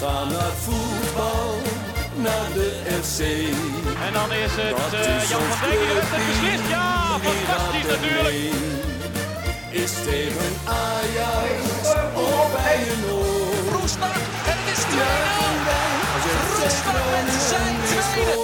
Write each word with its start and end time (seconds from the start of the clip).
ga 0.00 0.24
naar 0.24 0.52
voetbal, 0.64 1.54
naar 2.14 2.48
de 2.54 2.68
FC. 3.02 3.20
En 4.06 4.12
dan 4.12 4.32
is 4.32 4.52
het 4.62 4.92
eh, 4.94 5.28
Jan 5.30 5.40
van 5.40 5.68
Dijk 5.68 5.80
die 5.80 5.88
heeft 5.94 6.10
het 6.10 6.22
clubteam, 6.22 6.26
beslist. 6.28 6.68
Ja, 6.68 7.18
fantastisch 7.26 7.88
natuurlijk. 7.94 8.36
Is 9.82 9.92
tegen 10.08 10.52
Ajax 10.64 11.60
of 12.14 12.46
bij 12.56 12.78
een 12.92 13.04
oor. 13.12 13.80
Roestak 13.80 14.16
en 14.50 14.56
het 14.60 14.68
is 14.74 14.82
2-0. 14.84 14.98
Juichen 14.98 15.58
wij 15.68 15.90
als 16.16 16.26
FC 16.34 16.78
Roestak 16.86 17.24
met 17.24 17.42
zijn 17.50 17.76
tweede. 17.88 18.36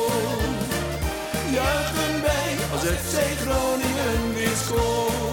Juichen 1.59 2.14
wij 2.27 2.50
als 2.73 2.82
FC 3.02 3.16
Groningen 3.43 4.34
weer 4.34 4.57
scoort. 4.64 5.23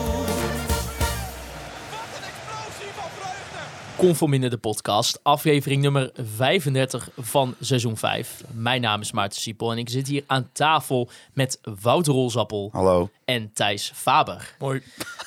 Conforminder 4.01 4.49
de 4.49 4.57
podcast, 4.57 5.19
aflevering 5.23 5.81
nummer 5.81 6.11
35 6.35 7.09
van 7.17 7.55
seizoen 7.59 7.97
5. 7.97 8.43
Mijn 8.51 8.81
naam 8.81 9.01
is 9.01 9.11
Maarten 9.11 9.41
Siepel 9.41 9.71
en 9.71 9.77
ik 9.77 9.89
zit 9.89 10.07
hier 10.07 10.23
aan 10.27 10.49
tafel 10.51 11.09
met 11.33 11.59
Wouter 11.81 12.13
Rolsappel 12.13 12.69
Hallo. 12.71 13.09
en 13.25 13.51
Thijs 13.53 13.91
Faber. 13.95 14.55
Mooi. 14.59 14.81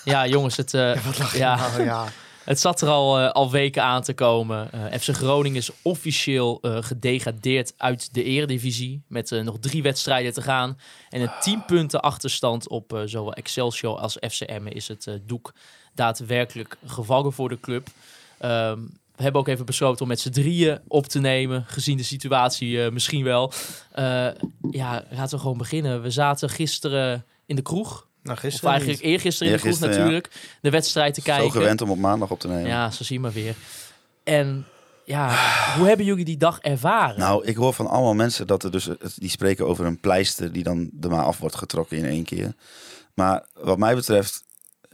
Ja, 0.04 0.26
jongens, 0.26 0.56
het, 0.56 0.74
eh, 0.74 1.06
ja, 1.34 1.56
Nou 1.56 1.82
ja. 1.82 2.04
het 2.44 2.60
zat 2.60 2.80
er 2.80 2.88
al, 2.88 3.18
eh, 3.18 3.30
al 3.30 3.50
weken 3.50 3.82
aan 3.82 4.02
te 4.02 4.14
komen. 4.14 4.72
Eh, 4.72 4.98
FC 5.00 5.08
Groningen 5.08 5.58
is 5.58 5.70
officieel 5.82 6.58
eh, 6.62 6.76
gedegradeerd 6.80 7.74
uit 7.76 8.14
de 8.14 8.22
eredivisie. 8.24 9.02
Met 9.08 9.30
nog 9.30 9.56
drie 9.60 9.82
wedstrijden 9.82 10.32
te 10.32 10.42
gaan. 10.42 10.78
En 11.10 11.20
een 11.20 11.32
10 11.40 11.64
punten 11.64 12.00
achterstand 12.02 12.68
op 12.68 12.92
eh, 12.92 13.00
zowel 13.04 13.32
Excelsior 13.32 13.98
als 13.98 14.16
FCM 14.28 14.66
is 14.66 14.88
het 14.88 15.06
eh, 15.06 15.14
doek 15.26 15.52
daadwerkelijk 15.94 16.76
gevallen 16.86 17.32
voor 17.32 17.48
de 17.48 17.60
club. 17.60 17.88
Ehm, 18.44 18.78
we 19.16 19.22
hebben 19.22 19.40
ook 19.40 19.48
even 19.48 19.64
besloten 19.66 20.02
om 20.02 20.08
met 20.08 20.20
z'n 20.20 20.30
drieën 20.30 20.80
op 20.88 21.06
te 21.06 21.18
nemen, 21.18 21.64
gezien 21.66 21.96
de 21.96 22.02
situatie 22.02 22.84
eh, 22.84 22.90
misschien 22.92 23.24
wel. 23.24 23.52
Eh, 23.92 24.26
ja, 24.70 25.04
laten 25.10 25.36
we 25.36 25.38
gewoon 25.42 25.58
beginnen. 25.58 26.02
We 26.02 26.10
zaten 26.10 26.48
gisteren 26.50 27.24
in 27.46 27.56
de 27.56 27.62
kroeg. 27.62 28.06
Nou, 28.22 28.36
Of 28.36 28.42
gisteren 28.42 28.70
eigenlijk 28.70 29.02
niet. 29.02 29.10
eergisteren 29.10 29.52
in 29.52 29.58
de 29.58 29.64
kroeg 29.68 29.78
ja. 29.80 29.86
natuurlijk. 29.86 30.30
De 30.60 30.70
wedstrijd 30.70 31.14
te 31.14 31.22
kijken. 31.22 31.44
Zo 31.44 31.50
gewend 31.58 31.80
om 31.80 31.90
op 31.90 31.98
maandag 31.98 32.30
op 32.30 32.40
te 32.40 32.48
nemen. 32.48 32.66
Ja, 32.66 32.90
zo 32.90 33.04
zien 33.04 33.22
we 33.22 33.32
weer. 33.32 33.54
En 34.24 34.66
ja, 35.04 35.28
hoe 35.76 35.86
hebben 35.86 36.06
jullie 36.06 36.24
die 36.24 36.36
dag 36.36 36.58
ervaren? 36.60 37.18
Nou, 37.18 37.44
ik 37.46 37.56
hoor 37.56 37.72
van 37.72 37.86
allemaal 37.86 38.14
mensen 38.14 38.46
dat 38.46 38.62
er 38.62 38.70
dus, 38.70 38.84
het- 38.84 39.14
die 39.16 39.30
spreken 39.30 39.66
over 39.66 39.84
een 39.86 40.00
pleister 40.00 40.52
die 40.52 40.62
dan 40.62 40.90
er 41.00 41.10
maar 41.10 41.24
af 41.24 41.38
wordt 41.38 41.56
getrokken 41.56 41.96
in 41.96 42.04
één 42.04 42.24
keer. 42.24 42.52
Maar 43.14 43.46
wat 43.54 43.78
mij 43.78 43.94
betreft 43.94 44.44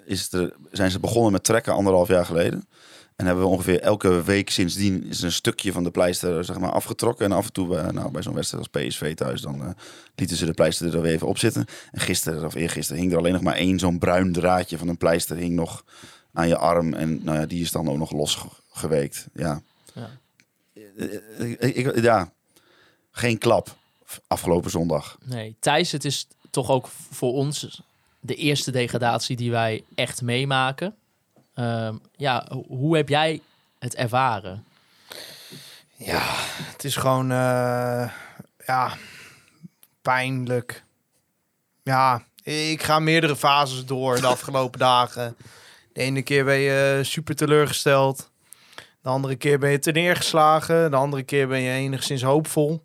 is 0.05 0.33
er, 0.33 0.53
zijn 0.73 0.91
ze 0.91 1.01
begonnen 1.01 1.33
met 1.33 1.45
trekken 1.45 1.73
anderhalf 1.75 2.09
jaar 2.09 2.27
geleden. 2.27 2.69
En 3.21 3.27
hebben 3.27 3.45
we 3.45 3.51
ongeveer 3.51 3.81
elke 3.81 4.23
week 4.23 4.51
sindsdien 4.51 5.05
is 5.05 5.23
een 5.23 5.33
stukje 5.33 5.73
van 5.73 5.85
de 5.85 5.91
pleister 5.91 6.45
zeg 6.45 6.59
maar, 6.59 6.71
afgetrokken. 6.73 7.25
En 7.27 7.33
af 7.33 7.47
en 7.47 7.53
toe 7.53 7.69
bij, 7.69 7.91
nou, 7.91 8.11
bij 8.11 8.23
zo'n 8.23 8.35
wedstrijd 8.35 8.69
als 8.73 8.83
PSV 8.85 9.15
thuis, 9.15 9.41
dan 9.41 9.63
eh, 9.63 9.71
lieten 10.15 10.37
ze 10.37 10.47
de 10.47 10.53
pleister 10.53 10.95
er 10.95 11.03
weer 11.03 11.13
even 11.13 11.27
op 11.29 11.39
zitten. 11.39 11.67
En 11.93 12.01
gisteren 12.01 12.45
of 12.45 12.55
eergisteren 12.55 13.01
hing 13.01 13.13
er 13.13 13.19
alleen 13.19 13.33
nog 13.33 13.43
maar 13.43 13.55
één 13.55 13.79
zo'n 13.79 13.98
bruin 13.98 14.33
draadje 14.33 14.79
van 14.79 14.89
een 14.89 14.97
pleister 14.97 15.37
hing 15.37 15.55
nog 15.55 15.85
aan 16.33 16.48
je 16.48 16.57
arm. 16.57 16.95
En 16.95 17.25
nou 17.25 17.39
ja, 17.39 17.47
die 17.47 17.61
is 17.63 17.73
dan 17.73 17.89
ook 17.89 17.97
nog 17.98 18.13
losgeweekt. 18.13 19.27
Ja. 19.35 19.63
Ja. 19.95 20.11
Eh, 20.98 21.51
ik, 21.51 21.77
ik- 21.77 22.03
ja, 22.03 22.33
geen 23.11 23.39
klap 23.39 23.77
afgelopen 24.27 24.71
zondag. 24.71 25.19
Nee, 25.25 25.57
Thijs, 25.61 25.93
het 25.93 26.05
is 26.05 26.27
toch 26.51 26.71
ook 26.71 26.89
voor 27.11 27.33
ons 27.33 27.83
de 28.21 28.35
eerste 28.35 28.71
degradatie 28.71 29.37
die 29.37 29.51
wij 29.51 29.85
echt 29.95 30.23
meemaken. 30.23 30.95
Ehm, 31.55 31.95
ja, 32.17 32.45
ho- 32.48 32.65
hoe 32.69 32.97
heb 32.97 33.09
jij 33.09 33.41
het 33.79 33.95
ervaren? 33.95 34.65
Ja, 35.97 36.23
het 36.47 36.84
is 36.84 36.97
gewoon 36.97 37.31
eh, 37.31 38.11
ja, 38.67 38.97
pijnlijk. 40.03 40.84
Ja, 41.83 42.23
ik 42.42 42.83
ga 42.83 42.98
meerdere 42.98 43.37
fases 43.37 43.85
door 43.85 44.20
de 44.20 44.27
afgelopen 44.27 44.79
dagen. 44.89 45.36
De 45.92 46.01
ene 46.01 46.23
keer 46.23 46.45
ben 46.45 46.58
je 46.58 47.01
super 47.02 47.35
teleurgesteld. 47.36 48.30
De 49.03 49.08
andere 49.08 49.36
keer 49.36 49.58
ben 49.58 49.70
je 49.70 49.79
te 49.79 49.91
neergeslagen. 49.92 50.91
De 50.91 50.97
andere 50.97 51.23
keer 51.23 51.48
ben 51.48 51.61
je 51.61 51.70
enigszins 51.73 52.23
hoopvol. 52.23 52.85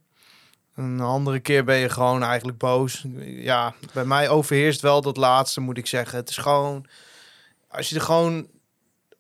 En 0.76 0.98
de 0.98 1.04
andere 1.04 1.40
keer 1.40 1.64
ben 1.64 1.76
je 1.78 1.90
gewoon 1.90 2.24
eigenlijk 2.24 2.58
boos. 2.58 3.06
Ja, 3.26 3.74
bij 3.94 4.06
mij 4.06 4.30
overheerst 4.30 4.82
wel 4.82 5.02
dat 5.02 5.18
laatste, 5.18 5.62
moet 5.62 5.78
ik 5.78 5.88
zeggen. 5.88 6.18
Het 6.18 6.30
is 6.30 6.38
gewoon... 6.38 6.86
Als 7.68 7.90
je 7.90 7.96
er 7.96 8.02
gewoon 8.02 8.48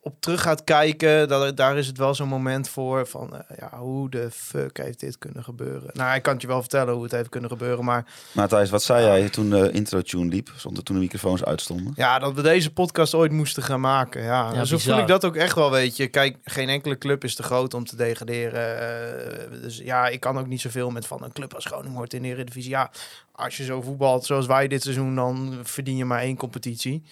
op 0.07 0.21
terug 0.21 0.41
gaat 0.41 0.63
kijken, 0.63 1.27
dat, 1.27 1.57
daar 1.57 1.77
is 1.77 1.87
het 1.87 1.97
wel 1.97 2.15
zo'n 2.15 2.27
moment 2.27 2.69
voor 2.69 3.07
van, 3.07 3.35
eh, 3.35 3.57
ja, 3.57 3.77
hoe 3.77 4.09
de 4.09 4.27
fuck 4.31 4.77
heeft 4.77 4.99
dit 4.99 5.17
kunnen 5.17 5.43
gebeuren? 5.43 5.89
Nou, 5.93 6.15
ik 6.15 6.21
kan 6.23 6.33
het 6.33 6.41
je 6.41 6.47
wel 6.47 6.59
vertellen 6.61 6.93
hoe 6.93 7.03
het 7.03 7.11
heeft 7.11 7.29
kunnen 7.29 7.49
gebeuren, 7.49 7.85
maar 7.85 8.05
Maar 8.31 8.47
Thijs, 8.47 8.69
wat 8.69 8.83
zei 8.83 9.05
jij 9.05 9.29
toen 9.29 9.49
de 9.49 9.71
intro-tune 9.71 10.25
liep? 10.29 10.49
Zonder 10.55 10.83
toen 10.83 10.95
de 10.95 11.01
microfoons 11.01 11.43
uitstonden? 11.43 11.93
ja, 11.95 12.19
dat 12.19 12.33
we 12.33 12.41
deze 12.41 12.73
podcast 12.73 13.13
ooit 13.13 13.31
moesten 13.31 13.63
gaan 13.63 13.79
maken. 13.81 14.23
Ja, 14.23 14.53
Ja, 14.53 14.63
zo 14.65 14.75
bizar. 14.75 14.93
voel 14.93 15.01
ik 15.01 15.07
dat 15.07 15.25
ook 15.25 15.35
echt 15.35 15.55
wel, 15.55 15.71
weet 15.71 15.97
je. 15.97 16.07
Kijk, 16.07 16.37
geen 16.43 16.69
enkele 16.69 16.97
club 16.97 17.23
is 17.23 17.35
te 17.35 17.43
groot 17.43 17.73
om 17.73 17.85
te 17.85 17.95
degraderen. 17.95 18.79
Eh, 18.79 19.61
dus 19.61 19.77
ja, 19.77 20.07
ik 20.07 20.19
kan 20.19 20.37
ook 20.37 20.47
niet 20.47 20.61
zoveel 20.61 20.89
met 20.89 21.07
van 21.07 21.23
een 21.23 21.31
club 21.33 21.53
als 21.53 21.65
Groningen 21.65 21.97
hoort 21.97 22.13
in 22.13 22.21
de 22.21 22.27
Eredivisie. 22.27 22.71
Ja, 22.71 22.91
als 23.31 23.57
je 23.57 23.63
zo 23.63 23.81
voetbalt 23.81 24.25
zoals 24.25 24.45
wij 24.45 24.67
dit 24.67 24.81
seizoen, 24.83 25.15
dan 25.15 25.59
verdien 25.63 25.97
je 25.97 26.05
maar 26.05 26.21
één 26.21 26.37
competitie. 26.37 27.03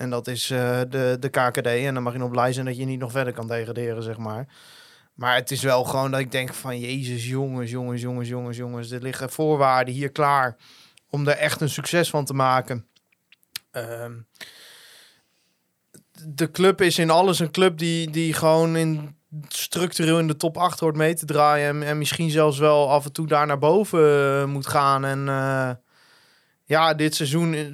En 0.00 0.10
dat 0.10 0.26
is 0.26 0.50
eh, 0.50 0.80
de, 0.88 1.16
de 1.20 1.28
KKD. 1.28 1.66
En 1.66 1.94
dan 1.94 2.02
mag 2.02 2.12
je 2.12 2.18
nog 2.18 2.30
blij 2.30 2.52
zijn 2.52 2.66
dat 2.66 2.76
je 2.76 2.84
niet 2.84 2.98
nog 2.98 3.10
verder 3.10 3.32
kan 3.32 3.46
degraderen, 3.46 4.02
zeg 4.02 4.16
maar. 4.16 4.46
Maar 5.14 5.34
het 5.34 5.50
is 5.50 5.62
wel 5.62 5.84
gewoon 5.84 6.10
dat 6.10 6.20
ik 6.20 6.32
denk 6.32 6.54
van... 6.54 6.78
Jezus, 6.78 7.28
jongens, 7.28 7.70
jongens, 7.70 8.00
jongens, 8.00 8.28
jongens, 8.28 8.56
jongens. 8.56 8.90
Er 8.90 9.02
liggen 9.02 9.30
voorwaarden 9.30 9.94
hier 9.94 10.10
klaar 10.10 10.56
om 11.08 11.28
er 11.28 11.36
echt 11.36 11.60
een 11.60 11.68
succes 11.68 12.10
van 12.10 12.24
te 12.24 12.34
maken. 12.34 12.86
Ehm, 13.70 14.12
de 16.26 16.50
club 16.50 16.80
is 16.80 16.98
in 16.98 17.10
alles 17.10 17.38
een 17.38 17.50
club 17.50 17.78
die, 17.78 18.10
die 18.10 18.32
gewoon 18.32 18.76
in 18.76 19.16
structureel 19.48 20.18
in 20.18 20.26
de 20.26 20.36
top 20.36 20.56
8 20.56 20.80
hoort 20.80 20.96
mee 20.96 21.14
te 21.14 21.26
draaien. 21.26 21.68
En, 21.68 21.82
en 21.82 21.98
misschien 21.98 22.30
zelfs 22.30 22.58
wel 22.58 22.90
af 22.90 23.04
en 23.04 23.12
toe 23.12 23.26
daar 23.26 23.46
naar 23.46 23.58
boven 23.58 24.40
eh, 24.40 24.44
moet 24.44 24.66
gaan. 24.66 25.04
En 25.04 25.28
eh, 25.28 25.70
ja, 26.70 26.94
dit 26.94 27.14
seizoen 27.14 27.54
eh, 27.54 27.64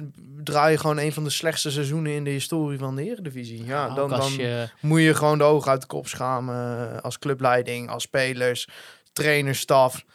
draai 0.43 0.71
je 0.71 0.77
gewoon 0.77 0.97
een 0.97 1.13
van 1.13 1.23
de 1.23 1.29
slechtste 1.29 1.71
seizoenen 1.71 2.11
in 2.11 2.23
de 2.23 2.29
historie 2.29 2.77
van 2.77 2.95
de 2.95 3.03
Eredivisie. 3.03 3.65
Ja, 3.65 3.89
dan, 3.89 4.09
dan 4.09 4.33
je, 4.33 4.69
moet 4.79 5.01
je 5.01 5.13
gewoon 5.13 5.37
de 5.37 5.43
ogen 5.43 5.71
uit 5.71 5.81
de 5.81 5.87
kop 5.87 6.07
schamen 6.07 6.91
eh, 6.95 7.01
als 7.01 7.19
clubleiding, 7.19 7.89
als 7.89 8.03
spelers, 8.03 8.67
trainerstaf. 9.13 10.05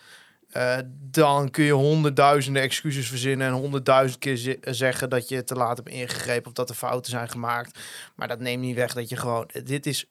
Eh, 0.50 0.78
dan 0.88 1.50
kun 1.50 1.64
je 1.64 1.72
honderdduizenden 1.72 2.62
excuses 2.62 3.08
verzinnen 3.08 3.46
en 3.46 3.52
honderdduizend 3.52 4.18
keer 4.18 4.58
zeggen 4.60 5.10
dat 5.10 5.28
je 5.28 5.44
te 5.44 5.54
laat 5.54 5.76
hebt 5.76 5.88
ingegrepen 5.88 6.46
of 6.46 6.52
dat 6.52 6.68
er 6.68 6.74
fouten 6.74 7.10
zijn 7.10 7.28
gemaakt. 7.28 7.78
Maar 8.14 8.28
dat 8.28 8.40
neemt 8.40 8.62
niet 8.62 8.76
weg 8.76 8.94
dat 8.94 9.08
je 9.08 9.16
gewoon. 9.16 9.50
Dit 9.64 9.86
is 9.86 10.06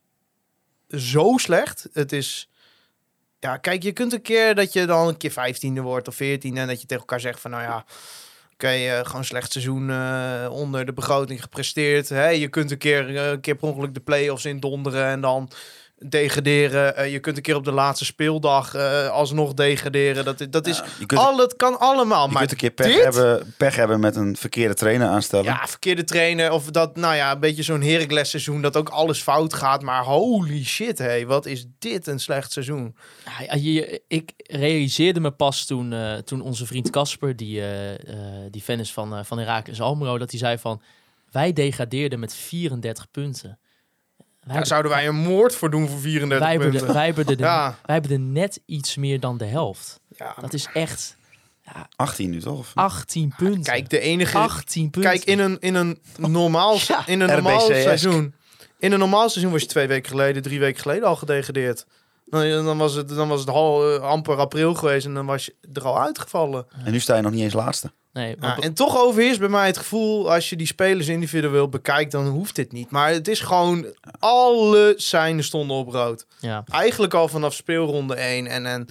zo 0.89 1.37
slecht. 1.37 1.89
Het 1.93 2.11
is. 2.11 2.49
Ja, 3.39 3.57
kijk, 3.57 3.83
je 3.83 3.91
kunt 3.91 4.13
een 4.13 4.21
keer 4.21 4.55
dat 4.55 4.73
je 4.73 4.85
dan 4.85 5.07
een 5.07 5.17
keer 5.17 5.31
vijftiende 5.31 5.81
wordt 5.81 6.07
of 6.07 6.15
veertiende 6.15 6.59
en 6.59 6.67
dat 6.67 6.81
je 6.81 6.87
tegen 6.87 7.03
elkaar 7.03 7.19
zegt 7.19 7.39
van 7.39 7.51
nou 7.51 7.63
ja. 7.63 7.85
Oké, 8.61 8.73
eh, 8.73 9.05
gewoon 9.05 9.25
slecht 9.25 9.51
seizoen 9.51 9.89
eh, 9.89 10.47
onder 10.51 10.85
de 10.85 10.93
begroting 10.93 11.41
gepresteerd. 11.41 12.07
Je 12.07 12.47
kunt 12.49 12.71
een 12.71 12.77
keer, 12.77 13.15
eh, 13.15 13.29
een 13.29 13.39
keer 13.39 13.55
per 13.55 13.67
ongeluk 13.67 13.93
de 13.93 13.99
play-offs 13.99 14.45
in 14.45 14.59
donderen 14.59 15.05
en 15.05 15.21
dan 15.21 15.49
degraderen. 16.05 16.95
Eh, 16.95 17.11
je 17.11 17.19
kunt 17.19 17.37
een 17.37 17.43
keer 17.43 17.55
op 17.55 17.63
de 17.63 17.71
laatste 17.71 18.05
speeldag 18.05 18.73
eh, 18.73 19.07
alsnog 19.09 19.53
degraderen. 19.53 20.25
Dat, 20.25 20.47
dat 20.49 20.67
is 20.67 20.81
kunt, 21.05 21.21
al, 21.21 21.37
het 21.37 21.55
kan 21.55 21.79
allemaal. 21.79 22.25
je 22.25 22.31
maar 22.31 22.39
kunt 22.39 22.51
een 22.51 22.57
keer 22.57 22.69
pech 22.71 22.85
dit? 22.93 23.03
hebben, 23.03 23.53
pech 23.57 23.75
hebben 23.75 23.99
met 23.99 24.15
een 24.15 24.35
verkeerde 24.35 24.73
trainer 24.73 25.07
aanstellen. 25.07 25.45
Ja, 25.45 25.67
verkeerde 25.67 26.03
trainer. 26.03 26.51
Of 26.51 26.65
dat, 26.65 26.95
nou 26.95 27.15
ja, 27.15 27.31
een 27.31 27.39
beetje 27.39 27.63
zo'n 27.63 27.81
Heracles 27.81 28.29
seizoen. 28.29 28.61
Dat 28.61 28.77
ook 28.77 28.89
alles 28.89 29.21
fout 29.21 29.53
gaat. 29.53 29.81
Maar 29.81 30.03
holy 30.03 30.63
shit, 30.63 30.97
hé. 30.97 31.25
Wat 31.25 31.45
is 31.45 31.65
dit 31.79 32.07
een 32.07 32.19
slecht 32.19 32.51
seizoen. 32.51 32.95
ja, 33.47 33.55
je- 33.55 34.01
ik 34.07 34.31
realiseerde 34.37 35.19
me 35.19 35.31
pas 35.31 35.65
toen, 35.65 35.93
eh, 35.93 36.13
toen 36.17 36.41
onze 36.41 36.65
vriend 36.65 36.89
Casper, 36.89 37.35
die, 37.35 37.63
die 38.49 38.61
fan 38.61 38.79
is 38.79 38.93
van, 38.93 39.25
van 39.25 39.37
Heracles 39.39 39.81
Almelo, 39.81 40.17
dat 40.17 40.29
hij 40.31 40.39
zei 40.39 40.57
van, 40.57 40.81
wij 41.31 41.53
degradeerden 41.53 42.19
met 42.19 42.33
34 42.33 43.11
punten. 43.11 43.59
Wij, 44.41 44.55
Daar 44.55 44.65
zouden 44.65 44.91
wij 44.91 45.07
een 45.07 45.15
moord 45.15 45.55
voor 45.55 45.69
doen 45.69 45.87
voor 45.87 45.99
34 45.99 46.39
wij, 46.39 46.51
hebben, 46.57 46.69
punten. 46.71 46.93
wij, 46.93 47.05
hebben 47.05 47.25
er, 47.25 47.39
Ja. 47.51 47.77
wij 47.85 47.95
hebben 47.95 48.11
er 48.11 48.19
net 48.19 48.61
iets 48.65 48.95
meer 48.97 49.19
dan 49.19 49.37
de 49.37 49.45
helft. 49.45 49.99
ja, 50.17 50.35
Dat 50.41 50.53
is 50.53 50.67
echt 50.73 51.17
18 51.95 52.29
nu 52.29 52.39
toch? 52.41 52.57
Of- 52.59 52.71
18 52.75 53.33
punten. 53.37 53.63
kijk, 53.63 53.89
de 53.89 53.99
enige... 53.99 54.37
18 54.37 54.89
punten. 54.89 55.11
Kijk, 55.11 55.23
in 55.23 55.39
een, 55.39 55.59
in 55.59 55.75
een 55.75 55.99
normaal, 56.17 56.77
Ja. 56.87 57.07
in 57.07 57.19
een 57.19 57.27
normaal 57.29 57.59
seizoen... 57.59 58.33
In 58.79 58.91
een 58.91 58.99
normaal 58.99 59.29
seizoen 59.29 59.51
was 59.51 59.61
je 59.61 59.67
twee 59.67 59.87
weken 59.87 60.09
geleden, 60.09 60.41
drie 60.41 60.59
weken 60.59 60.81
geleden 60.81 61.07
al 61.07 61.15
gedegradeerd. 61.15 61.85
Dan, 62.25 62.65
dan 62.65 62.77
was 62.77 62.93
het, 62.93 63.09
dan 63.09 63.27
was 63.27 63.39
het 63.39 63.49
al, 63.49 63.95
eh, 63.95 64.01
amper 64.01 64.35
april 64.37 64.73
geweest 64.73 65.05
en 65.05 65.13
dan 65.13 65.25
was 65.25 65.45
je 65.45 65.55
er 65.73 65.83
al 65.83 65.99
uitgevallen. 66.01 66.65
En 66.85 66.91
nu 66.91 66.99
sta 66.99 67.15
je 67.15 67.21
nog 67.21 67.31
niet 67.31 67.41
eens 67.41 67.53
laatste. 67.53 67.91
Nee, 68.13 68.35
maar- 68.39 68.59
en 68.59 68.73
toch 68.73 68.97
overheerst 68.97 69.39
bij 69.39 69.49
mij 69.49 69.67
het 69.67 69.77
gevoel, 69.77 70.31
als 70.33 70.49
je 70.49 70.55
die 70.55 70.67
spelers 70.67 71.07
individueel 71.07 71.69
bekijkt, 71.69 72.11
dan 72.11 72.27
hoeft 72.27 72.55
dit 72.55 72.71
niet. 72.71 72.89
Maar 72.91 73.09
het 73.11 73.27
is 73.27 73.39
gewoon, 73.39 73.85
alle 74.19 74.93
seinen 74.97 75.43
stonden 75.43 75.77
op 75.77 75.87
rood. 75.89 76.25
ja. 76.39 76.63
Eigenlijk 76.71 77.13
al 77.13 77.27
vanaf 77.27 77.53
speelronde 77.53 78.15
1. 78.15 78.47
En, 78.47 78.65
en 78.65 78.87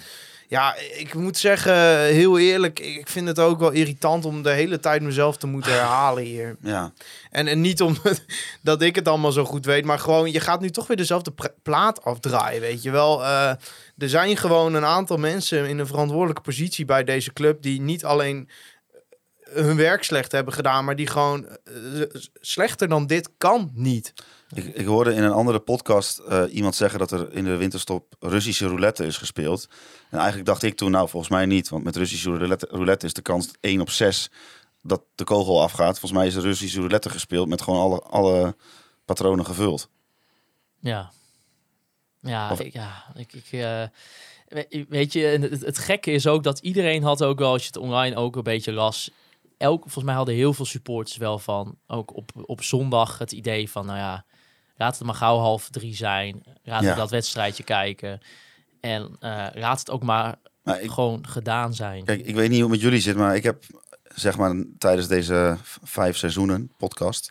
ja, 0.49 0.75
ik 0.97 1.15
moet 1.15 1.37
zeggen, 1.37 2.01
heel 2.05 2.39
eerlijk, 2.39 2.79
ik 2.81 3.09
vind 3.09 3.29
het 3.29 3.39
ook 3.39 3.59
wel 3.59 3.71
irritant 3.71 4.25
om 4.25 4.43
de 4.43 4.51
hele 4.51 4.81
tijd 4.81 5.03
mezelf 5.03 5.37
te 5.37 5.47
moeten 5.47 5.73
herhalen 5.79 6.23
hier. 6.23 6.57
Ja, 6.63 6.93
En, 7.31 7.47
en 7.47 7.61
niet 7.61 7.81
omdat 7.83 8.25
dat 8.63 8.83
ik 8.83 8.95
het 8.95 9.09
allemaal 9.09 9.33
zo 9.33 9.45
goed 9.45 9.65
weet, 9.65 9.85
maar 9.85 9.99
gewoon, 9.99 10.31
je 10.33 10.41
gaat 10.41 10.61
nu 10.61 10.71
toch 10.71 10.87
weer 10.87 10.97
dezelfde 10.97 11.33
plaat 11.63 12.05
afdraaien, 12.05 12.61
weet 12.61 12.83
je 12.83 12.91
wel. 12.91 13.25
Eh, 13.25 13.49
er 13.99 14.09
zijn 14.09 14.37
gewoon 14.37 14.75
een 14.75 14.85
aantal 14.85 15.17
mensen 15.17 15.69
in 15.69 15.79
een 15.79 15.87
verantwoordelijke 15.87 16.43
positie 16.43 16.85
bij 16.85 17.05
deze 17.05 17.33
club 17.33 17.63
die 17.63 17.81
niet 17.81 18.05
alleen 18.05 18.49
hun 19.53 19.77
werk 19.77 20.03
slecht 20.05 20.33
hebben 20.33 20.55
gedaan, 20.55 20.85
maar 20.85 20.97
die 20.97 21.07
gewoon 21.07 21.47
eh, 21.49 21.55
slechter 22.41 22.89
dan 22.89 23.07
dit 23.07 23.31
kan 23.39 23.71
niet. 23.75 24.13
ik, 24.55 24.65
ik 24.65 24.87
hoorde 24.87 25.15
in 25.15 25.23
een 25.23 25.33
andere 25.33 25.59
podcast 25.61 26.19
eh, 26.19 26.43
iemand 26.51 26.75
zeggen 26.75 26.99
dat 26.99 27.11
er 27.11 27.33
in 27.33 27.45
de 27.45 27.57
winterstop 27.57 28.15
Russische 28.21 28.67
roulette 28.67 29.05
is 29.07 29.17
gespeeld. 29.17 29.69
En 30.11 30.17
eigenlijk 30.19 30.47
dacht 30.49 30.63
ik 30.63 30.77
toen, 30.77 30.91
nou 30.91 31.09
volgens 31.09 31.33
mij 31.33 31.47
niet. 31.47 31.69
Want 31.69 31.85
met 31.85 31.97
Russische 31.97 32.31
roulette, 32.37 32.67
roulette 32.71 33.07
is 33.07 33.13
de 33.13 33.23
kans 33.23 33.51
1 33.61 33.81
op 33.81 33.91
6 33.91 34.31
dat 34.83 35.03
de 35.15 35.25
kogel 35.25 35.63
afgaat. 35.63 35.99
Volgens 35.99 36.13
mij 36.21 36.27
is 36.27 36.35
er 36.35 36.43
Russische 36.43 36.79
roulette 36.79 37.11
gespeeld 37.11 37.49
met 37.49 37.63
gewoon 37.63 37.81
alle, 37.81 38.01
alle 38.01 38.57
patronen 39.05 39.47
gevuld. 39.47 39.89
Ja. 40.81 41.11
Ja, 42.21 42.51
Of- 42.53 42.61
ik, 42.61 42.73
ja, 42.73 43.05
ik, 43.15 43.33
ik 43.33 43.45
eh, 43.51 43.83
we- 44.49 44.87
weet 44.89 45.13
je, 45.13 45.21
het, 45.21 45.61
het 45.65 45.79
gekke 45.79 46.11
is 46.11 46.27
ook 46.27 46.43
dat 46.43 46.59
iedereen 46.59 47.03
had 47.03 47.23
ook 47.23 47.39
wel, 47.39 47.53
als 47.53 47.61
je 47.61 47.67
het 47.67 47.77
online 47.77 48.17
ook 48.17 48.37
een 48.37 48.43
beetje 48.43 48.73
las, 48.73 49.11
elk, 49.61 49.81
volgens 49.83 50.05
mij 50.05 50.15
hadden 50.15 50.35
heel 50.35 50.53
veel 50.53 50.65
supporters 50.65 51.17
wel 51.17 51.39
van, 51.39 51.79
ook 51.87 52.17
op, 52.17 52.31
op 52.43 52.63
zondag 52.63 53.19
het 53.19 53.33
idee 53.33 53.71
van, 53.71 53.87
nou 53.87 53.99
ja, 53.99 54.25
laat 54.77 54.99
het 54.99 55.07
maar 55.07 55.15
gauw 55.15 55.39
half 55.39 55.69
drie 55.69 55.95
zijn, 55.97 56.43
laten 56.63 56.89
Ja. 56.89 56.95
dat 56.95 57.11
wedstrijdje 57.11 57.63
kijken 57.63 58.21
en 58.81 59.17
eh, 59.21 59.47
laat 59.55 59.79
het 59.79 59.91
ook 59.91 60.03
maar 60.03 60.37
Maar 60.63 60.83
ik, 60.83 60.91
gewoon 60.91 61.27
gedaan 61.27 61.75
zijn. 61.75 62.05
Kijk, 62.05 62.27
ik 62.27 62.35
weet 62.35 62.51
niet 62.51 62.61
hoe 62.61 62.71
het 62.71 62.81
met 62.81 62.81
jullie 62.81 63.01
zit, 63.01 63.17
maar 63.17 63.37
ik 63.37 63.43
heb 63.43 63.65
zeg 64.15 64.37
maar 64.37 64.65
tijdens 64.79 65.09
deze 65.09 65.57
vijf 65.83 66.17
seizoenen 66.17 66.73
podcast 66.77 67.31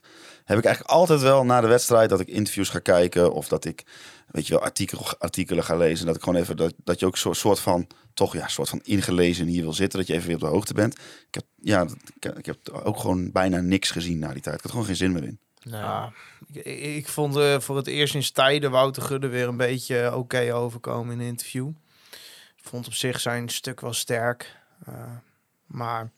heb 0.50 0.58
ik 0.58 0.66
eigenlijk 0.66 0.96
altijd 0.96 1.22
wel 1.22 1.46
na 1.46 1.62
de 1.62 1.68
wedstrijd 1.68 2.10
dat 2.10 2.20
ik 2.20 2.28
interviews 2.28 2.70
ga 2.70 2.80
kijken 2.80 3.34
of 3.34 3.48
dat 3.48 3.66
ik 3.66 3.84
weet 4.28 4.48
je 4.48 4.54
wel 4.54 4.64
artikel, 4.64 5.06
artikelen 5.18 5.64
ga 5.64 5.76
lezen 5.76 6.06
dat 6.06 6.16
ik 6.16 6.24
gewoon 6.24 6.42
even 6.42 6.58
dat, 6.58 6.74
dat 6.84 7.00
je 7.00 7.06
ook 7.06 7.18
soort, 7.18 7.38
soort 7.38 7.60
van 7.60 7.88
toch 8.14 8.34
ja 8.34 8.48
soort 8.48 8.70
van 8.70 8.82
ingelezen 8.84 9.48
hier 9.48 9.62
wil 9.62 9.74
zitten 9.74 10.00
dat 10.00 10.08
je 10.08 10.14
even 10.14 10.28
weer 10.28 10.36
op 10.36 10.42
de 10.42 10.48
hoogte 10.48 10.74
bent. 10.74 10.94
Ik 11.28 11.34
heb 11.34 11.46
ja 11.56 11.88
ik, 12.20 12.38
ik 12.38 12.46
heb 12.46 12.58
ook 12.84 13.00
gewoon 13.00 13.32
bijna 13.32 13.60
niks 13.60 13.92
gezien 13.92 14.20
na 14.20 14.34
die 14.34 14.42
tijd. 14.42 14.56
Ik 14.56 14.62
had 14.62 14.72
gewoon 14.72 14.86
geen 14.86 14.96
zin 14.96 15.12
meer 15.12 15.24
in. 15.24 15.40
Ah, 15.72 16.08
ik, 16.54 16.66
ik 16.96 17.08
vond 17.08 17.36
eh, 17.36 17.60
voor 17.60 17.78
het 17.78 17.88
eerst 17.88 18.16
in 18.16 18.34
tijden 18.34 18.72
Wouter 18.72 19.02
Gudde 19.02 19.28
weer 19.28 19.48
een 19.48 19.58
beetje 19.58 20.02
eh, 20.02 20.18
oké 20.18 20.54
overkomen 20.54 21.14
in 21.14 21.20
een 21.20 21.28
interview. 21.28 21.68
Ik 22.58 22.64
vond 22.66 22.88
op 22.88 22.94
zich 22.94 23.20
zijn 23.20 23.50
stuk 23.50 23.82
wel 23.82 23.94
sterk. 23.94 24.58
Eh, 24.86 24.94
maar 25.66 26.12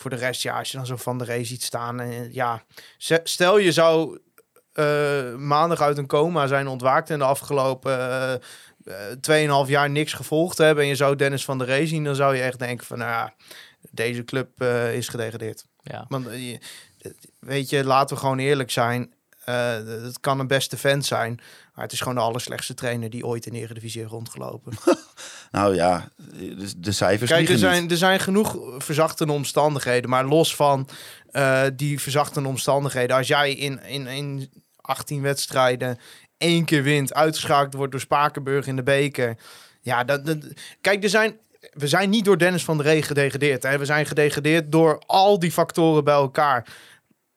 voor 0.00 0.10
de 0.10 0.16
rest, 0.16 0.42
ja, 0.42 0.58
als 0.58 0.70
je 0.70 0.76
dan 0.76 0.86
zo 0.86 0.96
van 0.96 1.18
de 1.18 1.24
race 1.24 1.44
ziet 1.44 1.62
staan. 1.62 2.00
En, 2.00 2.32
ja, 2.32 2.62
ze- 2.98 3.20
stel 3.24 3.58
je 3.58 3.72
zou 3.72 4.18
eh, 4.72 5.34
maandag 5.34 5.80
uit 5.80 5.98
een 5.98 6.06
coma 6.06 6.46
zijn 6.46 6.66
ontwaakt 6.68 7.10
en 7.10 7.18
de 7.18 7.24
afgelopen 7.24 7.98
eh, 7.98 8.32
eh, 8.84 9.62
2,5 9.64 9.68
jaar 9.70 9.90
niks 9.90 10.12
gevolgd 10.12 10.58
hebben. 10.58 10.82
En 10.84 10.88
je 10.88 10.96
zou 10.96 11.16
Dennis 11.16 11.44
van 11.44 11.58
der 11.58 11.66
Rey 11.66 11.86
zien, 11.86 12.04
dan 12.04 12.14
zou 12.14 12.36
je 12.36 12.42
echt 12.42 12.58
denken 12.58 12.86
van, 12.86 12.98
nou 12.98 13.10
ja, 13.10 13.34
deze 13.90 14.24
club 14.24 14.60
eh, 14.60 14.94
is 14.94 15.08
gedegradeerd. 15.08 15.64
ja. 15.82 16.04
Want 16.08 16.26
eh, 16.28 16.50
je- 16.50 16.60
weet 17.40 17.70
je, 17.70 17.84
laten 17.84 18.14
we 18.16 18.20
gewoon 18.22 18.38
eerlijk 18.38 18.70
zijn. 18.70 19.14
Eh, 19.44 19.72
het 19.84 20.20
kan 20.20 20.40
een 20.40 20.46
beste 20.46 20.76
vent 20.76 21.06
zijn, 21.06 21.34
maar 21.74 21.84
het 21.84 21.92
is 21.92 21.98
gewoon 22.00 22.14
de 22.14 22.20
allerslechtste 22.20 22.74
trainer 22.74 23.10
die 23.10 23.26
ooit 23.26 23.46
in 23.46 23.52
de 23.52 23.58
Eredivisie 23.58 24.00
heeft 24.00 24.12
rondgelopen. 24.12 24.72
Nou 25.50 25.74
ja, 25.74 26.08
de, 26.16 26.80
de 26.80 26.92
cijfers 26.92 27.30
Kijk, 27.30 27.48
er 27.48 27.58
zijn, 27.58 27.82
niet. 27.82 27.90
er 27.90 27.96
zijn 27.96 28.20
genoeg 28.20 28.58
verzachtende 28.78 29.32
omstandigheden, 29.32 30.10
maar 30.10 30.24
los 30.24 30.56
van 30.56 30.88
eh, 31.30 31.62
die 31.74 32.00
verzachtende 32.00 32.48
omstandigheden, 32.48 33.16
als 33.16 33.28
jij 33.28 33.52
in, 33.52 33.82
in, 33.82 34.06
in 34.06 34.50
18 34.76 35.22
wedstrijden 35.22 35.98
één 36.36 36.64
keer 36.64 36.82
wint, 36.82 37.14
uitgeschakeld 37.14 37.74
wordt 37.74 37.92
door 37.92 38.00
Spakenburg 38.00 38.66
in 38.66 38.76
de 38.76 38.82
beker, 38.82 39.36
ja, 39.80 40.04
dat, 40.04 40.26
dat, 40.26 40.38
kijk, 40.80 41.02
er 41.02 41.08
zijn. 41.08 41.38
We 41.72 41.88
zijn 41.88 42.10
niet 42.10 42.24
door 42.24 42.38
Dennis 42.38 42.64
van 42.64 42.76
der 42.76 42.86
Rey 42.86 43.02
gedegradeerd. 43.02 43.62
Hè? 43.62 43.78
We 43.78 43.84
zijn 43.84 44.06
gedegradeerd 44.06 44.72
door 44.72 45.02
al 45.06 45.38
die 45.38 45.52
factoren 45.52 46.04
bij 46.04 46.14
elkaar. 46.14 46.66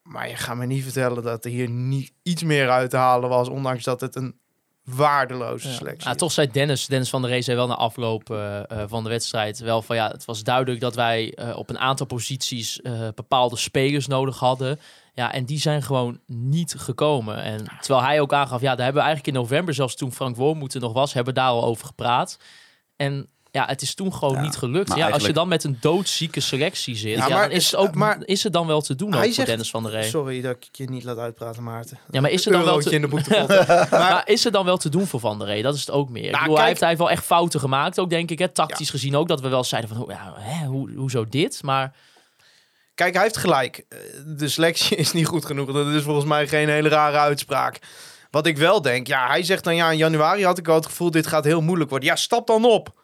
Maar 0.01 0.30
je 0.30 0.36
gaat 0.36 0.56
me 0.56 0.66
niet 0.66 0.83
vertellen 0.83 1.24
dat 1.24 1.45
er 1.45 1.51
hier 1.51 1.69
niet 1.69 2.13
iets 2.24 2.44
meer 2.44 2.69
uit 2.69 2.89
te 2.89 2.98
halen 2.98 3.30
was, 3.30 3.50
ondanks 3.50 3.83
dat 3.83 4.01
het 4.01 4.16
een 4.16 4.39
waardeloze 4.83 5.68
Ja. 5.68 5.74
selectie 5.74 6.09
Ja, 6.09 6.15
toch 6.15 6.31
zei 6.31 6.51
Dennis, 6.51 6.85
Dennis 6.85 7.09
van 7.09 7.21
der 7.21 7.30
Rey 7.31 7.41
zei 7.41 7.57
wel 7.57 7.68
na 7.68 7.75
afloop 7.75 8.30
eh, 8.30 8.59
eh, 8.59 8.83
van 8.88 9.03
de 9.03 9.09
wedstrijd 9.09 9.59
wel 9.59 9.81
van 9.81 9.95
ja, 9.95 10.07
het 10.07 10.25
was 10.25 10.44
duidelijk 10.44 10.80
dat 10.80 10.95
wij 10.95 11.33
eh, 11.33 11.57
op 11.57 11.69
een 11.69 11.80
aantal 11.80 12.06
posities 12.06 12.81
eh, 12.81 13.07
bepaalde 13.15 13.57
spelers 13.57 14.07
nodig 14.07 14.39
hadden. 14.39 14.80
Ja, 15.13 15.33
en 15.33 15.45
die 15.45 15.59
zijn 15.59 15.81
gewoon 15.83 16.19
niet 16.27 16.75
gekomen. 16.77 17.44
En 17.44 17.65
terwijl 17.81 18.06
hij 18.06 18.21
ook 18.21 18.33
aangaf, 18.33 18.62
ja, 18.62 18.75
daar 18.75 18.83
hebben 18.85 19.01
we 19.03 19.07
eigenlijk 19.07 19.38
in 19.38 19.41
november, 19.44 19.74
zelfs 19.74 19.95
toen 19.95 20.12
Frank 20.13 20.35
Wormoed 20.35 20.74
nog 20.74 20.94
was, 20.94 21.13
hebben 21.13 21.33
we 21.33 21.39
daar 21.39 21.50
al 21.50 21.63
over 21.63 21.85
gepraat. 21.85 22.38
En 22.95 23.27
ja, 23.53 23.65
het 23.65 23.81
is 23.81 23.94
toen 23.94 24.13
gewoon 24.13 24.33
Ja, 24.35 24.41
niet 24.41 24.55
gelukt. 24.55 24.95
Ja, 24.95 25.09
als 25.09 25.25
je 25.25 25.33
dan 25.33 25.47
met 25.47 25.63
een 25.63 25.77
doodzieke 25.79 26.39
selectie 26.39 26.95
zit, 26.95 27.17
Ja, 27.17 27.27
ja, 27.27 27.35
maar 27.35 27.51
is, 27.51 27.65
het 27.65 27.75
ook, 27.75 27.95
maar- 27.95 28.17
is 28.25 28.44
het 28.44 28.53
dan 28.53 28.67
wel 28.67 28.81
te 28.81 28.95
doen 28.95 29.15
ook 29.15 29.33
voor 29.33 29.45
Dennis 29.45 29.69
van 29.69 29.83
der 29.83 29.91
Rey? 29.91 30.03
Sorry 30.03 30.41
dat 30.41 30.55
ik 30.55 30.67
je 30.71 30.89
niet 30.89 31.03
laat 31.03 31.17
uitpraten, 31.17 31.63
Maarten. 31.63 32.00
Ja, 32.11 32.21
maar 32.21 32.31
is 32.31 32.45
het 32.45 32.53
dan 32.53 32.63
wel 32.63 32.79
te, 32.79 32.89
in 32.89 33.01
de 33.01 33.07
boekepot. 33.07 33.67
maar 33.91 34.21
is 34.25 34.44
het 34.44 34.53
dan 34.53 34.65
wel 34.65 34.77
te 34.77 34.89
doen 34.89 35.07
voor 35.07 35.19
Van 35.19 35.39
der 35.39 35.47
Rey? 35.47 35.61
Dat 35.61 35.75
is 35.75 35.79
het 35.79 35.91
ook 35.91 36.09
meer. 36.09 36.25
ik 36.25 36.31
Nou, 36.31 36.55
hij, 36.57 36.67
heeft, 36.67 36.79
hij 36.79 36.97
wel 36.97 37.09
echt 37.09 37.25
fouten 37.25 37.59
gemaakt, 37.59 38.00
ook 38.00 38.09
denk 38.09 38.31
ik. 38.31 38.39
Hè, 38.39 38.47
tactisch 38.47 38.89
gezien 38.89 39.15
ook, 39.15 39.27
dat 39.27 39.41
we 39.41 39.50
wel 39.50 39.63
zeiden 39.63 39.89
van, 39.89 40.03
oh, 40.03 40.09
ja, 40.09 40.33
hè, 40.38 40.65
hoe, 40.65 40.91
hoezo 40.95 41.25
dit? 41.29 41.63
Maar 41.63 41.94
Kijk, 42.95 43.13
hij 43.13 43.23
heeft 43.23 43.38
gelijk. 43.38 43.85
Eh, 43.89 43.97
De 44.25 44.47
selectie 44.47 44.97
is 45.03 45.11
niet 45.11 45.27
goed 45.27 45.45
genoeg. 45.45 45.71
Dat 45.71 45.88
is 45.88 46.03
volgens 46.03 46.25
mij 46.25 46.47
geen 46.47 46.69
hele 46.69 46.89
rare 46.89 47.17
uitspraak. 47.17 47.79
Wat 48.31 48.45
ik 48.45 48.57
wel 48.57 48.81
denk, 48.81 49.07
ja, 49.07 49.27
hij 49.27 49.44
zegt 49.44 49.63
dan 49.63 49.75
ja, 49.75 49.91
in 49.91 49.97
januari 49.97 50.45
had 50.45 50.57
ik 50.57 50.67
al 50.67 50.75
het 50.75 50.85
gevoel, 50.85 51.11
dit 51.11 51.27
gaat 51.27 51.44
heel 51.44 51.61
moeilijk 51.61 51.89
worden. 51.89 52.09
Ja, 52.09 52.15
stap 52.15 52.47
dan 52.47 52.65
op. 52.65 53.02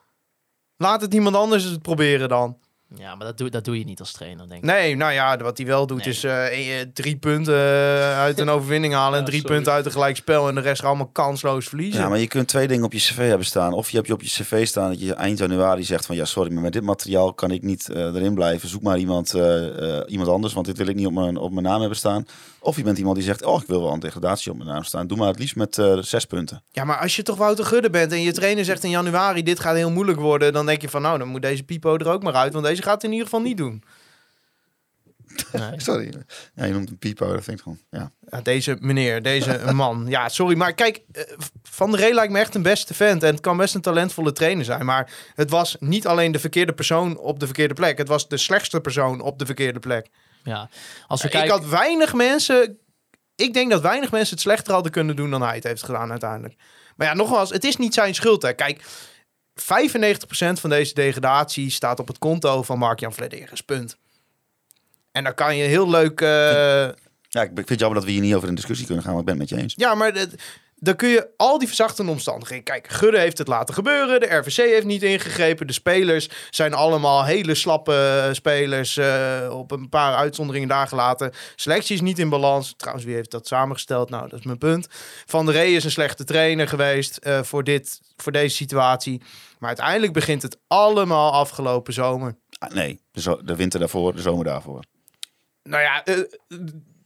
Laat 0.82 1.02
het 1.02 1.14
iemand 1.14 1.36
anders 1.36 1.64
het 1.64 1.82
proberen 1.82 2.30
dan. 2.30 2.58
ja, 2.96 3.16
maar 3.16 3.26
dat 3.28 3.38
doe, 3.38 3.50
dat 3.50 3.66
doe 3.66 3.78
je 3.78 3.86
niet 3.86 4.00
als 4.00 4.12
trainer, 4.12 4.48
denk 4.50 4.64
ik. 4.64 4.70
Nee, 4.70 4.96
nou 4.96 5.12
ja, 5.14 5.38
wat 5.38 5.58
hij 5.58 5.66
wel 5.68 5.88
doet 5.88 5.98
Nee. 6.06 6.14
is 6.14 6.24
eh, 6.24 6.80
eh, 6.82 6.88
drie 6.94 7.16
punten 7.18 7.54
eh, 7.54 8.20
uit 8.20 8.40
een 8.40 8.50
overwinning 8.56 8.94
halen 8.94 9.20
en 9.20 9.26
drie 9.26 9.40
sorry. 9.40 9.56
punten 9.56 9.74
uit 9.74 9.86
een 9.86 9.92
gelijkspel 9.92 10.48
en 10.48 10.56
de 10.56 10.62
rest 10.62 10.84
allemaal 10.84 11.08
kansloos 11.08 11.68
verliezen. 11.68 12.02
Ja, 12.02 12.10
maar 12.10 12.20
je 12.20 12.28
kunt 12.28 12.48
twee 12.48 12.68
dingen 12.68 12.86
op 12.86 12.94
je 12.94 13.00
cv 13.00 13.28
hebben 13.28 13.46
staan. 13.46 13.74
Of 13.74 13.90
je 13.90 13.96
hebt 13.96 14.08
je 14.08 14.14
op 14.14 14.22
je 14.22 14.30
cv 14.30 14.68
staan 14.68 14.90
dat 14.90 15.00
je 15.02 15.14
eind 15.14 15.38
januari 15.38 15.84
zegt 15.84 16.06
van 16.06 16.16
ja, 16.16 16.26
sorry, 16.26 16.54
maar 16.54 16.64
met 16.64 16.74
dit 16.74 16.84
materiaal 16.84 17.34
kan 17.34 17.52
ik 17.52 17.62
niet 17.64 17.90
eh, 17.90 18.04
erin 18.04 18.34
blijven. 18.34 18.70
Zoek 18.70 18.82
maar 18.82 18.98
iemand, 18.98 19.34
eh, 19.34 19.98
eh, 19.98 20.04
iemand 20.08 20.30
anders, 20.30 20.54
want 20.54 20.66
dit 20.66 20.78
wil 20.78 20.88
ik 20.88 20.96
niet 20.96 21.08
op 21.08 21.14
mijn, 21.14 21.38
op 21.38 21.52
mijn 21.52 21.66
naam 21.66 21.80
hebben 21.80 21.98
staan. 21.98 22.26
Of 22.60 22.76
je 22.76 22.84
bent 22.84 22.98
iemand 22.98 23.16
die 23.16 23.26
zegt, 23.26 23.44
oh, 23.44 23.62
ik 23.62 23.68
wil 23.68 23.82
wel 23.82 23.94
een 23.94 24.00
degradatie 24.00 24.52
op 24.52 24.58
mijn 24.58 24.70
naam 24.70 24.84
staan. 24.84 25.08
Doe 25.08 25.18
maar 25.18 25.28
het 25.28 25.40
liefst 25.40 25.56
met 25.56 25.78
eh, 25.78 25.98
zes 25.98 26.26
punten. 26.26 26.64
Ja, 26.72 26.84
maar 26.84 26.98
als 26.98 27.16
je 27.16 27.24
toch 27.24 27.38
Wouter 27.38 27.66
Gudde 27.66 27.90
bent 27.90 28.12
en 28.12 28.22
je 28.22 28.32
trainer 28.32 28.66
zegt 28.66 28.84
in 28.84 28.90
januari 28.90 29.44
dit 29.44 29.60
gaat 29.60 29.76
heel 29.76 29.92
moeilijk 29.92 30.20
worden, 30.20 30.54
dan 30.54 30.66
denk 30.66 30.82
je 30.82 30.90
van 30.90 31.02
nou, 31.02 31.18
dan 31.18 31.28
moet 31.28 31.42
deze 31.42 31.64
Pipo 31.64 31.98
er 31.98 32.10
ook 32.10 32.24
maar 32.24 32.34
uit, 32.34 32.54
want 32.54 32.66
deze 32.66 32.82
gaat 32.82 32.94
het 32.94 33.04
in 33.04 33.12
ieder 33.12 33.26
geval 33.26 33.42
niet 33.42 33.58
doen. 33.58 33.84
Nee. 35.52 35.74
Sorry. 35.82 36.14
Ja, 36.56 36.66
je 36.66 36.74
noemt 36.74 36.90
een 36.90 36.98
piepo, 36.98 37.34
dat 37.34 37.44
vind 37.44 37.58
ik 37.58 37.64
gewoon, 37.64 37.80
ja. 37.90 38.12
Ja, 38.30 38.42
deze 38.42 38.78
meneer, 38.80 39.22
deze 39.22 39.62
man. 39.74 40.06
Ja, 40.08 40.30
sorry, 40.30 40.58
maar 40.58 40.74
kijk, 40.74 41.02
eh, 41.12 41.24
Van 41.64 41.92
der 41.92 42.00
Rey 42.00 42.14
lijkt 42.14 42.34
me 42.34 42.40
echt 42.40 42.56
een 42.56 42.62
beste 42.62 42.94
vent. 42.94 43.24
En 43.24 43.32
het 43.32 43.42
kan 43.42 43.58
best 43.58 43.76
een 43.76 43.82
talentvolle 43.82 44.34
trainer 44.34 44.66
zijn. 44.66 44.86
Maar 44.86 45.12
het 45.36 45.50
was 45.50 45.76
niet 45.80 46.08
alleen 46.08 46.32
de 46.32 46.40
verkeerde 46.40 46.74
persoon 46.74 47.18
op 47.18 47.40
de 47.40 47.46
verkeerde 47.46 47.74
plek. 47.74 47.98
Het 47.98 48.08
was 48.08 48.28
de 48.28 48.38
slechtste 48.38 48.82
persoon 48.82 49.22
op 49.22 49.40
de 49.40 49.46
verkeerde 49.46 49.80
plek. 49.80 50.10
Ja. 50.44 50.70
Als 51.08 51.22
we 51.22 51.28
Ik 51.28 51.34
kijken... 51.34 51.52
had 51.52 51.66
weinig 51.66 52.14
mensen... 52.14 52.78
Ik 53.36 53.54
denk 53.54 53.72
dat 53.72 53.82
weinig 53.82 54.12
mensen 54.12 54.34
het 54.34 54.44
slechter 54.44 54.74
hadden 54.74 54.92
kunnen 54.92 55.16
doen 55.16 55.30
dan 55.30 55.42
hij 55.42 55.56
het 55.56 55.64
heeft 55.64 55.84
gedaan 55.84 56.12
uiteindelijk. 56.12 56.56
Maar 56.96 57.08
ja, 57.08 57.14
nogmaals, 57.14 57.50
het 57.50 57.64
is 57.64 57.76
niet 57.76 57.94
zijn 57.94 58.16
schuld. 58.16 58.42
Hè. 58.42 58.54
Kijk, 58.54 58.82
95% 58.82 58.84
van 60.34 60.70
deze 60.70 60.94
degradatie 60.94 61.70
staat 61.70 62.00
op 62.00 62.08
het 62.08 62.18
konto 62.18 62.64
van 62.64 62.78
Mark-Jan 62.78 63.14
Vladeris. 63.14 63.62
Punt. 63.62 63.98
En 65.12 65.24
dan 65.24 65.34
kan 65.34 65.56
je 65.58 65.64
heel 65.64 65.90
leuk... 65.90 66.22
eh, 66.22 66.28
Ja, 67.30 67.42
ik 67.42 67.52
vind 67.56 67.70
het 67.70 67.80
jammer 67.80 67.98
dat 68.00 68.08
we 68.08 68.12
hier 68.14 68.22
niet 68.22 68.36
over 68.36 68.48
in 68.50 68.56
discussie 68.56 68.86
kunnen 68.86 69.04
gaan, 69.04 69.12
maar 69.14 69.22
ik 69.22 69.28
ben 69.28 69.40
het 69.40 69.50
met 69.50 69.58
je 69.60 69.64
eens. 69.64 69.74
Ja, 69.78 69.96
maar 69.96 70.14
dat- 70.14 70.30
dan 70.80 70.96
kun 70.96 71.10
je 71.10 71.30
al 71.38 71.58
die 71.58 71.68
verzachtende 71.68 72.12
omstandigheden... 72.12 72.64
Kijk, 72.64 72.88
Gudde 72.88 73.20
heeft 73.20 73.38
het 73.38 73.48
laten 73.48 73.74
gebeuren. 73.74 74.20
De 74.20 74.36
RVC 74.36 74.56
heeft 74.56 74.86
niet 74.86 75.04
ingegrepen. 75.04 75.68
De 75.68 75.74
spelers 75.74 76.30
zijn 76.50 76.74
allemaal 76.74 77.26
hele 77.26 77.56
slappe 77.56 77.94
eh, 77.94 78.34
spelers. 78.34 78.98
eh, 78.98 79.50
op 79.52 79.72
een 79.72 79.90
paar 79.90 80.16
uitzonderingen 80.16 80.68
daar 80.68 80.88
gelaten. 80.88 81.32
Selectie 81.56 81.96
is 81.96 82.02
niet 82.02 82.20
in 82.20 82.30
balans. 82.30 82.74
Trouwens, 82.78 83.06
wie 83.06 83.16
heeft 83.16 83.32
dat 83.32 83.48
samengesteld? 83.48 84.10
Nou, 84.10 84.30
dat 84.30 84.40
is 84.40 84.46
mijn 84.46 84.58
punt. 84.58 84.88
Van 85.26 85.46
der 85.46 85.54
Rey 85.56 85.74
is 85.74 85.84
een 85.84 85.92
slechte 85.92 86.24
trainer 86.24 86.68
geweest 86.68 87.18
eh, 87.18 87.44
voor, 87.44 87.64
dit, 87.64 88.02
voor 88.16 88.32
deze 88.32 88.56
situatie. 88.56 89.22
Maar 89.60 89.70
uiteindelijk 89.70 90.14
begint 90.14 90.42
het 90.42 90.58
allemaal 90.68 91.32
afgelopen 91.32 91.94
zomer. 91.94 92.36
Ah, 92.60 92.72
nee, 92.72 93.02
de, 93.12 93.56
winter 93.56 93.80
daarvoor, 93.80 94.16
de 94.16 94.22
zomer 94.22 94.46
daarvoor. 94.46 94.84
Nou 95.64 95.84
ja, 95.84 96.04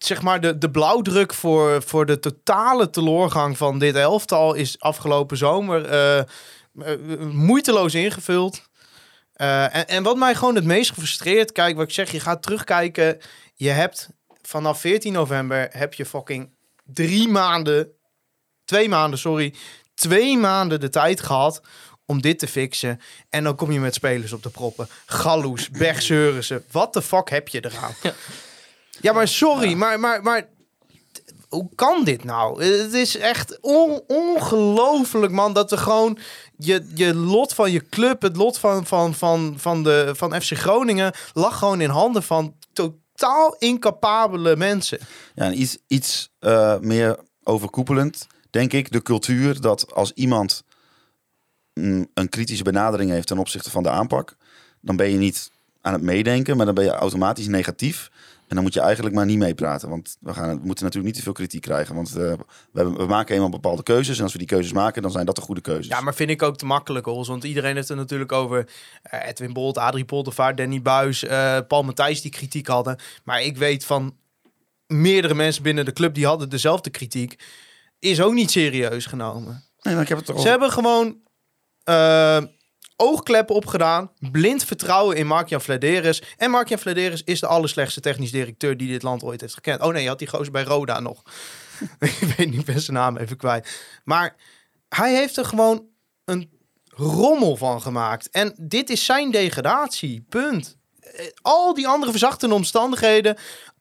zeg 0.06 0.22
maar 0.22 0.42
de, 0.42 0.58
de 0.58 0.72
blauwdruk 0.72 1.34
voor, 1.34 1.84
voor 1.84 2.06
de 2.06 2.20
totale 2.20 2.90
teloorgang 2.90 3.58
van 3.58 3.80
dit 3.80 3.96
elftal 3.96 4.54
is 4.54 4.80
afgelopen 4.80 5.38
zomer 5.38 5.86
eh, 5.86 6.20
eh, 6.20 6.26
moeiteloos 7.32 7.94
ingevuld. 7.94 8.62
Eh, 9.34 9.76
en, 9.76 9.88
en 9.88 10.04
wat 10.04 10.18
mij 10.18 10.36
gewoon 10.36 10.56
het 10.56 10.64
meest 10.64 10.90
gefrustreerd, 10.90 11.52
kijk 11.52 11.76
wat 11.76 11.88
ik 11.88 11.94
zeg, 11.94 12.12
je 12.12 12.20
gaat 12.20 12.42
terugkijken. 12.42 13.18
Je 13.54 13.70
hebt 13.70 14.10
vanaf 14.42 14.80
14 14.80 15.14
november 15.14 15.68
heb 15.72 15.94
je 15.94 16.06
fucking 16.06 16.50
drie 16.84 17.28
maanden, 17.28 17.92
twee 18.66 18.90
maanden, 18.90 19.20
sorry, 19.20 19.54
twee 19.94 20.38
maanden 20.38 20.80
de 20.80 20.90
tijd 20.90 21.22
gehad 21.22 21.62
om 22.06 22.22
dit 22.22 22.40
te 22.40 22.48
fixen. 22.48 23.00
En 23.30 23.44
dan 23.44 23.56
kom 23.56 23.72
je 23.72 23.80
met 23.80 23.94
spelers 23.94 24.34
op 24.34 24.44
de 24.44 24.50
proppen. 24.50 24.88
Galloes, 25.06 25.70
Berg. 25.70 26.10
Wat 26.72 26.94
de 26.94 27.02
fuck 27.02 27.30
heb 27.30 27.48
je 27.48 27.66
eraan? 27.66 27.94
Ja, 28.02 28.14
maar 29.02 29.28
sorry, 29.28 29.74
maar, 29.74 30.00
maar, 30.00 30.24
maar 30.24 30.48
hoe 31.50 31.70
kan 31.76 32.04
dit 32.04 32.24
nou? 32.24 32.64
Het 32.64 32.94
is 32.94 33.18
echt 33.18 33.58
on- 33.62 34.02
ongelooflijk, 34.08 35.32
man, 35.32 35.54
dat 35.54 35.70
we 35.70 35.78
gewoon 35.78 36.18
je, 36.58 36.88
je 36.96 37.16
lot 37.16 37.54
van 37.54 37.72
je 37.72 37.90
club, 37.90 38.22
het 38.22 38.36
lot 38.38 38.58
van, 38.58 38.86
van, 38.86 39.14
van, 39.14 39.54
van, 39.58 39.84
de, 39.84 40.12
van 40.16 40.42
FC 40.42 40.52
Groningen, 40.58 41.14
lag 41.34 41.58
gewoon 41.58 41.82
in 41.82 41.90
handen 41.90 42.24
van 42.24 42.56
totaal 42.74 43.56
incapabele 43.60 44.56
mensen. 44.56 45.00
Ja, 45.36 45.44
en 45.46 45.62
iets, 45.62 45.78
iets 45.88 46.30
eh, 46.40 46.80
meer 46.80 47.20
overkoepelend, 47.44 48.28
denk 48.50 48.74
ik, 48.74 48.92
de 48.92 49.02
cultuur 49.02 49.62
dat 49.62 49.94
als 49.94 50.12
iemand 50.12 50.64
mm, 51.74 52.08
een 52.14 52.30
kritische 52.30 52.64
benadering 52.64 53.10
heeft 53.10 53.28
ten 53.28 53.38
opzichte 53.38 53.70
van 53.70 53.84
de 53.84 53.90
aanpak, 53.90 54.36
dan 54.82 54.96
ben 54.96 55.10
je 55.12 55.18
niet 55.18 55.52
aan 55.82 55.94
het 55.94 56.02
meedenken, 56.02 56.58
maar 56.58 56.66
dan 56.66 56.76
ben 56.76 56.84
je 56.84 56.92
automatisch 56.92 57.48
negatief. 57.48 58.10
En 58.54 58.60
dan 58.60 58.68
moet 58.68 58.78
je 58.78 58.88
eigenlijk 58.88 59.16
maar 59.16 59.26
niet 59.26 59.38
meepraten. 59.38 59.90
Want 59.90 60.18
we, 60.20 60.34
gaan, 60.34 60.60
we 60.60 60.66
moeten 60.66 60.84
natuurlijk 60.84 61.06
niet 61.06 61.16
te 61.16 61.22
veel 61.22 61.34
kritiek 61.34 61.62
krijgen. 61.62 61.96
Want 61.96 62.10
eh, 62.10 62.14
we, 62.16 62.38
hebben, 62.74 62.98
we 62.98 63.06
maken 63.06 63.36
eenmaal 63.36 63.50
bepaalde 63.50 63.84
keuzes. 63.84 64.18
En 64.18 64.24
als 64.24 64.32
we 64.32 64.38
die 64.38 64.48
keuzes 64.48 64.74
maken, 64.74 65.02
dan 65.02 65.12
zijn 65.12 65.26
dat 65.26 65.36
de 65.36 65.42
goede 65.42 65.62
keuzes. 65.62 65.88
Ja, 65.88 66.02
maar 66.02 66.16
vind 66.16 66.30
ik 66.30 66.42
ook 66.42 66.58
te 66.58 66.66
makkelijk, 66.66 67.06
Hols. 67.06 67.28
Want 67.28 67.44
iedereen 67.44 67.76
heeft 67.76 67.88
het 67.88 67.98
natuurlijk 67.98 68.32
over 68.32 68.70
eh, 69.02 69.28
Edwin 69.28 69.54
Bolt, 69.54 69.78
Adrie 69.78 70.06
Poldervaart, 70.06 70.58
Danny 70.58 70.82
Buis, 70.82 71.24
eh, 71.24 71.58
Paul 71.68 71.84
Matthijs 71.84 72.22
die 72.22 72.32
kritiek 72.32 72.68
hadden. 72.68 73.00
Maar 73.24 73.42
ik 73.42 73.58
weet 73.58 73.86
van 73.86 74.16
meerdere 74.88 75.34
mensen 75.34 75.64
binnen 75.64 75.86
de 75.86 75.94
club 75.94 76.14
die 76.14 76.26
hadden 76.26 76.50
dezelfde 76.50 76.90
kritiek. 76.90 77.44
Is 78.00 78.22
ook 78.22 78.34
niet 78.34 78.52
serieus 78.52 79.06
genomen. 79.06 79.64
Nee, 79.82 79.94
maar 79.94 80.04
ik 80.04 80.10
heb 80.10 80.18
het 80.18 80.28
toch 80.28 80.42
Ze 80.42 80.48
hebben 80.48 80.72
gewoon 80.72 81.18
oogkleppen 82.96 83.56
opgedaan. 83.56 84.12
Blind 84.32 84.64
vertrouwen 84.66 85.18
in 85.18 85.28
Mark-Jan. 85.28 85.62
En 86.38 86.52
Mark-Jan 86.52 86.96
is 87.24 87.40
de 87.40 87.48
allerslechtste 87.48 88.00
technisch 88.00 88.32
directeur 88.32 88.78
die 88.78 88.88
dit 88.88 89.04
land 89.04 89.24
ooit 89.24 89.42
heeft 89.42 89.54
gekend. 89.54 89.82
Oh 89.82 89.94
nee, 89.94 90.04
je 90.04 90.08
had 90.08 90.20
die 90.20 90.28
gozer 90.28 90.52
bij 90.52 90.64
Roda 90.64 91.00
nog. 91.00 91.24
ik 92.00 92.34
weet 92.38 92.52
niet, 92.52 92.66
ben 92.66 92.82
zijn 92.82 92.98
naam 92.98 93.18
even 93.18 93.38
kwijt. 93.38 93.82
Maar 94.04 94.36
hij 94.90 95.16
heeft 95.16 95.38
er 95.38 95.46
gewoon 95.46 95.86
een 96.26 96.52
rommel 96.90 97.56
van 97.56 97.82
gemaakt. 97.82 98.30
En 98.30 98.54
dit 98.58 98.90
is 98.90 99.06
zijn 99.06 99.32
degradatie. 99.32 100.26
Punt. 100.30 100.78
Eh, 101.00 101.26
Al 101.42 101.74
die 101.74 101.88
andere 101.88 102.12
verzachtende 102.12 102.56
omstandigheden... 102.56 103.38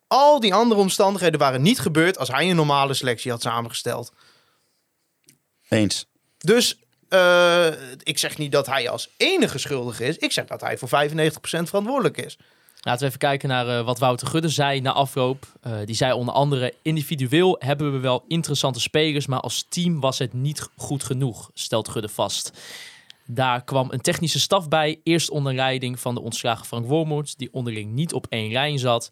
Al 0.07 0.40
die 0.40 0.54
andere 0.54 0.81
omstandigheden 0.81 1.38
waren 1.38 1.62
niet 1.62 1.78
gebeurd 1.78 2.19
als 2.19 2.28
hij 2.28 2.50
een 2.50 2.57
normale 2.57 2.95
selectie 2.95 3.31
had 3.31 3.42
samengesteld. 3.42 4.12
Eens. 5.69 6.07
Dus 6.38 6.81
eh, 7.12 7.66
ik 8.02 8.19
zeg 8.19 8.38
niet 8.38 8.52
dat 8.52 8.66
hij 8.66 8.88
als 8.88 9.09
enige 9.16 9.59
schuldig 9.59 10.00
is. 10.00 10.16
Ik 10.16 10.33
zeg 10.33 10.47
dat 10.47 10.61
hij 10.61 10.78
voor 10.78 10.88
95% 10.88 11.33
verantwoordelijk 11.40 12.16
is. 12.16 12.37
Laten 12.81 13.00
we 13.00 13.07
even 13.07 13.19
kijken 13.19 13.49
naar 13.49 13.69
eh, 13.69 13.85
wat 13.85 13.99
Wouter 13.99 14.26
Gudde 14.26 14.49
zei 14.49 14.81
na 14.81 14.92
afloop. 14.92 15.47
Eh, 15.61 15.73
die 15.85 15.95
zei 15.95 16.12
onder 16.12 16.35
andere: 16.35 16.75
individueel 16.83 17.57
hebben 17.59 17.92
we 17.92 17.99
wel 17.99 18.25
interessante 18.28 18.81
spelers, 18.81 19.26
maar 19.26 19.40
als 19.40 19.66
team 19.69 20.00
was 20.00 20.19
het 20.19 20.33
niet 20.33 20.69
goed 20.76 21.04
genoeg, 21.04 21.50
stelt 21.54 21.88
Gudde 21.88 22.09
vast. 22.09 22.52
Daar 23.26 23.64
kwam 23.64 23.88
een 23.90 24.00
technische 24.00 24.40
staf 24.40 24.69
bij, 24.69 25.00
eerst 25.02 25.31
onder 25.31 25.54
leiding 25.54 26.00
van 26.00 26.14
de 26.14 26.21
ontslagen 26.21 26.66
Frank 26.66 26.87
Wormoed, 26.87 27.38
die 27.38 27.52
onderling 27.52 27.92
niet 27.92 28.12
op 28.12 28.26
één 28.28 28.52
lijn 28.52 28.78
zat. 28.78 29.09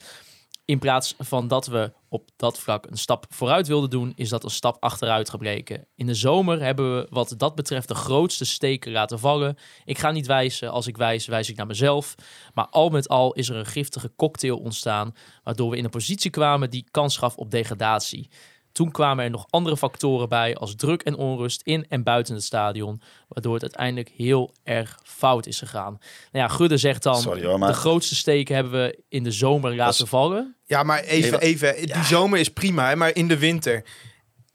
In 0.71 0.79
plaats 0.79 1.15
van 1.19 1.49
dat 1.49 1.67
we 1.67 1.93
op 2.09 2.31
dat 2.37 2.59
vlak 2.59 2.87
een 2.87 2.99
stap 2.99 3.27
vooruit 3.29 3.67
wilden 3.67 3.91
doen, 3.91 4.13
is 4.17 4.29
dat 4.29 4.45
een 4.45 4.51
stap 4.51 4.77
achteruit 4.81 5.31
gebleken. 5.31 5.87
In 5.95 6.07
de 6.07 6.15
zomer 6.15 6.63
hebben 6.63 6.97
we 6.97 7.07
wat 7.11 7.35
dat 7.37 7.55
betreft 7.55 7.89
de 7.89 7.95
grootste 7.95 8.45
steken 8.45 8.93
laten 8.93 9.19
vallen. 9.19 9.57
Ik 9.85 9.99
ga 9.99 10.11
niet 10.11 10.27
wijzen, 10.27 10.71
als 10.71 10.87
ik 10.87 10.97
wijs, 10.97 11.27
wijs 11.27 11.49
ik 11.49 11.57
naar 11.57 11.67
mezelf. 11.67 12.15
Maar 12.55 12.67
al 12.67 12.89
met 12.89 13.09
al 13.09 13.33
is 13.33 13.49
er 13.49 13.57
een 13.57 13.67
giftige 13.67 14.13
cocktail 14.17 14.59
ontstaan, 14.59 15.15
waardoor 15.45 15.71
we 15.71 15.77
in 15.77 15.85
een 15.85 15.91
positie 15.91 16.31
kwamen 16.31 16.71
die 16.71 16.87
kans 16.91 17.17
gaf 17.17 17.37
op 17.37 17.51
degradatie. 17.51 18.31
Toen 18.73 18.91
kwamen 18.91 19.25
er 19.25 19.31
nog 19.31 19.47
andere 19.51 19.77
factoren 19.77 20.29
bij, 20.29 20.55
als 20.55 20.75
druk 20.75 21.03
en 21.03 21.17
onrust 21.17 21.63
in 21.65 21.87
en 21.89 22.03
buiten 22.03 22.35
het 22.35 22.45
stadion, 22.45 23.01
waardoor 23.29 23.53
het 23.55 23.63
uiteindelijk 23.63 24.09
heel 24.17 24.53
erg 24.63 24.99
fout 25.05 25.47
is 25.47 25.59
gegaan. 25.59 25.99
Nou 26.33 26.45
ja, 26.45 26.49
Gudde 26.49 26.77
zegt 26.77 27.03
dan, 27.03 27.21
Sorry 27.21 27.45
hoor, 27.45 27.59
maar- 27.59 27.69
de 27.69 27.75
grootste 27.75 28.15
steken 28.15 28.55
hebben 28.55 28.73
we 28.73 28.99
in 29.09 29.23
de 29.23 29.31
zomer 29.31 29.75
laten 29.77 30.07
vallen. 30.07 30.57
Ja, 30.67 30.83
maar 30.83 31.01
even, 31.03 31.41
even. 31.41 31.77
Die 31.77 32.05
zomer 32.05 32.39
is 32.39 32.49
prima, 32.49 32.89
hè, 32.89 32.97
maar 32.97 33.15
in 33.15 33.29
de 33.29 33.39
winter. 33.39 33.85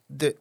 De, 0.06 0.36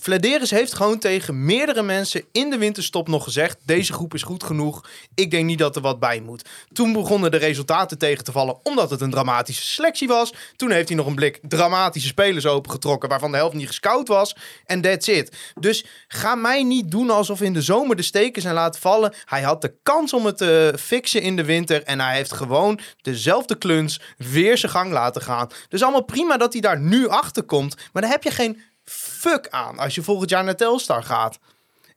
Vladeris 0.00 0.50
heeft 0.50 0.74
gewoon 0.74 0.98
tegen 0.98 1.44
meerdere 1.44 1.82
mensen 1.82 2.24
in 2.32 2.50
de 2.50 2.58
winterstop 2.58 3.08
nog 3.08 3.24
gezegd: 3.24 3.58
deze 3.64 3.92
groep 3.92 4.14
is 4.14 4.22
goed 4.22 4.44
genoeg. 4.44 4.88
Ik 5.14 5.30
denk 5.30 5.44
niet 5.44 5.58
dat 5.58 5.76
er 5.76 5.82
wat 5.82 6.00
bij 6.00 6.20
moet. 6.20 6.48
Toen 6.72 6.92
begonnen 6.92 7.30
de 7.30 7.36
resultaten 7.36 7.98
tegen 7.98 8.24
te 8.24 8.32
vallen, 8.32 8.58
omdat 8.62 8.90
het 8.90 9.00
een 9.00 9.10
dramatische 9.10 9.62
selectie 9.62 10.08
was. 10.08 10.34
Toen 10.56 10.70
heeft 10.70 10.88
hij 10.88 10.96
nog 10.96 11.06
een 11.06 11.14
blik 11.14 11.40
dramatische 11.42 12.08
spelers 12.08 12.46
opengetrokken, 12.46 13.08
waarvan 13.08 13.30
de 13.30 13.36
helft 13.36 13.54
niet 13.54 13.66
gescout 13.66 14.08
was. 14.08 14.36
En 14.64 14.80
that's 14.80 15.06
it. 15.06 15.36
Dus 15.60 15.84
ga 16.08 16.34
mij 16.34 16.62
niet 16.62 16.90
doen 16.90 17.10
alsof 17.10 17.40
in 17.40 17.52
de 17.52 17.62
zomer 17.62 17.96
de 17.96 18.02
steken 18.02 18.42
zijn 18.42 18.54
laten 18.54 18.80
vallen. 18.80 19.14
Hij 19.24 19.42
had 19.42 19.62
de 19.62 19.74
kans 19.82 20.12
om 20.12 20.26
het 20.26 20.36
te 20.36 20.74
fixen 20.78 21.22
in 21.22 21.36
de 21.36 21.44
winter. 21.44 21.82
En 21.82 22.00
hij 22.00 22.14
heeft 22.14 22.32
gewoon 22.32 22.80
dezelfde 23.00 23.58
kluns 23.58 24.00
weer 24.16 24.58
zijn 24.58 24.72
gang 24.72 24.92
laten 24.92 25.22
gaan. 25.22 25.48
Dus 25.68 25.82
allemaal 25.82 26.04
prima 26.04 26.36
dat 26.36 26.52
hij 26.52 26.62
daar 26.62 26.80
nu 26.80 27.08
achter 27.08 27.42
komt. 27.42 27.76
Maar 27.92 28.02
daar 28.02 28.10
heb 28.10 28.22
je 28.22 28.30
geen 28.30 28.62
fuck 28.88 29.48
aan 29.48 29.78
als 29.78 29.94
je 29.94 30.02
volgend 30.02 30.30
jaar 30.30 30.44
naar 30.44 30.56
Telstar 30.56 31.02
gaat. 31.02 31.38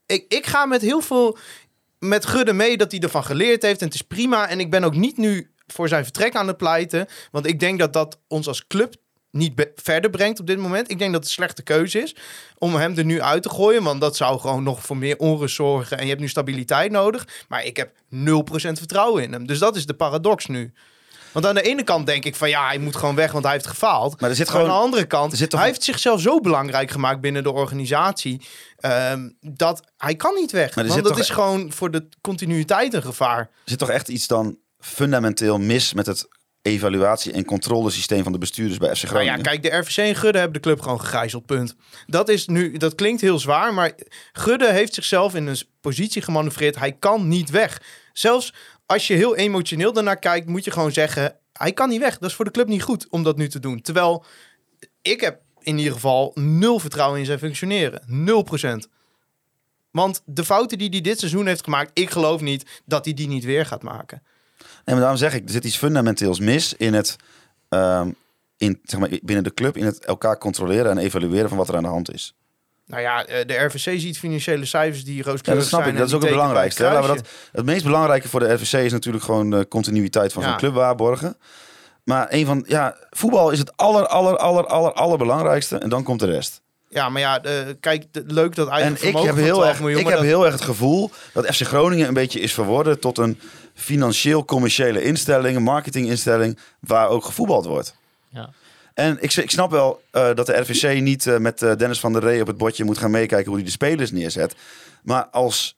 Ik, 0.06 0.26
ik 0.28 0.46
ga 0.46 0.66
met 0.66 0.82
heel 0.82 1.02
veel 1.02 1.38
met 2.00 2.26
Gudde 2.26 2.54
mee 2.54 2.78
dat 2.78 2.92
hij 2.92 3.00
ervan 3.00 3.24
geleerd 3.24 3.62
heeft. 3.62 3.80
En 3.80 3.86
het 3.86 3.96
is 3.96 4.02
prima. 4.02 4.48
En 4.48 4.60
ik 4.60 4.70
ben 4.70 4.84
ook 4.84 4.96
niet 4.96 5.18
nu 5.18 5.52
voor 5.68 5.88
zijn 5.88 6.04
vertrek 6.04 6.36
aan 6.36 6.48
het 6.48 6.58
pleiten. 6.58 7.08
Want 7.32 7.46
ik 7.46 7.60
denk 7.60 7.80
dat 7.80 7.94
dat 7.94 8.20
ons 8.28 8.48
als 8.48 8.68
club 8.68 8.96
niet 9.32 9.72
verder 9.76 10.10
brengt 10.10 10.40
op 10.40 10.48
dit 10.48 10.58
moment. 10.58 10.92
Ik 10.92 11.00
denk 11.00 11.12
dat 11.12 11.20
het 11.20 11.30
een 11.30 11.36
slechte 11.36 11.64
keuze 11.64 12.00
is 12.02 12.16
om 12.58 12.76
hem 12.76 12.98
er 12.98 13.06
nu 13.06 13.22
uit 13.22 13.44
te 13.44 13.50
gooien. 13.50 13.84
Want 13.84 14.02
dat 14.02 14.16
zou 14.16 14.40
gewoon 14.40 14.64
nog 14.64 14.86
voor 14.86 14.98
meer 14.98 15.18
onrust 15.18 15.56
zorgen. 15.56 15.98
En 15.98 16.04
je 16.04 16.10
hebt 16.10 16.22
nu 16.22 16.28
stabiliteit 16.28 16.92
nodig. 16.92 17.28
Maar 17.48 17.66
ik 17.66 17.78
heb 17.78 17.92
0% 17.92 17.96
vertrouwen 18.52 19.24
in 19.24 19.32
hem. 19.32 19.48
Dus 19.48 19.60
dat 19.60 19.76
is 19.76 19.86
de 19.86 19.94
paradox 19.94 20.46
nu. 20.46 20.74
Want 21.32 21.46
aan 21.46 21.56
de 21.56 21.62
ene 21.62 21.84
kant 21.84 22.06
denk 22.06 22.26
ik 22.26 22.36
van 22.36 22.50
ja, 22.50 22.68
hij 22.68 22.78
moet 22.78 22.96
gewoon 22.96 23.16
weg, 23.16 23.32
want 23.32 23.44
hij 23.44 23.54
heeft 23.54 23.68
gefaald. 23.68 24.22
Maar 24.22 24.30
er 24.30 24.36
zit 24.36 24.48
Maar 24.48 24.56
aan 24.56 24.62
gewoon... 24.62 24.78
de 24.80 24.84
andere 24.86 25.06
kant, 25.06 25.32
er 25.32 25.38
zit 25.38 25.50
toch 25.50 25.60
hij 25.60 25.68
een- 25.70 25.76
heeft 25.76 25.86
zichzelf 25.86 26.22
zo 26.22 26.40
belangrijk 26.40 26.92
gemaakt 26.92 27.22
binnen 27.22 27.44
de 27.44 27.52
organisatie. 27.52 28.42
ehm, 28.78 29.30
dat 29.42 29.82
hij 29.98 30.16
kan 30.16 30.34
niet 30.36 30.52
weg. 30.52 30.76
Maar 30.76 30.86
want 30.88 31.04
dat 31.04 31.12
toch- 31.12 31.22
is 31.22 31.30
gewoon 31.30 31.72
voor 31.72 31.92
de 31.92 32.08
continuïteit 32.22 32.94
een 32.94 33.02
gevaar. 33.02 33.40
Er 33.40 33.50
zit 33.66 33.80
toch 33.80 33.90
echt 33.90 34.08
iets 34.08 34.28
dan 34.28 34.58
fundamenteel 34.80 35.58
mis 35.60 35.94
met 35.94 36.06
het 36.06 36.28
evaluatie- 36.62 37.32
en 37.32 37.46
controlesysteem 37.46 38.24
van 38.24 38.32
de 38.32 38.38
bestuurders 38.38 38.80
bij 38.80 38.90
FC 38.96 39.02
Nou 39.04 39.08
Groningen? 39.16 39.38
ja, 39.38 39.44
kijk, 39.44 39.64
de 39.64 39.70
RVC 39.78 39.98
en 39.98 40.16
Gudde 40.16 40.38
hebben 40.40 40.62
de 40.62 40.68
club 40.68 40.82
gewoon 40.82 41.00
gegijzeld, 41.00 41.46
punt. 41.46 41.76
Dat, 42.06 42.30
is 42.30 42.48
nu, 42.48 42.78
dat 42.78 42.96
klinkt 42.96 43.22
heel 43.22 43.40
zwaar, 43.40 43.74
maar 43.74 43.92
Gudde 44.32 44.72
heeft 44.72 44.94
zichzelf 44.94 45.36
in 45.36 45.48
een 45.48 45.58
positie 45.82 46.22
gemanoeuvreerd. 46.22 46.76
Hij 46.80 46.92
kan 46.92 47.28
niet 47.28 47.50
weg. 47.50 47.82
Zelfs 48.14 48.54
als 48.92 49.08
je 49.08 49.14
heel 49.14 49.36
emotioneel 49.36 49.94
daarnaar 49.94 50.20
kijkt, 50.20 50.48
moet 50.48 50.64
je 50.64 50.72
gewoon 50.72 50.92
zeggen... 50.92 51.36
hij 51.54 51.74
kan 51.74 51.90
niet 51.90 52.00
weg. 52.00 52.18
Dat 52.18 52.30
is 52.30 52.36
voor 52.36 52.46
de 52.46 52.52
club 52.52 52.68
niet 52.68 52.84
goed 52.84 53.08
om 53.10 53.24
dat 53.24 53.38
nu 53.38 53.50
te 53.50 53.60
doen. 53.60 53.82
Terwijl 53.82 54.26
ik 55.02 55.22
heb 55.22 55.42
in 55.60 55.78
ieder 55.78 55.94
geval 55.94 56.32
nul 56.36 56.80
vertrouwen 56.80 57.20
in 57.20 57.26
zijn 57.26 57.40
functioneren. 57.40 58.04
Nul 58.06 58.42
procent. 58.42 58.88
Want 59.92 60.22
de 60.26 60.46
fouten 60.46 60.78
die 60.78 60.90
hij 60.90 61.02
dit 61.02 61.20
seizoen 61.20 61.48
heeft 61.48 61.64
gemaakt... 61.64 61.92
ik 61.94 62.10
geloof 62.10 62.42
niet 62.42 62.82
dat 62.86 63.06
hij 63.06 63.14
die 63.14 63.28
niet 63.28 63.44
weer 63.44 63.66
gaat 63.66 63.84
maken. 63.84 64.24
Nee, 64.58 64.68
maar 64.86 65.00
daarom 65.00 65.18
zeg 65.18 65.34
ik, 65.34 65.44
er 65.44 65.52
zit 65.52 65.66
iets 65.66 65.78
fundamenteels 65.78 66.40
mis 66.40 66.74
in 66.74 66.94
het, 66.94 67.16
ehm, 67.70 68.12
in, 68.58 68.80
zeg 68.84 69.00
maar, 69.00 69.10
binnen 69.10 69.44
de 69.44 69.54
club, 69.54 69.78
in 69.78 69.86
het 69.86 70.06
elkaar 70.06 70.38
controleren 70.38 70.92
en 70.92 70.98
evalueren 70.98 71.50
van 71.50 71.58
wat 71.58 71.70
er 71.70 71.76
aan 71.76 71.84
de 71.84 71.90
hand 71.90 72.14
is. 72.14 72.36
Nou 72.92 73.04
ja, 73.04 73.26
eh, 73.26 73.46
de 73.48 73.54
RVC 73.54 74.00
ziet 74.00 74.18
financiële 74.20 74.66
cijfers 74.66 75.04
die 75.04 75.16
Ja, 75.16 75.24
rooskleurig 75.24 75.64
dat 75.64 75.70
snap 75.72 75.82
zijn. 75.82 75.94
ik. 75.94 76.00
Dat 76.00 76.08
is 76.08 76.14
en 76.14 76.20
ook 76.20 76.24
het 76.26 76.36
belangrijkste. 76.36 76.84
hè. 76.84 76.94
Laten 76.94 77.10
we 77.10 77.16
dat, 77.16 77.28
het 77.52 77.66
meest 77.66 77.84
belangrijke 77.84 78.28
voor 78.30 78.40
de 78.40 78.54
RVC 78.54 78.74
is 78.74 78.92
natuurlijk 78.92 79.24
gewoon 79.24 79.50
de 79.50 79.68
continuïteit 79.68 80.34
van 80.34 80.44
Ja. 80.44 80.50
zo'n 80.50 80.58
club 80.58 80.74
waarborgen. 80.74 81.38
Maar 82.04 82.28
een 82.30 82.46
van, 82.46 82.64
ja, 82.68 82.96
voetbal 83.10 83.50
is 83.52 83.60
het 83.60 83.78
aller, 83.78 84.08
aller, 84.08 84.38
aller, 84.38 84.66
aller, 84.66 84.94
allerbelangrijkste. 84.94 85.78
En 85.78 85.90
dan 85.90 86.04
komt 86.04 86.20
de 86.20 86.26
rest. 86.26 86.62
Ja, 86.90 87.10
maar 87.10 87.22
ja, 87.22 87.42
eh, 87.44 87.54
kijk, 87.80 88.06
de- 88.14 88.24
leuk 88.28 88.56
dat 88.56 88.68
En 88.68 88.74
eigenlijk 88.74 89.18
ik 89.18 89.24
heb, 89.26 89.36
heel 89.36 89.66
erg, 89.68 89.80
miljoen, 89.80 90.00
ik 90.00 90.06
heb 90.08 90.16
dat- 90.16 90.26
heel 90.26 90.44
erg 90.46 90.54
het 90.54 90.64
gevoel 90.64 91.12
dat 91.34 91.46
FC 91.56 91.62
Groningen 91.62 92.08
een 92.08 92.14
beetje 92.14 92.40
is 92.40 92.54
verworden 92.54 93.00
tot 93.00 93.18
een 93.18 93.40
financieel-commerciële 93.76 95.04
instelling, 95.04 95.56
een 95.56 95.64
marketinginstelling, 95.64 96.58
waar 96.80 97.08
ook 97.10 97.26
gevoetbald 97.26 97.66
wordt. 97.66 97.96
Ja. 98.30 98.50
En 99.02 99.18
ik, 99.20 99.34
ik 99.34 99.52
snap 99.52 99.72
wel 99.72 100.02
eh, 100.12 100.34
dat 100.34 100.46
de 100.46 100.58
RVC 100.58 101.02
niet 101.02 101.28
eh, 101.28 101.38
met 101.38 101.62
eh, 101.62 101.76
Dennis 101.76 102.00
van 102.00 102.14
der 102.14 102.22
Ree 102.22 102.42
op 102.42 102.48
het 102.48 102.58
bordje 102.58 102.84
moet 102.84 102.98
gaan 102.98 103.12
meekijken 103.12 103.48
hoe 103.48 103.56
hij 103.56 103.66
de 103.66 103.72
spelers 103.72 104.12
neerzet. 104.12 104.56
Maar 105.04 105.26
als 105.26 105.76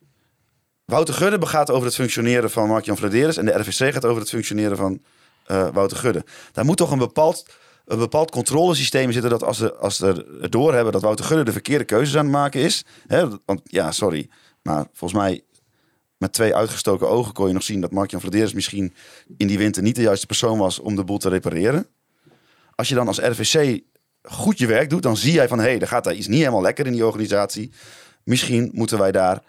Wouter 0.84 1.14
Gudde 1.14 1.38
begaat 1.38 1.70
over 1.70 1.86
het 1.86 1.94
functioneren 1.94 2.50
van 2.50 2.68
Mark-Jan 2.68 2.96
en 2.96 3.44
de 3.44 3.58
RVC 3.58 3.92
gaat 3.92 4.04
over 4.04 4.20
het 4.20 4.30
functioneren 4.30 4.76
van 4.76 5.02
Wouter 5.72 5.96
Gudde. 5.96 6.24
Daar 6.52 6.64
moet 6.64 6.76
toch 6.76 6.90
een 6.90 6.98
bepaald, 6.98 7.46
een 7.84 7.98
bepaald 7.98 8.30
controlesysteem 8.30 9.12
zitten 9.12 9.30
dat 9.30 9.42
als 9.42 9.56
ze 9.58 9.74
als 9.74 10.00
er 10.00 10.50
doorhebben 10.50 10.92
dat 10.92 11.02
Wouter 11.02 11.24
Gudde 11.24 11.44
de 11.44 11.52
verkeerde 11.52 11.84
keuzes 11.84 12.16
aan 12.16 12.24
het 12.24 12.34
maken 12.34 12.60
is. 12.60 12.84
Hè, 13.06 13.26
want 13.44 13.60
ja, 13.64 13.92
sorry, 13.92 14.28
maar 14.62 14.86
volgens 14.92 15.20
mij 15.20 15.42
met 16.18 16.32
twee 16.32 16.54
uitgestoken 16.54 17.08
ogen 17.08 17.32
kon 17.32 17.46
je 17.46 17.52
nog 17.52 17.62
zien 17.62 17.80
dat 17.80 17.90
Mark-Jan 17.90 18.20
misschien 18.54 18.94
in 19.36 19.46
die 19.46 19.58
winter 19.58 19.82
niet 19.82 19.96
de 19.96 20.02
juiste 20.02 20.26
persoon 20.26 20.58
was 20.58 20.78
om 20.78 20.96
de 20.96 21.04
boel 21.04 21.18
te 21.18 21.28
repareren. 21.28 21.86
Als 22.74 22.88
je 22.88 22.94
dan 22.94 23.06
als 23.06 23.18
RVC 23.18 23.80
goed 24.22 24.58
je 24.58 24.66
werk 24.66 24.90
doet, 24.90 25.02
dan 25.02 25.16
zie 25.16 25.32
jij 25.32 25.48
van 25.48 25.58
hé, 25.58 25.64
hey, 25.64 25.80
er 25.80 25.88
gaat 25.88 26.04
daar 26.04 26.14
iets 26.14 26.26
niet 26.26 26.38
helemaal 26.38 26.62
lekker 26.62 26.86
in 26.86 26.92
die 26.92 27.06
organisatie. 27.06 27.72
Misschien 28.24 28.70
moeten 28.72 28.98
wij 28.98 29.12
daar 29.12 29.42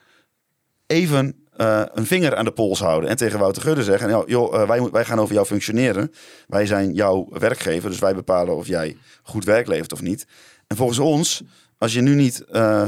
even 0.87 1.45
eh, 1.55 1.81
een 1.93 2.05
vinger 2.05 2.35
aan 2.35 2.45
de 2.45 2.51
pols 2.51 2.79
houden 2.79 3.09
en 3.09 3.17
tegen 3.17 3.39
Wouter 3.39 3.61
Gudde 3.61 3.83
zeggen: 3.83 4.09
joh, 4.09 4.27
joh, 4.27 4.61
eh, 4.61 4.67
wij, 4.67 4.81
wij 4.81 5.05
gaan 5.05 5.19
over 5.19 5.33
jou 5.33 5.45
functioneren. 5.45 6.11
Wij 6.47 6.65
zijn 6.65 6.93
jouw 6.93 7.27
werkgever, 7.29 7.89
dus 7.89 7.99
wij 7.99 8.15
bepalen 8.15 8.55
of 8.55 8.67
jij 8.67 8.97
goed 9.23 9.43
werk 9.43 9.67
levert 9.67 9.93
of 9.93 10.01
niet. 10.01 10.27
En 10.67 10.75
volgens 10.75 10.99
ons, 10.99 11.43
als 11.77 11.93
je 11.93 12.01
nu 12.01 12.15
niet 12.15 12.43
eh, 12.45 12.87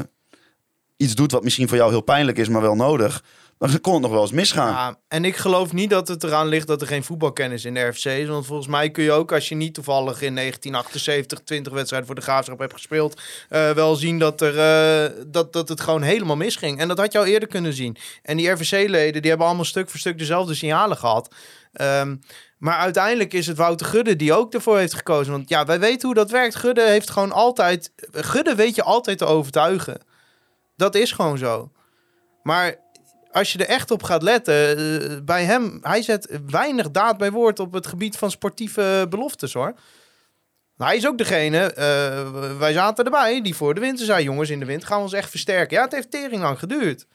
iets 0.97 1.15
doet 1.15 1.31
wat 1.31 1.43
misschien 1.43 1.67
voor 1.67 1.77
jou 1.77 1.91
heel 1.91 2.01
pijnlijk 2.01 2.37
is, 2.37 2.49
maar 2.49 2.61
wel 2.61 2.75
nodig, 2.75 3.23
dan 3.57 3.81
kon 3.81 3.93
het 3.93 4.01
nog 4.01 4.11
wel 4.11 4.21
eens 4.21 4.31
misgaan. 4.31 4.71
Ja, 4.71 4.99
en 5.07 5.25
ik 5.25 5.35
geloof 5.35 5.73
niet 5.73 5.89
dat 5.89 6.07
het 6.07 6.23
eraan 6.23 6.47
ligt 6.47 6.67
dat 6.67 6.81
er 6.81 6.87
geen 6.87 7.03
voetbalkennis 7.03 7.65
in 7.65 7.73
de 7.73 7.79
RFC 7.79 8.05
is. 8.05 8.27
Want 8.27 8.45
volgens 8.45 8.67
mij 8.67 8.91
kun 8.91 9.03
je 9.03 9.11
ook, 9.11 9.31
als 9.31 9.49
je 9.49 9.55
niet 9.55 9.73
toevallig 9.73 10.21
in 10.21 10.35
1978 10.35 11.39
20 11.39 11.73
wedstrijden 11.73 12.07
voor 12.07 12.17
de 12.17 12.21
Graafschap 12.21 12.59
hebt 12.59 12.73
gespeeld, 12.73 13.21
eh, 13.49 13.71
wel 13.71 13.95
zien 13.95 14.19
dat, 14.19 14.41
er, 14.41 14.59
eh, 14.59 15.23
dat, 15.27 15.53
dat 15.53 15.69
het 15.69 15.81
gewoon 15.81 16.01
helemaal 16.01 16.35
misging. 16.35 16.79
En 16.79 16.87
dat 16.87 16.97
had 16.97 17.11
je 17.11 17.19
al 17.19 17.25
eerder 17.25 17.49
kunnen 17.49 17.73
zien. 17.73 17.97
En 18.21 18.37
die 18.37 18.49
RVC-leden, 18.49 19.21
die 19.21 19.29
hebben 19.29 19.47
allemaal 19.47 19.65
stuk 19.65 19.89
voor 19.89 19.99
stuk 19.99 20.17
dezelfde 20.17 20.53
signalen 20.53 20.97
gehad. 20.97 21.35
Ehm, 21.73 22.15
maar 22.57 22.77
uiteindelijk 22.77 23.33
is 23.33 23.47
het 23.47 23.57
Wouter 23.57 23.87
Gudde 23.87 24.15
die 24.15 24.33
ook 24.33 24.53
ervoor 24.53 24.77
heeft 24.77 24.93
gekozen. 24.93 25.31
Want 25.31 25.49
ja, 25.49 25.65
wij 25.65 25.79
weten 25.79 26.07
hoe 26.07 26.15
dat 26.15 26.31
werkt. 26.31 26.55
Gudde 26.55 26.87
heeft 26.87 27.09
gewoon 27.09 27.31
altijd... 27.31 27.91
Gudde 28.11 28.55
weet 28.55 28.75
je 28.75 28.83
altijd 28.83 29.17
te 29.17 29.25
overtuigen. 29.25 30.01
Dat 30.75 30.95
is 30.95 31.11
gewoon 31.11 31.37
zo. 31.37 31.71
Maar 32.43 32.75
als 33.37 33.51
je 33.51 33.59
er 33.59 33.67
echt 33.67 33.91
op 33.91 34.03
gaat 34.03 34.21
letten, 34.21 34.77
eh, 34.77 35.17
bij 35.23 35.43
hem, 35.43 35.77
hij 35.81 36.01
zet 36.01 36.39
weinig 36.49 36.91
daad 36.91 37.17
bij 37.17 37.31
woord 37.31 37.59
op 37.59 37.73
het 37.73 37.87
gebied 37.87 38.17
van 38.17 38.31
sportieve 38.31 39.05
beloftes 39.09 39.53
hoor. 39.53 39.73
Hij 40.77 40.95
is 40.95 41.07
ook 41.07 41.17
degene, 41.17 41.57
eh, 41.73 42.57
wij 42.57 42.73
zaten 42.73 43.05
erbij, 43.05 43.41
die 43.41 43.55
voor 43.55 43.73
de 43.73 43.79
winter 43.81 44.05
zei: 44.05 44.23
jongens, 44.23 44.49
in 44.49 44.59
de 44.59 44.65
winter 44.65 44.87
gaan 44.87 44.97
we 44.97 45.03
ons 45.03 45.13
echt 45.13 45.29
versterken. 45.29 45.77
Ja, 45.77 45.83
het 45.83 45.91
heeft 45.91 46.11
tering 46.11 46.41
lang 46.41 46.59
geduurd. 46.59 47.05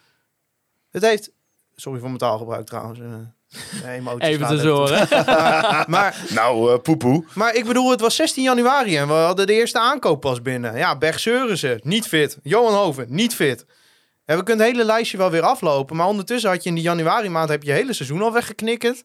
Het 0.90 1.02
heeft, 1.02 1.30
sorry 1.76 1.98
voor 1.98 2.08
mijn 2.08 2.20
taalgebruik 2.20 2.66
trouwens. 2.66 2.98
de 2.98 3.88
emoties 3.88 4.28
Even 4.28 4.60
toe. 4.60 4.90
hè? 4.90 5.04
Maar, 5.92 6.16
Nou, 6.28 6.72
eh 6.72 6.78
poepoe. 6.80 7.24
maar 7.34 7.54
ik 7.54 7.64
bedoel, 7.64 7.90
het 7.90 8.00
was 8.00 8.16
16 8.16 8.42
januari 8.42 8.96
en 8.96 9.06
we 9.06 9.12
hadden 9.12 9.46
de 9.46 9.52
eerste 9.52 9.78
aankoop 9.78 10.20
pas 10.20 10.42
binnen. 10.42 10.76
Ja, 10.76 10.98
Berg 10.98 11.20
Seurissen, 11.20 11.80
niet 11.82 12.06
fit. 12.06 12.38
Johan 12.42 12.74
Hoven, 12.74 13.06
niet 13.08 13.34
fit. 13.34 13.64
En 14.24 14.36
we 14.38 14.42
kunnen 14.42 14.64
het 14.66 14.74
hele 14.74 14.86
lijstje 14.86 15.16
wel 15.16 15.30
weer 15.30 15.42
aflopen. 15.42 15.96
Maar 15.96 16.06
ondertussen 16.06 16.50
had 16.50 16.62
je 16.62 16.68
in 16.68 16.74
die 16.74 16.84
januari 16.84 17.28
maand 17.28 17.48
heb 17.48 17.62
je 17.62 17.72
hele 17.72 17.92
seizoen 17.92 18.22
al 18.22 18.32
weggeknikkerd. 18.32 19.04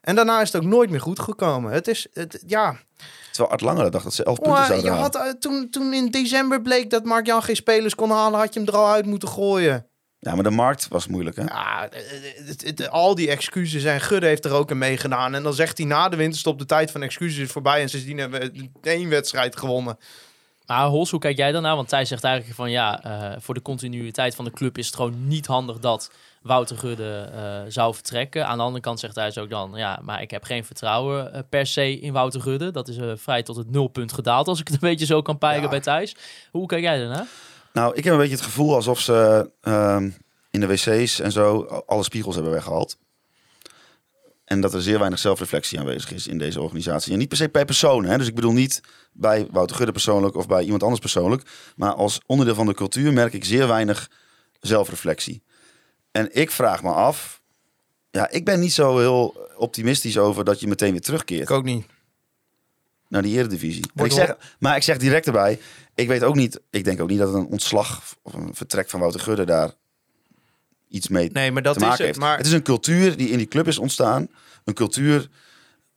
En 0.00 0.14
daarna 0.14 0.40
is 0.40 0.52
het 0.52 0.62
ook 0.62 0.68
nooit 0.68 0.90
meer 0.90 1.00
goed 1.00 1.20
gekomen. 1.20 1.72
Het 1.72 1.88
is, 1.88 2.06
het, 2.12 2.42
ja. 2.46 2.76
Terwijl 3.30 3.50
Art 3.50 3.60
Langere 3.60 3.90
dacht 3.90 4.04
dat 4.04 4.14
ze 4.14 4.24
elf 4.24 4.38
punten 4.38 4.64
zouden 4.64 4.84
je 4.84 4.90
halen. 4.90 5.02
had, 5.12 5.14
eh, 5.26 5.32
toen, 5.40 5.70
toen 5.70 5.92
in 5.94 6.10
december 6.10 6.62
bleek 6.62 6.90
dat 6.90 7.04
Mark-Jan 7.04 7.42
geen 7.42 7.56
spelers 7.56 7.94
kon 7.94 8.10
halen, 8.10 8.38
had 8.38 8.54
je 8.54 8.60
hem 8.60 8.68
er 8.68 8.76
al 8.76 8.88
uit 8.90 9.06
moeten 9.06 9.28
gooien. 9.28 9.86
Ja, 10.18 10.34
maar 10.34 10.42
de 10.44 10.50
markt 10.50 10.88
was 10.88 11.06
moeilijk, 11.06 11.36
hè? 11.36 11.42
Ja, 11.42 11.88
het- 12.46 12.62
het- 12.64 12.90
al 12.90 13.14
die 13.14 13.30
excuses 13.30 13.84
en 13.84 14.00
Gudde 14.00 14.26
heeft 14.26 14.44
er 14.44 14.52
ook 14.52 14.70
in 14.70 14.78
meegedaan. 14.78 15.34
En 15.34 15.42
dan 15.42 15.54
zegt 15.54 15.78
hij 15.78 15.86
na 15.86 16.08
de 16.08 16.16
winterstop 16.16 16.58
de 16.58 16.64
tijd 16.64 16.90
van 16.90 17.02
excuses 17.02 17.38
is 17.38 17.50
voorbij. 17.50 17.80
En 17.82 17.88
sindsdien 17.88 18.18
hebben 18.18 18.40
we 18.40 18.68
één 18.82 19.08
wedstrijd 19.08 19.56
gewonnen. 19.58 19.98
Maar 20.68 20.86
Hols, 20.86 21.10
hoe 21.10 21.20
kijk 21.20 21.36
jij 21.36 21.52
daarnaar? 21.52 21.76
Want 21.76 21.88
Thijs 21.88 22.08
zegt 22.08 22.24
eigenlijk 22.24 22.54
van 22.56 22.70
ja, 22.70 23.02
eh, 23.02 23.36
voor 23.40 23.54
de 23.54 23.62
continuïteit 23.62 24.34
van 24.34 24.44
de 24.44 24.50
club 24.50 24.78
is 24.78 24.86
het 24.86 24.94
gewoon 24.96 25.26
niet 25.28 25.46
handig 25.46 25.78
dat 25.78 26.10
Wouter 26.42 26.78
Gudde 26.78 27.30
eh, 27.34 27.60
zou 27.68 27.94
vertrekken. 27.94 28.46
Aan 28.46 28.56
de 28.56 28.62
andere 28.62 28.82
kant 28.82 29.00
zegt 29.00 29.14
Thijs 29.14 29.38
ook 29.38 29.50
dan, 29.50 29.72
ja, 29.74 30.00
maar 30.02 30.22
ik 30.22 30.30
heb 30.30 30.44
geen 30.44 30.64
vertrouwen 30.64 31.32
eh, 31.32 31.40
per 31.48 31.66
se 31.66 32.00
in 32.00 32.12
Wouter 32.12 32.40
Gudde. 32.40 32.70
Dat 32.70 32.88
is 32.88 32.96
vrij 33.14 33.42
tot 33.42 33.56
het 33.56 33.70
nulpunt 33.70 34.12
gedaald, 34.12 34.48
als 34.48 34.60
ik 34.60 34.66
het 34.68 34.82
een 34.82 34.88
beetje 34.88 35.06
zo 35.06 35.22
kan 35.22 35.38
peilen 35.38 35.62
Ja. 35.62 35.68
bij 35.68 35.80
Thijs. 35.80 36.16
Hoe 36.50 36.66
kijk 36.66 36.82
jij 36.82 36.98
daarnaar? 36.98 37.26
Nou, 37.72 37.94
ik 37.94 38.04
heb 38.04 38.12
een 38.12 38.18
beetje 38.18 38.34
het 38.34 38.44
gevoel 38.44 38.74
alsof 38.74 39.00
ze 39.00 39.50
ehm, 39.60 40.10
in 40.50 40.60
de 40.60 40.66
wc's 40.66 41.20
en 41.20 41.32
zo 41.32 41.62
alle 41.86 42.02
spiegels 42.02 42.34
hebben 42.34 42.52
weggehaald. 42.52 42.96
En 44.48 44.60
dat 44.60 44.74
er 44.74 44.82
zeer 44.82 44.98
weinig 44.98 45.18
zelfreflectie 45.18 45.78
aanwezig 45.78 46.12
is 46.12 46.26
in 46.26 46.38
deze 46.38 46.60
organisatie. 46.60 47.12
En 47.12 47.18
niet 47.18 47.28
per 47.28 47.36
se 47.36 47.48
per 47.48 47.64
persoon. 47.64 48.04
Hè? 48.04 48.18
Dus 48.18 48.26
ik 48.26 48.34
bedoel 48.34 48.52
niet 48.52 48.80
bij 49.12 49.46
Wouter 49.50 49.76
Gudde 49.76 49.92
persoonlijk 49.92 50.34
of 50.34 50.46
bij 50.46 50.62
iemand 50.62 50.82
anders 50.82 51.00
persoonlijk. 51.00 51.42
Maar 51.76 51.92
als 51.92 52.20
onderdeel 52.26 52.54
van 52.54 52.66
de 52.66 52.74
cultuur 52.74 53.12
merk 53.12 53.32
ik 53.32 53.44
zeer 53.44 53.66
weinig 53.68 54.10
zelfreflectie. 54.60 55.42
En 56.10 56.28
ik 56.36 56.50
vraag 56.50 56.82
me 56.82 56.90
af. 56.90 57.40
Ja, 58.10 58.30
ik 58.30 58.44
ben 58.44 58.60
niet 58.60 58.72
zo 58.72 58.98
heel 58.98 59.48
optimistisch 59.56 60.18
over 60.18 60.44
dat 60.44 60.60
je 60.60 60.66
meteen 60.66 60.90
weer 60.90 61.00
terugkeert 61.00 61.42
Ik 61.42 61.50
ook 61.50 61.64
niet. 61.64 61.86
naar 63.08 63.22
die 63.22 63.38
Eredivisie. 63.38 63.82
En 63.82 63.90
Wordt 63.94 64.12
ik 64.12 64.18
zeg, 64.18 64.36
maar 64.58 64.76
ik 64.76 64.82
zeg 64.82 64.96
direct 64.98 65.26
erbij, 65.26 65.58
ik 65.94 66.08
weet 66.08 66.22
ook 66.22 66.34
niet, 66.34 66.60
ik 66.70 66.84
denk 66.84 67.00
ook 67.00 67.08
niet 67.08 67.18
dat 67.18 67.34
een 67.34 67.46
ontslag 67.46 68.02
of 68.22 68.32
een 68.32 68.54
vertrek 68.54 68.90
van 68.90 69.00
Wouter 69.00 69.20
Gudde 69.20 69.44
daar 69.44 69.72
iets 70.88 71.08
mee 71.08 71.30
Nee, 71.32 71.52
maar 71.52 71.62
dat 71.62 71.78
te 71.78 71.84
is 71.84 71.90
het. 71.90 71.98
heeft. 71.98 72.18
Maar 72.18 72.36
Het 72.36 72.46
is 72.46 72.52
een 72.52 72.62
cultuur 72.62 73.16
die 73.16 73.28
in 73.30 73.38
die 73.38 73.48
club 73.48 73.66
is 73.68 73.78
ontstaan. 73.78 74.28
Een 74.64 74.74
cultuur, 74.74 75.28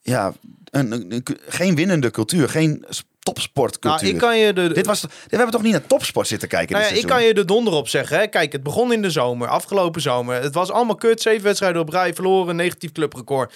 ja, 0.02 0.34
een, 0.72 0.92
een- 0.92 1.14
een- 1.14 1.26
geen 1.48 1.76
winnende 1.76 2.12
cultuur, 2.12 2.50
geen 2.50 2.86
topsportcultuur. 3.20 4.02
nou, 4.04 4.14
ik 4.14 4.20
kan 4.20 4.38
je 4.38 4.54
de, 4.54 4.74
Dit 4.74 4.86
was, 4.86 5.02
we 5.02 5.08
hebben 5.30 5.52
toch 5.52 5.62
niet 5.62 5.72
naar 5.72 5.88
topsport 5.88 6.28
zitten 6.28 6.48
kijken 6.48 6.76
Nou 6.80 6.94
ja, 6.94 7.00
ik 7.00 7.06
kan 7.08 7.24
je 7.24 7.34
de 7.34 7.46
donder 7.46 7.74
op 7.74 7.88
zeggen. 7.88 8.18
Hè? 8.18 8.28
Kijk, 8.28 8.52
het 8.52 8.64
begon 8.64 8.94
in 8.94 9.02
de 9.02 9.10
zomer, 9.10 9.48
afgelopen 9.48 10.02
zomer. 10.02 10.42
Het 10.42 10.54
was 10.54 10.70
allemaal 10.70 10.96
kut, 10.96 11.22
zeven 11.22 11.44
wedstrijden 11.44 11.82
op 11.82 11.90
rij, 11.90 12.14
verloren, 12.14 12.56
negatief 12.56 12.92
clubrecord. 12.92 13.54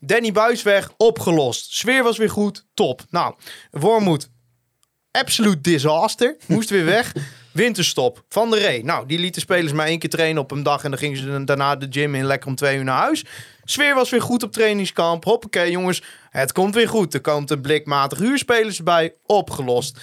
Danny 0.00 0.32
Buis 0.32 0.62
weg, 0.62 0.90
opgelost. 0.96 1.72
Sfeer 1.74 2.02
was 2.02 2.18
weer 2.18 2.30
goed, 2.30 2.64
top. 2.74 3.02
Nou, 3.10 3.34
Wormoed, 3.70 4.28
absoluut 5.10 5.64
disaster. 5.64 6.36
Moest 6.46 6.70
weer 6.70 6.84
weg. 6.84 7.12
Winterstop. 7.58 8.24
Van 8.28 8.50
der 8.50 8.60
Ree. 8.60 8.84
Nou, 8.84 9.06
die 9.06 9.18
liet 9.18 9.34
de 9.34 9.40
spelers 9.40 9.72
maar 9.72 9.86
één 9.86 9.98
keer 9.98 10.10
trainen 10.10 10.42
op 10.42 10.50
een 10.50 10.62
dag. 10.62 10.84
En 10.84 10.90
dan 10.90 10.98
gingen 10.98 11.18
ze 11.18 11.44
daarna 11.44 11.76
de 11.76 11.86
gym 11.90 12.14
in, 12.14 12.24
lekker 12.24 12.48
om 12.48 12.54
twee 12.54 12.76
uur 12.76 12.84
naar 12.84 13.02
huis. 13.02 13.24
Sfeer 13.64 13.94
was 13.94 14.10
weer 14.10 14.22
goed 14.22 14.42
op 14.42 14.52
trainingskamp. 14.52 15.24
Hoppakee, 15.24 15.70
jongens. 15.70 16.02
Het 16.30 16.52
komt 16.52 16.74
weer 16.74 16.88
goed. 16.88 17.14
Er 17.14 17.20
komt 17.20 17.50
een 17.50 17.60
blikmatig 17.60 18.18
huurspelers 18.18 18.82
bij. 18.82 19.14
Opgelost. 19.26 20.00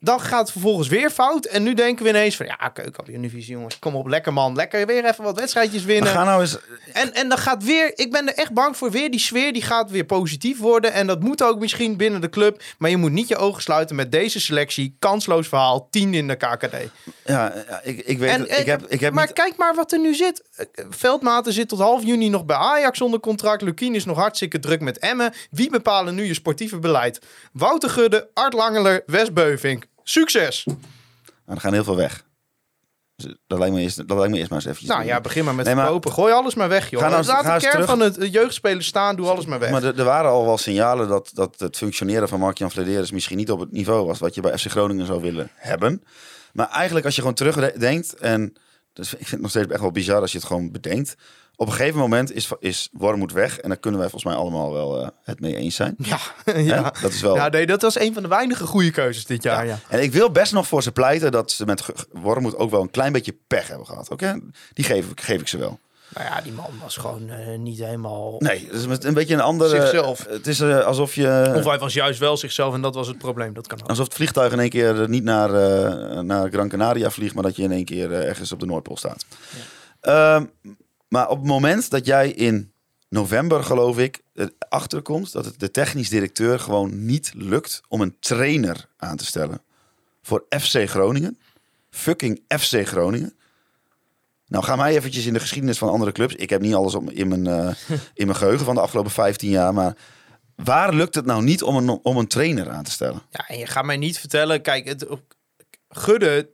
Dan 0.00 0.20
gaat 0.20 0.40
het 0.40 0.50
vervolgens 0.50 0.88
weer 0.88 1.10
fout. 1.10 1.44
En 1.44 1.62
nu 1.62 1.74
denken 1.74 2.04
we 2.04 2.10
ineens 2.10 2.36
van... 2.36 2.46
Ja, 2.46 2.68
keukenkampioen-divisie, 2.68 3.52
jongens. 3.52 3.78
Kom 3.78 3.94
op, 3.94 4.06
lekker 4.06 4.32
man. 4.32 4.54
Lekker 4.54 4.86
weer 4.86 5.04
even 5.04 5.24
wat 5.24 5.38
wedstrijdjes 5.38 5.84
winnen. 5.84 6.12
ga 6.12 6.24
nou 6.24 6.40
eens, 6.40 6.58
En, 6.92 7.14
en 7.14 7.28
dan 7.28 7.38
gaat 7.38 7.64
weer, 7.64 7.92
ik 7.94 8.10
ben 8.10 8.28
er 8.28 8.34
echt 8.34 8.52
bang 8.52 8.76
voor, 8.76 8.90
weer 8.90 9.10
die 9.10 9.20
sfeer 9.20 9.52
die 9.52 9.62
gaat 9.62 9.90
weer 9.90 10.04
positief 10.04 10.58
worden. 10.58 10.92
En 10.92 11.06
dat 11.06 11.20
moet 11.20 11.42
ook 11.42 11.58
misschien 11.58 11.96
binnen 11.96 12.20
de 12.20 12.28
club. 12.28 12.62
Maar 12.78 12.90
je 12.90 12.96
moet 12.96 13.12
niet 13.12 13.28
je 13.28 13.36
ogen 13.36 13.62
sluiten 13.62 13.96
met 13.96 14.12
deze 14.12 14.40
selectie. 14.40 14.96
Kansloos 14.98 15.48
verhaal, 15.48 15.88
tien 15.90 16.14
in 16.14 16.28
de 16.28 16.36
KKD. 16.36 16.74
ja, 17.24 17.52
ik, 17.82 17.98
ik 17.98 18.18
weet, 18.18 18.30
En, 18.30 18.58
ik 18.58 18.66
heb, 18.66 18.86
ik 18.88 19.00
heb 19.00 19.12
maar 19.12 19.26
niet, 19.26 19.34
kijk 19.34 19.56
maar 19.56 19.74
wat 19.74 19.92
er 19.92 20.00
nu 20.00 20.14
zit. 20.14 20.42
Eh, 20.56 20.66
Veldmaten 20.90 21.52
zit 21.52 21.68
tot 21.68 21.78
half 21.78 22.04
juni 22.04 22.28
nog 22.28 22.44
bij 22.44 22.56
Ajax 22.56 22.98
zonder 22.98 23.20
contract. 23.20 23.62
Lukien 23.62 23.94
is 23.94 24.04
nog 24.04 24.16
hartstikke 24.16 24.58
druk 24.58 24.80
met 24.80 24.98
Emmen. 24.98 25.32
Wie 25.50 25.70
bepalen 25.70 26.14
nu 26.14 26.24
je 26.24 26.34
sportieve 26.34 26.78
beleid? 26.78 27.20
Wouter 27.52 27.90
Gudde, 27.90 28.28
Art 28.34 28.52
Langeler, 28.52 29.02
Wes 29.06 29.32
Beuvink. 29.32 29.84
Succes! 30.08 30.64
Nou, 30.64 30.78
er 31.46 31.60
gaan 31.60 31.72
heel 31.72 31.84
veel 31.84 31.96
weg. 31.96 32.24
Dus 33.16 33.34
dat 33.46 33.58
lijkt 33.58 33.74
me 33.74 33.80
eerst, 33.80 33.96
dat 34.08 34.16
lijkt 34.16 34.32
me 34.32 34.38
eerst 34.38 34.50
maar 34.50 34.58
eens 34.58 34.68
eventjes. 34.68 34.94
Nou 34.94 35.04
ja, 35.06 35.20
begin 35.20 35.44
maar 35.44 35.54
met 35.54 35.64
Nee, 35.66 35.74
maar- 35.74 35.84
verkopen. 35.84 36.12
Gooi 36.12 36.32
alles 36.32 36.54
maar 36.54 36.68
weg, 36.68 36.90
joh. 36.90 37.00
Ga 37.00 37.08
nou- 37.08 37.24
Laat 37.24 37.44
ga 37.44 37.54
de 37.54 37.60
kern 37.60 37.72
terug. 37.72 37.86
van 37.86 38.00
het 38.00 38.18
eh, 38.18 38.32
jeugdspeler 38.32 38.82
staan. 38.84 39.16
Doe 39.16 39.28
alles 39.28 39.46
maar 39.46 39.58
weg. 39.58 39.70
Maar 39.70 39.82
er, 39.84 39.98
er 39.98 40.04
waren 40.04 40.30
al 40.30 40.44
wel 40.44 40.58
signalen 40.58 41.08
dat, 41.08 41.30
dat 41.34 41.54
het 41.58 41.76
functioneren 41.76 42.28
van 42.28 42.40
Mark-Jan 42.40 42.70
Flederis 42.70 43.10
misschien 43.10 43.36
niet 43.36 43.50
op 43.50 43.60
het 43.60 43.72
niveau 43.72 44.06
was 44.06 44.18
wat 44.18 44.34
je 44.34 44.40
bij 44.40 44.58
FC 44.58 44.66
Groningen 44.70 45.06
zou 45.06 45.20
willen 45.20 45.50
hebben. 45.54 46.02
Maar 46.52 46.68
eigenlijk 46.70 47.04
als 47.06 47.14
je 47.14 47.20
gewoon 47.20 47.36
terugdenkt 47.36 48.14
en 48.14 48.52
Dus 48.92 49.12
ik 49.12 49.18
vind 49.18 49.30
het 49.30 49.40
nog 49.40 49.50
steeds 49.50 49.68
echt 49.68 49.80
wel 49.80 49.90
bizar 49.90 50.20
als 50.20 50.32
je 50.32 50.38
het 50.38 50.46
gewoon 50.46 50.70
bedenkt. 50.72 51.14
Op 51.58 51.66
een 51.66 51.72
gegeven 51.72 51.98
moment 51.98 52.32
is, 52.32 52.50
is 52.58 52.88
Wormoed 52.92 53.32
weg. 53.32 53.58
En 53.58 53.68
daar 53.68 53.78
kunnen 53.78 54.00
wij 54.00 54.08
volgens 54.10 54.32
mij 54.32 54.42
allemaal 54.42 54.72
wel 54.72 55.00
eh, 55.02 55.08
het 55.22 55.40
mee 55.40 55.56
eens 55.56 55.74
zijn. 55.74 55.94
Ja, 55.98 56.18
ja. 56.72 56.92
Dat 57.02 57.12
is 57.12 57.20
wel... 57.20 57.34
ja 57.34 57.48
nee, 57.48 57.66
dat 57.66 57.82
was 57.82 57.98
een 57.98 58.14
van 58.14 58.22
de 58.22 58.28
weinige 58.28 58.66
goede 58.66 58.90
keuzes 58.90 59.24
dit 59.26 59.42
jaar. 59.42 59.66
Ja. 59.66 59.78
En 59.88 60.02
ik 60.02 60.12
wil 60.12 60.30
best 60.30 60.52
nog 60.52 60.66
voor 60.66 60.82
ze 60.82 60.92
pleiten 60.92 61.32
dat 61.32 61.50
ze 61.50 61.64
met 61.64 61.82
Wormoed 62.12 62.56
ook 62.56 62.70
wel 62.70 62.82
een 62.82 62.90
klein 62.90 63.12
beetje 63.12 63.36
pech 63.46 63.68
hebben 63.68 63.86
gehad. 63.86 64.10
Oké, 64.10 64.40
Die 64.72 64.84
geef, 64.84 65.10
ik- 65.10 65.20
geef 65.20 65.40
ik 65.40 65.48
ze 65.48 65.58
wel. 65.58 65.78
Nou 66.14 66.26
ja, 66.26 66.40
die 66.40 66.52
man 66.52 66.70
was 66.82 66.96
gewoon 66.96 67.30
eh, 67.30 67.58
niet 67.58 67.78
helemaal... 67.78 68.34
Nee, 68.38 68.68
is 68.72 68.86
met 68.86 69.04
een 69.04 69.14
beetje 69.14 69.34
een 69.34 69.40
andere... 69.40 69.80
Zichzelf. 69.80 70.26
Het 70.28 70.46
is 70.46 70.60
eh, 70.60 70.78
alsof 70.84 71.14
je... 71.14 71.52
Of 71.56 71.64
hij 71.64 71.78
was 71.78 71.92
juist 71.94 72.18
wel 72.18 72.36
zichzelf 72.36 72.74
en 72.74 72.80
dat 72.80 72.94
was 72.94 73.06
het 73.06 73.18
probleem. 73.18 73.54
Dat 73.54 73.66
kan 73.66 73.82
ook. 73.82 73.88
Alsof 73.88 74.04
het 74.04 74.14
vliegtuig 74.14 74.52
in 74.52 74.60
één 74.60 74.70
keer 74.70 75.08
niet 75.08 75.24
naar, 75.24 75.50
naar 76.24 76.48
Gran 76.50 76.68
Canaria 76.68 77.10
vliegt, 77.10 77.34
maar 77.34 77.42
dat 77.42 77.56
je 77.56 77.62
in 77.62 77.72
één 77.72 77.84
keer 77.84 78.12
ergens 78.12 78.52
op 78.52 78.60
de 78.60 78.66
Noordpool 78.66 78.96
staat. 78.96 79.24
Ehm, 80.00 80.44
maar 81.08 81.28
op 81.28 81.38
het 81.38 81.46
moment 81.46 81.90
dat 81.90 82.06
jij 82.06 82.30
in 82.30 82.72
november, 83.08 83.64
geloof 83.64 83.98
ik, 83.98 84.22
erachter 84.34 85.02
komt 85.02 85.32
dat 85.32 85.44
het 85.44 85.60
de 85.60 85.70
technisch 85.70 86.08
directeur 86.08 86.60
gewoon 86.60 87.04
niet 87.04 87.32
lukt 87.34 87.80
om 87.88 88.00
een 88.00 88.16
trainer 88.20 88.88
aan 88.96 89.16
te 89.16 89.24
stellen 89.24 89.60
voor 90.22 90.44
FC 90.58 90.88
Groningen. 90.88 91.38
Fucking 91.90 92.42
FC 92.48 92.86
Groningen. 92.86 93.34
Nou, 94.46 94.64
ga 94.64 94.76
mij 94.76 94.96
eventjes 94.96 95.26
in 95.26 95.32
de 95.32 95.40
geschiedenis 95.40 95.78
van 95.78 95.88
andere 95.88 96.12
clubs. 96.12 96.34
Ik 96.34 96.50
heb 96.50 96.60
niet 96.60 96.74
alles 96.74 96.96
in, 97.08 97.28
mijn, 97.28 97.46
eh, 97.46 97.74
in 98.14 98.26
mijn 98.26 98.38
geheugen 98.38 98.64
van 98.64 98.74
de 98.74 98.80
afgelopen 98.80 99.10
15 99.10 99.50
jaar, 99.50 99.74
maar 99.74 99.96
waar 100.54 100.94
lukt 100.94 101.14
het 101.14 101.26
nou 101.26 101.42
niet 101.42 101.62
om 101.62 101.76
een, 101.76 101.88
om 101.88 102.16
een 102.16 102.26
trainer 102.26 102.70
aan 102.70 102.84
te 102.84 102.90
stellen? 102.90 103.22
Ja, 103.30 103.48
en 103.48 103.58
je 103.58 103.66
gaat 103.66 103.84
mij 103.84 103.96
niet 103.96 104.18
vertellen... 104.18 104.62
Kijk, 104.62 104.88
het, 104.88 105.06
Gudde, 105.88 106.48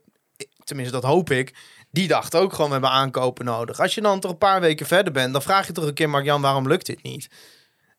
tenminste 0.63 0.93
dat 0.93 1.03
hoop 1.03 1.29
ik... 1.29 1.53
Die 1.93 2.07
dacht 2.07 2.35
ook 2.35 2.51
gewoon, 2.51 2.67
we 2.67 2.71
hebben 2.71 2.91
aankopen 2.91 3.45
nodig. 3.45 3.79
Als 3.79 3.95
je 3.95 4.01
dan 4.01 4.19
toch 4.19 4.31
een 4.31 4.37
paar 4.37 4.61
weken 4.61 4.85
verder 4.85 5.13
bent... 5.13 5.33
dan 5.33 5.41
vraag 5.41 5.67
je 5.67 5.73
toch 5.73 5.85
een 5.85 5.93
keer, 5.93 6.09
Mark-Jan, 6.09 6.41
waarom 6.41 6.67
lukt 6.67 6.85
dit 6.85 7.03
niet? 7.03 7.27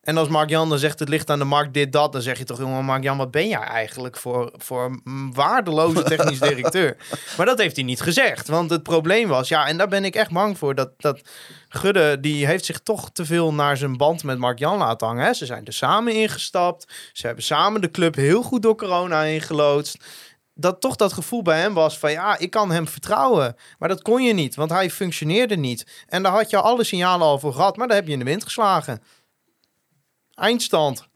En 0.03 0.17
als 0.17 0.29
Mark-Jan 0.29 0.69
dan 0.69 0.79
zegt, 0.79 0.99
het 0.99 1.09
ligt 1.09 1.31
aan 1.31 1.39
de 1.39 1.45
markt 1.45 1.75
dit, 1.75 1.93
dat... 1.93 2.13
dan 2.13 2.23
zeg 2.23 2.39
je 2.39 2.45
toch, 2.45 2.59
jongen, 2.59 2.85
Mark-Jan, 2.85 3.17
wat 3.17 3.31
ben 3.31 3.49
jij 3.49 3.61
eigenlijk 3.61 4.17
voor, 4.17 4.53
voor 4.57 5.01
een 5.05 5.33
waardeloze 5.35 6.03
technisch 6.15 6.39
directeur? 6.39 6.97
Maar 7.37 7.47
dat 7.47 7.59
heeft 7.59 7.77
hij 7.77 7.85
niet 7.85 8.01
gezegd. 8.01 8.49
Want 8.49 8.71
het 8.71 8.83
probleem 8.83 9.29
was, 9.29 9.49
ja, 9.49 9.67
en 9.67 9.77
daar 9.77 9.89
ben 9.89 10.05
ik 10.05 10.15
echt 10.15 10.33
bang 10.33 10.59
voor... 10.59 10.75
dat, 10.75 10.91
dat 10.97 11.21
Gudde, 11.69 12.21
die 12.21 12.47
heeft 12.47 12.65
zich 12.65 12.79
toch 12.79 13.11
te 13.13 13.25
veel 13.25 13.55
naar 13.55 13.77
zijn 13.77 13.97
band 13.97 14.25
met 14.25 14.39
Mark-Jan 14.39 14.79
laten 14.79 15.07
hangen. 15.07 15.25
Hè? 15.25 15.35
Ze 15.35 15.47
zijn 15.47 15.65
er 15.65 15.73
samen 15.73 16.15
ingestapt. 16.15 16.93
Ze 17.13 17.27
hebben 17.27 17.45
samen 17.45 17.81
de 17.81 17.91
club 17.91 18.15
heel 18.15 18.43
goed 18.43 18.63
door 18.63 18.77
corona 18.77 19.23
ingeloodst 19.23 19.99
dat 20.55 20.81
toch 20.81 20.97
dat 20.97 21.13
gevoel 21.13 21.43
bij 21.43 21.61
hem 21.61 21.75
was 21.75 21.99
van 21.99 22.11
ja, 22.11 22.39
ik 22.39 22.51
kan 22.51 22.71
hem 22.71 22.89
vertrouwen. 22.89 23.57
Maar 23.79 23.89
dat 23.89 24.03
kon 24.03 24.23
je 24.23 24.33
niet, 24.33 24.55
want 24.55 24.71
hij 24.71 24.91
functioneerde 24.91 25.57
niet. 25.57 26.05
En 26.07 26.23
daar 26.23 26.33
had 26.33 26.51
je 26.51 26.61
alle 26.61 26.85
signalen 26.85 27.27
al 27.27 27.39
voor 27.39 27.55
gehad, 27.55 27.77
maar 27.77 27.87
daar 27.89 27.97
heb 27.97 28.07
je 28.07 28.13
in 28.13 28.19
de 28.19 28.25
wind 28.25 28.45
geslagen. 28.45 29.03
Eindstand. 30.35 31.09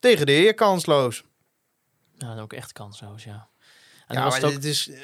Tegen 0.00 0.26
de 0.26 0.32
heer 0.32 0.54
kansloos. 0.54 1.22
Ja, 2.14 2.30
en 2.30 2.38
ook 2.38 2.52
echt 2.52 2.72
kansloos, 2.72 3.24
ja. 3.24 3.48
En 4.06 4.16
Ja, 4.16 4.24
was 4.24 4.34
het 4.34 4.44
ook, 4.44 4.52
dit 4.52 4.64
is... 4.64 4.90
eh, 4.90 4.96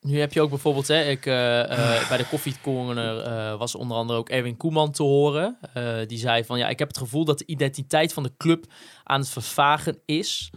nu 0.00 0.20
heb 0.20 0.32
je 0.32 0.40
ook 0.40 0.50
bijvoorbeeld, 0.50 0.88
hè, 0.88 1.02
ik, 1.02 1.26
eh, 1.26 1.60
eh, 2.00 2.08
bij 2.08 2.16
de 2.16 2.26
koffiecorner 2.28 3.20
eh 3.20 3.58
was 3.58 3.74
onder 3.74 3.96
andere 3.96 4.18
ook 4.18 4.28
Erwin 4.28 4.56
Koeman 4.56 4.92
te 4.92 5.02
horen. 5.02 5.58
Die 6.06 6.18
zei 6.18 6.44
van, 6.44 6.58
ja, 6.58 6.68
ik 6.68 6.78
heb 6.78 6.88
het 6.88 6.98
gevoel 6.98 7.24
dat 7.24 7.38
de 7.38 7.46
identiteit 7.46 8.12
van 8.12 8.22
de 8.22 8.32
club 8.36 8.64
aan 9.04 9.20
het 9.20 9.28
vervagen 9.28 9.98
is. 10.04 10.50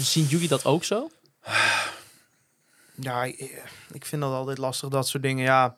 Zien 0.00 0.24
jullie 0.24 0.48
dat 0.48 0.64
ook 0.64 0.84
zo? 0.84 1.10
Ja, 3.00 3.24
ik- 3.24 4.04
vind 4.04 4.22
dat 4.22 4.32
altijd 4.32 4.58
lastig, 4.58 4.88
dat 4.88 5.08
soort 5.08 5.22
dingen. 5.22 5.44
Ja, 5.44 5.76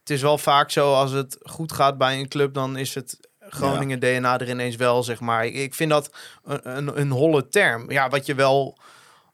het 0.00 0.10
is 0.10 0.22
wel 0.22 0.38
vaak 0.38 0.70
zo, 0.70 0.94
als 0.94 1.10
het 1.10 1.38
goed 1.42 1.72
gaat 1.72 1.98
bij 1.98 2.18
een 2.18 2.28
club, 2.28 2.54
dan 2.54 2.76
is 2.76 2.94
het 2.94 3.18
Groningen 3.40 3.98
DNA 3.98 4.38
er 4.38 4.48
ineens 4.48 4.76
wel, 4.76 5.02
zeg 5.02 5.20
maar. 5.20 5.46
Ik- 5.46 5.54
Ik 5.54 5.74
vind 5.74 5.90
dat 5.90 6.10
een, 6.44 6.76
een, 6.76 7.00
een 7.00 7.10
holle 7.10 7.48
term. 7.48 7.90
Ja, 7.90 8.08
wat 8.08 8.26
je 8.26 8.34
wel 8.34 8.78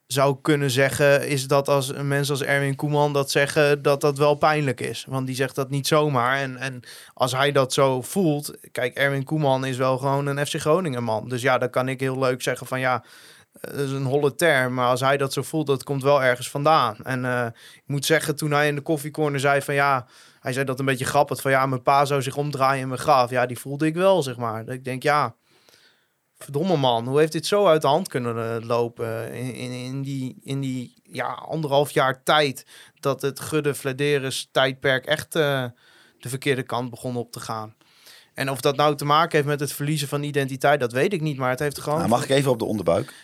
zou 0.06 0.36
kunnen 0.42 0.70
zeggen, 0.70 1.28
is 1.28 1.46
dat 1.46 1.68
als 1.68 1.92
mensen 1.92 2.34
als 2.34 2.42
Erwin 2.42 2.76
Koeman 2.76 3.12
dat 3.12 3.30
zeggen, 3.30 3.82
dat 3.82 4.00
dat 4.00 4.18
wel 4.18 4.34
pijnlijk 4.34 4.80
is. 4.80 5.04
Want 5.08 5.26
die 5.26 5.36
zegt 5.36 5.54
dat 5.54 5.70
niet 5.70 5.86
zomaar. 5.86 6.38
En, 6.38 6.56
en 6.56 6.80
als 7.14 7.32
hij 7.32 7.52
dat 7.52 7.72
zo 7.72 8.02
voelt, 8.02 8.54
kijk, 8.72 8.94
Erwin 8.94 9.24
Koeman 9.24 9.64
is 9.64 9.76
wel 9.76 9.98
gewoon 9.98 10.26
een 10.26 10.46
FC 10.46 10.54
Groningen 10.60 11.04
man. 11.04 11.28
Dus 11.28 11.42
ja, 11.42 11.58
dan 11.58 11.70
kan 11.70 11.88
ik 11.88 12.00
heel 12.00 12.18
leuk 12.18 12.42
zeggen 12.42 12.66
van 12.66 12.80
ja, 12.80 13.04
dat 13.60 13.74
is 13.74 13.90
een 13.90 14.04
holle 14.04 14.34
term, 14.34 14.74
maar 14.74 14.88
als 14.88 15.00
hij 15.00 15.16
dat 15.16 15.32
zo 15.32 15.42
voelt, 15.42 15.66
dat 15.66 15.82
komt 15.82 16.02
wel 16.02 16.22
ergens 16.22 16.50
vandaan. 16.50 16.96
En 17.02 17.24
eh, 17.24 17.46
ik 17.74 17.82
moet 17.86 18.04
zeggen, 18.04 18.36
toen 18.36 18.50
hij 18.50 18.68
in 18.68 18.74
de 18.74 18.80
koffiecorner 18.80 19.40
zei 19.40 19.62
van 19.62 19.74
ja, 19.74 20.06
hij 20.40 20.52
zei 20.52 20.64
dat 20.64 20.78
een 20.78 20.84
beetje 20.84 21.04
grappig 21.04 21.40
van 21.40 21.50
ja, 21.50 21.66
mijn 21.66 21.82
pa 21.82 22.04
zou 22.04 22.22
zich 22.22 22.36
omdraaien 22.36 22.82
in 22.82 22.88
mijn 22.88 23.00
graf. 23.00 23.30
Ja, 23.30 23.46
die 23.46 23.58
voelde 23.58 23.86
ik 23.86 23.94
wel, 23.94 24.22
zeg 24.22 24.36
maar. 24.36 24.68
Ik 24.68 24.84
denk 24.84 25.02
ja, 25.02 25.34
verdomme 26.38 26.76
man, 26.76 27.08
hoe 27.08 27.18
heeft 27.18 27.32
dit 27.32 27.46
zo 27.46 27.66
uit 27.66 27.82
de 27.82 27.88
hand 27.88 28.08
kunnen 28.08 28.36
eh, 28.36 28.66
lopen 28.66 29.32
in, 29.32 29.70
in, 29.70 30.02
die, 30.02 30.36
in 30.42 30.60
die 30.60 31.02
ja, 31.02 31.26
anderhalf 31.26 31.90
jaar 31.90 32.22
tijd 32.22 32.66
dat 33.00 33.22
het 33.22 33.40
Gudde 33.40 33.74
Flederis 33.74 34.48
tijdperk 34.52 35.06
echt 35.06 35.34
eh, 35.34 35.64
de 36.18 36.28
verkeerde 36.28 36.62
kant 36.62 36.90
begon 36.90 37.16
op 37.16 37.32
te 37.32 37.40
gaan. 37.40 37.74
En 38.34 38.50
of 38.50 38.60
dat 38.60 38.76
nou 38.76 38.96
te 38.96 39.04
maken 39.04 39.36
heeft 39.36 39.48
met 39.48 39.60
het 39.60 39.72
verliezen 39.72 40.08
van 40.08 40.22
identiteit, 40.22 40.80
dat 40.80 40.92
weet 40.92 41.12
ik 41.12 41.20
niet. 41.20 41.36
Maar 41.36 41.50
het 41.50 41.58
heeft 41.58 41.80
gewoon. 41.80 41.98
Nou, 41.98 42.10
mag 42.10 42.24
ik 42.24 42.30
even 42.30 42.50
op 42.50 42.58
de 42.58 42.64
onderbuik? 42.64 43.14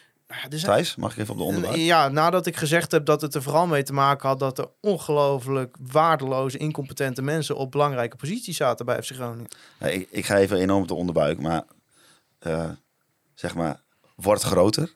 Zijn- 0.49 0.61
Thijs, 0.61 0.97
mag 0.97 1.13
ik 1.13 1.19
even 1.19 1.33
op 1.33 1.39
de 1.39 1.45
onderbuik? 1.45 1.77
ja, 1.77 2.09
nadat 2.09 2.47
ik 2.47 2.57
gezegd 2.57 2.93
heb 2.93 3.05
dat 3.05 3.21
het 3.21 3.35
er 3.35 3.43
vooral 3.43 3.67
mee 3.67 3.83
te 3.83 3.93
maken 3.93 4.29
had 4.29 4.39
dat 4.39 4.59
er 4.59 4.69
ongelooflijk 4.81 5.77
waardeloze, 5.81 6.59
incompetente 6.59 7.23
mensen 7.23 7.57
op 7.57 7.71
belangrijke 7.71 8.17
posities 8.17 8.57
zaten 8.57 8.87
bij 8.87 9.03
FC 9.03 9.11
Groningen. 9.13 9.49
Nee, 9.79 9.95
ik, 9.95 10.09
ik 10.11 10.27
ga 10.27 10.37
even 10.37 10.57
enorm 10.59 10.83
op 10.83 10.89
de 10.89 10.95
onderbuik, 10.95 11.41
maar 11.41 11.63
eh, 12.39 12.71
zeg 13.35 13.55
maar, 13.55 13.81
wordt 14.17 14.43
groter. 14.43 14.95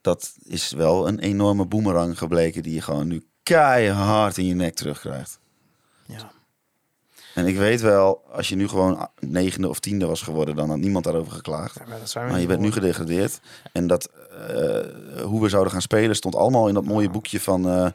Dat 0.00 0.34
is 0.42 0.70
wel 0.72 1.08
een 1.08 1.18
enorme 1.18 1.66
boemerang 1.66 2.18
gebleken 2.18 2.62
die 2.62 2.74
je 2.74 2.82
gewoon 2.82 3.06
nu 3.08 3.26
keihard 3.42 4.38
in 4.38 4.46
je 4.46 4.54
nek 4.54 4.74
terugkrijgt. 4.74 5.38
Ja. 6.06 6.30
En 7.36 7.46
ik 7.46 7.56
weet 7.56 7.80
wel, 7.80 8.22
als 8.32 8.48
je 8.48 8.56
nu 8.56 8.68
gewoon 8.68 9.08
negende 9.20 9.68
of 9.68 9.80
tiende 9.80 10.06
was 10.06 10.22
geworden, 10.22 10.56
dan 10.56 10.68
had 10.68 10.78
niemand 10.78 11.04
daarover 11.04 11.32
geklaagd. 11.32 11.86
maar 11.88 11.98
dat 11.98 12.10
zijn 12.10 12.24
we 12.26 12.30
Maar 12.30 12.40
je 12.40 12.46
bent 12.46 12.60
nu 12.60 12.72
gedegradeerd. 12.72 13.40
En 13.72 13.86
dat, 13.86 14.10
eh, 14.48 15.22
hoe 15.24 15.42
we 15.42 15.48
zouden 15.48 15.72
gaan 15.72 15.82
spelen 15.82 16.16
stond 16.16 16.34
allemaal 16.36 16.68
in 16.68 16.74
dat 16.74 16.84
mooie 16.84 17.10
boekje 17.10 17.40
van, 17.40 17.68
eh, 17.68 17.86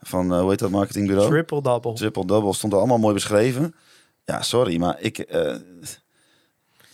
van 0.00 0.32
eh, 0.34 0.40
hoe 0.40 0.50
heet 0.50 0.58
dat 0.58 0.70
marketingbureau? 0.70 1.28
Triple 1.30 1.62
double. 1.62 1.92
Triple 1.92 2.24
double 2.26 2.52
stond 2.54 2.72
er 2.72 2.78
allemaal 2.78 2.98
mooi 2.98 3.14
beschreven. 3.14 3.74
Ja, 4.24 4.42
sorry, 4.42 4.78
maar 4.78 5.00
ik. 5.00 5.18
eh, 5.18 5.54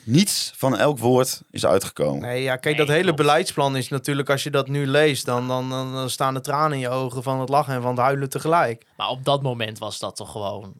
niets 0.04 0.52
van 0.56 0.76
elk 0.78 0.98
woord 0.98 1.42
is 1.50 1.66
uitgekomen. 1.66 2.20
Nee, 2.20 2.42
ja, 2.42 2.52
kijk, 2.56 2.64
Nee, 2.64 2.86
dat 2.86 2.88
hele 2.88 3.02
klopt. 3.02 3.16
beleidsplan 3.16 3.76
is 3.76 3.88
natuurlijk, 3.88 4.30
als 4.30 4.42
je 4.42 4.50
dat 4.50 4.68
nu 4.68 4.86
leest, 4.86 5.24
dan, 5.26 5.48
dan, 5.48 5.68
dan, 5.70 5.92
dan 5.92 6.10
staan 6.10 6.34
de 6.34 6.40
tranen 6.40 6.72
in 6.72 6.78
je 6.78 6.88
ogen 6.88 7.22
van 7.22 7.40
het 7.40 7.48
lachen 7.48 7.74
en 7.74 7.82
van 7.82 7.90
het 7.90 8.00
huilen 8.00 8.28
tegelijk. 8.28 8.86
Maar 8.96 9.08
op 9.08 9.24
dat 9.24 9.42
moment 9.42 9.78
was 9.78 9.98
dat 9.98 10.16
toch 10.16 10.30
gewoon 10.32 10.74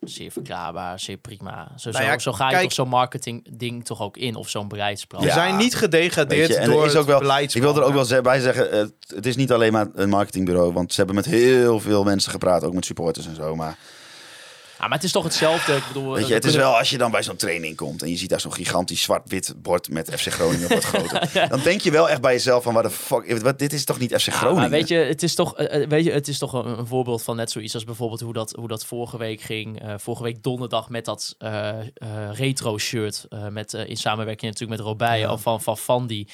zeer 0.00 0.30
verklaarbaar, 0.30 1.00
zeer 1.00 1.16
prima. 1.16 1.72
Zo, 1.76 1.90
Nou 1.90 2.04
zo, 2.04 2.10
ja, 2.10 2.18
zo 2.18 2.32
ga 2.32 2.50
je 2.50 2.62
toch 2.62 2.72
zo'n 2.72 2.88
marketing 2.88 3.46
ding 3.58 3.84
toch 3.84 4.00
ook 4.02 4.16
in, 4.16 4.34
of 4.34 4.48
zo'n 4.48 4.68
beleidsplan. 4.68 5.20
We 5.20 5.26
Ja. 5.26 5.32
zijn 5.34 5.56
niet 5.56 5.74
gedegradeerd 5.74 6.48
je, 6.48 6.56
en 6.56 6.70
door 6.70 6.86
is 6.86 6.94
ook 6.96 7.06
wel, 7.06 7.14
het 7.14 7.22
ik 7.22 7.28
beleidsplan. 7.28 7.62
wil 7.72 7.82
er 7.82 7.88
ook 7.88 8.08
wel 8.08 8.22
bij 8.22 8.40
zeggen, 8.40 8.70
het, 8.78 8.92
het 9.14 9.26
is 9.26 9.36
niet 9.36 9.52
alleen 9.52 9.72
maar 9.72 9.86
een 9.94 10.08
marketingbureau, 10.08 10.72
want 10.72 10.90
ze 10.90 10.96
hebben 10.96 11.14
met 11.16 11.24
heel 11.24 11.80
veel 11.80 12.04
mensen 12.04 12.30
gepraat, 12.30 12.64
ook 12.64 12.74
met 12.74 12.84
supporters 12.84 13.26
en 13.26 13.34
zo. 13.34 13.56
Maar 13.56 13.76
Ja, 14.80 14.86
maar 14.86 14.96
het 14.96 15.04
is 15.04 15.12
toch 15.12 15.24
hetzelfde. 15.24 15.76
Ik 15.76 15.86
bedoel, 15.86 16.12
weet 16.12 16.28
je, 16.28 16.34
het 16.34 16.44
is 16.44 16.54
wel 16.56 16.78
als 16.78 16.90
je 16.90 16.98
dan 16.98 17.10
bij 17.10 17.22
zo'n 17.22 17.36
training 17.36 17.76
komt 17.76 18.02
en 18.02 18.08
je 18.10 18.16
ziet 18.16 18.28
daar 18.28 18.40
zo'n 18.40 18.52
gigantisch 18.52 19.02
zwart-wit 19.02 19.54
bord 19.56 19.90
met 19.90 20.10
FC 20.14 20.32
Groningen 20.32 20.68
wat 20.68 20.84
groter, 20.94 21.48
dan 21.48 21.60
denk 21.60 21.80
je 21.80 21.90
wel 21.90 22.08
echt 22.08 22.20
bij 22.20 22.32
jezelf 22.32 22.62
van, 22.62 22.74
waar 22.74 22.82
de 22.82 22.90
fuck, 22.90 23.40
wat, 23.42 23.58
dit 23.58 23.72
is 23.72 23.84
toch 23.84 23.98
niet 23.98 24.14
FC 24.14 24.26
Ja, 24.26 24.32
Groningen? 24.32 24.60
maar 24.60 24.70
weet 24.70 24.88
je, 24.88 24.94
het 24.94 25.22
is 25.22 25.34
toch, 25.34 25.56
eh, 25.56 25.82
eh, 25.82 25.88
weet 25.88 26.04
je, 26.04 26.10
het 26.10 26.28
is 26.28 26.38
toch 26.38 26.52
een, 26.52 26.78
een 26.78 26.86
voorbeeld 26.86 27.22
van 27.22 27.36
net 27.36 27.50
zoiets 27.50 27.74
als 27.74 27.84
bijvoorbeeld 27.84 28.20
hoe 28.20 28.32
dat, 28.32 28.52
hoe 28.52 28.68
dat 28.68 28.84
vorige 28.84 29.18
week 29.18 29.40
ging. 29.40 29.82
Eh, 29.82 29.94
vorige 29.96 30.22
week 30.22 30.42
donderdag 30.42 30.88
met 30.88 31.04
dat 31.04 31.36
retro 32.30 32.78
shirt. 32.78 33.26
met, 33.50 33.72
in 33.72 33.96
samenwerking 33.96 34.52
natuurlijk 34.52 34.80
met 34.80 34.88
Robij 34.88 35.28
of 35.28 35.42
van, 35.42 35.62
van 35.62 35.76
Fandi. 35.76 36.28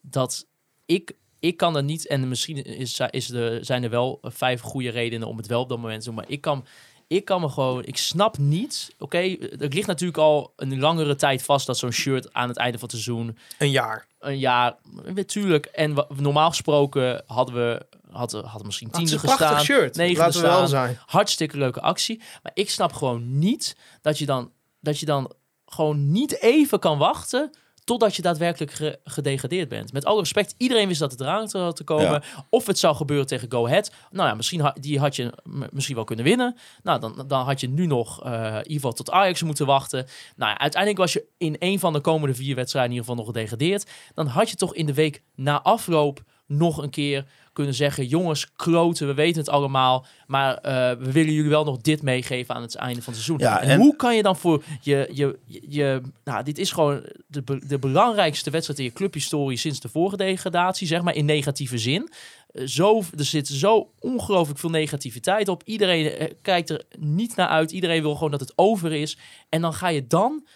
Dat 0.00 0.46
ik, 0.86 1.12
ik 1.40 1.56
kan 1.56 1.76
er 1.76 1.82
niet, 1.82 2.06
en 2.06 2.28
misschien 2.28 2.64
is, 2.64 3.00
is 3.10 3.30
er, 3.30 3.64
zijn 3.64 3.82
er 3.82 3.90
wel 3.90 4.18
vijf 4.22 4.60
goede 4.60 4.90
redenen 4.90 5.28
om 5.28 5.36
het 5.36 5.46
wel 5.46 5.60
op 5.60 5.68
dat 5.68 5.78
moment 5.78 6.00
te 6.00 6.06
doen. 6.06 6.14
Maar 6.14 6.28
ik 6.28 6.40
kan, 6.40 6.66
ik 7.10 7.24
kan 7.24 7.40
me 7.40 7.48
gewoon, 7.48 7.84
ik 7.84 7.96
snap 7.96 8.38
niet. 8.38 8.94
Oké, 8.98 9.36
het 9.58 9.74
ligt 9.74 9.86
natuurlijk 9.86 10.18
al 10.18 10.52
een 10.56 10.78
langere 10.78 11.14
tijd 11.14 11.42
vast 11.42 11.66
dat 11.66 11.78
zo'n 11.78 11.90
shirt 11.90 12.32
aan 12.32 12.48
het 12.48 12.56
einde 12.56 12.78
van 12.78 12.88
het 12.88 13.00
seizoen 13.00 13.38
Een 13.58 13.70
jaar. 13.70 14.06
een 14.18 14.38
jaar, 14.38 14.76
natuurlijk. 15.14 15.66
En 15.66 16.06
normaal 16.16 16.48
gesproken 16.48 17.22
hadden 17.26 17.54
we 17.54 17.86
hadden, 18.10 18.44
hadden 18.44 18.66
misschien 18.66 18.90
tiende 18.90 19.16
prachtig 19.16 19.46
gestaan, 19.46 19.64
shirt. 19.64 19.96
negende 19.96 20.20
Laten 20.22 20.40
we 20.40 20.46
wel 20.46 20.66
zijn. 20.66 20.98
Hartstikke 21.06 21.56
leuke 21.56 21.80
actie. 21.80 22.22
Maar 22.42 22.52
ik 22.54 22.70
snap 22.70 22.92
gewoon 22.92 23.38
niet 23.38 23.76
dat 24.00 24.18
je 24.18 24.26
dan, 24.26 24.52
dat 24.80 24.98
je 24.98 25.06
dan 25.06 25.32
gewoon 25.66 26.10
niet 26.12 26.40
even 26.40 26.78
kan 26.78 26.98
wachten 26.98 27.50
totdat 27.90 28.16
je 28.16 28.22
daadwerkelijk 28.22 28.72
ge- 28.72 28.98
gedegradeerd 29.04 29.68
bent. 29.68 29.92
Met 29.92 30.04
alle 30.04 30.20
respect, 30.20 30.54
iedereen 30.56 30.88
wist 30.88 31.00
dat 31.00 31.10
het 31.10 31.20
eraan 31.20 31.46
te 31.46 31.84
komen. 31.84 32.10
Ja. 32.10 32.22
Of 32.50 32.66
het 32.66 32.78
zou 32.78 32.96
gebeuren 32.96 33.26
tegen 33.26 33.50
Go 33.50 33.66
Ahead. 33.66 33.92
Nou 34.10 34.28
ja, 34.28 34.34
misschien 34.34 34.60
ha- 34.60 34.76
die 34.80 34.98
had 34.98 35.16
je 35.16 35.32
misschien 35.70 35.94
wel 35.94 36.04
kunnen 36.04 36.24
winnen. 36.24 36.56
Nou, 36.82 37.00
dan, 37.00 37.24
dan 37.26 37.44
had 37.44 37.60
je 37.60 37.68
nu 37.68 37.86
nog 37.86 38.24
eh, 38.24 38.32
in 38.32 38.56
ieder 38.56 38.72
geval 38.72 38.92
tot 38.92 39.10
Ajax 39.10 39.42
moeten 39.42 39.66
wachten. 39.66 40.06
Nou 40.36 40.50
ja, 40.50 40.58
uiteindelijk 40.58 41.00
was 41.00 41.12
je 41.12 41.24
in 41.38 41.56
een 41.58 41.78
van 41.78 41.92
de 41.92 42.00
komende 42.00 42.34
vier 42.34 42.54
wedstrijden 42.54 42.90
in 42.92 42.96
ieder 42.96 43.10
geval 43.10 43.24
nog 43.24 43.34
gedegradeerd. 43.34 43.90
Dan 44.14 44.26
had 44.26 44.50
je 44.50 44.56
toch 44.56 44.74
in 44.74 44.86
de 44.86 44.94
week 44.94 45.22
na 45.34 45.62
afloop 45.62 46.22
nog 46.50 46.82
een 46.82 46.90
keer 46.90 47.24
kunnen 47.52 47.74
zeggen... 47.74 48.06
jongens, 48.06 48.52
kloten, 48.56 49.06
we 49.06 49.14
weten 49.14 49.40
het 49.40 49.50
allemaal... 49.50 50.06
maar 50.26 50.54
eh, 50.56 50.72
we 50.98 51.12
willen 51.12 51.32
jullie 51.32 51.50
wel 51.50 51.64
nog 51.64 51.76
dit 51.78 52.02
meegeven 52.02 52.54
aan 52.54 52.62
het 52.62 52.74
einde 52.74 53.02
van 53.02 53.12
het 53.12 53.22
seizoen. 53.22 53.38
Ja, 53.48 53.60
en, 53.60 53.68
en- 53.68 53.78
hoe 53.80 53.96
kan 53.96 54.16
je 54.16 54.22
dan 54.22 54.36
voor 54.36 54.62
je... 54.80 55.10
je, 55.12 55.38
je, 55.68 56.00
nou, 56.24 56.44
dit 56.44 56.58
is 56.58 56.72
gewoon 56.72 57.02
de, 57.26 57.42
de 57.66 57.78
belangrijkste 57.78 58.50
wedstrijd 58.50 58.78
in 58.78 58.84
je 58.84 58.92
clubhistorie... 58.92 59.56
sinds 59.58 59.80
de 59.80 59.88
vorige 59.88 60.16
degradatie, 60.16 60.86
zeg 60.86 61.02
maar, 61.02 61.14
in 61.14 61.24
negatieve 61.24 61.78
zin. 61.78 62.10
Eh, 62.52 62.66
Zo, 62.66 63.02
er 63.18 63.24
zit 63.24 63.48
zo 63.48 63.90
ongelooflijk 63.98 64.58
veel 64.58 64.70
negativiteit 64.70 65.48
op. 65.48 65.62
Iedereen 65.64 66.06
eh, 66.06 66.30
kijkt 66.42 66.70
er 66.70 66.82
niet 66.98 67.36
naar 67.36 67.48
uit. 67.48 67.70
Iedereen 67.70 68.02
wil 68.02 68.14
gewoon 68.14 68.30
dat 68.30 68.40
het 68.40 68.52
over 68.56 68.92
is. 68.92 69.18
En 69.48 69.60
dan 69.60 69.74
ga 69.74 69.88
je 69.88 70.06
dan 70.06 70.46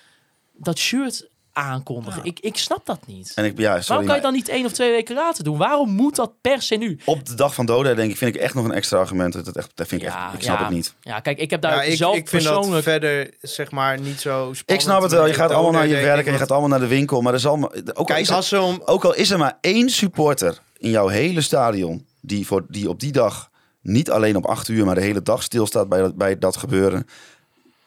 dat 0.57 0.79
shirt 0.79 1.29
aankondigen. 1.55 2.25
Ik, 2.25 2.41
ik 2.41 2.57
snap 2.57 2.87
dat 2.87 3.07
niet. 3.07 3.33
En 3.35 3.45
ik, 3.45 3.59
ja, 3.59 3.71
sorry, 3.71 3.87
Waarom 3.89 4.07
kan 4.07 4.17
je 4.17 4.23
dan 4.23 4.33
niet 4.33 4.49
één 4.49 4.65
of 4.65 4.73
twee 4.73 4.91
weken 4.91 5.15
later 5.15 5.45
doen? 5.45 5.57
Waarom 5.57 5.91
moet 5.91 6.17
dat 6.17 6.33
per 6.41 6.63
se 6.63 6.77
nu? 6.77 6.99
op 7.05 7.27
de 7.27 7.35
dag 7.35 7.55
van 7.55 7.67
doden 7.67 7.97
denk 7.97 8.11
ik, 8.11 8.17
vind 8.17 8.35
ik 8.35 8.41
echt 8.41 8.55
nog 8.55 8.65
een 8.65 8.73
extra 8.73 8.99
argument. 8.99 9.33
Dat, 9.33 9.47
het 9.47 9.57
echt, 9.57 9.71
dat 9.75 9.89
vind 9.89 10.03
ik 10.03 10.09
Ja, 10.09 10.25
echt, 10.27 10.35
ik 10.35 10.43
snap 10.43 10.59
ja. 10.59 10.65
het 10.65 10.75
niet. 10.75 10.95
Ja, 11.01 11.21
kijk, 11.21 11.39
ik 11.39 11.51
heb 11.51 11.61
daar 11.61 11.75
Ja, 11.75 11.83
ik, 11.83 11.97
zelf 11.97 12.17
ik 12.17 12.29
vind 12.29 12.43
dat 12.43 12.55
persoonlijk... 12.55 12.83
verder 12.83 13.35
zeg 13.41 13.71
maar 13.71 14.01
niet 14.01 14.21
zo 14.21 14.31
spannend. 14.31 14.71
Ik 14.71 14.81
snap 14.81 15.03
het 15.03 15.13
wel. 15.13 15.27
Je 15.27 15.35
gaat 15.35 15.51
allemaal 15.51 15.73
naar 15.73 15.87
je 15.87 15.95
werk 15.95 16.27
en 16.27 16.33
je 16.33 16.39
gaat 16.39 16.51
allemaal 16.51 16.69
naar 16.69 16.81
de 16.81 16.87
winkel. 16.87 17.21
Maar 17.21 17.33
er 17.33 17.41
zal, 17.41 17.73
ook, 17.73 17.93
al 17.95 18.05
Kijk, 18.05 18.29
is 18.29 18.53
er, 18.53 18.61
om... 18.61 18.83
ook 18.85 19.05
al 19.05 19.15
is 19.15 19.31
er 19.31 19.39
maar 19.39 19.59
één 19.61 19.91
supporter 19.91 20.59
in 20.79 20.91
jouw 20.91 21.09
hele 21.09 21.41
stadion... 21.41 22.07
die, 22.21 22.47
voor, 22.47 22.65
die 22.69 22.89
op 22.89 23.01
die 23.01 23.13
dag 23.13 23.51
niet 23.81 24.11
alleen 24.11 24.37
op 24.37 24.47
acht 24.47 24.69
uur, 24.69 24.85
maar 24.85 24.95
de 24.95 25.01
hele 25.01 25.23
dag 25.23 25.43
stilstaat 25.43 25.89
bij 25.89 26.01
dat, 26.01 26.17
bij 26.17 26.39
dat 26.39 26.57
gebeuren... 26.57 27.07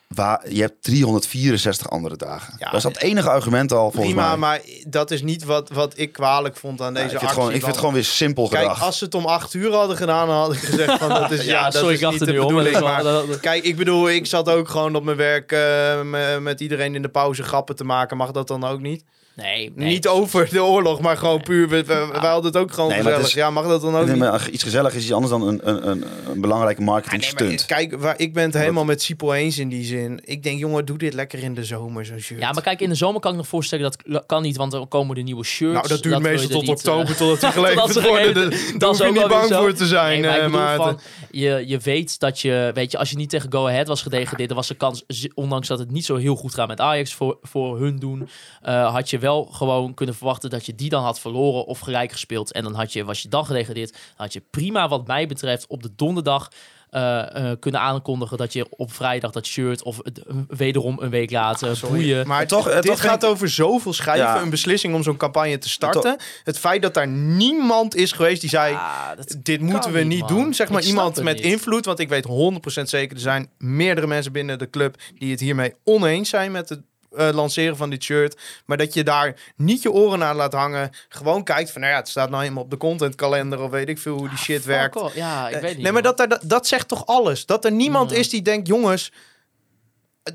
Waar, 0.08 0.52
je 0.54 0.62
hebt 0.62 0.84
364 0.84 1.90
andere 1.90 2.16
dagen. 2.18 2.54
Ja, 2.60 2.66
dat 2.66 2.74
is 2.76 2.84
dat 2.84 2.98
enige 2.98 3.30
argument 3.30 3.72
al 3.72 3.92
volgens 3.92 4.14
Prima, 4.14 4.28
mij. 4.30 4.38
maar 4.38 4.62
dat 4.88 5.12
is 5.12 5.22
niet 5.22 5.44
wat, 5.44 5.70
wat 5.70 5.94
ik 5.96 6.12
kwalijk 6.12 6.58
vond 6.58 6.82
aan 6.82 6.94
Ja, 6.94 7.02
deze 7.02 7.04
ik, 7.04 7.10
vind 7.10 7.22
actie. 7.22 7.28
het 7.28 7.38
gewoon, 7.38 7.48
ik 7.54 7.56
vind 7.60 7.66
het 7.72 7.78
gewoon 7.80 7.94
weer 7.94 8.04
simpel 8.04 8.48
Kijk, 8.48 8.62
gedrag. 8.62 8.84
als 8.84 8.98
ze 8.98 9.04
het 9.06 9.16
om 9.16 9.26
acht 9.26 9.54
uur 9.54 9.72
hadden 9.74 9.98
gedaan, 9.98 10.28
dan 10.28 10.36
had 10.38 10.54
ik 10.54 10.60
gezegd 10.60 10.98
van 10.98 11.10
dat 11.10 11.32
is 11.32 11.44
ja, 11.46 11.52
Ja, 11.52 11.64
dat 11.64 11.74
sorry, 11.74 11.90
is 11.90 11.96
ik 11.96 12.02
dacht 12.02 12.20
niet 12.20 12.28
er 12.30 12.34
de 12.36 12.42
bedoeling. 12.42 12.80
Maar 12.80 13.04
kijk, 13.42 13.64
ik 13.64 13.76
bedoel, 13.76 14.10
ik 14.10 14.26
zat 14.26 14.50
ook 14.50 14.70
gewoon 14.70 14.96
op 14.96 15.04
mijn 15.04 15.18
werk 15.18 15.52
eh, 15.52 15.60
me- 16.02 16.38
met 16.42 16.60
iedereen 16.62 16.96
in 16.96 17.02
de 17.02 17.10
pauze 17.10 17.44
grappen 17.44 17.76
te 17.76 17.84
maken. 17.84 18.18
Mag 18.18 18.32
dat 18.32 18.48
dan 18.48 18.64
ook 18.64 18.80
niet? 18.80 19.04
Nee, 19.44 19.72
nee. 19.76 19.88
Niet 19.88 20.08
over 20.08 20.50
de 20.50 20.64
oorlog, 20.64 21.00
maar 21.00 21.18
gewoon 21.18 21.42
puur. 21.42 21.70
We, 21.70 21.84
we- 21.84 22.08
wij 22.22 22.30
hadden 22.30 22.52
het 22.52 22.62
ook 22.62 22.72
gewoon 22.74 22.90
Nee, 22.90 22.98
gezellig. 23.02 23.26
is- 23.28 23.34
ja, 23.34 23.50
mag 23.50 23.68
dat 23.68 23.82
dan 23.82 23.96
ook 23.96 24.06
Nee, 24.06 24.16
maar 24.16 24.50
iets 24.50 24.64
gezellig 24.64 24.94
is 24.96 25.04
iets 25.04 25.12
anders 25.14 25.32
dan 25.32 25.48
een, 25.48 25.60
een, 25.64 25.90
een, 25.90 26.04
een 26.32 26.42
belangrijke 26.42 26.82
marketing 26.82 27.24
Ja, 27.26 27.32
nee, 27.38 27.48
maar 27.50 27.60
stunt. 27.60 27.66
kijk, 27.90 28.02
waar, 28.02 28.14
ik 28.20 28.34
ben 28.34 28.44
het 28.44 28.54
helemaal 28.54 28.86
met 28.86 29.02
Sipo 29.02 29.32
eens 29.34 29.58
in 29.58 29.70
die 29.70 29.86
zin. 29.86 30.20
Ik 30.24 30.44
denk, 30.44 30.60
jongen, 30.60 30.86
doe 30.86 30.98
dit 30.98 31.14
lekker 31.14 31.44
in 31.44 31.54
de 31.54 31.64
zomer, 31.64 32.06
zo'n 32.06 32.20
shirt. 32.20 32.40
Ja, 32.40 32.52
maar 32.52 32.64
kijk, 32.64 32.82
in 32.82 32.90
de 32.90 32.96
zomer 32.96 33.22
kan 33.22 33.32
ik 33.32 33.38
nog 33.38 33.48
voorstellen 33.48 33.92
dat 34.06 34.26
kan 34.26 34.42
niet, 34.42 34.58
want 34.58 34.74
er 34.74 34.88
komen 34.88 35.16
de 35.16 35.22
nieuwe 35.22 35.44
shirts. 35.46 35.74
nou, 35.74 35.88
dat 35.88 36.04
duurt 36.04 36.16
je 36.16 36.22
meestal 36.22 36.50
tot 36.50 36.60
niet, 36.60 36.70
eh, 36.70 36.76
oktober, 36.76 37.16
totdat 37.16 37.40
die 37.40 37.50
totdat 37.52 37.54
geleverd 37.54 37.94
ze 37.94 38.02
worden. 38.02 38.34
geleverd- 38.34 38.72
dat 38.80 38.80
Daar 38.80 38.90
is 38.92 38.98
hoef 38.98 38.98
je 38.98 39.04
ook 39.04 39.12
niet 39.12 39.20
wel 39.20 39.28
weer 39.30 39.38
bang 39.40 39.52
zo. 39.52 39.60
voor 39.62 39.74
te 39.74 39.86
zijn, 39.86 40.22
Nee, 40.22 40.48
maar 40.48 40.76
van, 40.76 41.00
je, 41.32 41.64
je 41.68 41.78
weet 41.78 42.20
dat 42.20 42.40
je, 42.40 42.72
weet 42.74 42.92
je, 42.92 42.98
als 42.98 43.10
je 43.10 43.16
niet 43.18 43.30
tegen 43.30 43.52
Go 43.52 43.68
Ahead 43.68 43.88
was 43.88 44.02
gedegradeerd, 44.02 44.48
dan 44.50 44.58
was 44.58 44.68
de 44.68 44.76
kans, 44.76 45.06
ondanks 45.34 45.68
dat 45.68 45.80
het 45.80 45.92
niet 45.92 46.06
zo 46.06 46.16
heel 46.16 46.36
goed 46.36 46.54
gaat 46.54 46.68
met 46.68 46.80
Ajax 46.82 47.14
voor, 47.14 47.38
voor 47.42 47.80
hun 47.80 48.00
doen, 48.00 48.30
eh, 48.62 48.94
had 48.94 49.10
je 49.10 49.18
wel 49.20 49.27
gewoon 49.36 49.94
kunnen 49.94 50.16
verwachten 50.16 50.50
dat 50.50 50.66
je 50.66 50.76
die 50.76 50.90
dan 50.90 51.04
had 51.04 51.20
verloren 51.20 51.66
of 51.66 51.80
gelijk 51.80 52.12
gespeeld. 52.12 52.52
En 52.52 52.64
dan 52.64 52.74
had 52.74 52.94
je, 52.94 53.04
was 53.06 53.22
je 53.22 53.30
dan 53.30 53.46
gedegradeerd, 53.46 53.92
dan 53.92 54.02
had 54.16 54.34
je 54.34 54.42
prima, 54.50 54.88
wat 54.88 55.08
mij 55.08 55.28
betreft, 55.28 55.68
op 55.68 55.84
de 55.84 55.90
donderdag 55.96 56.50
eh, 56.90 57.52
eh, 57.52 57.58
kunnen 57.60 57.82
aankondigen 57.82 58.38
dat 58.38 58.54
je 58.54 58.66
op 58.70 58.94
vrijdag 58.94 59.32
dat 59.32 59.46
shirt 59.46 59.84
of 59.84 60.00
het, 60.04 60.24
eh, 60.24 60.36
wederom 60.48 60.98
een 61.00 61.10
week 61.10 61.32
later 61.32 61.80
boeien. 61.90 62.28
Maar 62.28 62.48
toch- 62.48 62.74
dit 62.74 62.84
toch 62.84 63.02
gaat 63.02 63.26
over 63.26 63.50
zoveel 63.50 63.94
schijven. 63.94 64.26
Ja. 64.26 64.42
Een 64.42 64.50
beslissing 64.50 64.96
om 64.96 65.04
zo'n 65.04 65.18
campagne 65.18 65.58
te 65.58 65.70
starten. 65.70 66.18
Het 66.44 66.60
feit 66.60 66.82
dat 66.82 66.94
daar 66.94 67.08
niemand 67.08 67.96
is 67.96 68.12
geweest 68.12 68.42
die 68.42 68.50
zei... 68.50 68.74
Ah, 68.74 69.08
dat 69.16 69.36
Dit 69.44 69.62
moeten 69.62 69.92
we 69.92 70.00
niet, 70.00 70.20
man. 70.20 70.28
doen. 70.28 70.54
Zeg 70.54 70.70
maar 70.70 70.82
Ik 70.82 70.88
iemand 70.88 71.24
met 71.24 71.36
niet. 71.36 71.46
invloed. 71.46 71.86
Want 71.86 72.00
ik 72.00 72.10
weet 72.10 72.26
100% 72.26 72.90
zeker, 72.90 73.16
er 73.16 73.22
zijn 73.22 73.50
meerdere 73.58 74.08
mensen 74.08 74.32
binnen 74.32 74.60
de 74.60 74.70
club 74.70 74.96
die 75.18 75.32
het 75.32 75.40
hiermee 75.40 75.74
oneens 75.84 76.30
zijn 76.30 76.52
met 76.52 76.70
het 76.70 76.82
eh, 77.18 77.30
lanceren 77.34 77.78
van 77.78 77.90
dit 77.90 78.04
shirt. 78.04 78.40
Maar 78.66 78.78
dat 78.78 78.94
je 78.94 79.04
daar 79.04 79.36
niet 79.56 79.82
je 79.82 79.92
oren 79.92 80.24
aan 80.24 80.36
laat 80.36 80.54
hangen. 80.54 80.90
Gewoon 81.10 81.44
kijkt 81.44 81.72
van, 81.72 81.82
nou 81.82 81.94
ja, 81.94 82.00
het 82.00 82.10
staat 82.10 82.30
nou 82.30 82.42
helemaal 82.42 82.64
op 82.64 82.70
de 82.70 82.78
contentkalender 82.78 83.60
of 83.62 83.70
weet 83.72 83.90
ik 83.90 84.00
veel 84.00 84.18
hoe 84.18 84.30
die 84.30 84.38
shit 84.38 84.66
werkt. 84.66 84.96
Off. 84.96 85.16
Ja, 85.16 85.50
ik 85.50 85.56
Eh, 85.56 85.62
weet 85.62 85.74
niet. 85.74 85.84
nee, 85.84 85.92
maar 85.92 86.02
dat, 86.02 86.18
dat, 86.18 86.40
dat 86.44 86.68
zegt 86.68 86.88
toch 86.88 87.06
alles? 87.06 87.46
Dat 87.46 87.66
er 87.66 87.72
niemand 87.72 88.12
is 88.12 88.30
die 88.30 88.42
denkt, 88.42 88.68
jongens, 88.68 89.12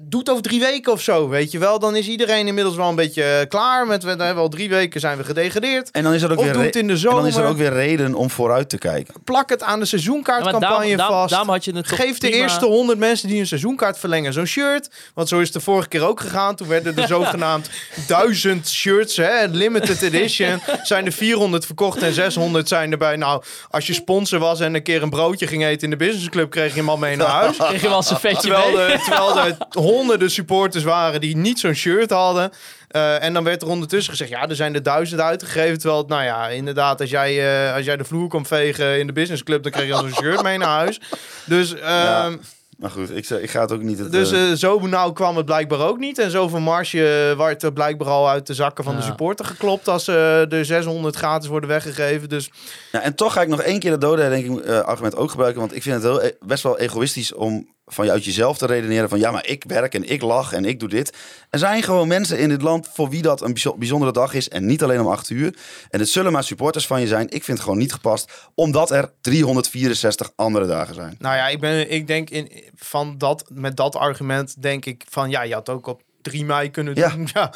doet 0.00 0.30
over 0.30 0.42
drie 0.42 0.60
weken 0.60 0.92
of 0.92 1.00
zo, 1.00 1.28
weet 1.28 1.50
je 1.50 1.58
wel. 1.58 1.78
Dan 1.78 1.96
is 1.96 2.08
iedereen 2.08 2.46
inmiddels 2.46 2.76
wel 2.76 2.88
een 2.88 2.94
beetje 2.94 3.22
eh, 3.24 3.48
klaar. 3.48 3.86
Met, 3.86 4.02
we 4.02 4.08
hebben 4.08 4.36
al 4.36 4.48
drie 4.48 4.68
weken 4.68 5.00
zijn 5.00 5.18
we 5.18 5.24
gedegradeerd. 5.24 5.90
En 5.90 6.02
dan 6.02 6.12
is 6.12 6.22
er 6.22 6.30
ook 6.32 6.36
weer 6.40 6.46
in 6.76 6.86
de 6.86 6.92
en 6.92 6.98
dan 6.98 7.26
is 7.26 7.26
er 7.26 7.32
zomer. 7.32 7.48
ook 7.50 7.56
weer 7.56 7.72
reden 7.72 8.14
om 8.14 8.30
vooruit 8.30 8.68
te 8.68 8.78
kijken. 8.78 9.14
Plak 9.24 9.48
het 9.50 9.62
aan 9.62 9.80
de 9.80 9.86
seizoenkaartcampagne 9.86 10.96
daarom- 10.96 11.16
vast. 11.16 11.30
daarom 11.30 11.48
had 11.48 11.64
je 11.64 11.72
het 11.76 11.88
toch 11.88 11.98
Geef 11.98 12.18
de 12.18 12.28
prima- 12.28 12.42
eerste 12.42 12.66
100 12.66 12.98
mensen 12.98 13.28
die 13.28 13.40
een 13.40 13.46
seizoenkaart 13.46 13.98
verlengen 13.98 14.32
zo'n 14.32 14.46
shirt. 14.46 14.90
Want 15.14 15.28
zo 15.28 15.38
is 15.38 15.44
het 15.44 15.52
de 15.52 15.60
vorige 15.60 15.88
keer 15.88 16.06
ook 16.06 16.20
gegaan. 16.20 16.54
Toen 16.56 16.68
werden 16.68 16.96
er 16.96 17.06
zogenaamd 17.16 17.70
duizend 18.06 18.68
shirts, 18.68 19.16
hè, 19.16 19.44
limited 19.46 20.02
edition. 20.02 20.60
Zijn 20.82 21.06
er 21.06 21.12
400 21.12 21.66
verkocht 21.66 22.02
en 22.02 22.12
600 22.12 22.68
zijn 22.68 22.92
erbij. 22.92 23.16
Nou, 23.16 23.42
als 23.70 23.86
je 23.86 23.92
sponsor 23.94 24.38
was 24.38 24.60
en 24.60 24.74
een 24.74 24.82
keer 24.82 25.02
een 25.02 25.10
broodje 25.10 25.46
ging 25.46 25.64
eten 25.64 25.82
in 25.82 25.90
de 25.90 25.96
businessclub, 26.04 26.50
kreeg 26.50 26.72
je 26.74 26.78
hem 26.80 26.88
al 26.88 26.96
mee 26.96 27.16
naar 27.16 27.26
huis. 27.26 27.56
Kreeg 27.56 27.82
je 27.82 27.88
wel 27.88 27.96
eens 27.96 28.10
een 28.10 28.16
vetje 28.16 28.40
Terwijl 28.40 28.72
mee? 28.76 28.84
er, 28.86 28.98
terwijl 29.02 29.38
er 29.38 29.56
honderden 29.82 30.30
supporters 30.30 30.84
waren 30.84 31.20
die 31.20 31.36
niet 31.36 31.60
zo'n 31.60 31.74
shirt 31.74 32.10
hadden. 32.10 32.50
Eh, 32.92 33.22
en 33.22 33.32
dan 33.32 33.44
werd 33.44 33.62
er 33.62 33.68
ondertussen 33.68 34.10
gezegd, 34.12 34.30
ja, 34.30 34.48
er 34.48 34.56
zijn 34.56 34.74
er 34.74 34.82
duizend 34.82 35.20
uitgegeven. 35.20 35.78
Terwijl, 35.78 36.00
het, 36.00 36.08
nou 36.08 36.22
ja, 36.22 36.48
inderdaad, 36.48 37.00
als 37.00 37.10
jij, 37.10 37.66
eh, 37.68 37.74
als 37.74 37.84
jij 37.84 37.96
de 37.96 38.04
vloer 38.04 38.28
komt 38.28 38.48
vegen 38.48 38.98
in 38.98 39.06
de 39.06 39.12
businessclub, 39.12 39.62
dan 39.62 39.72
krijg 39.72 39.86
je 39.86 39.94
al 39.94 40.00
zo'n 40.00 40.14
shirt 40.14 40.42
mee 40.42 40.58
naar 40.58 40.68
huis. 40.68 41.00
Dus, 41.44 41.74
ehm, 41.74 42.36
Maar 42.78 42.90
goed, 42.90 43.16
ik, 43.16 43.28
ik 43.30 43.50
ga 43.50 43.60
het 43.60 43.72
ook 43.72 43.82
niet... 43.82 43.98
Het, 43.98 44.12
dus 44.12 44.32
eh, 44.32 44.52
zo 44.52 44.86
nauw 44.86 45.12
kwam 45.12 45.36
het 45.36 45.46
blijkbaar 45.46 45.80
ook 45.80 45.98
niet. 45.98 46.18
En 46.18 46.30
zoveel 46.30 46.60
marge 46.60 47.34
werd 47.36 47.62
er 47.62 47.72
blijkbaar 47.72 48.08
al 48.08 48.28
uit 48.28 48.46
de 48.46 48.54
zakken 48.54 48.84
van 48.84 48.96
de 48.96 49.02
supporter 49.02 49.44
geklopt 49.44 49.88
als 49.88 50.08
eh 50.08 50.14
de 50.48 50.64
600 50.64 51.16
gratis 51.16 51.48
worden 51.48 51.68
weggegeven. 51.68 52.28
Dus 52.28 52.50
ja, 52.92 53.00
en 53.00 53.14
toch 53.14 53.32
ga 53.32 53.42
ik 53.42 53.48
nog 53.48 53.60
één 53.60 53.78
keer 53.78 53.90
dat 53.90 54.00
dode 54.00 54.28
denk 54.28 54.46
ik, 54.46 54.68
argument 54.68 55.16
ook 55.16 55.30
gebruiken. 55.30 55.60
Want 55.60 55.74
ik 55.74 55.82
vind 55.82 55.94
het 55.94 56.04
heel, 56.04 56.22
e- 56.22 56.32
best 56.40 56.62
wel 56.62 56.78
egoïstisch 56.78 57.34
om 57.34 57.66
van 57.92 58.04
je 58.04 58.10
uit 58.10 58.24
jezelf 58.24 58.58
te 58.58 58.66
redeneren. 58.66 59.08
Van 59.08 59.18
ja, 59.18 59.30
maar 59.30 59.46
ik 59.46 59.64
werk 59.66 59.94
en 59.94 60.08
ik 60.10 60.22
lach 60.22 60.52
en 60.52 60.64
ik 60.64 60.80
doe 60.80 60.88
dit. 60.88 61.16
Er 61.50 61.58
zijn 61.58 61.82
gewoon 61.82 62.08
mensen 62.08 62.38
in 62.38 62.48
dit 62.48 62.62
land 62.62 62.88
voor 62.92 63.08
wie 63.10 63.22
dat 63.22 63.40
een 63.40 63.52
bijzo- 63.52 63.76
bijzondere 63.76 64.12
dag 64.12 64.34
is. 64.34 64.48
En 64.48 64.66
niet 64.66 64.82
alleen 64.82 65.00
om 65.00 65.06
acht 65.08 65.30
uur. 65.30 65.56
En 65.90 65.98
het 66.00 66.08
zullen 66.08 66.32
maar 66.32 66.44
supporters 66.44 66.86
van 66.86 67.00
je 67.00 67.06
zijn. 67.06 67.24
Ik 67.24 67.44
vind 67.44 67.46
het 67.46 67.60
gewoon 67.60 67.78
niet 67.78 67.92
gepast. 67.92 68.32
Omdat 68.54 68.90
er 68.90 69.12
364 69.20 70.30
andere 70.36 70.66
dagen 70.66 70.94
zijn. 70.94 71.14
Nou 71.18 71.36
ja, 71.36 71.48
ik, 71.48 71.60
ben, 71.60 71.90
ik 71.90 72.06
denk 72.06 72.30
in, 72.30 72.50
van 72.76 73.18
dat, 73.18 73.44
met 73.48 73.76
dat 73.76 73.96
argument 73.96 74.62
denk 74.62 74.84
ik 74.84 75.04
van 75.08 75.30
ja, 75.30 75.42
je 75.42 75.54
had 75.54 75.68
ook 75.68 75.86
op 75.86 76.02
3 76.22 76.44
mei 76.44 76.70
kunnen 76.70 76.94
doen. 76.94 77.04
Ja. 77.34 77.50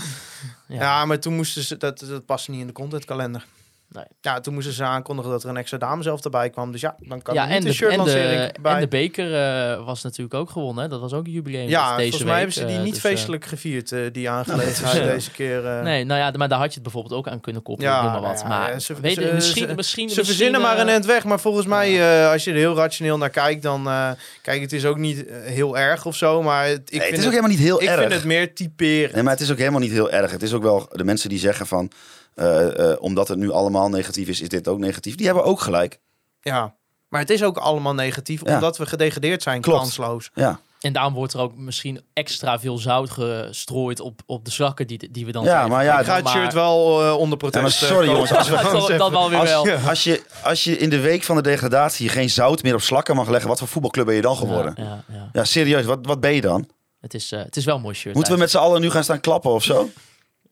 Ja. 0.68 0.78
Ja. 0.78 1.04
maar 1.04 1.18
toen 1.20 1.34
moesten 1.34 1.62
ze, 1.62 1.76
dat, 1.76 1.98
dat 1.98 2.26
paste 2.26 2.50
niet 2.50 2.60
in 2.60 2.66
de 2.66 2.72
contentkalender. 2.72 3.46
Nee. 3.88 4.04
Ja, 4.20 4.40
toen 4.40 4.54
moesten 4.54 4.72
ze 4.72 4.84
aankondigen 4.84 5.30
dat 5.30 5.42
er 5.42 5.48
een 5.48 5.56
extra 5.56 5.78
dame 5.78 6.02
zelf 6.02 6.24
erbij 6.24 6.50
kwam. 6.50 6.72
Dus 6.72 6.80
ja, 6.80 6.96
dan 6.98 7.22
kan 7.22 7.34
Ja, 7.34 7.40
er 7.42 7.46
niet 7.48 7.56
en 7.56 7.62
de, 7.62 7.68
en, 7.68 7.74
shirtlancering 7.74 8.52
de, 8.52 8.60
bij. 8.60 8.74
en 8.74 8.80
de 8.80 8.88
beker 8.88 9.34
eh, 9.34 9.84
was 9.84 10.02
natuurlijk 10.02 10.34
ook 10.34 10.50
gewonnen. 10.50 10.82
Hè? 10.84 10.90
Dat 10.90 11.00
was 11.00 11.12
ook 11.12 11.26
een 11.26 11.32
jubileum 11.32 11.68
ja, 11.68 11.82
deze 11.96 12.00
volgens 12.00 12.16
week. 12.18 12.26
mij 12.26 12.36
hebben 12.36 12.54
ze 12.54 12.64
die 12.64 12.76
eh, 12.76 12.82
niet 12.82 12.94
dus, 12.94 13.02
eh, 13.04 13.10
feestelijk 13.10 13.44
gevierd, 13.44 13.94
die 14.12 14.30
aangelegenheid 14.30 15.02
deze 15.14 15.30
keer. 15.30 15.62
Nee, 15.82 16.04
nou 16.04 16.20
ja, 16.20 16.30
maar 16.36 16.48
daar 16.48 16.58
had 16.58 16.68
je 16.68 16.74
het 16.74 16.82
bijvoorbeeld 16.82 17.14
ook 17.14 17.28
aan 17.28 17.40
kunnen 17.40 17.62
koppelen. 17.62 17.90
Ja, 17.90 18.02
noem 18.02 18.12
maar 18.12 18.20
wat. 18.20 18.40
ja, 18.40 18.48
maar 18.48 18.70
ja, 18.70 18.78
ze- 18.78 19.00
weet 19.00 19.14
ze- 19.14 19.30
misschien, 19.34 19.68
ze- 19.68 19.74
misschien, 19.74 20.08
Ze 20.10 20.24
verzinnen 20.24 20.60
maar 20.60 20.78
een 20.78 20.88
end 20.88 21.06
weg, 21.06 21.24
maar 21.24 21.40
volgens 21.40 21.66
mij, 21.66 22.20
eh, 22.24 22.30
als 22.32 22.44
je 22.44 22.50
er 22.50 22.56
heel 22.56 22.76
rationeel 22.76 23.18
naar 23.18 23.30
kijkt, 23.30 23.62
dan... 23.62 23.86
eh, 23.86 24.10
kijk, 24.42 24.60
het 24.60 24.72
is 24.72 24.84
ook 24.84 24.96
niet 24.98 25.24
heel 25.30 25.78
erg 25.78 26.06
of 26.06 26.16
zo, 26.16 26.42
maar 26.42 26.66
het, 26.66 26.80
ik, 26.80 26.90
Nee, 26.90 26.98
het 27.00 27.08
vind, 27.08 27.18
is 27.18 27.18
ook 27.18 27.32
het, 27.32 27.34
helemaal 27.34 27.50
niet 27.56 27.66
heel 27.66 27.82
ik 27.82 27.88
erg. 27.88 28.00
vind 28.00 28.12
het 28.12 28.24
meer 28.24 28.54
typeren. 28.54 29.14
Nee, 29.14 29.22
maar 29.22 29.32
het 29.32 29.42
is 29.42 29.50
ook 29.50 29.58
helemaal 29.58 29.80
niet 29.80 29.92
heel 29.92 30.10
erg. 30.10 30.30
Het 30.30 30.42
is 30.42 30.52
ook 30.52 30.62
wel 30.62 30.88
de 30.92 31.04
mensen 31.04 31.28
die 31.28 31.38
zeggen 31.38 31.66
van... 31.66 31.90
eh, 32.36 32.90
eh, 32.92 32.96
omdat 33.02 33.28
het 33.28 33.38
nu 33.38 33.50
allemaal 33.50 33.88
negatief 33.88 34.28
is, 34.28 34.40
is 34.40 34.48
dit 34.48 34.68
ook 34.68 34.78
negatief. 34.78 35.14
Die 35.14 35.26
hebben 35.26 35.44
ook 35.44 35.60
gelijk. 35.60 36.00
Ja, 36.40 36.74
maar 37.08 37.20
het 37.20 37.30
is 37.30 37.42
ook 37.44 37.56
allemaal 37.56 37.94
negatief, 37.94 38.40
Ja. 38.44 38.54
omdat 38.54 38.78
we 38.78 38.86
gedegradeerd 38.86 39.42
zijn, 39.42 39.60
Klopt. 39.60 39.78
kansloos. 39.80 40.30
Ja, 40.34 40.60
En 40.80 40.92
daarom 40.92 41.14
wordt 41.14 41.32
er 41.32 41.40
ook 41.40 41.56
misschien 41.56 42.00
extra 42.12 42.58
veel 42.60 42.78
zout 42.78 43.10
gestrooid 43.10 44.00
op, 44.00 44.20
op 44.26 44.44
de 44.44 44.50
zakken 44.50 44.86
die, 44.86 45.10
die 45.10 45.26
we 45.26 45.32
dan 45.32 45.44
ja 45.44 45.66
maar 45.68 45.84
ja, 45.84 45.98
ik 46.00 46.06
ga 46.06 46.14
het 46.14 46.24
maar- 46.24 46.32
shirt 46.32 46.52
wel 46.52 47.02
eh, 47.04 47.16
onder 47.18 47.38
protest. 47.38 47.80
Ja, 47.80 47.86
maar 47.86 47.90
eh, 47.90 47.96
sorry, 47.96 48.10
jongens, 48.14 48.32
als 48.32 48.48
we- 48.48 48.54
dat, 48.88 48.98
dat 48.98 49.10
wel 49.10 49.30
weer 49.30 49.38
Als, 49.38 49.50
wel. 49.64 49.76
als, 49.88 50.04
je, 50.04 50.22
als 50.42 50.64
je 50.64 50.78
in 50.78 50.90
de 50.90 51.00
week 51.00 51.22
van 51.22 51.36
de 51.36 51.42
degradatie 51.42 52.08
geen 52.08 52.30
zout 52.30 52.62
meer 52.62 52.74
op 52.74 52.80
slakken 52.80 53.16
mag 53.16 53.28
leggen, 53.28 53.48
wat 53.48 53.58
voor 53.58 53.68
voetbalclub 53.68 54.06
ben 54.06 54.14
je 54.14 54.20
dan 54.22 54.36
geworden? 54.36 54.74
Ja, 54.76 54.82
Ja, 54.84 55.04
ja, 55.08 55.28
ja. 55.32 55.44
serieus, 55.44 55.84
wat, 55.84 55.98
wat 56.02 56.20
ben 56.20 56.34
je 56.34 56.40
dan? 56.40 56.68
Het, 57.00 57.14
is, 57.14 57.32
eh, 57.32 57.42
het 57.42 57.56
is 57.56 57.64
wel 57.64 57.76
een 57.76 57.80
mooi 57.82 57.94
shirt. 57.94 58.14
Moeten 58.14 58.32
we 58.32 58.38
met 58.38 58.50
z'n 58.50 58.56
allen 58.58 58.80
nu 58.80 58.90
gaan 58.90 59.04
staan 59.04 59.20
klappen 59.20 59.50
of 59.50 59.62
zo? 59.64 59.88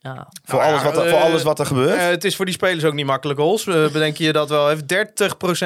Ja. 0.05 0.29
Voor, 0.45 0.59
Nou 0.59 0.71
alles, 0.71 0.83
ja, 0.83 0.91
wat 0.91 0.97
er, 0.97 1.09
voor 1.11 1.19
eh, 1.19 1.25
alles 1.25 1.43
wat 1.43 1.59
er 1.59 1.67
gebeurt. 1.67 1.99
Eh, 1.99 2.07
het 2.07 2.25
is 2.25 2.37
voor 2.37 2.45
die 2.45 2.55
spelers 2.55 2.85
ook 2.85 2.93
niet 2.93 3.07
makkelijk, 3.07 3.39
Hols. 3.39 3.67
Eh, 3.67 3.89
bedenk 3.93 4.17
je 4.17 4.33
dat 4.33 4.49
wel. 4.49 4.69
Heeft 4.69 4.95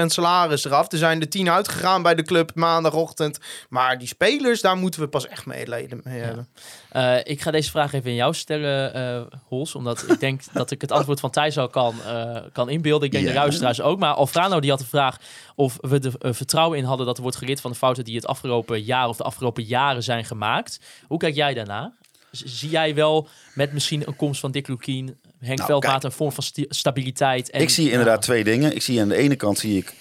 30% 0.02 0.06
salaris 0.06 0.64
eraf. 0.64 0.92
Er 0.92 0.98
zijn 0.98 1.20
er 1.20 1.28
10 1.28 1.50
uitgegaan 1.50 2.02
bij 2.02 2.14
de 2.14 2.22
club 2.22 2.50
maandagochtend. 2.54 3.38
Maar 3.68 3.98
die 3.98 4.08
spelers, 4.08 4.60
daar 4.60 4.76
moeten 4.76 5.00
we 5.00 5.08
pas 5.08 5.28
echt 5.28 5.46
medelijden 5.46 6.00
mee 6.04 6.20
hebben. 6.20 6.48
Eh, 6.88 7.16
ik 7.22 7.40
ga 7.40 7.50
deze 7.50 7.70
vraag 7.70 7.92
even 7.92 8.10
aan 8.10 8.16
jou 8.16 8.34
stellen, 8.34 8.94
eh 8.94 9.38
Hols. 9.48 9.74
Omdat 9.74 10.04
ik 10.08 10.20
denk 10.20 10.42
dat 10.52 10.70
ik 10.70 10.80
het 10.80 10.92
antwoord 10.92 11.20
van 11.20 11.30
Thijs 11.30 11.58
al 11.58 11.68
kan, 11.68 11.94
eh, 12.06 12.36
kan 12.52 12.68
inbeelden. 12.68 13.06
Ik 13.06 13.12
denk 13.12 13.26
de 13.26 13.32
luisteraars 13.32 13.80
ook. 13.80 13.98
Maar 13.98 14.14
Alfrano 14.14 14.60
die 14.60 14.70
had 14.70 14.78
de 14.78 14.86
vraag 14.86 15.16
of 15.54 15.76
we 15.80 16.16
er 16.20 16.34
vertrouwen 16.34 16.78
in 16.78 16.84
hadden... 16.84 17.06
dat 17.06 17.16
er 17.16 17.22
wordt 17.22 17.36
geleerd 17.36 17.60
van 17.60 17.70
de 17.70 17.76
fouten 17.76 18.04
die 18.04 18.14
het 18.14 18.26
afgelopen 18.26 18.82
jaar... 18.82 19.08
of 19.08 19.16
de 19.16 19.22
afgelopen 19.22 19.62
jaren 19.62 20.02
zijn 20.02 20.24
gemaakt. 20.24 20.80
Hoe 21.06 21.18
kijk 21.18 21.34
jij 21.34 21.54
daarna? 21.54 21.92
Zie 22.30 22.70
jij 22.70 22.94
wel 22.94 23.28
met 23.54 23.72
misschien 23.72 24.06
een 24.06 24.16
komst 24.16 24.40
van 24.40 24.50
Dick 24.50 24.68
Lukien... 24.68 25.20
Henk 25.38 25.58
Nou, 25.58 25.70
Veldmaat 25.70 26.04
een 26.04 26.12
vorm 26.12 26.32
van 26.32 26.44
stabiliteit? 26.68 27.50
En, 27.50 27.60
ik 27.60 27.70
zie 27.70 27.90
inderdaad 27.90 28.22
twee 28.22 28.44
dingen. 28.44 28.74
Ik 28.74 28.82
zie 28.82 29.00
aan 29.00 29.08
de 29.08 29.16
ene 29.16 29.36
kant 29.36 29.58
zie 29.58 29.76
ik 29.76 29.94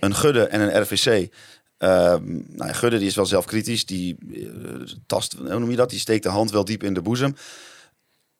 een 0.00 0.14
Gudde 0.14 0.46
en 0.46 0.60
een 0.60 0.82
RVC. 0.82 1.32
Ehm 1.78 2.24
nou, 2.32 2.68
ja, 2.68 2.72
Gudde 2.72 2.98
die 2.98 3.06
is 3.06 3.14
wel 3.14 3.26
zelfkritisch. 3.26 3.86
Die 3.86 4.16
eh, 4.34 4.94
tast, 5.06 5.32
hoe 5.32 5.58
noem 5.58 5.70
je 5.70 5.76
dat? 5.76 5.90
Die 5.90 5.98
steekt 5.98 6.22
de 6.22 6.28
hand 6.28 6.50
wel 6.50 6.64
diep 6.64 6.82
in 6.82 6.94
de 6.94 7.02
boezem. 7.02 7.36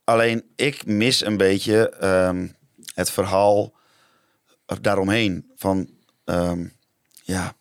Alleen 0.04 0.44
ik 0.56 0.86
mis 0.86 1.24
een 1.24 1.36
beetje 1.36 1.90
ehm, 1.90 2.46
het 2.94 3.10
verhaal 3.10 3.72
daaromheen. 4.80 5.50
Van 5.56 5.90
ehm, 6.24 6.66
ja, 7.22 7.54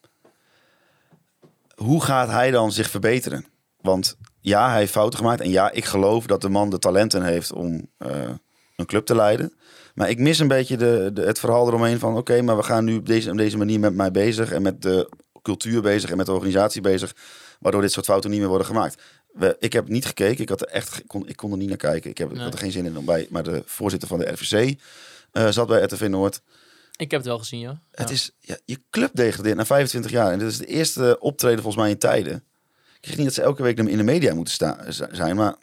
hoe 1.76 2.04
gaat 2.04 2.30
hij 2.30 2.52
dan 2.52 2.72
zich 2.72 2.90
verbeteren? 2.90 3.46
Want 3.82 4.18
ja, 4.42 4.70
hij 4.70 4.80
heeft 4.80 4.92
fouten 4.92 5.20
gemaakt. 5.20 5.42
En 5.42 5.50
ja, 5.50 5.72
ik 5.72 5.86
geloof 5.86 6.26
dat 6.26 6.42
de 6.42 6.50
man 6.50 6.70
de 6.70 6.80
talenten 6.80 7.24
heeft 7.24 7.52
om 7.52 7.90
eh, 7.98 8.30
een 8.76 8.86
club 8.86 9.06
te 9.06 9.16
leiden. 9.16 9.54
Maar 9.96 10.10
ik 10.10 10.20
mis 10.20 10.40
een 10.40 10.48
beetje 10.48 10.78
de, 10.78 11.10
de, 11.14 11.22
het 11.22 11.40
verhaal 11.40 11.68
eromheen 11.68 12.00
van... 12.00 12.18
oké, 12.18 12.42
maar 12.42 12.58
we 12.58 12.64
gaan 12.64 12.84
nu 12.86 12.98
op 12.98 13.06
deze, 13.06 13.32
op 13.32 13.38
deze 13.38 13.58
manier 13.58 13.80
met 13.80 13.96
mij 13.96 14.12
bezig... 14.12 14.52
en 14.52 14.62
met 14.62 14.82
de 14.82 15.10
cultuur 15.42 15.82
bezig 15.82 16.10
en 16.10 16.18
met 16.18 16.26
de 16.26 16.32
organisatie 16.32 16.82
bezig... 16.82 17.16
waardoor 17.60 17.82
dit 17.82 17.92
soort 17.92 18.06
fouten 18.06 18.30
niet 18.30 18.40
meer 18.40 18.48
worden 18.50 18.68
gemaakt. 18.68 19.02
We, 19.32 19.56
ik 19.60 19.74
heb 19.74 19.88
niet 19.88 20.06
gekeken, 20.06 20.42
ik, 20.42 20.50
had 20.50 20.62
er 20.62 20.68
echt, 20.68 21.00
ik, 21.00 21.08
kon, 21.08 21.28
ik 21.28 21.36
kon 21.36 21.52
er 21.52 21.58
niet 21.58 21.68
naar 21.68 21.78
kijken. 21.78 22.10
Ik, 22.10 22.18
heb, 22.18 22.32
ik 22.32 22.38
had 22.38 22.54
er 22.54 22.60
geen 22.60 22.72
zin 22.72 22.86
in 22.86 22.98
om 22.98 23.06
bij... 23.06 23.28
maar 23.30 23.44
de 23.44 23.64
voorzitter 23.66 24.08
van 24.08 24.20
de 24.20 24.32
RVC 24.32 24.80
eh, 25.32 25.48
zat 25.50 25.68
bij 25.68 25.82
RTV 25.82 26.08
Noord. 26.10 26.42
Ik 26.96 27.12
heb 27.12 27.20
het 27.20 27.30
wel 27.30 27.38
gezien, 27.40 27.60
ja. 27.60 27.82
Het 27.92 28.08
Ja. 28.08 28.14
is, 28.14 28.32
ja, 28.40 28.58
je 28.66 28.80
club 28.90 29.12
degradeert 29.14 29.56
na 29.58 29.66
25 29.66 30.12
jaar. 30.12 30.32
En 30.32 30.40
dit 30.40 30.48
is 30.48 30.58
de 30.58 30.66
eerste 30.66 31.18
optreden 31.20 31.62
volgens 31.62 31.84
mij 31.84 31.92
in 31.92 31.98
tijden. 31.98 32.44
Ik 33.02 33.08
zeg 33.08 33.16
niet 33.16 33.26
dat 33.26 33.34
ze 33.36 33.42
elke 33.42 33.64
week 33.64 33.78
in 33.80 33.98
de 33.98 34.04
media 34.04 34.34
moeten 34.34 34.54
sta- 34.54 34.92
z- 34.92 35.02
zijn, 35.12 35.36
maar 35.36 35.56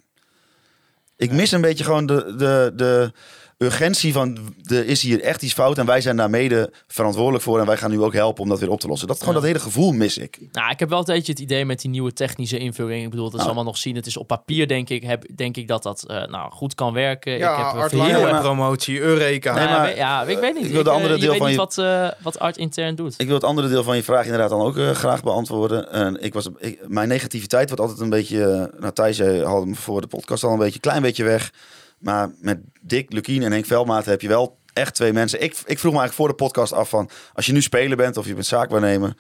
ik 1.17 1.33
mis 1.33 1.51
een 1.53 1.61
beetje 1.61 1.85
gewoon 1.85 2.07
de, 2.07 2.35
de, 2.37 2.73
de 2.77 3.13
urgentie 3.59 4.13
van 4.13 4.39
er 4.65 4.87
is 4.87 5.03
hier 5.03 5.21
echt 5.23 5.43
iets 5.43 5.53
fout 5.53 5.79
en 5.79 5.87
wij 5.87 6.01
zijn 6.01 6.17
daar 6.17 6.31
mede 6.31 6.73
verantwoordelijk 6.87 7.45
voor 7.45 7.61
en 7.61 7.67
wij 7.67 7.77
gaan 7.77 7.91
nu 7.91 8.01
ook 8.01 8.13
helpen 8.13 8.43
om 8.43 8.49
dat 8.49 8.61
weer 8.61 8.71
op 8.71 8.81
te 8.81 8.89
lossen. 8.89 9.09
Dat 9.09 9.19
gewoon 9.19 9.35
Ja. 9.35 9.41
dat 9.41 9.49
hele 9.49 9.61
gevoel 9.63 9.93
mis 9.93 10.19
ik. 10.19 10.39
Nou, 10.53 10.71
ik 10.71 10.79
heb 10.79 10.89
wel 10.89 10.99
een 10.99 11.05
beetje 11.05 11.33
het 11.33 11.41
idee 11.41 11.65
met 11.65 11.81
die 11.81 11.91
nieuwe 11.91 12.13
technische 12.13 12.59
invulling. 12.59 13.05
Ik 13.05 13.11
bedoel, 13.11 13.25
dat 13.25 13.33
is 13.35 13.39
Nou. 13.39 13.49
allemaal 13.49 13.65
nog 13.73 13.79
zien. 13.79 13.95
Het 13.97 14.07
is 14.07 14.17
op 14.17 14.27
papier, 14.27 14.69
denk 14.69 14.89
ik, 14.89 15.03
heb, 15.03 15.25
denk 15.37 15.57
ik 15.57 15.69
dat 15.69 15.83
dat 15.83 16.05
eh, 16.07 16.27
nou, 16.27 16.51
goed 16.53 16.75
kan 16.75 16.93
werken. 16.93 17.33
ik 17.35 17.39
Ja, 17.41 17.57
heb 17.57 17.75
eh, 17.75 17.81
Art 17.81 17.89
verheerlijk- 17.91 18.13
Langele 18.19 18.33
maar- 18.33 18.43
promotie, 18.43 19.01
Eureka. 19.01 19.55
Nee, 19.55 19.65
Ja, 19.65 19.79
maar- 19.79 19.97
ja, 19.97 20.23
ik 20.23 20.39
weet 20.39 20.55
niet. 20.55 20.65
ik 20.65 20.71
wil 20.71 20.79
het 20.79 20.87
eh, 20.89 20.95
andere 20.95 21.15
je 21.15 21.21
deel 21.21 21.29
weet 21.31 21.39
van 21.39 21.47
niet 21.47 21.57
je- 21.57 21.63
wat, 21.63 21.79
eh, 21.79 22.09
wat 22.23 22.39
Art 22.39 22.57
intern 22.57 22.95
doet. 22.95 23.15
Ik 23.17 23.27
wil 23.27 23.35
het 23.35 23.45
andere 23.45 23.69
deel 23.69 23.83
van 23.83 23.97
je 23.97 24.03
vraag 24.03 24.25
inderdaad 24.25 24.51
dan 24.51 24.61
ook 24.61 24.77
eh, 24.77 24.91
graag 24.91 25.23
beantwoorden. 25.23 25.91
En 25.93 26.23
ik 26.23 26.35
was, 26.35 26.49
ik, 26.59 26.89
mijn 26.89 27.09
negativiteit 27.09 27.67
wordt 27.69 27.83
altijd 27.83 28.01
een 28.01 28.11
beetje... 28.11 28.43
eh, 28.45 28.81
nou, 28.81 28.93
Thijs 28.93 29.17
jij 29.17 29.39
had 29.39 29.63
hem 29.63 29.77
voor 29.77 30.01
de 30.01 30.07
podcast 30.07 30.45
al 30.45 30.53
een 30.53 30.59
beetje, 30.59 30.81
klein 30.81 31.03
beetje 31.03 31.25
weg. 31.25 31.53
Maar 31.99 32.31
met 32.41 32.59
Dick, 32.83 33.13
Lukien 33.13 33.43
en 33.43 33.53
Henk 33.53 33.65
Veldmaat 33.67 34.05
heb 34.05 34.21
je 34.21 34.29
wel 34.29 34.59
echt 34.73 34.95
twee 34.95 35.13
mensen. 35.13 35.43
Ik, 35.43 35.51
ik 35.51 35.79
vroeg 35.79 35.93
me 35.93 35.99
eigenlijk 35.99 36.13
voor 36.13 36.29
de 36.29 36.35
podcast 36.35 36.73
af 36.73 36.89
van... 36.89 37.11
Als 37.35 37.47
je 37.47 37.53
nu 37.53 37.63
speler 37.63 37.97
bent 37.97 38.17
of 38.17 38.27
je 38.27 38.35
bent 38.35 38.47
zaakwaarnemer... 38.47 39.15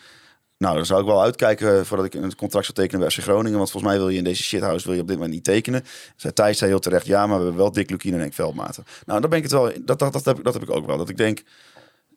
Nou, 0.58 0.76
dan 0.76 0.86
zou 0.86 1.00
ik 1.00 1.06
wel 1.06 1.22
uitkijken 1.22 1.86
voordat 1.86 2.06
ik 2.06 2.14
een 2.14 2.34
contract 2.36 2.66
zou 2.66 2.78
tekenen 2.78 3.00
bij 3.00 3.10
FC 3.10 3.18
Groningen. 3.18 3.58
Want 3.58 3.70
volgens 3.70 3.92
mij 3.92 4.00
wil 4.00 4.08
je 4.10 4.18
in 4.18 4.24
deze 4.24 4.42
shithouse 4.42 4.86
wil 4.86 4.94
je 4.94 5.00
op 5.00 5.06
dit 5.06 5.16
moment 5.16 5.34
niet 5.34 5.44
tekenen. 5.44 5.84
Zei 6.16 6.32
Thijs 6.32 6.58
zei 6.58 6.70
heel 6.70 6.78
terecht, 6.80 7.06
ja, 7.06 7.26
maar 7.26 7.36
we 7.38 7.42
hebben 7.44 7.62
wel 7.62 7.72
Dick 7.72 7.90
Lukien 7.90 8.12
en 8.14 8.20
Henk 8.20 8.32
Veldmaten. 8.34 8.84
Nou, 9.06 9.20
dan 9.20 9.28
ben 9.30 9.38
ik 9.38 9.44
het 9.44 9.52
wel... 9.52 9.72
Dat, 9.84 9.98
dat, 9.98 10.12
dat, 10.12 10.24
heb, 10.24 10.38
ik- 10.38 10.44
dat 10.44 10.54
heb 10.54 10.62
ik 10.62 10.70
ook 10.70 10.86
wel. 10.86 10.96
Dat 10.96 11.08
ik 11.08 11.16
denk, 11.16 11.42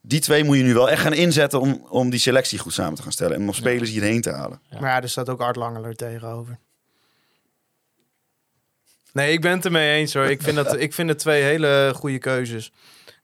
die 0.01 0.19
twee 0.19 0.43
moet 0.43 0.57
je 0.57 0.63
nu 0.63 0.73
wel 0.73 0.89
echt 0.89 1.01
gaan 1.01 1.13
inzetten 1.13 1.59
om, 1.61 1.85
om 1.89 2.09
die 2.09 2.19
selectie 2.19 2.59
goed 2.59 2.73
samen 2.73 2.95
te 2.95 3.01
gaan 3.01 3.11
stellen. 3.11 3.35
En 3.35 3.41
om 3.41 3.53
spelers 3.53 3.89
hierheen 3.89 4.21
te 4.21 4.31
halen. 4.31 4.61
Ja. 4.69 4.79
Maar 4.79 4.89
ja, 4.89 5.01
er 5.01 5.09
staat 5.09 5.29
ook 5.29 5.41
Art 5.41 5.55
Langeler 5.55 5.95
tegenover. 5.95 6.59
Nee, 9.13 9.31
ik 9.31 9.41
ben 9.41 9.51
het 9.51 9.65
ermee 9.65 9.97
eens 9.97 10.13
hoor. 10.13 10.25
Ik 10.25 10.41
vind, 10.41 10.55
dat, 10.55 10.79
ik 10.79 10.93
vind 10.93 11.09
het 11.09 11.19
twee 11.19 11.43
hele 11.43 11.91
goede 11.95 12.17
keuzes. 12.17 12.71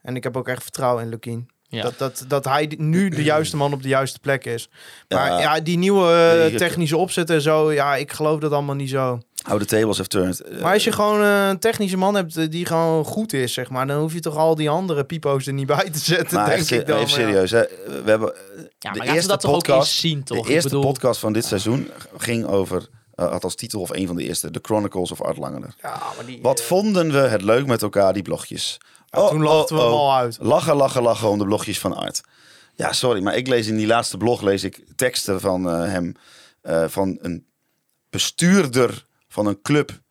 En 0.02 0.16
ik 0.16 0.24
heb 0.24 0.38
ook 0.38 0.48
echt 0.48 0.64
vertrouwen 0.64 1.04
in 1.04 1.10
Lukien. 1.10 1.50
Ja. 1.68 1.82
Dat, 1.82 1.98
dat, 1.98 2.26
dat 2.28 2.46
hij 2.46 2.74
nu 2.78 3.10
de 3.10 3.24
juiste 3.24 3.56
man 3.56 3.74
op 3.74 3.82
de 3.82 3.88
juiste 3.88 4.20
plek 4.20 4.46
is. 4.46 4.70
Maar 5.08 5.30
Ja. 5.30 5.40
ja, 5.40 5.60
die 5.60 5.78
nieuwe 5.78 6.12
eh, 6.52 6.58
technische 6.58 6.98
opzet 6.98 7.30
en 7.30 7.42
zo, 7.42 7.72
ja, 7.72 7.96
ik 7.96 8.12
geloof 8.12 8.40
dat 8.40 8.52
allemaal 8.52 8.76
niet 8.76 8.90
zo. 8.90 9.20
How 9.48 9.60
the 9.60 9.66
tables 9.66 9.98
have 9.98 10.10
turned. 10.10 10.62
Maar 10.62 10.74
als 10.74 10.84
je 10.84 10.92
gewoon 10.92 11.22
een 11.22 11.60
technische 11.60 11.98
man 11.98 12.16
hebt 12.16 12.38
eh, 12.38 12.50
die 12.50 12.66
gewoon 12.66 13.06
goed 13.06 13.34
is, 13.34 13.54
zeg 13.54 13.70
maar, 13.70 13.88
dan 13.88 14.00
hoef 14.00 14.14
je 14.14 14.20
toch 14.20 14.36
al 14.38 14.56
die 14.56 14.70
andere 14.70 15.04
pipo's 15.04 15.48
er 15.48 15.54
niet 15.54 15.68
bij 15.68 15.90
te 15.90 16.00
zetten, 16.00 16.38
maar 16.38 16.48
denk 16.48 16.60
echt, 16.60 16.72
ik 16.72 16.88
dan. 16.88 16.98
even 16.98 17.10
serieus. 17.10 17.52
Hè. 17.52 17.62
We 17.86 18.10
hebben 18.10 18.34
eh, 18.36 18.64
ja, 18.80 18.92
de 18.92 19.04
eerste 19.04 19.28
dat 19.28 19.42
toch 19.42 19.52
ook 19.52 19.58
podcast, 19.58 19.80
eens 19.92 20.00
zien, 20.00 20.24
toch? 20.24 20.46
de 20.48 20.54
eerste 20.54 20.70
bedoel, 20.70 20.84
podcast 20.84 21.20
van 21.20 21.34
dit 21.34 21.46
seizoen 21.46 21.90
ging 22.18 22.46
over, 22.46 22.88
eh, 23.16 23.32
had 23.32 23.44
als 23.44 23.56
titel 23.56 23.82
of 23.82 23.90
een 23.90 24.08
van 24.08 24.16
de 24.16 24.24
eerste, 24.24 24.52
The 24.52 24.60
Chronicles 24.62 25.12
of 25.12 25.22
Art 25.22 25.38
Langeler. 25.38 25.76
Ja, 25.82 26.02
maar 26.16 26.26
die, 26.26 26.42
Wat 26.42 26.60
eh, 26.60 26.66
vonden 26.66 27.12
we 27.12 27.18
het 27.18 27.42
leuk 27.42 27.66
met 27.66 27.82
elkaar, 27.82 28.14
die 28.14 28.22
blogjes. 28.24 28.78
ja, 29.06 29.28
toen 29.28 29.42
lachten 29.44 29.76
we 29.76 29.82
hem 29.82 29.92
al 29.92 30.14
uit. 30.14 30.38
Lachen, 30.42 30.76
lachen, 30.76 31.02
lachen 31.02 31.30
om 31.30 31.38
de 31.38 31.46
blogjes 31.46 31.80
van 31.80 31.94
Art. 31.96 32.22
Ja, 32.76 32.94
sorry, 32.94 33.24
maar 33.24 33.36
ik 33.36 33.48
lees 33.48 33.68
in 33.68 33.78
die 33.78 33.88
laatste 33.88 34.18
blog 34.18 34.42
lees 34.42 34.64
ik 34.64 34.84
teksten 34.96 35.40
van 35.40 35.70
eh, 35.70 35.84
hem. 35.84 36.16
van 36.90 37.18
een 37.22 37.48
bestuurder 38.10 39.06
van 39.28 39.46
een 39.46 39.62
club 39.62 40.04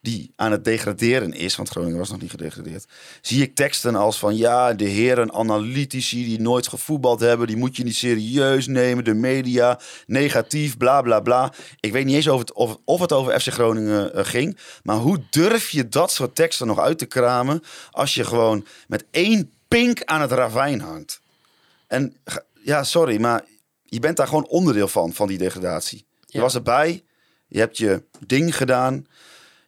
die 0.00 0.32
aan 0.36 0.52
het 0.52 0.64
degraderen 0.64 1.32
is. 1.32 1.56
Want 1.56 1.68
Groningen 1.68 1.98
was 1.98 2.10
nog 2.10 2.20
niet 2.20 2.30
gedegradeerd. 2.30 2.86
Zie 3.20 3.42
ik 3.42 3.54
teksten 3.54 3.94
als 3.94 4.18
van 4.18 4.36
ja, 4.36 4.74
de 4.74 4.84
heren 4.84 5.32
analytici 5.32 6.24
die 6.24 6.40
nooit 6.40 6.68
gevoetbald 6.68 7.20
hebben. 7.20 7.46
Die 7.46 7.56
moet 7.56 7.76
je 7.76 7.84
niet 7.84 7.96
serieus 7.96 8.66
nemen. 8.66 9.04
De 9.04 9.14
media, 9.14 9.80
negatief, 10.06 10.76
bla 10.76 11.02
bla 11.02 11.20
bla. 11.20 11.52
Ik 11.80 11.92
weet 11.92 12.04
niet 12.04 12.14
eens 12.14 12.28
of 12.28 12.38
het, 12.38 12.52
of, 12.52 12.76
of 12.84 13.00
het 13.00 13.12
over 13.12 13.40
FC 13.40 13.48
Groningen 13.48 14.14
eh, 14.14 14.24
ging. 14.24 14.58
Maar 14.82 14.96
hoe 14.96 15.22
durf 15.30 15.70
je 15.70 15.88
dat 15.88 16.10
soort 16.12 16.34
teksten 16.34 16.66
nog 16.66 16.78
uit 16.78 16.98
te 16.98 17.06
kramen... 17.06 17.62
als 17.90 18.14
je 18.14 18.24
gewoon 18.24 18.66
met 18.86 19.04
één 19.10 19.52
pink 19.68 20.04
aan 20.04 20.20
het 20.20 20.32
ravijn 20.32 20.80
hangt? 20.80 21.20
En 21.86 22.16
ja, 22.62 22.84
sorry, 22.84 23.20
maar 23.20 23.44
je 23.82 24.00
bent 24.00 24.16
daar 24.16 24.26
gewoon 24.26 24.46
onderdeel 24.46 24.88
van, 24.88 25.12
van 25.12 25.28
die 25.28 25.38
degradatie. 25.38 26.06
Je 26.26 26.40
was 26.40 26.54
erbij, 26.54 27.04
je 27.46 27.58
hebt 27.58 27.78
je 27.78 28.02
ding 28.26 28.56
gedaan. 28.56 29.06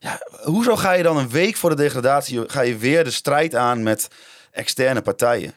Ja, 0.03 0.21
hoezo 0.43 0.77
ga 0.77 0.93
je 0.93 1.03
dan 1.03 1.17
een 1.17 1.29
week 1.29 1.57
voor 1.57 1.71
de 1.71 1.77
degradatie... 1.77 2.49
ga 2.49 2.61
je 2.61 2.77
weer 2.77 3.05
de 3.05 3.11
strijd 3.11 3.55
aan 3.55 3.83
met 3.83 4.09
externe 4.51 5.03
partijen? 5.03 5.55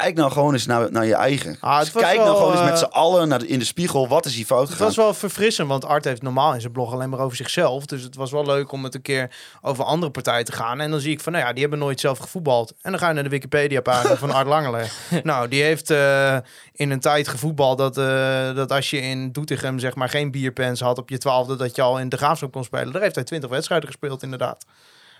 Kijk 0.00 0.14
nou 0.14 0.32
gewoon 0.32 0.52
eens 0.52 0.66
naar, 0.66 0.92
naar 0.92 1.06
je 1.06 1.14
eigen. 1.14 1.56
Ah, 1.60 1.78
was 1.78 1.90
Kijk 1.90 2.16
nou 2.16 2.28
wel, 2.28 2.36
gewoon 2.36 2.52
eens 2.52 2.60
met 2.60 2.72
eh, 2.72 2.78
z'n 2.78 2.84
allen 2.84 3.28
naar 3.28 3.38
de, 3.38 3.46
in 3.46 3.58
de 3.58 3.64
spiegel. 3.64 4.08
Wat 4.08 4.24
is 4.24 4.34
hier 4.34 4.44
fout 4.44 4.68
Het 4.68 4.78
was 4.78 4.96
wel 4.96 5.14
verfrissend, 5.14 5.68
want 5.68 5.84
Art 5.84 6.04
heeft 6.04 6.22
normaal 6.22 6.54
in 6.54 6.60
zijn 6.60 6.72
blog 6.72 6.92
alleen 6.92 7.08
maar 7.08 7.18
over 7.18 7.36
zichzelf. 7.36 7.86
Dus 7.86 8.02
het 8.02 8.16
was 8.16 8.30
wel 8.30 8.46
leuk 8.46 8.72
om 8.72 8.84
het 8.84 8.94
een 8.94 9.02
keer 9.02 9.30
over 9.60 9.84
andere 9.84 10.12
partijen 10.12 10.44
te 10.44 10.52
gaan. 10.52 10.80
En 10.80 10.90
dan 10.90 11.00
zie 11.00 11.12
ik 11.12 11.20
van, 11.20 11.32
nou 11.32 11.44
ja, 11.44 11.52
die 11.52 11.60
hebben 11.60 11.78
nooit 11.78 12.00
zelf 12.00 12.18
gevoetbald. 12.18 12.74
En 12.82 12.90
dan 12.90 13.00
ga 13.00 13.08
je 13.08 13.14
naar 13.14 13.22
de 13.22 13.28
Wikipedia-pagina 13.28 14.16
van 14.16 14.30
Art 14.30 14.46
Langeler. 14.46 14.92
nou, 15.22 15.48
die 15.48 15.62
heeft 15.62 15.90
eh, 15.90 16.36
in 16.72 16.90
een 16.90 17.00
tijd 17.00 17.28
gevoetbald 17.28 17.78
dat, 17.78 17.98
eh, 17.98 18.54
dat 18.54 18.72
als 18.72 18.90
je 18.90 19.00
in 19.00 19.32
Doetinchem 19.32 19.78
zeg 19.78 19.94
maar 19.94 20.08
geen 20.08 20.30
bierpens 20.30 20.80
had 20.80 20.98
op 20.98 21.08
je 21.08 21.18
twaalfde, 21.18 21.56
dat 21.56 21.76
je 21.76 21.82
al 21.82 21.98
in 21.98 22.08
de 22.08 22.16
Graafschap 22.16 22.52
kon 22.52 22.64
spelen. 22.64 22.92
Daar 22.92 23.02
heeft 23.02 23.14
hij 23.14 23.24
twintig 23.24 23.50
wedstrijden 23.50 23.88
gespeeld, 23.88 24.22
inderdaad. 24.22 24.64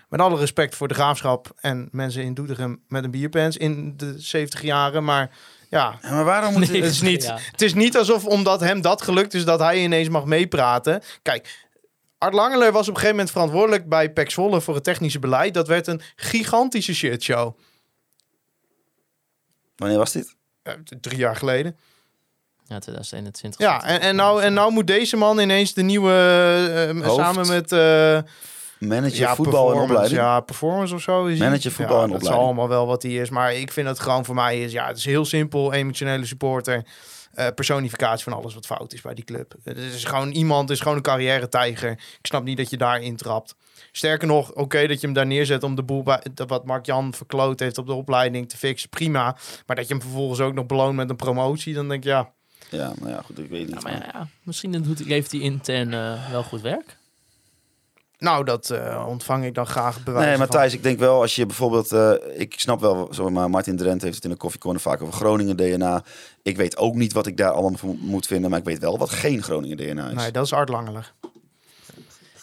Met 0.09 0.19
alle 0.19 0.37
respect 0.37 0.75
voor 0.75 0.87
de 0.87 0.93
Graafschap 0.93 1.51
en 1.55 1.87
mensen 1.91 2.23
in 2.23 2.33
Doetinchem 2.33 2.81
met 2.87 3.03
een 3.03 3.11
bierpens 3.11 3.57
in 3.57 3.97
de 3.97 4.13
70 4.19 4.61
jaren. 4.61 5.03
Maar 5.03 5.29
ja, 5.69 5.99
Ja, 6.01 6.11
maar 6.11 6.23
waarom 6.25 6.53
moet 6.53 6.71
Nee. 6.71 6.81
het 6.81 6.91
is, 6.91 7.01
niet, 7.01 7.23
Ja. 7.23 7.37
het 7.51 7.61
is 7.61 7.73
niet 7.73 7.97
alsof 7.97 8.25
omdat 8.25 8.59
hem 8.59 8.81
dat 8.81 9.01
gelukt 9.01 9.33
is, 9.33 9.45
dat 9.45 9.59
hij 9.59 9.83
ineens 9.83 10.09
mag 10.09 10.25
meepraten. 10.25 11.01
Kijk, 11.21 11.63
Art 12.17 12.33
Langeler 12.33 12.71
was 12.71 12.81
op 12.81 12.87
een 12.87 12.93
gegeven 12.99 13.15
moment 13.15 13.31
verantwoordelijk 13.31 13.89
bij 13.89 14.11
Zwolle 14.29 14.61
voor 14.61 14.75
het 14.75 14.83
technische 14.83 15.19
beleid. 15.19 15.53
Dat 15.53 15.67
werd 15.67 15.87
een 15.87 16.01
gigantische 16.15 16.93
shitshow. 16.95 17.57
Wanneer 19.75 19.97
was 19.97 20.11
dit? 20.11 20.35
Drie 21.01 21.17
jaar 21.17 21.35
geleden. 21.35 21.77
Ja, 22.67 22.79
2021. 22.79 23.59
Ja, 23.59 23.83
en, 23.83 23.99
en, 24.01 24.15
nou, 24.15 24.41
en 24.41 24.53
nou 24.53 24.71
moet 24.71 24.87
deze 24.87 25.17
man 25.17 25.39
ineens 25.39 25.73
de 25.73 25.81
nieuwe, 25.81 26.11
eh, 27.03 27.15
samen 27.15 27.47
met... 27.47 27.71
eh, 27.71 28.19
Manager 28.79 29.19
ja, 29.19 29.35
voetbal 29.35 29.53
en 29.53 29.65
performance, 29.65 29.93
opleiding. 29.93 30.21
Ja, 30.21 30.39
performance 30.39 30.95
of 30.95 31.01
zo 31.01 31.25
is. 31.25 31.39
Manager 31.39 31.71
voetbal 31.71 31.97
ja, 31.97 32.03
en 32.03 32.09
dat 32.09 32.17
is 32.21 32.23
opleiding. 32.23 32.47
allemaal 32.47 32.67
wel 32.77 32.87
wat 32.87 33.03
hij 33.03 33.11
is. 33.11 33.29
Maar 33.29 33.53
ik 33.53 33.71
vind 33.71 33.87
het 33.87 33.99
gewoon 33.99 34.25
voor 34.25 34.35
mij 34.35 34.61
is... 34.61 34.71
Ja, 34.71 34.87
het 34.87 34.97
is 34.97 35.05
heel 35.05 35.25
simpel. 35.25 35.73
Emotionele 35.73 36.25
supporter. 36.25 36.83
eh, 37.33 37.47
personificatie 37.55 38.23
van 38.23 38.33
alles 38.33 38.53
wat 38.53 38.65
fout 38.65 38.93
is 38.93 39.01
bij 39.01 39.13
die 39.13 39.23
club. 39.23 39.53
Het 39.63 39.77
is 39.77 40.03
gewoon 40.03 40.31
iemand, 40.31 40.61
het 40.61 40.77
is 40.77 40.79
gewoon 40.83 40.97
een 40.97 41.03
carrière-tijger. 41.03 41.91
Ik 41.91 42.19
snap 42.21 42.43
niet 42.43 42.57
dat 42.57 42.69
je 42.69 42.77
daar 42.77 43.01
intrapt. 43.01 43.55
Sterker 43.91 44.27
nog, 44.27 44.51
oké 44.53 44.87
dat 44.87 44.99
je 45.01 45.05
hem 45.05 45.15
daar 45.15 45.25
neerzet 45.25 45.63
om 45.63 45.75
de 45.75 45.83
boel 45.83 46.03
bij, 46.03 46.21
dat 46.33 46.49
wat 46.49 46.65
Mark-Jan 46.65 47.13
verkloot 47.13 47.59
heeft 47.59 47.77
op 47.77 47.85
de 47.87 47.93
opleiding 47.93 48.49
te 48.49 48.57
fixen, 48.57 48.89
prima. 48.89 49.37
Maar 49.65 49.75
dat 49.75 49.87
je 49.87 49.93
hem 49.93 50.01
vervolgens 50.01 50.39
ook 50.39 50.53
nog 50.53 50.65
beloont 50.65 50.95
met 50.95 51.09
een 51.09 51.15
promotie, 51.15 51.73
dan 51.73 51.87
denk 51.87 52.03
ik 52.03 52.09
ja. 52.09 52.31
Ja, 52.69 52.93
nou 52.99 53.09
ja, 53.11 53.21
goed, 53.25 53.39
ik 53.39 53.49
weet 53.49 53.65
niet. 53.67 53.75
Ja, 53.75 53.79
maar 53.81 54.09
ja, 54.13 54.27
misschien 54.43 54.71
doet, 54.71 55.05
levert 55.05 55.31
hij 55.31 55.41
intern 55.41 55.93
eh, 55.93 56.31
wel 56.31 56.43
goed 56.43 56.61
werk. 56.61 56.97
Nou, 58.19 58.43
dat 58.45 58.69
eh, 58.69 59.05
ontvang 59.07 59.45
ik 59.45 59.53
dan 59.53 59.65
graag 59.67 60.03
bewijs 60.03 60.25
Nee, 60.27 60.37
maar. 60.37 60.47
Thijs, 60.47 60.73
ik 60.73 60.83
denk 60.83 60.99
wel 60.99 61.21
als 61.21 61.35
je 61.35 61.45
bijvoorbeeld... 61.45 61.91
eh, 61.91 62.11
ik 62.33 62.53
snap 62.59 62.79
wel, 62.79 63.07
zeg 63.11 63.29
maar, 63.29 63.49
Martin 63.49 63.77
Drent 63.77 64.01
heeft 64.01 64.15
het 64.15 64.23
in 64.23 64.29
de 64.29 64.35
koffiecorner 64.35 64.81
vaak 64.81 65.01
over 65.01 65.13
Groningen 65.13 65.55
DNA. 65.55 66.03
Ik 66.43 66.57
weet 66.57 66.77
ook 66.77 66.95
niet 66.95 67.13
wat 67.13 67.27
ik 67.27 67.37
daar 67.37 67.51
allemaal 67.51 67.95
moet 67.99 68.27
vinden, 68.27 68.49
maar 68.49 68.59
ik 68.59 68.65
weet 68.65 68.79
wel 68.79 68.97
wat 68.97 69.09
geen 69.09 69.43
Groningen 69.43 69.77
DNA 69.77 70.07
is. 70.07 70.13
Nee, 70.15 70.31
dat 70.31 70.45
is 70.45 70.53
Art 70.53 70.69
Langeler. 70.69 71.13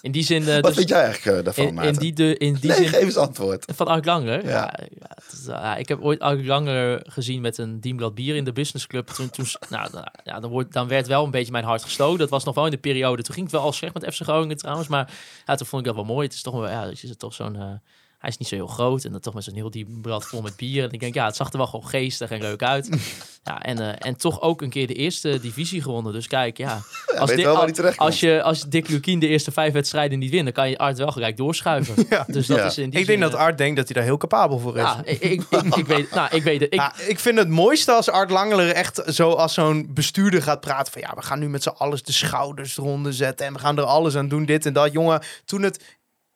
In 0.03 0.13
die 0.13 0.23
zin... 0.23 0.49
eh, 0.49 0.55
wat 0.55 0.65
dus- 0.65 0.75
vind 0.75 0.89
jij 0.89 1.03
eigenlijk 1.03 1.39
eh, 1.39 1.45
daarvan, 1.45 1.83
in, 1.83 1.89
in 1.89 1.95
die, 1.95 2.13
de, 2.13 2.37
in 2.37 2.55
die 2.55 2.71
nee, 2.71 2.77
zin... 2.77 2.89
geef 2.89 3.03
eens 3.03 3.17
antwoord. 3.17 3.73
Van 3.75 3.87
Ark 3.87 4.05
Langer? 4.05 4.45
Ja. 4.47 4.51
Ja. 4.51 5.11
het 5.15 5.33
is, 5.33 5.47
eh, 5.47 5.75
ik 5.79 5.89
heb 5.89 6.01
ooit 6.01 6.21
Ark 6.21 6.45
Langer 6.45 7.01
gezien 7.09 7.41
met 7.41 7.59
een 7.59 7.81
dienblad 7.81 8.15
bier 8.15 8.37
in 8.37 8.45
de 8.45 8.53
businessclub. 8.53 9.09
Toen, 9.09 9.31
toen, 9.31 9.47
nou, 9.69 9.91
ja, 10.25 10.41
dan, 10.41 10.51
wordt, 10.51 10.73
dan 10.73 10.89
werd 10.89 11.07
wel 11.07 11.25
een 11.25 11.31
beetje 11.31 11.53
mijn 11.53 11.65
hart 11.65 11.83
gestoken. 11.83 12.19
Dat 12.19 12.31
was 12.31 12.45
nog 12.45 12.55
wel 12.55 12.65
in 12.65 12.71
de 12.71 12.79
periode. 12.79 13.23
Toen 13.23 13.35
ging 13.35 13.47
het 13.47 13.55
wel 13.55 13.65
al 13.65 13.73
slecht 13.73 13.95
met 13.95 14.15
FC 14.15 14.23
Groningen 14.23 14.57
trouwens. 14.57 14.89
Maar 14.89 15.13
ja, 15.47 15.55
toen 15.55 15.67
vond 15.67 15.83
ik 15.83 15.89
dat 15.89 15.97
wel 15.97 16.15
mooi. 16.15 16.27
Het 16.27 16.35
is 16.37 16.43
toch 16.43 16.55
wel, 16.55 16.69
ja, 16.69 16.87
dus 16.87 17.03
is 17.03 17.11
het 17.11 17.19
toch 17.19 17.35
zo'n... 17.35 17.81
hij 18.23 18.31
is 18.31 18.37
niet 18.37 18.49
zo 18.49 18.55
heel 18.55 18.67
groot 18.67 19.05
en 19.05 19.13
dan 19.13 19.21
toch 19.21 19.35
met 19.35 19.45
zo'n 19.45 19.55
heel 19.55 19.71
diep 19.71 19.89
blad 20.03 20.25
vol 20.25 20.43
met 20.43 20.57
bier. 20.57 20.85
En 20.85 20.91
ik 20.91 21.01
denk, 21.01 21.15
ja, 21.15 21.27
het 21.27 21.37
zag 21.37 21.53
er 21.53 21.57
wel 21.59 21.67
gewoon 21.67 21.87
geestig 21.89 22.31
en 22.31 22.41
leuk 22.41 22.63
uit. 22.63 22.89
Ja, 23.45 23.63
en, 23.63 23.79
eh, 23.79 24.07
en 24.09 24.17
toch 24.17 24.41
ook 24.41 24.63
een 24.63 24.71
keer 24.71 24.87
de 24.87 24.95
eerste 24.95 25.41
divisie 25.41 25.83
gewonnen. 25.83 26.13
Dus 26.13 26.27
kijk, 26.27 26.57
ja. 26.59 26.81
Als, 27.19 27.35
wel 27.35 27.67
terecht 27.71 27.99
als, 27.99 28.21
je, 28.21 28.43
als 28.43 28.63
Dick 28.65 28.89
Lukien 28.89 29.19
de 29.19 29.29
eerste 29.29 29.53
vijf 29.53 29.73
wedstrijden 29.73 30.19
niet 30.19 30.31
wint, 30.31 30.45
dan 30.45 30.53
kan 30.53 30.71
je 30.71 30.79
Art 30.79 30.99
wel 30.99 31.13
gelijk 31.13 31.37
doorschuiven. 31.37 31.95
Ja. 32.11 32.25
Dus 32.27 32.47
dat 32.47 32.57
Ja. 32.57 32.65
is 32.65 32.79
in 32.79 32.91
die 32.91 33.01
Ik 33.01 33.07
denk 33.07 33.21
dat 33.21 33.35
eh, 33.35 33.39
Art 33.41 33.59
denkt 33.59 33.77
dat 33.77 33.85
hij 33.87 33.95
daar 33.95 34.05
heel 34.05 34.17
capabel 34.17 34.59
voor 34.59 34.77
is. 34.77 34.83
ja, 34.83 35.01
ik, 35.05 35.21
ik, 35.21 35.43
ik, 35.51 35.75
ik 35.77 35.87
weet, 35.97 36.11
nou, 36.11 36.37
ik 36.37 36.43
weet 36.43 36.61
het. 36.61 36.73
Ik, 36.73 36.79
Ja, 36.81 36.95
ik 37.07 37.19
vind 37.19 37.39
het 37.39 37.49
mooiste 37.49 37.93
als 37.93 38.09
Art 38.11 38.31
Langeler 38.31 38.69
echt 38.71 39.03
zo 39.07 39.31
als 39.31 39.55
zo'n 39.55 39.91
bestuurder 39.95 40.43
gaat 40.43 40.61
praten 40.61 40.93
van 40.93 41.03
ja, 41.03 41.13
we 41.15 41.23
gaan 41.23 41.39
nu 41.39 41.49
met 41.49 41.63
z'n 41.63 41.69
allen 41.69 42.01
de 42.05 42.13
schouders 42.13 42.79
eronder 42.79 43.13
zetten 43.15 43.47
en 43.47 43.53
we 43.53 43.59
gaan 43.59 43.79
er 43.79 43.85
alles 43.85 44.17
aan 44.17 44.29
doen, 44.29 44.45
dit 44.45 44.67
en 44.67 44.73
dat. 44.73 44.93
Jongen, 44.93 45.23
toen 45.45 45.63
het 45.63 45.85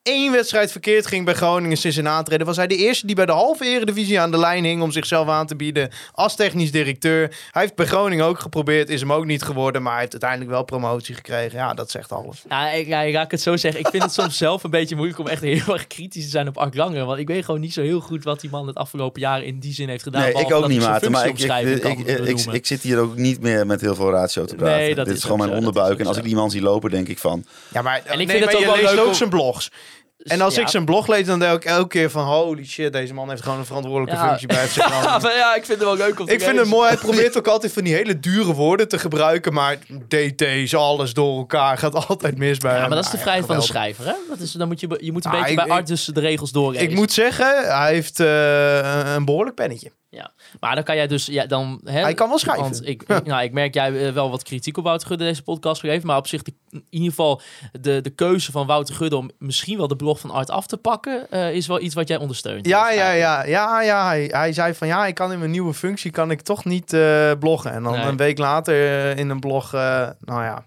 één 0.06 0.32
wedstrijd 0.32 0.72
verkeerd 0.72 1.06
ging 1.06 1.24
bij 1.24 1.34
Groningen 1.34 1.76
sinds 1.76 1.96
zijn 1.96 2.08
aantreden, 2.08 2.46
was 2.46 2.56
hij 2.56 2.66
de 2.66 2.76
eerste 2.76 3.06
die 3.06 3.14
bij 3.16 3.26
de 3.26 3.32
halve 3.32 3.64
eredivisie 3.64 4.20
aan 4.20 4.30
de 4.30 4.38
lijn 4.38 4.64
hing 4.64 4.82
om 4.82 4.90
zichzelf 4.92 5.28
aan 5.28 5.46
te 5.46 5.56
bieden 5.56 5.90
als 6.12 6.36
technisch 6.36 6.70
directeur. 6.72 7.36
Hij 7.50 7.62
heeft 7.62 7.74
bij 7.74 7.86
Groningen 7.86 8.24
ook 8.24 8.38
geprobeerd, 8.38 8.88
is 8.88 9.00
hem 9.00 9.12
ook 9.12 9.24
niet 9.24 9.42
geworden, 9.42 9.82
maar 9.82 9.90
hij 9.92 10.00
heeft 10.00 10.12
uiteindelijk 10.12 10.50
wel 10.50 10.64
promotie 10.64 11.14
gekregen. 11.14 11.58
Ja, 11.58 11.74
dat 11.74 11.90
zegt 11.90 12.12
alles. 12.12 12.42
ja, 12.48 12.70
ik, 12.70 12.86
ja, 12.86 13.00
ik 13.02 13.30
het 13.30 13.40
zo 13.40 13.56
zeggen. 13.56 13.80
Ik 13.80 13.88
vind 13.88 14.02
het 14.02 14.12
soms 14.12 14.36
zelf 14.36 14.64
een 14.64 14.70
beetje 14.70 14.96
moeilijk 14.96 15.18
om 15.18 15.26
echt 15.28 15.42
heel 15.42 15.72
erg 15.74 15.86
kritisch 15.86 16.24
te 16.24 16.30
zijn 16.30 16.48
op 16.48 16.56
Ark 16.58 16.74
Langer. 16.74 17.04
Want 17.04 17.18
ik 17.18 17.28
weet 17.28 17.44
gewoon 17.44 17.60
niet 17.60 17.72
zo 17.72 17.82
heel 17.82 18.00
goed 18.00 18.24
wat 18.24 18.40
die 18.40 18.50
man 18.50 18.66
het 18.66 18.76
afgelopen 18.76 19.20
jaar 19.20 19.42
in 19.42 19.58
die 19.58 19.72
zin 19.72 19.88
heeft 19.88 20.02
gedaan. 20.02 20.22
Nee, 20.22 20.32
ik 20.32 20.52
ook 20.52 20.68
niet, 20.68 20.80
Maarten. 20.80 21.10
Maar 21.10 21.26
ik, 21.26 21.38
ik, 21.38 22.46
ik, 22.52 22.66
zit 22.66 22.82
hier 22.82 22.98
ook 22.98 23.16
niet 23.16 23.40
meer 23.40 23.66
met 23.66 23.80
heel 23.80 23.94
veel 23.94 24.10
ratio 24.10 24.44
te 24.44 24.54
praten. 24.54 24.76
Nee, 24.76 24.94
dat 24.94 25.04
Dit 25.04 25.14
is 25.14 25.20
is 25.20 25.24
gewoon 25.24 25.38
mijn 25.46 25.58
onderbuik. 25.58 25.98
En 25.98 26.06
als 26.06 26.16
ik 26.16 26.24
die 26.24 26.34
man 26.34 26.50
zie 26.50 26.62
lopen, 26.62 26.90
denk 26.90 27.08
ik 27.08 27.18
van... 27.18 27.44
Ja, 27.68 27.82
maar 27.82 28.02
En 28.04 28.20
ik 28.20 28.26
nee, 28.26 28.36
vind 28.36 28.44
het 28.44 28.54
ook 28.54 28.60
je 28.60 28.66
wel 28.66 28.76
leest 28.76 28.90
leuk 28.90 29.00
ook 29.00 29.06
om- 29.06 29.14
zijn 29.14 29.28
blogs. 29.30 29.70
En 30.30 30.40
als 30.40 30.54
Ja. 30.54 30.60
ik 30.62 30.68
zijn 30.68 30.84
blog 30.84 31.06
lees, 31.06 31.26
dan 31.26 31.38
denk 31.38 31.52
ik 31.54 31.64
elke 31.64 31.88
keer 31.88 32.10
van... 32.10 32.24
Holy 32.24 32.64
shit, 32.66 32.92
deze 32.92 33.14
man 33.14 33.28
heeft 33.30 33.42
gewoon 33.42 33.58
een 33.58 33.64
verantwoordelijke 33.66 34.20
Ja. 34.20 34.28
functie 34.28 34.46
bij 34.48 34.66
Groningen. 34.66 35.20
Ja, 35.26 35.30
ja, 35.36 35.54
ik 35.54 35.64
vind 35.64 35.78
het 35.78 35.88
wel 35.88 35.96
leuk 35.96 36.20
om 36.20 36.26
te 36.26 36.32
Ik 36.32 36.40
vind 36.42 36.58
het 36.58 36.68
mooi, 36.68 36.88
hij 36.88 36.96
probeert 36.96 37.36
ook 37.38 37.46
altijd 37.46 37.72
van 37.72 37.84
die 37.84 37.94
hele 37.94 38.20
dure 38.20 38.52
woorden 38.54 38.88
te 38.88 38.98
gebruiken, 38.98 39.52
maar 39.52 39.76
DT's, 40.08 40.74
alles 40.74 41.12
door 41.14 41.38
elkaar, 41.38 41.78
gaat 41.78 42.08
altijd 42.08 42.38
mis 42.38 42.58
bij 42.58 42.72
Ja, 42.72 42.78
hem. 42.78 42.86
maar 42.86 42.96
dat 42.96 43.04
is 43.04 43.10
de 43.10 43.16
Ah, 43.16 43.22
vrijheid 43.22 43.46
van 43.46 43.56
de 43.56 43.62
schrijver, 43.62 44.04
hè? 44.04 44.12
Dat 44.28 44.38
is, 44.38 44.52
dan 44.52 44.68
moet 44.68 44.80
je, 44.80 44.98
je 45.00 45.12
moet 45.12 45.24
een 45.24 45.30
Ah, 45.30 45.36
beetje 45.36 45.50
ik- 45.60 45.66
bij 45.66 45.68
Art 45.76 45.86
dus 45.86 46.04
de 46.04 46.20
regels 46.20 46.50
doorlezen. 46.52 46.88
Ik 46.90 46.94
moet 46.94 47.12
zeggen, 47.12 47.76
hij 47.78 47.92
heeft 47.92 48.20
eh, 48.20 49.14
een 49.14 49.24
behoorlijk 49.24 49.56
pennetje. 49.56 49.90
Ja. 50.16 50.30
Maar 50.60 50.74
dan 50.74 50.84
kan 50.84 50.96
jij 50.96 51.06
dus... 51.06 51.26
Ja, 51.26 51.46
dan, 51.46 51.80
hè, 51.84 52.00
Hij 52.00 52.14
kan 52.14 52.28
wel 52.28 52.38
schrijven. 52.38 52.62
Want 52.62 52.86
ik, 52.88 53.02
ik- 53.02 53.24
nou, 53.26 53.42
ik 53.42 53.52
merk 53.52 53.74
jij 53.74 54.06
eh, 54.06 54.12
wel 54.12 54.30
wat 54.30 54.42
kritiek 54.42 54.76
op 54.76 54.84
Wouter 54.84 55.06
Gudde 55.08 55.24
deze 55.24 55.42
podcast 55.42 55.80
gegeven. 55.80 56.06
Maar 56.06 56.16
op 56.16 56.26
zich, 56.26 56.42
de, 56.42 56.52
in 56.70 56.84
ieder 56.90 57.08
geval, 57.08 57.40
de, 57.80 58.00
de 58.00 58.10
keuze 58.10 58.52
van 58.52 58.66
Wouter 58.66 58.94
Gudde 58.94 59.16
om 59.16 59.30
misschien 59.38 59.76
wel 59.78 59.88
de 59.88 59.96
blog 59.96 60.20
van 60.20 60.30
Art 60.30 60.50
af 60.50 60.66
te 60.66 60.76
pakken, 60.76 61.30
eh, 61.30 61.52
is 61.52 61.66
wel 61.66 61.80
iets 61.80 61.94
wat 61.94 62.08
jij 62.08 62.16
ondersteunt. 62.16 62.66
Ja, 62.66 62.86
Dus 62.86 62.94
ja, 62.96 63.10
ja, 63.10 63.44
ja, 63.44 63.80
ja. 63.82 64.06
Hij, 64.06 64.24
hij 64.32 64.52
zei 64.52 64.74
van 64.74 64.86
ja, 64.88 65.06
ik 65.06 65.14
kan 65.14 65.32
in 65.32 65.38
mijn 65.38 65.50
nieuwe 65.50 65.74
functie 65.74 66.10
kan 66.10 66.30
ik 66.30 66.40
toch 66.40 66.64
niet 66.64 66.92
eh, 66.92 67.32
bloggen. 67.38 67.72
En 67.72 67.82
dan 67.82 67.92
Nee. 67.92 68.04
een 68.04 68.16
week 68.16 68.38
later 68.38 69.16
in 69.18 69.28
een 69.30 69.40
blog, 69.40 69.72
nou 69.72 70.14
ja, 70.42 70.64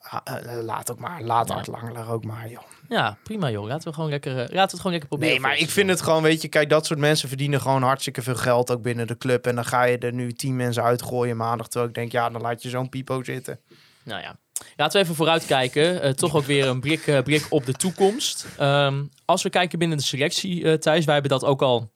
ah, 0.00 0.22
laat 0.62 0.90
ook 0.90 0.98
maar, 0.98 1.22
laat. 1.22 1.50
Art 1.50 1.66
Langeler 1.66 2.10
ook 2.12 2.24
maar, 2.24 2.48
joh. 2.48 2.62
Ja, 2.88 3.18
prima 3.22 3.50
joh. 3.50 3.66
Laten 3.66 3.88
we 3.88 3.94
gewoon 3.94 4.10
lekker, 4.10 4.32
eh, 4.32 4.38
laten 4.38 4.52
we 4.54 4.60
het 4.60 4.76
gewoon 4.76 4.90
lekker 4.92 5.08
proberen. 5.08 5.32
Nee, 5.34 5.42
maar 5.42 5.58
ik 5.58 5.70
vind 5.70 5.88
het 5.88 6.00
gewoon, 6.00 6.22
weet 6.22 6.42
je, 6.42 6.48
kijk, 6.48 6.68
dat 6.70 6.86
soort 6.86 6.98
mensen 6.98 7.28
verdienen 7.28 7.60
gewoon 7.60 7.82
hartstikke 7.82 8.22
veel 8.22 8.34
geld 8.34 8.70
ook 8.70 8.82
binnen 8.82 9.06
de 9.06 9.18
club. 9.18 9.46
En 9.46 9.54
dan 9.54 9.64
ga 9.64 9.84
je 9.84 9.98
er 9.98 10.12
nu 10.12 10.32
tien 10.32 10.56
mensen 10.56 10.82
uitgooien 10.82 11.36
maandag. 11.36 11.66
Terwijl 11.68 11.88
ik 11.90 11.94
denk, 11.96 12.12
ja, 12.12 12.30
dan 12.30 12.40
laat 12.40 12.62
je 12.62 12.68
zo'n 12.68 12.88
pipo 12.88 13.22
zitten. 13.24 13.60
Nou 14.04 14.20
ja. 14.22 14.38
Laten 14.76 14.96
we 14.98 15.04
even 15.04 15.16
vooruitkijken. 15.16 16.02
Eh 16.02 16.10
toch 16.10 16.34
ook 16.36 16.44
weer 16.44 16.66
een 16.66 16.80
blik, 16.80 17.06
eh, 17.06 17.22
blik 17.22 17.46
op 17.48 17.66
de 17.66 17.72
toekomst. 17.72 18.46
Ehm, 18.58 19.04
als 19.24 19.42
we 19.42 19.50
kijken 19.50 19.78
binnen 19.78 19.96
de 19.98 20.04
selectie, 20.04 20.78
Thijs, 20.78 21.04
wij 21.04 21.14
hebben 21.14 21.32
dat 21.32 21.44
ook 21.44 21.62
al 21.62 21.90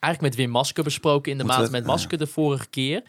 eigenlijk 0.00 0.20
met 0.34 0.44
Wim 0.44 0.50
Masker 0.54 0.84
besproken 0.84 1.32
in 1.32 1.38
de 1.38 1.44
maand 1.44 1.64
we- 1.66 1.70
met 1.70 1.84
Masker 1.86 2.18
de 2.18 2.26
vorige 2.26 2.66
keer. 2.68 3.02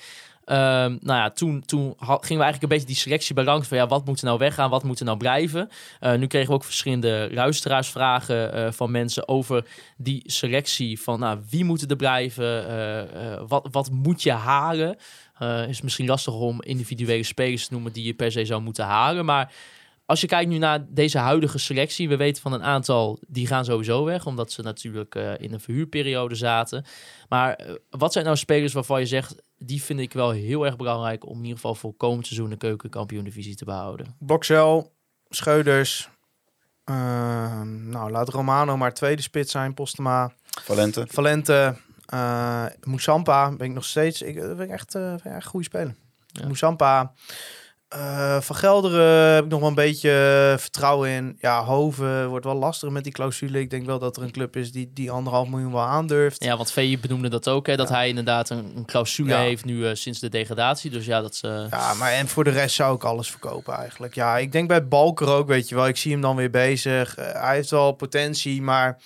Ehm, 0.47 0.97
nou 1.01 1.19
ja, 1.19 1.29
toen, 1.29 1.63
toen 1.65 1.95
gingen 1.99 2.19
we 2.19 2.27
eigenlijk 2.27 2.61
een 2.61 2.69
beetje 2.69 2.85
die 2.85 2.95
selectie 2.95 3.35
belangrijk 3.35 3.69
van 3.69 3.77
ja, 3.77 3.87
wat 3.87 4.05
moet 4.05 4.19
er 4.19 4.25
nou 4.25 4.37
weggaan, 4.37 4.69
wat 4.69 4.83
moet 4.83 4.99
er 4.99 5.05
nou 5.05 5.17
blijven. 5.17 5.69
Eh, 5.99 6.13
nu 6.13 6.27
kregen 6.27 6.49
we 6.49 6.53
ook 6.53 6.63
verschillende 6.63 7.29
luisteraarsvragen 7.31 8.53
eh, 8.53 8.71
van 8.71 8.91
mensen 8.91 9.27
over 9.27 9.65
die 9.97 10.23
selectie 10.25 11.01
van 11.01 11.19
nou, 11.19 11.39
wie 11.49 11.65
moet 11.65 11.89
er 11.89 11.95
blijven, 11.95 12.69
eh, 12.69 13.41
wat, 13.47 13.67
wat 13.71 13.91
moet 13.91 14.23
je 14.23 14.31
halen. 14.31 14.97
Eh, 15.37 15.67
is 15.67 15.81
misschien 15.81 16.07
lastig 16.07 16.33
om 16.33 16.61
individuele 16.61 17.23
spelers 17.23 17.67
te 17.67 17.73
noemen 17.73 17.91
die 17.91 18.05
je 18.05 18.13
per 18.13 18.31
se 18.31 18.45
zou 18.45 18.61
moeten 18.61 18.85
halen. 18.85 19.25
Maar 19.25 19.51
als 20.07 20.21
je 20.21 20.27
kijkt 20.27 20.49
nu 20.49 20.57
naar 20.57 20.85
deze 20.89 21.17
huidige 21.17 21.57
selectie, 21.57 22.09
we 22.09 22.17
weten 22.17 22.41
van 22.41 22.53
een 22.53 22.63
aantal 22.63 23.19
die 23.27 23.47
gaan 23.47 23.65
sowieso 23.65 24.03
weg, 24.03 24.25
omdat 24.25 24.51
ze 24.51 24.61
natuurlijk 24.61 25.15
eh, 25.15 25.31
in 25.37 25.53
een 25.53 25.59
verhuurperiode 25.59 26.35
zaten. 26.35 26.85
Maar 27.29 27.53
eh, 27.53 27.73
wat 27.89 28.13
zijn 28.13 28.25
nou 28.25 28.37
spelers 28.37 28.73
waarvan 28.73 28.99
je 28.99 29.05
zegt, 29.05 29.35
die 29.57 29.81
vind 29.83 29.99
ik 29.99 30.13
wel 30.13 30.31
heel 30.31 30.65
erg 30.65 30.75
belangrijk 30.75 31.25
om 31.25 31.35
in 31.37 31.41
ieder 31.41 31.55
geval 31.55 31.75
voor 31.75 31.93
komend 31.93 32.25
seizoen 32.25 32.49
de 32.49 32.57
keukenkampioen-divisie 32.57 33.55
te 33.55 33.65
behouden? 33.65 34.15
Boxel, 34.19 34.93
Scheuders. 35.29 36.09
ehm, 36.83 37.89
nou, 37.89 38.11
laat 38.11 38.29
Romano 38.29 38.77
maar 38.77 38.93
tweede 38.93 39.21
spits 39.21 39.51
zijn. 39.51 39.73
Postema, 39.73 40.31
Valente. 40.61 41.05
Valente, 41.07 41.75
eh 42.05 42.65
Moussampa 42.83 43.51
ben 43.51 43.67
ik 43.67 43.73
nog 43.73 43.85
steeds. 43.85 44.21
Ik 44.21 44.35
ik 44.35 44.69
echt, 44.69 44.95
eh, 44.95 45.09
vind 45.09 45.25
ik 45.25 45.31
echt 45.31 45.43
een 45.45 45.49
goede 45.49 45.65
speler. 45.65 45.95
Ja. 46.27 46.45
Moussampa. 46.45 47.13
Eh, 47.89 48.41
van 48.41 48.55
Gelderen 48.55 49.33
heb 49.33 49.43
ik 49.43 49.49
nog 49.49 49.59
wel 49.59 49.69
een 49.69 49.75
beetje 49.75 50.09
eh, 50.51 50.57
vertrouwen 50.59 51.09
in. 51.09 51.37
Ja, 51.39 51.63
Hoven 51.63 52.27
wordt 52.29 52.45
wel 52.45 52.55
lastig 52.55 52.89
met 52.89 53.03
die 53.03 53.13
clausule. 53.13 53.59
Ik 53.59 53.69
denk 53.69 53.85
wel 53.85 53.99
dat 53.99 54.17
er 54.17 54.23
een 54.23 54.31
club 54.31 54.55
is 54.55 54.71
die 54.71 54.91
die 54.93 55.11
anderhalf 55.11 55.47
miljoen 55.47 55.71
wel 55.71 55.81
aandurft. 55.81 56.43
Ja, 56.43 56.57
want 56.57 56.71
VE 56.71 56.97
benoemde 57.01 57.29
dat 57.29 57.47
ook, 57.49 57.67
hè, 57.67 57.75
dat 57.75 57.89
Ja. 57.89 57.95
hij 57.95 58.07
inderdaad 58.07 58.49
een, 58.49 58.71
een 58.75 58.85
clausule 58.85 59.29
Ja. 59.29 59.39
heeft 59.39 59.65
nu 59.65 59.87
eh, 59.87 59.95
sinds 59.95 60.19
de 60.19 60.29
degradatie. 60.29 60.91
Dus 60.91 61.05
ja, 61.05 61.21
dat 61.21 61.35
ze... 61.35 61.67
Ja, 61.69 61.93
maar 61.93 62.11
en 62.11 62.27
voor 62.27 62.43
de 62.43 62.49
rest 62.49 62.75
zou 62.75 62.95
ik 62.95 63.03
alles 63.03 63.29
verkopen 63.31 63.73
eigenlijk. 63.73 64.15
Ja, 64.15 64.37
ik 64.37 64.51
denk 64.51 64.67
bij 64.67 64.87
Balker 64.87 65.27
ook, 65.27 65.47
weet 65.47 65.69
je 65.69 65.75
wel. 65.75 65.87
Ik 65.87 65.97
zie 65.97 66.11
hem 66.11 66.21
dan 66.21 66.35
weer 66.35 66.49
bezig. 66.51 67.15
Hij 67.15 67.55
heeft 67.55 67.69
wel 67.69 67.91
potentie, 67.91 68.61
maar 68.61 68.97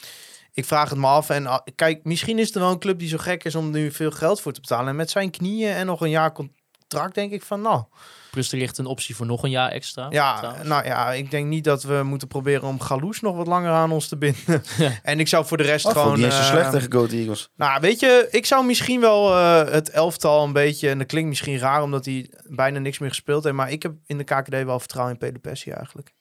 ik 0.53 0.65
vraag 0.65 0.89
het 0.89 0.99
me 0.99 1.07
af. 1.07 1.29
En 1.29 1.47
ah, 1.47 1.59
kijk, 1.75 2.03
misschien 2.03 2.39
is 2.39 2.53
er 2.53 2.59
wel 2.61 2.71
een 2.71 2.79
club 2.79 2.99
die 2.99 3.09
zo 3.09 3.17
gek 3.17 3.43
is 3.43 3.55
om 3.55 3.71
nu 3.71 3.91
veel 3.91 4.11
geld 4.11 4.41
voor 4.41 4.51
te 4.53 4.61
betalen. 4.61 4.87
En 4.87 4.95
met 4.95 5.09
zijn 5.09 5.31
knieën 5.31 5.71
en 5.73 5.85
nog 5.85 6.01
een 6.01 6.09
jaar 6.09 6.31
contract 6.31 7.15
denk 7.15 7.31
ik 7.31 7.43
van, 7.43 7.61
nou... 7.61 7.83
Plus 8.31 8.51
er 8.51 8.57
ligt 8.57 8.77
een 8.77 8.85
optie 8.85 9.15
voor 9.15 9.25
nog 9.25 9.43
een 9.43 9.49
jaar 9.49 9.71
extra. 9.71 10.07
Ja, 10.09 10.37
trouwens. 10.37 10.67
nou 10.67 10.85
ja, 10.85 11.13
ik 11.13 11.31
denk 11.31 11.47
niet 11.47 11.63
dat 11.63 11.83
we 11.83 12.01
moeten 12.03 12.27
proberen 12.27 12.67
om 12.67 12.79
Galoes 12.79 13.19
nog 13.19 13.35
wat 13.35 13.47
langer 13.47 13.71
aan 13.71 13.91
ons 13.91 14.07
te 14.07 14.17
binden. 14.17 14.39
Ja. 14.77 14.99
en 15.03 15.19
ik 15.19 15.27
zou 15.27 15.45
voor 15.45 15.57
de 15.57 15.63
rest 15.63 15.85
Oh, 15.85 15.91
gewoon... 15.91 16.15
niet 16.15 16.25
eens 16.25 16.35
zo 16.35 16.41
eh, 16.41 16.47
slecht 16.47 16.71
tegen 16.71 16.91
Go 16.91 16.97
Ahead 16.97 17.13
Eagles. 17.13 17.49
nou, 17.55 17.81
weet 17.81 17.99
je, 17.99 18.27
ik 18.31 18.45
zou 18.45 18.65
misschien 18.65 18.99
wel 18.99 19.35
eh, 19.37 19.71
het 19.71 19.89
elftal 19.89 20.43
een 20.43 20.53
beetje... 20.53 20.89
En 20.89 20.97
dat 20.97 21.07
klinkt 21.07 21.29
misschien 21.29 21.57
raar, 21.57 21.81
omdat 21.81 22.05
hij 22.05 22.29
bijna 22.47 22.79
niks 22.79 22.99
meer 22.99 23.09
gespeeld 23.09 23.43
heeft. 23.43 23.55
Maar 23.55 23.71
ik 23.71 23.83
heb 23.83 23.93
in 24.05 24.17
de 24.17 24.23
KKD 24.23 24.63
wel 24.63 24.79
vertrouwen 24.79 25.13
in 25.13 25.19
Pedro 25.19 25.39
Pessi 25.39 25.71
eigenlijk. 25.71 26.13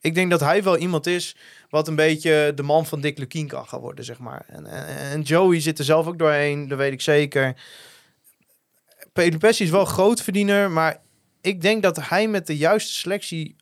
Ik 0.00 0.14
denk 0.14 0.30
dat 0.30 0.40
hij 0.40 0.62
wel 0.62 0.76
iemand 0.78 1.06
is 1.06 1.36
wat 1.68 1.88
een 1.88 1.94
beetje 1.96 2.52
de 2.54 2.62
man 2.62 2.86
van 2.86 3.00
Dick 3.00 3.18
Lukien 3.18 3.46
kan 3.48 3.66
gaan 3.66 3.80
worden, 3.80 4.04
zeg 4.04 4.18
maar. 4.18 4.44
En, 4.48 4.66
en, 4.66 4.86
en 4.86 5.20
Joey 5.22 5.60
zit 5.60 5.78
er 5.78 5.84
zelf 5.84 6.06
ook 6.06 6.18
doorheen, 6.18 6.68
dat 6.68 6.78
weet 6.78 6.92
ik 6.92 7.00
zeker. 7.00 7.54
Pedro 9.12 9.38
Pessi 9.38 9.64
is 9.64 9.70
wel 9.70 9.84
grootverdiener, 9.84 10.70
maar 10.70 11.00
ik 11.44 11.60
denk 11.60 11.82
dat 11.82 12.08
hij 12.08 12.28
met 12.28 12.46
de 12.46 12.56
juiste 12.56 12.92
selectie 12.92 13.56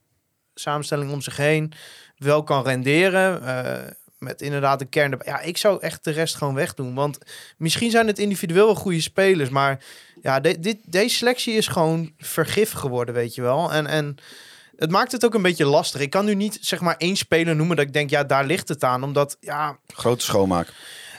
samenstelling 0.55 1.11
om 1.11 1.21
zich 1.21 1.37
heen 1.37 1.73
wel 2.17 2.43
kan 2.43 2.65
renderen. 2.65 3.43
Eh, 3.47 3.91
met 4.19 4.43
inderdaad 4.43 4.81
een 4.81 4.89
kern. 4.89 5.21
Ja, 5.25 5.41
ik 5.41 5.57
zou 5.57 5.81
echt 5.81 6.05
de 6.05 6.11
rest 6.11 6.35
gewoon 6.35 6.55
wegdoen. 6.55 6.95
Want 6.95 7.19
misschien 7.57 7.91
zijn 7.91 8.07
het 8.07 8.19
individueel 8.19 8.75
goede 8.75 9.01
spelers. 9.01 9.49
Maar 9.49 9.85
ja, 10.23 10.41
dit, 10.41 10.79
deze 10.85 11.17
selectie 11.17 11.55
is 11.55 11.67
gewoon 11.67 12.13
vergif 12.19 12.73
geworden, 12.73 13.15
weet 13.15 13.35
je 13.35 13.43
wel. 13.43 13.73
En, 13.73 13.87
en 13.87 14.17
het 14.77 14.91
maakt 14.91 15.13
het 15.13 15.25
ook 15.25 15.35
een 15.35 15.43
beetje 15.43 15.67
lastig. 15.67 16.01
Ik 16.01 16.11
kan 16.11 16.25
nu 16.25 16.35
niet 16.35 16.59
zeg 16.61 16.81
maar 16.81 16.97
één 16.97 17.17
speler 17.17 17.57
noemen 17.57 17.77
dat 17.77 17.87
ik 17.87 17.93
denk, 17.93 18.11
ja, 18.11 18.25
daar 18.25 18.45
ligt 18.45 18.69
het 18.69 18.85
aan. 18.85 19.03
Omdat, 19.03 19.37
ja, 19.41 19.79
Grote 19.87 20.25
schoonmaak. 20.25 20.73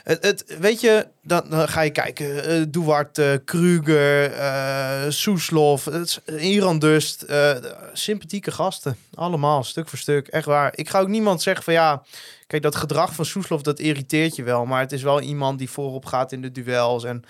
Het, 0.04 0.24
het, 0.24 0.44
weet 0.58 0.80
je, 0.80 1.06
dan, 1.22 1.42
dan 1.50 1.68
ga 1.68 1.80
je 1.80 1.90
kijken. 1.90 2.70
Duarte, 2.70 3.42
Kruger, 3.44 4.32
eh 4.32 5.02
Soeslof, 5.08 5.84
het 5.84 6.20
is- 6.26 6.34
Iran 6.40 6.78
Dust. 6.78 7.22
eh, 7.22 7.52
sympathieke 7.92 8.50
gasten. 8.50 8.96
Allemaal, 9.14 9.64
stuk 9.64 9.88
voor 9.88 9.98
stuk. 9.98 10.28
Echt 10.28 10.44
waar. 10.44 10.72
Ik 10.74 10.88
ga 10.88 11.00
ook 11.00 11.08
niemand 11.08 11.42
zeggen 11.42 11.64
van 11.64 11.72
ja... 11.74 12.02
Kijk, 12.46 12.62
dat 12.62 12.76
gedrag 12.76 13.14
van 13.14 13.24
Soeslof, 13.24 13.62
dat 13.62 13.78
irriteert 13.78 14.36
je 14.36 14.42
wel. 14.42 14.64
Maar 14.66 14.80
het 14.80 14.92
is 14.92 15.02
wel 15.02 15.20
iemand 15.20 15.58
die 15.58 15.70
voorop 15.70 16.04
gaat 16.06 16.32
in 16.32 16.42
de 16.42 16.52
duels. 16.52 17.04
En 17.04 17.22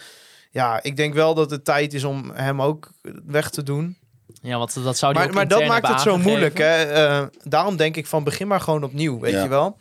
ja, 0.51 0.83
ik 0.83 0.97
denk 0.97 1.15
wel 1.15 1.35
dat 1.35 1.51
het 1.51 1.65
tijd 1.65 1.95
is 1.95 2.05
om 2.05 2.31
hem 2.35 2.63
ook 2.63 2.91
weg 3.27 3.51
te 3.51 3.63
doen. 3.63 3.97
Ja, 4.43 4.59
want 4.59 4.75
dat 4.85 4.99
zou 4.99 5.13
die 5.13 5.21
Maar, 5.21 5.31
ook 5.31 5.37
maar 5.37 5.49
dat 5.49 5.67
maakt 5.67 5.89
het 5.89 6.01
zo 6.01 6.19
moeilijk. 6.19 6.59
Hè? 6.59 6.83
Eh, 6.85 7.23
daarom 7.43 7.77
denk 7.77 7.97
ik 7.97 8.07
van 8.07 8.25
begin 8.25 8.47
maar 8.47 8.61
gewoon 8.61 8.85
opnieuw, 8.85 9.19
weet 9.21 9.33
Ja. 9.33 9.43
je 9.43 9.49
wel. 9.49 9.77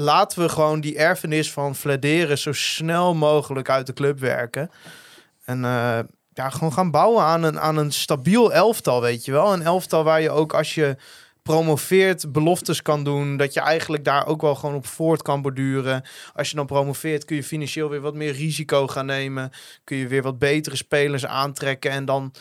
Laten 0.00 0.42
we 0.42 0.48
gewoon 0.48 0.80
die 0.80 0.96
erfenis 0.96 1.52
van 1.52 1.74
Fladeren 1.74 2.38
zo 2.38 2.52
snel 2.52 3.14
mogelijk 3.14 3.70
uit 3.70 3.86
de 3.86 3.92
club 3.92 4.18
werken. 4.18 4.70
En 5.44 5.64
eh, 5.64 5.98
ja, 6.32 6.50
gewoon 6.50 6.72
gaan 6.72 6.90
bouwen 6.90 7.22
aan 7.22 7.42
een, 7.42 7.60
aan 7.60 7.76
een 7.76 7.92
stabiel 7.92 8.52
elftal, 8.52 9.00
weet 9.00 9.24
je 9.24 9.32
wel. 9.32 9.52
Een 9.52 9.62
elftal 9.62 10.04
waar 10.04 10.20
je 10.20 10.30
ook 10.30 10.54
als 10.54 10.74
je 10.74 10.96
promoveert 11.42 12.32
beloftes 12.32 12.82
kan 12.82 13.04
doen. 13.04 13.36
Dat 13.36 13.54
je 13.54 13.60
eigenlijk 13.60 14.04
daar 14.04 14.26
ook 14.26 14.40
wel 14.40 14.54
gewoon 14.54 14.74
op 14.74 14.86
voort 14.86 15.22
kan 15.22 15.42
borduren. 15.42 16.02
Als 16.34 16.50
je 16.50 16.56
dan 16.56 16.66
promoveert 16.66 17.24
kun 17.24 17.36
je 17.36 17.44
financieel 17.44 17.88
weer 17.88 18.00
wat 18.00 18.14
meer 18.14 18.32
risico 18.32 18.86
gaan 18.86 19.06
nemen. 19.06 19.50
Kun 19.84 19.96
je 19.96 20.06
weer 20.06 20.22
wat 20.22 20.38
betere 20.38 20.76
spelers 20.76 21.26
aantrekken. 21.26 21.90
En 21.90 22.04
dan... 22.04 22.32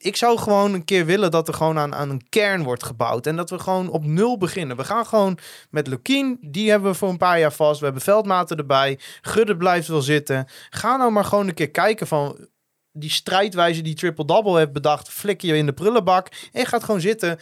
Ik 0.00 0.16
zou 0.16 0.38
gewoon 0.38 0.74
een 0.74 0.84
keer 0.84 1.06
willen 1.06 1.30
dat 1.30 1.48
er 1.48 1.54
gewoon 1.54 1.78
aan, 1.78 1.94
aan 1.94 2.10
een 2.10 2.28
kern 2.28 2.62
wordt 2.62 2.82
gebouwd. 2.82 3.26
En 3.26 3.36
dat 3.36 3.50
we 3.50 3.58
gewoon 3.58 3.88
op 3.88 4.04
nul 4.04 4.38
beginnen. 4.38 4.76
We 4.76 4.84
gaan 4.84 5.06
gewoon 5.06 5.38
met 5.70 5.86
Lukien, 5.86 6.38
die 6.40 6.70
hebben 6.70 6.90
we 6.90 6.96
voor 6.96 7.08
een 7.08 7.16
paar 7.16 7.38
jaar 7.38 7.52
vast. 7.52 7.78
We 7.78 7.84
hebben 7.84 8.02
Veldmaten 8.02 8.56
erbij. 8.56 8.98
Gudde 9.20 9.56
blijft 9.56 9.88
wel 9.88 10.02
zitten. 10.02 10.46
Ga 10.70 10.96
nou 10.96 11.12
maar 11.12 11.24
gewoon 11.24 11.48
een 11.48 11.54
keer 11.54 11.70
kijken 11.70 12.06
van 12.06 12.48
die 12.92 13.10
strijdwijze 13.10 13.80
die 13.82 13.94
triple-double 13.94 14.58
heeft 14.58 14.72
bedacht. 14.72 15.08
Flik 15.08 15.40
je 15.40 15.56
in 15.56 15.66
de 15.66 15.72
prullenbak 15.72 16.28
en 16.52 16.66
gaat 16.66 16.84
gewoon 16.84 17.00
zitten. 17.00 17.38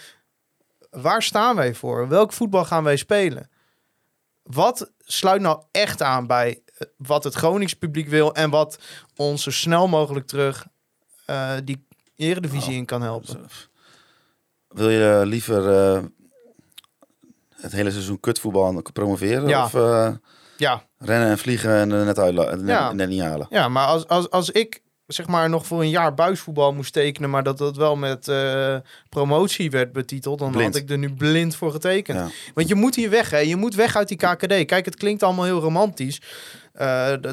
Waar 0.90 1.22
staan 1.22 1.56
wij 1.56 1.74
voor? 1.74 2.08
Welk 2.08 2.32
voetbal 2.32 2.64
gaan 2.64 2.84
wij 2.84 2.96
spelen? 2.96 3.50
Wat 4.42 4.92
sluit 4.98 5.40
nou 5.40 5.62
echt 5.70 6.02
aan 6.02 6.26
bij 6.26 6.62
eh, 6.64 6.86
wat 6.96 7.24
het 7.24 7.34
Gronings 7.34 7.74
publiek 7.74 8.08
wil 8.08 8.34
en 8.34 8.50
wat 8.50 8.78
ons 9.16 9.42
zo 9.42 9.50
snel 9.50 9.88
mogelijk 9.88 10.26
terug 10.26 10.66
eh, 11.24 11.52
die 11.64 11.86
eredivisie 12.16 12.74
in 12.74 12.84
kan 12.84 13.02
helpen? 13.02 13.46
Wil 14.68 14.90
je 14.90 15.18
eh, 15.20 15.26
liever 15.26 15.68
eh, 15.96 16.02
het 17.56 17.72
hele 17.72 17.90
seizoen 17.90 18.20
kutvoetbal 18.20 18.68
en 18.68 18.82
promoveren? 18.92 19.48
Ja. 19.48 19.64
Of 19.64 19.74
eh, 19.74 20.10
Ja, 20.56 20.82
rennen 20.98 21.28
en 21.28 21.38
vliegen 21.38 21.70
en 21.70 21.90
er 21.92 22.04
net, 22.04 22.18
uitla- 22.18 22.54
net, 22.54 22.68
Ja. 22.68 22.92
net 22.92 23.08
niet 23.08 23.20
halen? 23.22 23.46
ja 23.50 23.68
maar 23.68 23.86
als, 23.86 24.08
als, 24.08 24.30
als 24.30 24.50
ik 24.50 24.80
zeg 25.06 25.26
maar 25.26 25.48
nog 25.48 25.66
voor 25.66 25.80
een 25.80 25.90
jaar 25.90 26.14
buisvoetbal 26.14 26.72
moest 26.72 26.92
tekenen, 26.92 27.30
maar 27.30 27.42
dat 27.42 27.58
dat 27.58 27.76
wel 27.76 27.96
met 27.96 28.32
promotie 29.08 29.70
werd 29.70 29.92
betiteld, 29.92 30.38
dan 30.38 30.50
Blind. 30.50 30.74
had 30.74 30.82
ik 30.82 30.90
er 30.90 30.98
nu 30.98 31.14
blind 31.14 31.56
voor 31.56 31.70
getekend. 31.70 32.18
Ja. 32.18 32.28
Want 32.54 32.68
je 32.68 32.74
moet 32.74 32.94
hier 32.94 33.10
weg, 33.10 33.30
hè? 33.30 33.38
Je 33.38 33.56
moet 33.56 33.74
weg 33.74 33.96
uit 33.96 34.08
die 34.08 34.16
KKD. 34.16 34.64
Kijk, 34.64 34.84
het 34.84 34.96
klinkt 34.96 35.22
allemaal 35.22 35.44
heel 35.44 35.60
romantisch. 35.60 36.20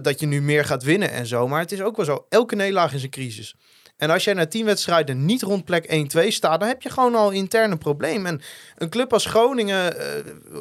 dat 0.02 0.20
je 0.20 0.26
nu 0.26 0.42
meer 0.42 0.66
gaat 0.66 0.84
winnen 0.84 1.12
en 1.12 1.26
zo. 1.28 1.48
Maar 1.48 1.60
het 1.60 1.72
is 1.72 1.82
ook 1.82 1.96
wel 1.96 2.06
zo. 2.06 2.26
Elke 2.30 2.56
nederlaag 2.56 2.94
is 2.94 3.04
een 3.04 3.10
crisis. 3.10 3.56
En 4.04 4.10
als 4.10 4.24
jij 4.24 4.34
na 4.34 4.46
tien 4.46 4.66
wedstrijden 4.66 5.26
niet 5.26 5.42
rond 5.42 5.66
plek 5.66 6.08
1-2 6.18 6.28
staat, 6.28 6.60
dan 6.60 6.70
heb 6.70 6.82
je 6.82 6.90
gewoon 6.90 7.16
al 7.16 7.32
intern 7.32 7.72
een 7.72 7.78
probleem. 7.78 8.26
En 8.26 8.42
een 8.78 8.90
club 8.90 9.14
als 9.14 9.26
Groningen, 9.26 10.00
eh, 10.00 10.06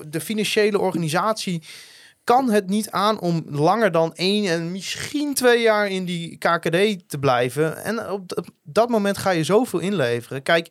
de 0.06 0.20
financiële 0.20 0.78
organisatie, 0.78 1.62
kan 2.24 2.50
het 2.50 2.68
niet 2.68 2.90
aan 2.90 3.20
om 3.20 3.44
langer 3.48 3.92
dan 3.92 4.14
één 4.14 4.50
en 4.50 4.72
misschien 4.72 5.34
twee 5.34 5.60
jaar 5.62 5.88
in 5.88 6.04
die 6.04 6.38
KKD 6.38 7.08
te 7.08 7.18
blijven. 7.20 7.84
En 7.84 8.10
op 8.10 8.44
dat 8.62 8.88
moment 8.88 9.18
ga 9.18 9.30
je 9.30 9.44
zoveel 9.44 9.78
inleveren. 9.78 10.42
Kijk, 10.42 10.68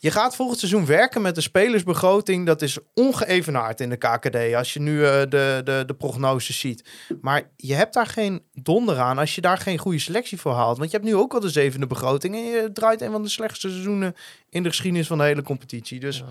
je 0.00 0.10
gaat 0.10 0.36
volgend 0.36 0.58
seizoen 0.58 0.86
werken 0.86 1.22
met 1.22 1.36
een 1.36 1.42
spelersbegroting. 1.42 2.46
Dat 2.46 2.62
is 2.62 2.78
ongeëvenaard 2.94 3.80
in 3.80 3.90
de 3.90 3.96
KKD. 3.96 4.54
Als 4.54 4.72
je 4.72 4.80
nu 4.80 5.04
eh, 5.04 5.20
de, 5.20 5.60
de, 5.64 5.82
de 5.86 5.94
prognoses 5.98 6.58
ziet. 6.58 6.88
Maar 7.20 7.50
je 7.56 7.74
hebt 7.74 7.94
daar 7.94 8.06
geen 8.06 8.42
donder 8.52 8.98
aan 8.98 9.18
als 9.18 9.34
je 9.34 9.40
daar 9.40 9.58
geen 9.58 9.78
goede 9.78 9.98
selectie 9.98 10.38
voor 10.38 10.52
haalt. 10.52 10.78
Want 10.78 10.90
je 10.90 10.96
hebt 10.96 11.08
nu 11.08 11.16
ook 11.16 11.34
al 11.34 11.40
de 11.40 11.50
zevende 11.50 11.86
begroting. 11.86 12.34
En 12.34 12.44
je 12.44 12.70
draait 12.72 13.00
een 13.00 13.12
van 13.12 13.22
de 13.22 13.28
slechtste 13.28 13.68
seizoenen 13.68 14.14
in 14.50 14.62
de 14.62 14.68
geschiedenis 14.68 15.06
van 15.06 15.18
de 15.18 15.24
hele 15.24 15.42
competitie. 15.42 16.00
Dus 16.00 16.24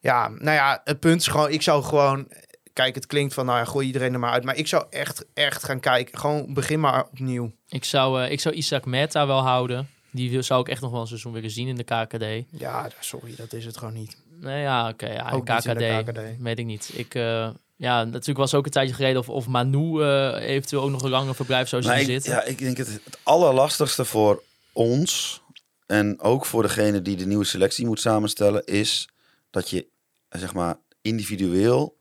ja, 0.00 0.28
nou 0.28 0.56
ja, 0.56 0.80
het 0.84 1.00
punt 1.00 1.20
is 1.20 1.26
gewoon, 1.26 1.50
ik 1.50 1.62
zou 1.62 1.82
gewoon. 1.82 2.28
Kijk, 2.72 2.94
het 2.94 3.06
klinkt 3.06 3.34
van, 3.34 3.46
nou 3.46 3.58
ja, 3.58 3.64
gooi 3.64 3.86
iedereen 3.86 4.12
er 4.12 4.18
maar 4.18 4.32
uit. 4.32 4.44
Maar 4.44 4.56
ik 4.56 4.66
zou 4.66 4.84
echt, 4.90 5.26
echt 5.34 5.64
gaan 5.64 5.80
kijken. 5.80 6.18
Gewoon 6.18 6.54
begin 6.54 6.80
maar 6.80 7.04
opnieuw. 7.04 7.52
Ik 7.68 7.84
zou, 7.84 8.22
eh, 8.22 8.30
ik 8.30 8.40
zou 8.40 8.54
Isaac 8.54 8.84
Meta 8.84 9.26
wel 9.26 9.40
houden. 9.40 9.88
Die 10.12 10.42
zou 10.42 10.60
ik 10.60 10.68
echt 10.68 10.80
nog 10.80 10.90
wel 10.90 11.00
een 11.00 11.06
seizoen 11.06 11.32
willen 11.32 11.50
zien 11.50 11.68
in 11.68 11.76
de 11.76 11.84
KKD. 11.84 12.58
Ja, 12.60 12.90
sorry, 13.00 13.34
dat 13.36 13.52
is 13.52 13.64
het 13.64 13.76
gewoon 13.76 13.94
niet. 13.94 14.16
Nee, 14.40 14.62
ja, 14.62 14.88
oké. 14.88 15.06
ja, 15.12 15.30
Ook 15.30 15.48
in 15.48 15.54
niet 15.54 15.64
in 15.64 15.76
de 15.76 16.02
KKD, 16.02 16.10
KKD. 16.10 16.42
weet 16.42 16.58
ik 16.58 16.66
niet. 16.66 16.90
Ik, 16.94 17.14
eh, 17.14 17.50
ja, 17.76 18.04
natuurlijk 18.04 18.38
was 18.38 18.54
ook 18.54 18.64
een 18.64 18.70
tijdje 18.70 18.94
geleden 18.94 19.18
of, 19.18 19.28
of 19.28 19.46
Manu 19.46 20.02
eh, 20.02 20.48
eventueel 20.48 20.82
ook 20.82 20.90
nog 20.90 21.02
een 21.02 21.10
langer 21.10 21.34
verblijf 21.34 21.68
zou 21.68 21.82
zien 21.82 22.04
zitten. 22.04 22.32
ja, 22.32 22.42
ik 22.44 22.58
denk 22.58 22.76
het, 22.76 23.00
het 23.04 23.18
allerlastigste 23.22 24.04
voor 24.04 24.42
ons 24.72 25.42
en 25.86 26.20
ook 26.20 26.46
voor 26.46 26.62
degene 26.62 27.02
die 27.02 27.16
de 27.16 27.26
nieuwe 27.26 27.44
selectie 27.44 27.86
moet 27.86 28.00
samenstellen, 28.00 28.64
is 28.64 29.08
dat 29.50 29.70
je 29.70 29.86
zeg 30.28 30.54
maar 30.54 30.76
individueel 31.02 31.96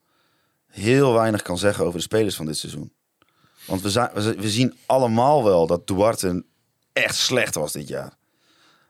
heel 0.68 1.14
weinig 1.14 1.42
kan 1.42 1.58
zeggen 1.58 1.86
over 1.86 1.98
de 1.98 2.06
spelers 2.06 2.36
van 2.36 2.46
dit 2.46 2.58
seizoen. 2.58 2.94
Want 3.66 3.82
we, 3.82 4.36
we 4.38 4.50
zien 4.50 4.78
allemaal 4.86 5.44
wel 5.44 5.68
dat 5.68 5.88
Duarte 5.88 6.46
echt 7.04 7.16
slecht 7.16 7.56
was 7.56 7.72
dit 7.72 7.88
jaar. 7.88 8.18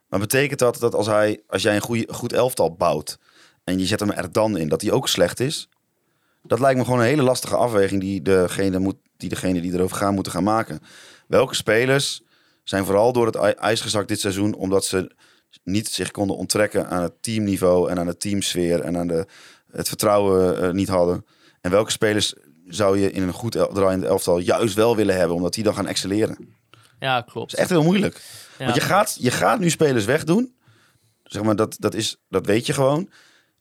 Maar 0.07 0.20
betekent 0.20 0.60
dat 0.60 0.80
dat 0.80 0.95
als, 0.95 1.07
hij, 1.07 1.41
als 1.47 1.62
jij 1.62 1.76
een 1.76 1.82
goede, 1.82 2.14
goed 2.14 2.34
elftal 2.34 2.76
bouwt 2.76 3.18
en 3.64 3.80
je 3.80 3.86
zet 3.86 3.99
hem 3.99 4.12
er 4.12 4.32
dan 4.32 4.57
in, 4.57 4.70
dat 4.70 4.82
hij 4.82 4.91
ook 4.91 5.07
slecht 5.07 5.39
is? 5.39 5.70
Dat 6.43 6.60
lijkt 6.60 6.78
me 6.78 6.84
gewoon 6.84 6.99
een 6.99 7.05
hele 7.05 7.22
lastige 7.22 7.55
afweging 7.55 8.01
die 8.01 8.22
degene, 8.22 8.80
moet, 8.80 8.95
die, 9.18 9.30
degene 9.30 9.62
die 9.62 9.74
erover 9.74 9.97
gaan 9.97 10.14
moeten 10.14 10.32
gaan 10.32 10.43
maken. 10.43 10.80
Welke 11.28 11.55
spelers 11.55 12.22
zijn 12.64 12.86
vooral 12.86 13.14
door 13.14 13.26
het 13.26 13.36
ij- 13.36 13.55
ijs 13.55 13.82
gezakt 13.82 14.07
dit 14.07 14.20
seizoen 14.20 14.53
omdat 14.53 14.86
ze 14.86 15.12
niet 15.64 15.88
zich 15.88 16.12
konden 16.12 16.38
onttrekken 16.38 16.89
aan 16.89 17.01
het 17.01 17.14
teamniveau 17.22 17.89
en 17.89 17.99
aan 17.99 18.05
de 18.05 18.18
teamsfeer 18.18 18.82
en 18.82 18.97
aan 18.97 19.07
de, 19.07 19.26
het 19.72 19.88
vertrouwen 19.88 20.62
eh, 20.62 20.72
niet 20.72 20.88
hadden? 20.89 21.26
En 21.62 21.72
welke 21.72 21.91
spelers 21.91 22.34
zou 22.66 22.99
je 22.99 23.12
in 23.12 23.24
een 23.24 23.34
goed 23.34 23.51
draaiend 23.51 24.03
elftal 24.03 24.38
juist 24.38 24.76
wel 24.76 24.95
willen 24.95 25.16
hebben 25.16 25.36
omdat 25.36 25.53
die 25.53 25.64
dan 25.64 25.74
gaan 25.74 25.88
excelleren? 25.88 26.57
Ja, 27.00 27.22
klopt. 27.22 27.54
is 27.54 27.60
echt 27.60 27.70
heel 27.70 27.84
moeilijk. 27.84 28.22
Ja. 28.58 28.64
Want 28.64 28.76
je 28.76 28.82
gaat, 28.82 29.18
je 29.20 29.32
gaat 29.32 29.60
nu 29.60 29.70
spelers 29.70 30.06
wegdoen. 30.06 30.56
Zeg 31.24 31.43
maar, 31.43 31.56
dat, 31.56 31.76
dat, 31.80 31.93
is, 31.93 32.18
dat 32.30 32.45
weet 32.45 32.66
je 32.66 32.74
gewoon. 32.74 33.10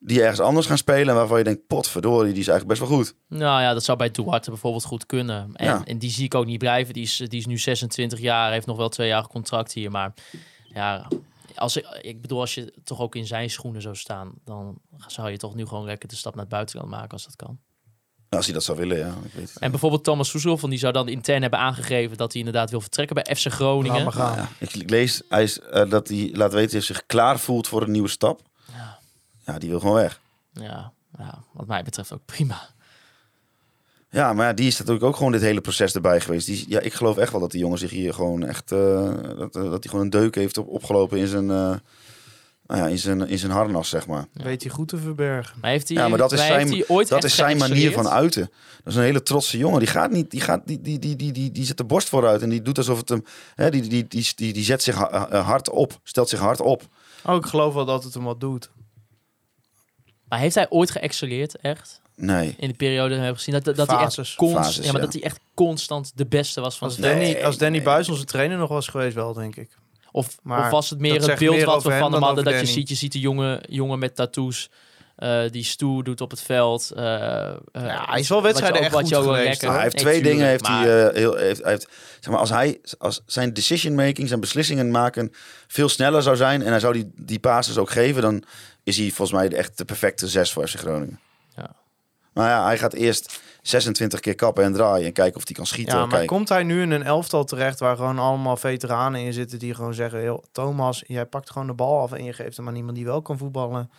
Die 0.01 0.20
ergens 0.22 0.41
anders 0.41 0.66
gaan 0.66 0.76
spelen 0.78 1.09
en 1.09 1.14
waarvan 1.14 1.39
je 1.39 1.45
denkt, 1.45 1.66
potverdorie, 1.66 2.32
die 2.32 2.41
is 2.41 2.49
eigenlijk 2.49 2.78
best 2.78 2.91
wel 2.91 2.99
goed. 2.99 3.14
Nou 3.28 3.62
ja, 3.62 3.72
dat 3.72 3.84
zou 3.84 3.99
bij 3.99 4.11
Duarte 4.11 4.51
bijvoorbeeld 4.51 4.84
goed 4.84 5.07
kunnen. 5.07 5.51
En, 5.55 5.66
Ja. 5.66 5.84
en 5.84 5.99
die 5.99 6.11
zie 6.11 6.24
ik 6.24 6.34
ook 6.34 6.47
niet 6.47 6.59
blijven. 6.59 6.95
Die 6.95 7.03
is, 7.03 7.16
die 7.16 7.39
is 7.39 7.47
nu 7.47 7.59
26 7.59 8.18
jaar, 8.20 8.53
heeft 8.53 8.66
nog 8.66 8.76
wel 8.76 8.89
twee 8.89 9.09
jaar 9.09 9.26
contract 9.26 9.72
hier. 9.72 9.91
Maar 9.91 10.12
ja, 10.74 11.09
als 11.55 11.76
ik, 11.76 11.86
ik 12.01 12.20
bedoel, 12.20 12.41
als 12.41 12.55
je 12.55 12.72
toch 12.84 13.01
ook 13.01 13.14
in 13.14 13.26
zijn 13.26 13.51
schoenen 13.51 13.82
zou 13.82 13.97
staan, 13.97 14.32
dan 14.45 14.78
zou 15.07 15.30
je 15.30 15.36
toch 15.36 15.55
nu 15.55 15.66
gewoon 15.66 15.84
lekker 15.84 16.09
de 16.09 16.16
stap 16.16 16.32
naar 16.34 16.45
het 16.45 16.53
buitenland 16.53 16.91
maken 16.91 17.11
als 17.11 17.24
dat 17.24 17.36
kan. 17.36 17.59
Als 18.29 18.45
hij 18.45 18.55
dat 18.55 18.64
zou 18.64 18.79
willen, 18.79 18.99
ja. 18.99 19.14
Ik 19.24 19.33
weet 19.33 19.49
het. 19.49 19.59
En 19.59 19.70
bijvoorbeeld 19.70 20.05
Thomas 20.05 20.29
Soesel, 20.29 20.59
van 20.59 20.70
die 20.70 20.79
zou 20.79 20.93
dan 20.93 21.09
intern 21.09 21.41
hebben 21.43 21.59
aangegeven 21.59 22.16
dat 22.16 22.33
hij 22.33 22.41
inderdaad 22.41 22.70
wil 22.70 22.81
vertrekken 22.81 23.14
bij 23.22 23.37
FC 23.37 23.47
Groningen. 23.47 24.05
Laat 24.05 24.14
maar 24.14 24.26
gaan. 24.26 24.37
Ja, 24.37 24.49
ik, 24.59 24.74
ik 24.74 24.91
lees 24.91 25.22
hij 25.29 25.43
is, 25.43 25.61
eh, 25.61 25.91
dat 25.91 26.09
hij 26.09 26.31
laat 26.33 26.53
weten 26.53 26.70
hij 26.70 26.81
zich 26.81 27.07
klaar 27.07 27.39
voelt 27.39 27.68
voor 27.68 27.83
een 27.83 27.91
nieuwe 27.91 28.09
stap. 28.09 28.41
Ja. 28.72 28.99
Ja, 29.47 29.59
die 29.59 29.70
wil 29.70 29.81
gewoon 29.81 29.95
weg. 29.95 30.20
Ja, 30.53 30.93
ja, 31.18 31.43
wat 31.53 31.66
mij 31.66 31.83
betreft 31.83 32.12
ook 32.12 32.24
prima. 32.24 32.68
Ja, 34.11 34.33
maar 34.33 34.47
ja, 34.47 34.53
die 34.53 34.66
is 34.66 34.79
natuurlijk 34.79 35.05
ook 35.05 35.16
gewoon 35.16 35.33
dit 35.33 35.41
hele 35.41 35.61
proces 35.61 35.95
erbij 35.95 36.20
geweest. 36.20 36.47
Die, 36.47 36.64
ja, 36.68 36.81
ik 36.81 36.93
geloof 36.93 37.16
echt 37.16 37.33
wel 37.33 37.41
dat 37.41 37.51
die 37.51 37.61
jongen 37.61 37.79
zich 37.79 37.91
hier 37.91 38.14
gewoon 38.14 38.45
echt... 38.45 38.72
eh, 38.72 39.12
dat, 39.37 39.57
eh, 39.57 39.62
dat 39.62 39.83
hij 39.83 39.91
gewoon 39.91 40.05
een 40.05 40.11
deuk 40.11 40.35
heeft 40.35 40.59
op, 40.59 40.68
opgelopen 40.68 41.18
in 41.18 41.26
zijn, 41.26 41.51
eh, 41.51 41.74
nou 42.69 42.81
ja, 42.81 42.87
in, 42.87 42.99
zijn, 42.99 43.29
in 43.29 43.39
zijn 43.39 43.53
harnas, 43.53 43.89
zeg 43.89 44.07
maar. 44.07 44.27
Weet 44.33 44.62
hij 44.62 44.71
goed 44.71 44.89
te 44.89 44.99
verbergen. 44.99 45.59
Maar 45.61 45.71
heeft 45.71 45.89
hij, 45.89 45.97
Ja, 45.97 46.09
maar 46.09 46.19
dat 46.19 46.33
is 46.33 46.39
maar 46.39 46.47
zijn, 46.47 46.59
heeft 46.59 46.73
hij 46.73 46.97
ooit 46.97 47.09
dat 47.09 47.25
is 47.25 47.35
zijn 47.35 47.57
manier 47.57 47.93
van 47.93 48.09
uiten. 48.09 48.51
Dat 48.85 48.93
is 48.93 48.95
een 48.95 49.03
hele 49.03 49.23
trotse 49.23 49.59
jongen. 49.59 49.79
Die 49.79 49.89
gaat 49.89 50.11
niet, 50.11 50.31
die 50.31 50.41
gaat, 50.41 50.62
die, 50.64 50.81
die, 50.81 50.99
die, 50.99 51.16
die, 51.16 51.33
die, 51.33 51.53
die 51.53 51.64
zet 51.64 51.77
de 51.77 51.85
borst 51.85 52.09
vooruit 52.09 52.43
en 52.43 52.49
die 52.49 52.62
doet 52.62 52.79
alsof 52.79 52.99
het 52.99 53.09
hem, 53.09 53.25
hè, 53.55 53.71
die, 53.71 53.83
die, 53.83 54.07
die, 54.09 54.33
die, 54.35 54.53
die 54.53 54.64
zet 54.64 54.83
zich 54.83 55.01
eh, 55.01 55.47
hard 55.47 55.71
op, 55.71 56.01
stelt 56.03 56.29
zich 56.29 56.39
hard 56.39 56.61
op. 56.61 56.83
Oh, 57.25 57.37
ik 57.37 57.47
geloof 57.47 57.75
wel 57.75 57.85
dat 57.85 58.05
het 58.05 58.14
hem 58.14 58.25
wat 58.25 58.41
doet. 58.41 58.71
Maar 60.29 60.39
heeft 60.39 60.55
hij 60.55 60.71
ooit 60.71 60.91
geëxcelleerd, 60.91 61.57
echt? 61.57 62.01
Nee. 62.14 62.55
in 62.59 62.69
de 62.69 62.75
periode 62.75 63.14
hebben 63.14 63.37
gezien. 63.37 63.55
Dat, 63.55 63.64
dat, 63.64 63.77
dat 63.77 63.89
hij 63.89 63.99
echt 63.99 64.14
constant, 64.37 64.64
Fases, 64.64 64.85
ja, 64.85 64.93
maar 64.93 65.01
ja. 65.01 65.07
dat 65.07 65.14
hij 65.14 65.23
echt 65.23 65.41
constant 65.55 66.12
de 66.14 66.27
beste 66.27 66.61
was 66.61 66.79
van 66.79 66.89
Als 66.89 66.97
zijn 66.97 67.12
Danny, 67.12 67.33
Nee, 67.33 67.45
als 67.47 67.59
Danny 67.59 67.77
nee. 67.77 67.85
Buis 67.87 68.09
onze 68.09 68.25
trainer 68.25 68.59
nog 68.59 68.69
was 68.69 68.89
geweest, 68.89 69.14
wel, 69.14 69.33
denk 69.33 69.57
ik. 69.57 69.71
Of, 70.12 70.38
Maar 70.42 70.64
of 70.64 70.70
was 70.70 70.90
het 70.90 70.98
meer 70.98 71.14
het 71.22 71.38
beeld 71.38 71.56
meer 71.56 71.66
wat 71.66 71.82
we 71.82 71.98
van 71.98 72.12
hem 72.12 72.22
hadden? 72.22 72.44
Dat 72.44 72.61
je 72.61 72.66
ziet, 72.66 72.88
je 72.88 72.94
ziet 72.94 73.14
een 73.14 73.20
jongen, 73.20 73.61
jongen 73.68 73.98
met 73.98 74.14
tattoos. 74.16 74.70
eh, 75.16 75.40
die 75.50 75.64
stoer 75.64 76.04
doet 76.04 76.20
op 76.20 76.30
het 76.30 76.40
veld. 76.40 76.90
eh, 76.90 77.14
eh, 77.48 77.56
Ja, 77.72 78.04
hij 78.11 78.20
is 78.20 78.28
wel 78.28 78.42
wedstrijden 78.42 78.80
echt 78.80 78.92
wat 78.92 79.02
goed 79.14 79.24
geweest, 79.24 79.61
hij 79.61 79.82
heeft 79.82 79.96
twee 79.96 80.14
tuurlijk, 80.14 80.32
dingen. 80.34 80.48
Heeft 80.48 80.62
maar- 80.68 80.82
hij, 80.82 81.09
eh, 81.09 81.14
heel, 81.14 81.34
heeft, 81.36 81.62
hij 81.62 81.70
heeft, 81.70 81.88
zeg 82.20 82.30
maar, 82.32 82.40
als 82.40 82.50
hij 82.50 82.80
als 82.98 83.20
zijn 83.26 83.54
decision 83.54 83.94
making, 83.94 84.28
zijn 84.28 84.40
beslissingen 84.40 84.90
maken 84.90 85.32
veel 85.66 85.88
sneller 85.88 86.22
zou 86.22 86.36
zijn 86.36 86.62
en 86.62 86.70
hij 86.70 86.80
zou 86.80 86.92
die, 86.92 87.11
die 87.16 87.38
passes 87.38 87.76
ook 87.78 87.90
geven, 87.90 88.22
dan 88.22 88.42
is 88.84 88.96
hij 88.96 89.11
volgens 89.11 89.38
mij 89.38 89.48
echt 89.52 89.78
de 89.78 89.84
perfecte 89.84 90.28
zes 90.28 90.52
voor 90.52 90.68
FC 90.68 90.76
Groningen. 90.78 91.20
Ja. 91.56 91.70
Maar 92.32 92.48
ja, 92.48 92.64
hij 92.64 92.78
gaat 92.78 92.92
eerst 92.92 93.40
26 93.62 94.20
keer 94.20 94.34
kappen 94.34 94.64
en 94.64 94.72
draaien 94.72 95.06
en 95.06 95.12
kijken 95.12 95.36
of 95.36 95.46
hij 95.46 95.56
kan 95.56 95.66
schieten. 95.66 95.98
Ja, 95.98 96.06
maar 96.06 96.24
komt 96.24 96.48
hij 96.48 96.62
nu 96.62 96.82
in 96.82 96.90
een 96.90 97.02
elftal 97.02 97.44
terecht 97.44 97.78
waar 97.78 97.96
gewoon 97.96 98.18
allemaal 98.18 98.56
veteranen 98.56 99.20
in 99.20 99.32
zitten 99.32 99.59
die 99.59 99.74
gewoon 99.74 99.94
zeggen, 99.94 100.22
"Yo, 100.22 100.42
Thomas, 100.52 101.04
jij 101.06 101.26
pakt 101.26 101.50
gewoon 101.50 101.66
de 101.66 101.74
bal 101.74 102.00
af 102.00 102.12
en 102.12 102.24
je 102.24 102.32
geeft 102.32 102.56
hem 102.56 102.68
aan 102.68 102.76
iemand 102.76 102.96
die 102.96 103.04
wel 103.04 103.22
kan 103.22 103.38
voetballen. 103.38 103.90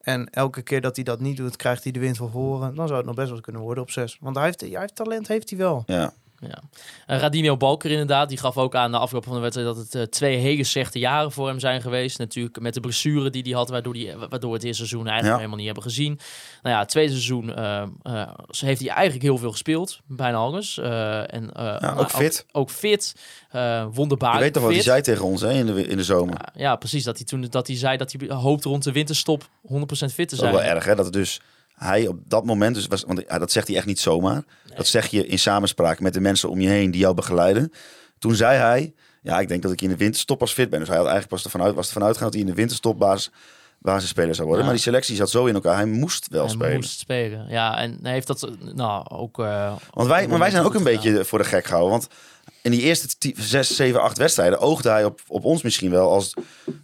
En 0.00 0.30
elke 0.30 0.62
keer 0.62 0.80
dat 0.80 0.94
hij 0.96 1.04
dat 1.04 1.20
niet 1.20 1.36
doet, 1.36 1.56
krijgt 1.56 1.82
hij 1.82 1.92
de 1.92 2.00
wind 2.00 2.16
van 2.16 2.30
voren. 2.30 2.74
Dan 2.74 2.86
zou 2.86 2.98
het 2.98 3.06
nog 3.06 3.16
best 3.16 3.30
wel 3.30 3.40
kunnen 3.40 3.62
worden 3.62 3.82
op 3.82 3.90
zes. 3.90 4.18
Want 4.20 4.36
hij 4.36 4.44
heeft, 4.44 4.60
hij 4.60 4.80
heeft 4.80 4.94
talent, 4.94 5.28
heeft 5.28 5.50
hij 5.50 5.58
wel. 5.58 5.82
ja. 5.86 6.12
Ja. 6.40 6.62
Uh, 7.06 7.20
Radimio 7.20 7.56
Balker 7.56 7.90
inderdaad, 7.90 8.28
die 8.28 8.38
gaf 8.38 8.56
ook 8.56 8.74
aan 8.74 8.90
de 8.90 8.98
afloop 8.98 9.24
van 9.24 9.34
de 9.34 9.40
wedstrijd 9.40 9.68
dat 9.68 9.76
het 9.76 9.94
eh, 9.94 10.02
twee 10.02 10.36
hele 10.36 10.64
slechte 10.64 10.98
jaren 10.98 11.32
voor 11.32 11.48
hem 11.48 11.60
zijn 11.60 11.80
geweest. 11.80 12.18
Natuurlijk 12.18 12.60
met 12.60 12.74
de 12.74 12.80
blessure 12.80 13.30
die 13.30 13.42
hij 13.42 13.52
had, 13.52 13.68
waardoor, 13.68 13.92
die, 13.92 14.16
waardoor 14.16 14.50
we 14.50 14.56
het 14.56 14.64
eerste 14.64 14.86
seizoen 14.86 15.06
eigenlijk 15.06 15.28
Ja. 15.28 15.36
helemaal 15.36 15.56
niet 15.56 15.66
hebben 15.66 15.82
gezien. 15.84 16.18
Nou 16.62 16.74
ja, 16.74 16.80
het 16.80 16.88
tweede 16.88 17.10
seizoen 17.12 17.54
eh, 17.54 17.82
eh, 18.02 18.28
heeft 18.58 18.80
hij 18.80 18.88
eigenlijk 18.90 19.22
heel 19.22 19.38
veel 19.38 19.50
gespeeld, 19.50 20.00
bijna 20.06 20.36
alles. 20.36 20.78
En, 20.78 21.50
Ja, 21.54 21.94
ook 21.96 22.10
fit. 22.10 22.46
Ook, 22.52 22.70
fit, 22.70 23.14
eh 23.50 23.60
Je 23.60 23.88
wonderbaarlijk 23.92 24.42
weet 24.42 24.52
toch 24.52 24.62
wat 24.62 24.72
hij 24.72 24.82
zei 24.82 25.02
tegen 25.02 25.24
ons 25.24 25.40
hè, 25.40 25.52
in, 25.52 25.66
de, 25.66 25.86
in 25.86 25.96
de 25.96 26.04
zomer. 26.04 26.34
Ja, 26.34 26.60
ja, 26.62 26.76
precies. 26.76 27.04
Dat 27.04 27.16
hij 27.16 27.26
toen 27.26 27.46
dat 27.50 27.66
hij 27.66 27.76
zei 27.76 27.96
dat 27.96 28.12
hij 28.18 28.36
hoopt 28.36 28.64
rond 28.64 28.84
de 28.84 28.92
winterstop 28.92 29.42
100% 29.42 29.48
fit 29.68 29.88
te 29.98 30.14
Dat 30.16 30.32
is 30.32 30.32
ook 30.32 30.38
zijn. 30.38 30.52
wel 30.52 30.62
erg 30.62 30.84
hè, 30.84 30.94
dat 30.94 31.04
het 31.04 31.14
dus 31.14 31.40
hij 31.78 32.06
op 32.06 32.18
dat 32.26 32.44
moment, 32.44 32.74
dus 32.74 32.86
was, 32.86 33.02
want 33.02 33.22
ja, 33.28 33.38
dat 33.38 33.52
zegt 33.52 33.68
hij 33.68 33.76
echt 33.76 33.86
niet 33.86 34.00
zomaar. 34.00 34.44
Dat 34.76 34.86
zeg 34.86 35.06
je 35.06 35.26
in 35.26 35.38
samenspraak 35.38 36.00
met 36.00 36.14
de 36.14 36.20
mensen 36.20 36.50
om 36.50 36.60
je 36.60 36.68
heen 36.68 36.90
die 36.90 37.00
jou 37.00 37.14
begeleiden. 37.14 37.72
Toen 38.18 38.34
zei 38.34 38.58
hij, 38.58 38.94
ja, 39.22 39.40
ik 39.40 39.48
denk 39.48 39.62
dat 39.62 39.72
ik 39.72 39.80
in 39.80 39.88
de 39.88 39.96
winterstop 39.96 40.38
pas 40.38 40.52
fit 40.52 40.70
ben. 40.70 40.78
Dus 40.78 40.88
hij 40.88 40.96
had 40.96 41.06
eigenlijk 41.06 41.34
pas 41.34 41.44
ervan 41.52 41.66
uit, 41.66 41.74
was 41.74 41.86
ervan 41.86 42.02
uitgegaan 42.02 42.30
dat 42.30 42.40
hij 42.40 42.48
in 42.48 42.50
de 42.50 42.60
winterstop 42.60 42.98
basis, 42.98 43.30
basisspeler 43.78 44.34
zou 44.34 44.46
worden. 44.46 44.58
Ja. 44.64 44.70
Maar 44.70 44.74
die 44.80 44.88
selectie 44.88 45.16
zat 45.16 45.30
zo 45.30 45.44
in 45.46 45.54
elkaar, 45.54 45.74
hij 45.76 45.86
moest 45.86 46.28
wel 46.30 46.44
Hij 46.44 46.52
spelen. 46.54 46.74
moest 46.76 46.98
spelen. 46.98 47.46
Ja, 47.48 47.78
en 47.78 47.98
hij 48.02 48.12
heeft 48.12 48.26
dat 48.26 48.48
nou 48.74 49.08
ook. 49.08 49.38
eh, 49.38 49.72
Want 49.90 50.08
wij, 50.08 50.28
maar 50.28 50.38
wij 50.38 50.50
zijn 50.50 50.64
ook 50.64 50.74
een 50.74 50.80
gedaan. 50.80 50.94
beetje 51.02 51.24
voor 51.24 51.38
de 51.38 51.44
gek 51.44 51.64
gehouden. 51.64 51.90
Want 51.92 52.08
in 52.62 52.70
die 52.70 52.80
eerste 52.80 53.06
ti- 53.18 53.34
zes, 53.38 53.76
zeven, 53.76 54.02
acht 54.02 54.18
wedstrijden 54.18 54.58
oogde 54.58 54.88
hij 54.88 55.04
op, 55.04 55.20
op 55.26 55.44
ons 55.44 55.62
misschien 55.62 55.90
wel 55.90 56.10
als 56.10 56.34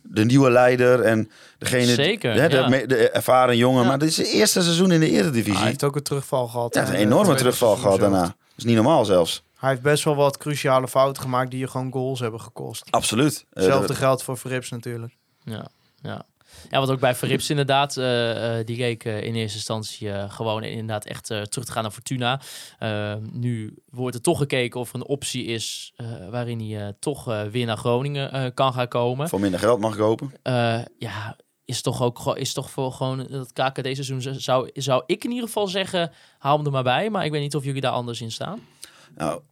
de 0.03 0.25
nieuwe 0.25 0.51
leider 0.51 1.01
en 1.01 1.31
degene, 1.59 1.95
Zeker, 1.95 2.33
hè, 2.41 2.49
de, 2.49 2.57
ja. 2.57 2.87
de 2.87 3.11
ervaren 3.11 3.57
jongen. 3.57 3.83
Ja. 3.83 3.89
Maar 3.89 3.99
dit 3.99 4.09
is 4.09 4.17
het 4.17 4.27
eerste 4.27 4.63
seizoen 4.63 4.91
in 4.93 5.01
de 5.01 5.11
Eredivisie. 5.11 5.59
Hij 5.59 5.67
heeft 5.67 5.85
ook 5.85 5.97
een 5.97 6.03
terugval 6.03 6.47
gehad. 6.49 6.75
ja, 6.75 6.89
een 6.89 6.95
enorme 6.95 7.35
terugval 7.35 7.77
gehad 7.77 8.01
daarna. 8.01 8.21
Dat 8.23 8.35
is 8.57 8.65
niet 8.65 8.75
normaal 8.75 9.05
zelfs. 9.05 9.43
Hij 9.55 9.71
heeft 9.71 9.83
best 9.83 10.05
wel 10.05 10.15
wat 10.17 10.37
cruciale 10.37 10.89
fouten 10.89 11.23
gemaakt 11.23 11.51
die 11.51 11.61
je 11.61 11.69
gewoon 11.69 11.93
goals 11.93 12.21
hebben 12.21 12.41
gekost. 12.41 12.85
Absoluut. 12.91 13.45
Eh, 13.51 13.63
Hetzelfde 13.63 13.95
geldt 13.95 14.23
voor 14.23 14.37
Frips 14.37 14.71
natuurlijk. 14.71 15.17
Ja, 15.45 15.67
ja. 16.03 16.23
Ja, 16.71 16.79
wat 16.81 16.91
ook 16.91 17.01
bij 17.01 17.15
Verrips 17.15 17.51
inderdaad, 17.51 17.97
eh, 17.97 18.59
eh, 18.59 18.67
die 18.67 18.77
leek 18.77 19.05
eh, 19.05 19.23
in 19.23 19.35
eerste 19.35 19.57
instantie 19.57 20.29
gewoon 20.31 20.63
inderdaad 20.65 21.05
echt 21.05 21.25
terug 21.27 21.65
te 21.65 21.73
gaan 21.73 21.83
naar 21.83 21.93
Fortuna. 21.93 22.41
Eh, 22.79 23.15
nu 23.33 23.75
wordt 23.91 24.17
er 24.17 24.23
toch 24.23 24.39
gekeken 24.39 24.81
of 24.81 24.89
er 24.89 24.95
een 24.95 25.07
optie 25.07 25.45
is 25.45 25.95
waarin 26.31 26.61
hij 26.73 26.93
toch 27.01 27.25
weer 27.51 27.67
naar 27.67 27.77
Groningen 27.77 28.55
kan 28.55 28.73
gaan 28.73 28.89
komen. 28.89 29.29
Voor 29.29 29.41
minder 29.41 29.61
geld 29.61 29.81
mag 29.81 29.93
ik 29.95 30.01
hopen. 30.01 30.33
Eh, 30.43 30.81
ja, 30.99 31.37
is 31.65 31.83
toch 31.83 32.03
ook 32.03 32.19
gewoon- 32.19 32.37
is 32.39 32.53
toch 32.53 32.71
voor 32.71 32.93
gewoon 32.93 33.19
het 33.19 33.53
KKD-seizoen 33.53 34.23
zou, 34.23 34.71
zou 34.75 35.03
ik 35.07 35.25
in 35.25 35.31
ieder 35.31 35.47
geval 35.47 35.67
zeggen, 35.67 36.13
haal 36.39 36.57
hem 36.57 36.67
er 36.67 36.73
maar 36.73 36.83
bij. 36.83 37.11
Maar 37.11 37.25
ik 37.25 37.31
weet 37.31 37.41
niet 37.43 37.55
of 37.57 37.65
jullie 37.65 37.81
daar 37.81 37.93
anders 37.93 38.21
in 38.21 38.33
staan. 38.33 38.61
Nou, 39.15 39.43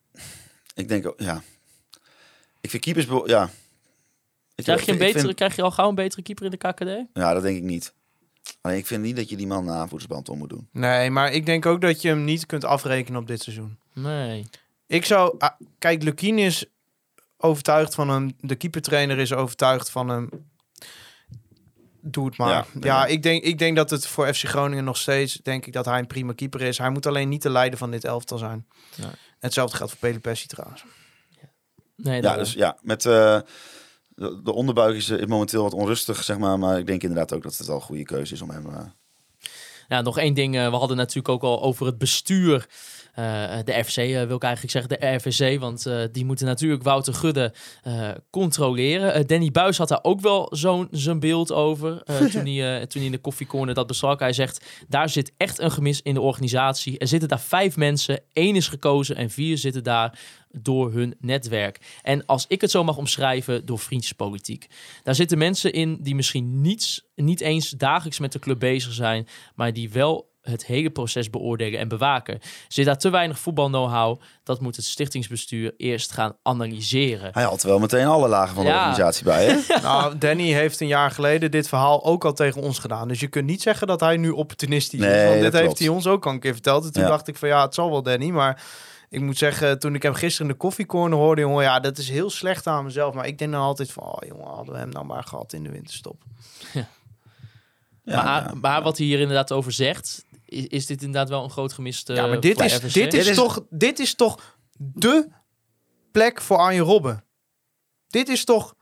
ik 0.75 0.89
denk 0.89 1.13
ja. 1.17 1.43
Ik 2.61 2.71
vind 2.71 2.83
keepers, 2.83 3.07
ja. 3.27 3.51
Ik, 4.55 4.65
Krijg 4.65 4.81
je, 4.85 4.93
een 4.93 4.97
ik 4.97 5.03
vind- 5.03 5.13
betere, 5.15 5.35
krijg 5.35 5.57
je 5.57 5.63
al 5.63 5.71
gauw 5.71 5.89
een 5.89 5.95
betere 5.95 6.23
keeper 6.23 6.45
in 6.45 6.51
de 6.51 6.57
KKD? 6.57 7.09
ja, 7.13 7.33
dat 7.35 7.43
denk 7.43 7.57
ik 7.57 7.63
niet. 7.63 7.95
Alleen 8.61 8.77
ik 8.79 8.87
vind 8.87 9.03
niet 9.03 9.17
dat 9.17 9.29
je 9.29 9.37
die 9.37 9.47
man 9.47 9.65
na 9.65 9.89
voetsband 9.89 10.29
om 10.29 10.39
moet 10.39 10.49
doen. 10.49 10.69
Nee, 10.73 11.11
maar 11.11 11.33
ik 11.33 11.47
denk 11.47 11.67
ook 11.67 11.81
dat 11.81 12.03
je 12.03 12.09
hem 12.09 12.25
niet 12.25 12.47
kunt 12.47 12.65
afrekenen 12.65 13.21
op 13.21 13.27
dit 13.27 13.43
seizoen. 13.43 13.79
Nee. 13.93 14.47
Ik 14.87 15.05
zou... 15.05 15.35
ah, 15.39 15.51
kijk, 15.79 16.03
Lukien 16.03 16.39
is 16.39 16.65
overtuigd 17.37 17.95
van 17.95 18.09
hem. 18.09 18.33
De 18.41 18.55
keepertrainer 18.55 19.19
is 19.19 19.33
overtuigd 19.33 19.91
van 19.91 20.09
hem. 20.09 20.29
Doe 22.01 22.27
het 22.27 22.37
maar. 22.37 22.67
Ja. 22.81 23.07
Ik, 23.07 23.23
denk, 23.23 23.43
ik 23.45 23.59
denk 23.59 23.77
dat 23.77 23.91
het 23.91 24.07
voor 24.07 24.35
FC 24.35 24.45
Groningen 24.45 24.85
nog 24.85 24.97
steeds... 24.97 25.35
denk 25.43 25.67
ik 25.67 25.73
dat 25.73 25.85
hij 25.85 25.99
een 25.99 26.07
prima 26.07 26.33
keeper 26.33 26.61
is. 26.61 26.79
Hij 26.79 26.91
moet 26.91 27.07
alleen 27.07 27.29
niet 27.29 27.43
de 27.43 27.51
leider 27.51 27.79
van 27.79 27.91
dit 27.91 28.05
elftal 28.05 28.39
zijn. 28.39 28.67
Nee. 28.97 29.11
Hetzelfde 29.39 29.77
geldt 29.77 29.93
voor 29.93 30.01
Pele 30.09 30.21
Pessi 30.21 30.47
trouwens. 30.47 30.85
nee 31.97 32.23
Ja, 32.23 32.37
dus 32.37 32.53
ja, 32.53 32.77
met 32.83 33.07
eh, 33.07 33.41
de, 34.15 34.41
de 34.43 34.53
onderbuik 34.53 34.97
is 34.97 35.11
eh, 35.11 35.27
momenteel 35.27 35.63
wat 35.63 35.73
onrustig, 35.75 36.25
zeg 36.25 36.39
maar. 36.39 36.59
Maar 36.59 36.79
ik 36.79 36.87
denk 36.87 37.03
inderdaad 37.03 37.33
ook 37.35 37.43
dat 37.43 37.57
het 37.57 37.67
wel 37.67 37.77
een 37.77 37.83
goede 37.83 38.03
keuze 38.05 38.35
is 38.35 38.43
om 38.43 38.51
hem... 38.51 38.67
eh, 38.67 38.81
Ja, 39.89 40.01
nog 40.01 40.19
één 40.19 40.35
ding. 40.35 40.57
eh, 40.57 40.71
we 40.71 40.77
hadden 40.77 40.97
natuurlijk 40.97 41.29
ook 41.29 41.43
al 41.43 41.63
over 41.63 41.87
het 41.87 41.99
bestuur. 41.99 42.67
de 43.65 43.83
FC 43.85 43.97
eh, 43.97 44.23
wil 44.25 44.37
ik 44.37 44.43
eigenlijk 44.43 44.73
zeggen, 44.73 44.99
de 45.01 45.07
RVC. 45.07 45.61
Want 45.61 45.87
die 46.13 46.25
moeten 46.25 46.47
natuurlijk 46.47 46.83
Wouter 46.83 47.15
Gudde 47.15 47.53
controleren. 48.31 49.27
Danny 49.27 49.51
Buis 49.51 49.79
had 49.79 49.89
daar 49.89 50.03
ook 50.03 50.21
wel 50.21 50.49
zo'n 50.51 50.89
zijn 50.91 51.21
beeld 51.21 51.53
over. 51.53 52.03
toen, 52.33 52.47
hij, 52.47 52.87
toen 52.87 53.01
hij 53.01 53.05
in 53.05 53.11
de 53.13 53.19
koffiecorner 53.19 53.75
dat 53.75 53.87
besprak. 53.87 54.21
Hij 54.21 54.33
zegt, 54.33 54.65
daar 54.89 55.09
zit 55.09 55.33
echt 55.37 55.59
een 55.59 55.71
gemis 55.71 56.03
in 56.03 56.15
de 56.15 56.21
organisatie. 56.21 56.99
Er 56.99 57.09
zitten 57.09 57.29
daar 57.29 57.41
vijf 57.41 57.77
mensen. 57.77 58.21
één 58.33 58.57
is 58.57 58.69
gekozen 58.69 59.17
en 59.17 59.31
vier 59.31 59.59
zitten 59.59 59.83
daar 59.83 60.19
door 60.61 60.93
hun 60.93 61.15
netwerk. 61.21 61.81
En 62.03 62.27
als 62.27 62.45
ik 62.49 62.61
het 62.61 62.71
zo 62.71 62.85
mag 62.85 62.97
omschrijven, 62.97 63.67
door 63.67 63.79
vriendjespolitiek. 63.79 64.67
Daar 65.03 65.15
zitten 65.15 65.39
mensen 65.39 65.73
in 65.73 65.99
die 66.01 66.15
misschien 66.15 66.61
niets, 66.61 67.07
niet 67.15 67.41
eens 67.41 67.71
dagelijks 67.71 68.19
met 68.19 68.33
de 68.33 68.39
club 68.39 68.59
bezig 68.59 68.93
zijn, 68.93 69.29
maar 69.55 69.73
die 69.73 69.91
wel 69.91 70.31
het 70.43 70.67
hele 70.67 70.91
proces 70.91 71.31
beoordelen 71.31 71.81
en 71.81 71.89
bewaken. 71.89 72.39
Zit 72.69 72.85
daar 72.85 72.99
te 72.99 73.11
weinig 73.11 73.39
voetbal 73.39 73.67
know-how, 73.69 74.21
dat 74.45 74.61
moet 74.61 74.77
het 74.77 74.85
stichtingsbestuur 74.85 75.75
eerst 75.77 76.13
gaan 76.13 76.37
analyseren. 76.43 77.31
hij 77.33 77.43
had 77.43 77.63
wel 77.63 77.79
meteen 77.79 78.07
alle 78.07 78.29
lagen 78.29 78.55
van 78.55 78.65
de 78.65 78.71
Ja. 78.71 78.77
organisatie 78.79 79.25
bij, 79.25 79.45
hè? 79.47 79.59
nou, 79.83 80.19
Danny 80.19 80.53
heeft 80.53 80.81
een 80.81 80.87
jaar 80.87 81.11
geleden 81.11 81.51
dit 81.51 81.69
verhaal 81.69 82.05
ook 82.05 82.25
al 82.25 82.33
tegen 82.33 82.63
ons 82.63 82.79
gedaan. 82.79 83.09
Dus 83.09 83.21
je 83.21 83.29
kunt 83.29 83.47
niet 83.47 83.63
zeggen 83.63 83.87
dat 83.87 84.01
hij 84.01 84.17
nu 84.17 84.31
opportunistisch 84.31 85.01
Nee, 85.01 85.11
is. 85.23 85.29
Want 85.29 85.33
dat 85.35 85.43
dit 85.43 85.53
heeft 85.53 85.65
klopt. 85.65 85.79
hij 85.79 85.89
ons 85.89 86.07
ook 86.07 86.27
al 86.27 86.33
een 86.33 86.41
keer 86.41 86.53
verteld. 86.53 86.85
En 86.85 86.93
toen 86.93 87.03
Ja. 87.03 87.09
dacht 87.09 87.29
ik 87.29 87.37
van 87.37 87.49
ja, 87.49 87.65
het 87.65 87.75
zal 87.75 87.91
wel 87.91 88.03
Danny. 88.03 88.31
Maar 88.31 88.63
ik 89.13 89.21
moet 89.21 89.39
zeggen, 89.39 89.79
toen 89.79 89.95
ik 89.95 90.03
hem 90.03 90.15
gisteren 90.15 90.47
in 90.47 90.53
de 90.53 90.59
koffiecorner 90.59 91.19
hoorde, 91.19 91.41
jongen, 91.41 91.63
ja, 91.63 91.81
dat 91.81 91.99
is 91.99 92.09
heel 92.09 92.31
slecht 92.31 92.67
aan 92.67 92.85
mezelf. 92.85 93.15
Maar 93.15 93.27
ik 93.27 93.39
denk 93.39 93.53
dan 93.53 93.61
altijd 93.61 93.93
van, 93.93 94.03
oh 94.03 94.29
jongen, 94.29 94.47
hadden 94.47 94.73
we 94.75 94.81
hem 94.81 94.89
nou 94.89 95.07
maar 95.07 95.25
gehad 95.25 95.53
in 95.53 95.63
de 95.63 95.71
winterstop. 95.71 96.23
Ja, 98.05 98.23
maar, 98.23 98.43
ja. 98.43 98.55
maar 98.61 98.83
wat 98.83 98.97
hij 98.99 99.07
hier 99.07 99.21
inderdaad 99.21 99.53
over 99.53 99.73
zegt, 99.73 100.25
is, 100.45 100.67
is 100.67 100.87
dit 100.87 101.03
inderdaad 101.03 101.29
wel 101.29 101.45
een 101.45 101.51
groot 101.51 101.73
gemist 101.73 102.09
ja, 102.09 102.27
maar 102.27 102.41
dit 102.41 102.61
is, 102.61 102.73
dit, 102.81 102.85
is 102.85 102.93
Dit 102.93 103.15
is- 103.15 103.37
toch, 103.37 103.65
dit 103.71 103.99
is 103.99 104.15
toch 104.15 104.57
de 104.77 105.29
plek 106.13 106.41
voor 106.41 106.57
Arjen 106.57 106.85
Robben. 106.85 107.25
Dit 108.09 108.29
is 108.29 108.45
toch, 108.45 108.75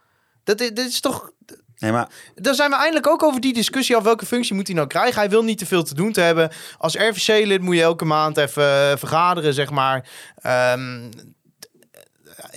dat 0.44 0.60
is, 0.60 0.68
dit 0.68 0.86
is 0.86 1.00
toch 1.00 1.32
Nee, 1.80 1.92
maar 1.92 2.08
Dan 2.34 2.54
zijn 2.54 2.70
we 2.70 2.76
eindelijk 2.76 3.06
ook 3.06 3.22
over 3.22 3.40
die 3.40 3.52
discussie 3.52 3.96
af 3.96 4.02
welke 4.02 4.26
functie 4.26 4.54
moet 4.54 4.66
hij 4.66 4.76
nou 4.76 4.88
krijgen. 4.88 5.20
Hij 5.20 5.30
wil 5.30 5.42
niet 5.42 5.58
te 5.58 5.66
veel 5.66 5.82
te 5.82 5.94
doen 5.94 6.12
te 6.12 6.20
hebben. 6.20 6.50
Als 6.78 6.94
RVC-lid 6.94 7.60
moet 7.60 7.74
je 7.74 7.82
elke 7.82 8.04
maand 8.04 8.36
even 8.36 8.62
eh, 8.62 8.96
vergaderen, 8.96 9.54
zeg 9.54 9.70
maar. 9.70 10.08
Ehm, 10.36 11.10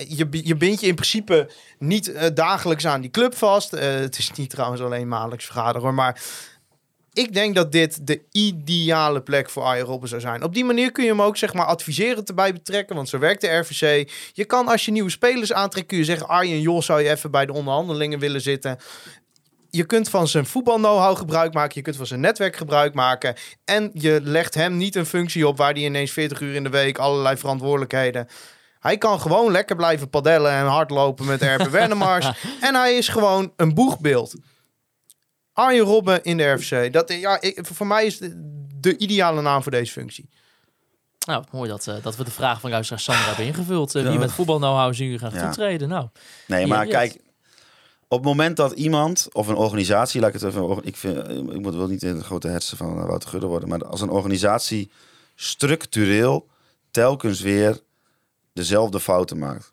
je, 0.08 0.28
je 0.30 0.56
bindt 0.56 0.80
je 0.80 0.86
in 0.86 0.94
principe 0.94 1.50
niet 1.78 2.12
eh, 2.12 2.28
dagelijks 2.34 2.86
aan 2.86 3.00
die 3.00 3.10
club 3.10 3.34
vast. 3.36 3.72
Eh, 3.72 3.94
het 3.94 4.18
is 4.18 4.30
niet 4.30 4.50
trouwens 4.50 4.82
alleen 4.82 5.08
maandelijks 5.08 5.44
vergaderen 5.44 5.82
hoor, 5.82 5.94
maar... 5.94 6.20
Ik 7.14 7.34
denk 7.34 7.54
dat 7.54 7.72
dit 7.72 8.06
de 8.06 8.22
ideale 8.32 9.22
plek 9.22 9.50
voor 9.50 9.62
Arjen 9.62 9.84
Robben 9.84 10.08
zou 10.08 10.20
zijn. 10.20 10.42
Op 10.42 10.54
die 10.54 10.64
manier 10.64 10.92
kun 10.92 11.04
je 11.04 11.10
hem 11.10 11.22
ook 11.22 11.36
zeg 11.36 11.54
maar 11.54 11.66
adviseren 11.66 12.24
erbij 12.24 12.52
betrekken. 12.52 12.96
Want 12.96 13.08
zo 13.08 13.18
werkt 13.18 13.40
de 13.40 13.56
RVC. 13.56 14.10
Je 14.32 14.44
kan 14.44 14.68
als 14.68 14.84
je 14.84 14.90
nieuwe 14.90 15.10
spelers 15.10 15.52
aantrekt, 15.52 15.86
kun 15.86 15.98
je 15.98 16.04
zeggen... 16.04 16.28
Arjen, 16.28 16.60
joh, 16.60 16.80
zou 16.80 17.02
je 17.02 17.10
even 17.10 17.30
bij 17.30 17.46
de 17.46 17.52
onderhandelingen 17.52 18.18
willen 18.18 18.40
zitten? 18.40 18.78
je 19.74 19.84
kunt 19.84 20.08
van 20.08 20.28
zijn 20.28 20.46
voetbal 20.46 20.76
know-how 20.76 21.16
gebruik 21.16 21.54
maken. 21.54 21.72
Je 21.74 21.82
kunt 21.82 21.96
van 21.96 22.06
zijn 22.06 22.20
netwerk 22.20 22.56
gebruik 22.56 22.94
maken. 22.94 23.34
En 23.64 23.90
je 23.92 24.20
legt 24.22 24.54
hem 24.54 24.76
niet 24.76 24.94
een 24.94 25.06
functie 25.06 25.48
op 25.48 25.56
waar 25.56 25.72
hij 25.72 25.82
ineens 25.82 26.10
40 26.10 26.40
uur 26.40 26.54
in 26.54 26.62
de 26.62 26.68
week 26.68 26.98
allerlei 26.98 27.36
verantwoordelijkheden. 27.36 28.28
Hij 28.80 28.98
kan 28.98 29.20
gewoon 29.20 29.52
lekker 29.52 29.76
blijven 29.76 30.10
padellen 30.10 30.52
en 30.52 30.66
hardlopen 30.66 31.26
met 31.26 31.42
Erpen 31.42 31.70
Wennemars. 31.70 32.30
En 32.60 32.74
hij 32.74 32.96
is 32.96 33.08
gewoon 33.08 33.52
een 33.56 33.74
boegbeeld. 33.74 34.34
Arjen 35.54 35.84
Robben 35.84 36.22
in 36.22 36.36
de 36.36 36.52
RFC. 36.52 36.92
Dat, 36.92 37.12
ja, 37.12 37.40
ik, 37.40 37.58
voor 37.62 37.86
mij 37.86 38.06
is 38.06 38.18
de, 38.18 38.32
de 38.80 38.96
ideale 38.96 39.40
naam 39.42 39.62
voor 39.62 39.72
deze 39.72 39.92
functie. 39.92 40.28
Nou, 41.26 41.44
mooi 41.52 41.68
dat, 41.70 41.86
eh, 41.86 41.94
dat 42.02 42.16
we 42.16 42.24
de 42.24 42.30
vraag 42.30 42.60
van 42.60 42.70
luisteraar 42.70 43.00
Sandra 43.02 43.24
hebben 43.26 43.46
ingevuld. 43.46 43.94
Eh, 43.94 44.02
wie 44.02 44.12
Ja. 44.12 44.18
met 44.18 44.32
voetbal 44.32 44.56
know-how 44.58 44.94
zien 44.94 45.04
jullie 45.04 45.18
graag 45.20 45.34
Ja. 45.34 45.46
toetreden? 45.46 45.88
Nou, 45.88 46.08
Nee, 46.46 46.66
maar 46.66 46.86
kijk, 46.86 47.12
op 48.08 48.18
het 48.18 48.26
moment 48.28 48.56
dat 48.56 48.72
iemand 48.72 49.28
of 49.32 49.46
een 49.46 49.54
organisatie, 49.56 50.20
laat 50.20 50.34
ik 50.34 50.40
het 50.40 50.50
even, 50.54 50.84
ik, 50.84 50.96
vind, 50.96 51.28
ik 51.28 51.60
moet 51.60 51.74
wel 51.74 51.86
niet 51.88 52.02
in 52.02 52.16
de 52.18 52.24
grote 52.24 52.48
hersen 52.48 52.76
van 52.76 52.98
eh, 52.98 53.06
Wouter 53.06 53.28
Gudde 53.28 53.46
worden, 53.46 53.68
maar 53.68 53.84
als 53.84 54.00
een 54.00 54.10
organisatie 54.10 54.90
structureel 55.34 56.48
telkens 56.90 57.40
weer 57.40 57.80
dezelfde 58.52 59.00
fouten 59.00 59.38
maakt. 59.38 59.72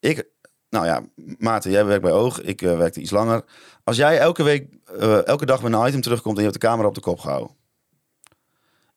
Ik, 0.00 0.26
nou 0.76 0.88
ja, 0.88 1.24
Maarten, 1.38 1.70
jij 1.70 1.84
werkt 1.84 2.02
bij 2.02 2.12
Oog, 2.12 2.40
ik 2.40 2.62
eh, 2.62 2.76
werkte 2.76 3.00
iets 3.00 3.10
langer. 3.10 3.44
Als 3.84 3.96
jij 3.96 4.18
elke 4.18 4.42
week, 4.42 4.68
eh, 4.98 5.26
elke 5.26 5.46
dag 5.46 5.62
met 5.62 5.72
een 5.72 5.86
item 5.86 6.00
terugkomt 6.00 6.36
en 6.36 6.42
je 6.42 6.48
hebt 6.48 6.60
de 6.60 6.66
camera 6.66 6.88
op 6.88 6.94
de 6.94 7.00
kop 7.00 7.20
gehouden. 7.20 7.54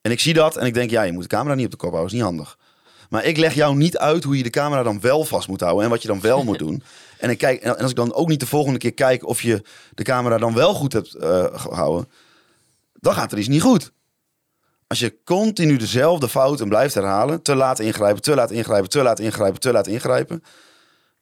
En 0.00 0.10
ik 0.10 0.20
zie 0.20 0.34
dat 0.34 0.56
en 0.56 0.66
ik 0.66 0.74
denk, 0.74 0.90
ja, 0.90 1.02
je 1.02 1.12
moet 1.12 1.22
de 1.22 1.28
camera 1.28 1.54
niet 1.54 1.64
op 1.64 1.70
de 1.70 1.76
kop 1.76 1.90
houden, 1.90 2.10
is 2.12 2.18
niet 2.18 2.28
handig. 2.28 2.58
Maar 3.08 3.24
ik 3.24 3.36
leg 3.36 3.54
jou 3.54 3.76
niet 3.76 3.98
uit 3.98 4.24
hoe 4.24 4.36
je 4.36 4.42
de 4.42 4.50
camera 4.50 4.82
dan 4.82 5.00
wel 5.00 5.24
vast 5.24 5.48
moet 5.48 5.60
houden 5.60 5.84
en 5.84 5.90
wat 5.90 6.02
je 6.02 6.08
dan 6.08 6.20
wel 6.20 6.44
moet 6.44 6.58
doen. 6.66 6.82
En, 7.18 7.30
ik 7.30 7.38
kijk, 7.38 7.62
en 7.62 7.78
als 7.78 7.90
ik 7.90 7.96
dan 7.96 8.14
ook 8.14 8.28
niet 8.28 8.40
de 8.40 8.46
volgende 8.46 8.78
keer 8.78 8.94
kijk 8.94 9.26
of 9.26 9.42
je 9.42 9.62
de 9.94 10.02
camera 10.02 10.38
dan 10.38 10.54
wel 10.54 10.74
goed 10.74 10.92
hebt 10.92 11.14
eh, 11.14 11.44
gehouden, 11.52 12.08
dan 12.92 13.14
gaat 13.14 13.32
er 13.32 13.38
iets 13.38 13.48
niet 13.48 13.62
goed. 13.62 13.92
Als 14.86 14.98
je 14.98 15.22
continu 15.24 15.76
dezelfde 15.76 16.28
fouten 16.28 16.68
blijft 16.68 16.94
herhalen, 16.94 17.42
te 17.42 17.54
laat 17.54 17.78
ingrijpen, 17.78 18.22
te 18.22 18.34
laat 18.34 18.50
ingrijpen, 18.50 18.90
te 18.90 19.02
laat 19.02 19.18
ingrijpen, 19.18 19.60
te 19.60 19.72
laat 19.72 19.86
ingrijpen. 19.86 20.42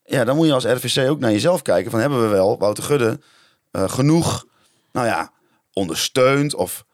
Ja, 0.09 0.24
dan 0.24 0.36
moet 0.36 0.46
je 0.46 0.52
als 0.52 0.64
RVC 0.64 1.11
ook 1.11 1.18
naar 1.18 1.32
jezelf 1.32 1.62
kijken 1.62 1.90
van 1.90 2.00
hebben 2.00 2.22
we 2.22 2.28
wel, 2.28 2.59
Wouter 2.59 2.84
Gudde, 2.84 3.20
eh, 3.70 3.90
genoeg, 3.90 4.46
nou 4.92 5.06
ja, 5.06 5.32
ondersteund 5.72 6.54
of 6.54 6.84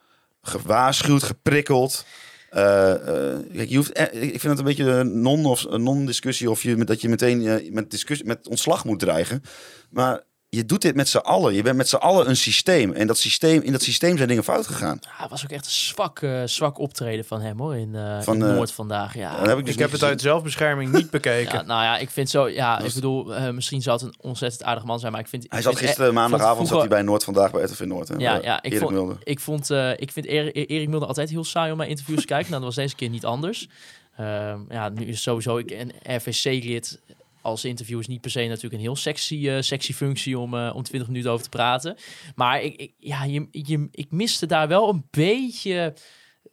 gewaarschuwd, 0.42 1.22
geprikkeld. 1.22 2.04
Eh, 2.50 2.92
eh, 2.92 3.40
kijk, 3.54 3.68
je 3.68 3.76
hoeft, 3.76 3.98
ik 4.12 4.40
vind 4.40 4.42
het 4.42 4.58
een 4.58 4.64
beetje 4.64 4.84
een 4.84 5.20
non- 5.20 5.46
of 5.46 5.68
non-discussie 5.68 6.50
of 6.50 6.62
je 6.62 6.84
dat 6.84 7.00
je 7.00 7.08
meteen 7.08 7.68
met, 7.72 7.90
discussie, 7.90 8.26
met 8.26 8.48
ontslag 8.48 8.84
moet 8.84 8.98
dreigen. 8.98 9.42
Maar 9.90 10.22
je 10.54 10.66
doet 10.66 10.82
dit 10.82 10.94
met 10.94 11.08
z'n 11.08 11.16
allen. 11.16 11.54
Je 11.54 11.62
bent 11.62 11.76
met 11.76 11.88
z'n 11.88 11.96
allen 11.96 12.28
een 12.28 12.36
systeem. 12.36 12.92
En 12.92 13.06
dat 13.06 13.18
systeem, 13.18 13.62
in 13.62 13.72
dat 13.72 13.82
systeem 13.82 14.16
zijn 14.16 14.28
dingen 14.28 14.44
fout 14.44 14.66
gegaan. 14.66 14.98
ja, 15.00 15.08
het 15.22 15.30
was 15.30 15.44
ook 15.44 15.50
echt 15.50 15.64
een 15.64 15.70
zwak, 15.70 16.20
eh, 16.22 16.42
zwak 16.44 16.78
optreden 16.78 17.24
van 17.24 17.40
hem 17.40 17.58
hoor, 17.58 17.76
in, 17.76 17.94
eh, 17.94 18.20
Van, 18.22 18.34
in 18.36 18.42
eh, 18.42 18.54
Noord 18.54 18.72
vandaag. 18.72 19.14
Ja, 19.14 19.42
heb 19.48 19.58
ik 19.58 19.64
dus 19.64 19.74
ik 19.74 19.80
heb 19.80 19.90
het 19.92 20.02
uit 20.02 20.20
zelfbescherming 20.20 20.92
niet 20.92 21.10
bekeken. 21.18 21.58
Ja, 21.58 21.62
nou 21.64 21.82
ja, 21.82 21.96
ik 21.98 22.10
vind 22.10 22.30
zo, 22.30 22.48
ja, 22.48 22.78
ik 22.80 22.94
bedoel, 22.94 23.52
misschien 23.52 23.82
zou 23.82 23.96
het 23.96 24.06
een 24.06 24.14
ontzettend 24.20 24.62
aardig 24.64 24.84
man 24.84 24.98
zijn, 25.00 25.12
maar 25.12 25.20
ik 25.20 25.28
vind... 25.28 25.46
Hij 25.48 25.58
ik 25.58 25.64
zat 25.64 25.74
vind- 25.74 25.86
gisteren 25.86 26.10
eh, 26.10 26.16
maandagavond 26.16 26.56
vond 26.56 26.68
zat 26.68 26.78
hij 26.78 26.86
vroeger- 26.86 27.04
bij 27.04 27.12
Noord 27.12 27.24
vandaag 27.24 27.50
bij 27.50 27.62
RTV 27.62 27.80
Noord. 27.80 28.08
Hè? 28.08 28.14
Ja, 28.18 28.38
ja, 28.42 28.56
ik 28.62 28.64
Erik 28.70 28.78
vond, 28.78 28.90
Mulder. 28.92 29.16
ik 29.24 29.40
vond, 29.40 29.70
ik 29.96 30.12
vind 30.12 30.26
Erik, 30.26 30.54
Erik 30.70 30.88
Mulder 30.88 31.08
altijd 31.08 31.30
heel 31.30 31.44
saai 31.44 31.72
om 31.72 31.78
naar 31.78 31.88
interviews 31.88 32.20
te 32.20 32.26
kijken. 32.26 32.50
Nou, 32.50 32.62
dat 32.64 32.74
was 32.74 32.84
deze 32.84 32.94
keer 32.96 33.08
niet 33.08 33.24
anders. 33.24 33.68
Ehm, 34.16 34.58
ja, 34.68 34.88
nu 34.88 35.04
is 35.04 35.22
sowieso 35.22 35.56
ik 35.56 35.70
een 35.70 35.92
RVC-lid 36.02 37.00
als 37.44 37.64
interview 37.64 37.98
is 37.98 38.06
niet 38.06 38.20
per 38.20 38.30
se 38.30 38.46
natuurlijk 38.46 38.74
een 38.74 38.80
heel 38.80 38.96
sexy, 38.96 39.48
eh, 39.48 39.60
sexy 39.60 39.92
functie 39.92 40.38
om, 40.38 40.54
eh, 40.54 40.72
om 40.74 40.82
20 40.82 41.08
minuten 41.08 41.30
over 41.30 41.44
te 41.44 41.48
praten. 41.48 41.96
Maar 42.34 42.62
ik, 42.62 42.76
ik, 42.76 42.94
ja, 42.98 43.24
je, 43.24 43.48
je, 43.50 43.88
ik 43.90 44.10
miste 44.10 44.46
daar 44.46 44.68
wel 44.68 44.88
een 44.88 45.06
beetje, 45.10 45.94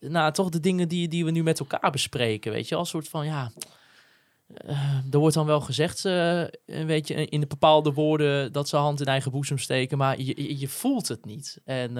nou, 0.00 0.32
toch 0.32 0.48
de 0.48 0.60
dingen 0.60 0.88
die, 0.88 1.08
die 1.08 1.24
we 1.24 1.30
nu 1.30 1.42
met 1.42 1.60
elkaar 1.60 1.90
bespreken, 1.90 2.52
weet 2.52 2.68
je, 2.68 2.74
als 2.74 2.88
soort 2.88 3.08
van, 3.08 3.26
ja, 3.26 3.52
eh, 4.54 4.98
er 5.10 5.18
wordt 5.18 5.34
dan 5.34 5.46
wel 5.46 5.60
gezegd, 5.60 6.04
een 6.04 6.86
beetje 6.86 7.26
in 7.26 7.40
de 7.40 7.46
bepaalde 7.46 7.92
woorden 7.92 8.52
dat 8.52 8.68
ze 8.68 8.76
hand 8.76 9.00
in 9.00 9.06
eigen 9.06 9.30
boezem 9.30 9.58
steken, 9.58 9.98
maar 9.98 10.20
je, 10.20 10.42
je, 10.42 10.58
je 10.58 10.68
voelt 10.68 11.08
het 11.08 11.24
niet. 11.24 11.60
En 11.64 11.96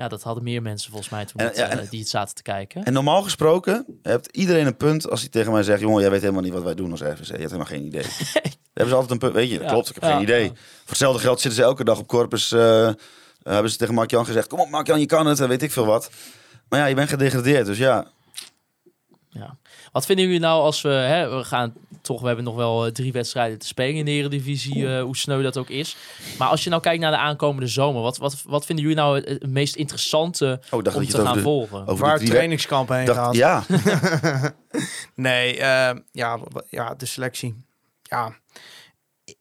ja, 0.00 0.08
dat 0.08 0.22
hadden 0.22 0.44
meer 0.44 0.62
mensen 0.62 0.90
volgens 0.90 1.10
mij 1.10 1.24
toen 1.24 1.40
En- 1.40 1.46
het, 1.46 1.56
ja, 1.56 1.68
en- 1.68 1.78
eh, 1.80 1.90
die 1.90 2.00
het 2.00 2.08
zaten 2.08 2.34
te 2.34 2.42
kijken. 2.42 2.84
En 2.84 2.92
normaal 2.92 3.22
gesproken 3.22 3.86
hebt 4.02 4.36
iedereen 4.36 4.66
een 4.66 4.76
punt 4.76 5.10
als 5.10 5.20
hij 5.20 5.28
tegen 5.28 5.52
mij 5.52 5.62
zegt: 5.62 5.80
Jongen, 5.80 6.00
jij 6.00 6.10
weet 6.10 6.20
helemaal 6.20 6.42
niet 6.42 6.52
wat 6.52 6.62
wij 6.62 6.74
doen 6.74 6.90
als 6.90 7.00
RVC. 7.00 7.26
Je 7.26 7.32
hebt 7.32 7.42
helemaal 7.42 7.64
geen 7.64 7.84
idee. 7.84 8.02
Dan 8.32 8.42
hebben 8.72 8.88
ze 8.88 8.94
altijd 8.94 9.10
een 9.10 9.18
punt. 9.18 9.32
Weet 9.32 9.48
je, 9.50 9.54
dat 9.58 9.64
Ja, 9.66 9.72
klopt, 9.72 9.88
ik 9.88 9.94
heb 9.94 10.02
ja, 10.04 10.10
geen 10.12 10.22
idee. 10.22 10.46
Voor 10.48 10.88
hetzelfde 10.88 11.20
geld 11.20 11.40
zitten 11.40 11.60
ze 11.60 11.66
elke 11.66 11.84
dag 11.84 11.98
op 11.98 12.06
Corpus. 12.06 12.52
eh, 12.52 12.90
hebben 13.42 13.70
ze 13.70 13.76
tegen 13.76 13.94
Mark-Jan 13.94 14.24
gezegd: 14.26 14.46
Kom 14.48 14.60
op, 14.60 14.68
Mark-Jan, 14.70 15.00
je 15.00 15.06
kan 15.06 15.26
het. 15.26 15.40
En 15.40 15.48
weet 15.48 15.62
ik 15.62 15.70
veel 15.72 15.86
wat. 15.86 16.10
Maar 16.68 16.78
ja, 16.80 16.86
je 16.86 16.94
bent 16.94 17.08
gedegradeerd. 17.08 17.66
Dus 17.66 17.78
ja, 17.78 18.06
Ja. 19.30 19.56
Wat 19.92 20.06
vinden 20.06 20.24
jullie 20.24 20.40
nou 20.40 20.62
als 20.62 20.82
we, 20.82 20.88
hè, 20.88 21.36
we 21.36 21.44
gaan 21.44 21.74
toch, 22.02 22.20
we 22.20 22.26
hebben 22.26 22.44
nog 22.44 22.54
wel 22.54 22.86
eh, 22.86 22.92
drie 22.92 23.12
wedstrijden 23.12 23.58
te 23.58 23.66
spelen 23.66 23.94
in 23.94 24.04
de 24.04 24.10
Eredivisie, 24.10 24.96
eh 24.96 25.02
hoe 25.02 25.16
sneu 25.16 25.42
dat 25.42 25.56
ook 25.56 25.68
is. 25.68 25.96
Maar 26.38 26.48
als 26.48 26.64
je 26.64 26.70
nou 26.70 26.82
kijkt 26.82 27.00
naar 27.00 27.10
de 27.10 27.16
aankomende 27.16 27.66
zomer, 27.66 28.02
wat, 28.02 28.16
wat, 28.16 28.42
wat 28.46 28.66
vinden 28.66 28.84
jullie 28.84 29.00
nou 29.00 29.20
het, 29.20 29.46
meest 29.46 29.76
interessante 29.76 30.60
oh, 30.70 30.78
om 30.94 31.06
te 31.06 31.20
gaan 31.20 31.34
de, 31.34 31.42
volgen? 31.42 31.86
over 31.86 32.06
Waar 32.06 32.18
trainingskamp 32.18 32.88
heen 32.88 33.04
dacht, 33.04 33.18
gaat. 33.18 33.34
Ja, 33.34 33.64
Nee, 35.14 35.58
eh, 35.58 35.96
ja, 36.12 36.38
ja, 36.68 36.94
de 36.94 37.06
selectie. 37.06 37.64
Ja, 38.02 38.32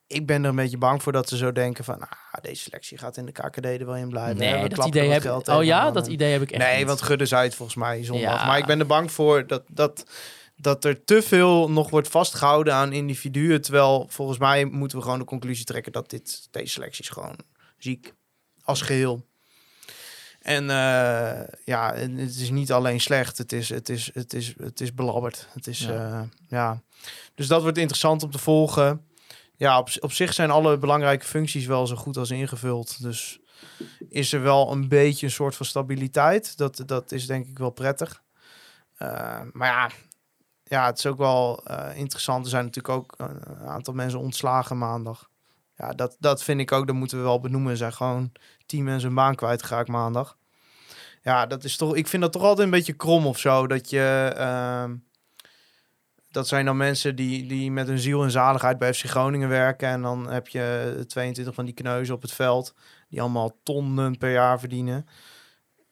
ik 0.08 0.26
ben 0.26 0.44
er 0.44 0.50
een 0.50 0.56
beetje 0.56 0.78
bang 0.78 1.04
voor 1.04 1.12
dat 1.12 1.30
ze 1.30 1.38
zo 1.38 1.52
denken 1.52 1.84
van... 1.84 2.00
Ah, 2.00 2.10
deze 2.42 2.62
selectie 2.62 2.98
gaat 2.98 3.18
in 3.18 3.26
de 3.26 3.32
KKD 3.32 3.66
er 3.66 3.86
wel 3.86 3.96
in 3.96 4.10
blijven. 4.10 4.38
nee, 4.38 4.54
We 4.54 4.60
dat 4.60 4.74
klappen 4.74 4.98
idee 4.98 5.12
heb 5.12 5.24
ik. 5.24 5.48
Oh 5.48 5.64
ja, 5.64 5.92
dat 5.92 6.08
idee 6.08 6.32
heb 6.32 6.42
ik 6.42 6.52
echt 6.52 6.64
Nee, 6.64 6.78
niet. 6.78 6.88
want 6.88 7.02
Gudde 7.02 7.26
zei 7.26 7.44
het 7.44 7.56
volgens 7.56 7.78
mij 7.78 8.04
zondag. 8.04 8.40
Ja. 8.40 8.46
Maar 8.46 8.58
ik 8.58 8.66
ben 8.66 8.80
er 8.80 8.86
bang 8.86 9.12
voor 9.12 9.48
dat, 9.48 9.64
dat, 9.68 10.06
dat 10.62 10.86
er 10.86 11.04
te 11.04 11.22
veel 11.22 11.70
nog 11.72 11.90
wordt 11.90 12.08
vastgehouden 12.08 12.74
aan 12.74 12.94
individuen. 12.94 13.62
Terwijl 13.62 14.06
volgens 14.10 14.38
mij 14.38 14.66
moeten 14.66 14.98
we 14.98 15.04
gewoon 15.04 15.20
de 15.20 15.26
conclusie 15.26 15.66
trekken 15.66 15.92
dat 15.92 16.10
dit, 16.10 16.48
deze 16.52 16.72
selectie 16.72 17.04
is 17.04 17.10
gewoon 17.10 17.36
ziek. 17.78 18.14
Als 18.64 18.82
geheel. 18.82 19.28
En 20.40 20.70
eh, 20.70 21.48
ja, 21.66 21.94
het 21.96 22.36
is 22.36 22.50
niet 22.50 22.72
alleen 22.72 23.00
slecht. 23.02 23.38
Het 23.38 23.52
is, 23.52 23.70
het 23.70 23.90
is, 23.90 24.10
het 24.14 24.34
is, 24.34 24.54
het 24.58 24.82
is 24.82 24.94
belabberd. 24.94 25.48
Het 25.54 25.68
is, 25.68 25.80
Ja. 25.80 25.94
ja. 25.94 26.28
ja. 26.48 26.82
Dus 27.36 27.48
dat 27.48 27.62
wordt 27.62 27.78
interessant 27.78 28.24
om 28.24 28.32
te 28.32 28.38
volgen. 28.38 29.06
Ja, 29.56 29.80
op, 29.80 29.90
op 30.00 30.12
zich 30.12 30.34
zijn 30.34 30.52
alle 30.52 30.78
belangrijke 30.78 31.26
functies 31.26 31.66
wel 31.66 31.88
zo 31.88 31.96
goed 31.96 32.18
als 32.18 32.30
ingevuld. 32.30 33.02
Dus 33.02 33.40
is 34.10 34.34
er 34.34 34.42
wel 34.42 34.72
een 34.72 34.88
beetje 34.88 35.26
een 35.26 35.32
soort 35.32 35.56
van 35.56 35.66
stabiliteit. 35.66 36.58
Dat, 36.58 36.84
dat 36.86 37.12
is 37.12 37.26
denk 37.28 37.48
ik 37.48 37.58
wel 37.58 37.70
prettig. 37.70 38.24
Eh, 38.96 39.42
maar 39.52 39.68
ja, 39.68 39.90
ja, 40.70 40.86
het 40.86 40.98
is 40.98 41.06
ook 41.06 41.18
wel 41.18 41.66
eh, 41.66 41.98
interessant. 41.98 42.44
Er 42.44 42.50
zijn 42.50 42.66
natuurlijk 42.66 42.96
ook 42.96 43.14
een 43.18 43.68
aantal 43.68 43.94
mensen 43.94 44.20
ontslagen 44.20 44.78
maandag. 44.78 45.30
Ja, 45.76 45.92
dat, 45.94 46.16
dat 46.20 46.44
vind 46.44 46.60
ik 46.60 46.72
ook, 46.72 46.88
dat 46.88 46.96
moeten 46.96 47.18
we 47.18 47.24
wel 47.24 47.40
benoemen. 47.40 47.78
Zijn 47.78 47.94
gewoon 47.94 48.32
tien 48.66 48.84
mensen 48.84 49.10
een 49.10 49.16
baan 49.16 49.36
kwijtgeraakt 49.36 49.88
maandag. 49.88 50.38
Ja, 51.22 51.46
dat 51.46 51.64
is 51.64 51.78
toch, 51.78 51.96
ik 51.96 52.08
vind 52.08 52.22
dat 52.22 52.32
toch 52.32 52.42
altijd 52.42 52.66
een 52.66 52.74
beetje 52.74 52.94
krom 52.94 53.28
of 53.28 53.40
zo. 53.40 53.68
Dat 53.68 53.90
je, 53.90 54.34
ehm, 54.36 54.96
dat 56.32 56.48
zijn 56.48 56.66
dan 56.66 56.78
mensen 56.78 57.16
die, 57.16 57.48
die 57.48 57.72
met 57.72 57.88
hun 57.88 58.00
ziel 58.00 58.24
en 58.24 58.32
zaligheid 58.32 58.78
bij 58.78 58.94
FC 58.94 59.06
Groningen 59.06 59.50
werken. 59.50 59.88
En 59.88 60.02
dan 60.02 60.30
heb 60.30 60.48
je 60.48 60.96
22 61.08 61.54
van 61.54 61.66
die 61.66 61.74
kneuzen 61.74 62.16
op 62.16 62.22
het 62.22 62.32
veld. 62.32 62.74
Die 63.08 63.22
allemaal 63.22 63.58
tonnen 63.64 64.18
per 64.18 64.32
jaar 64.32 64.60
verdienen. 64.60 65.08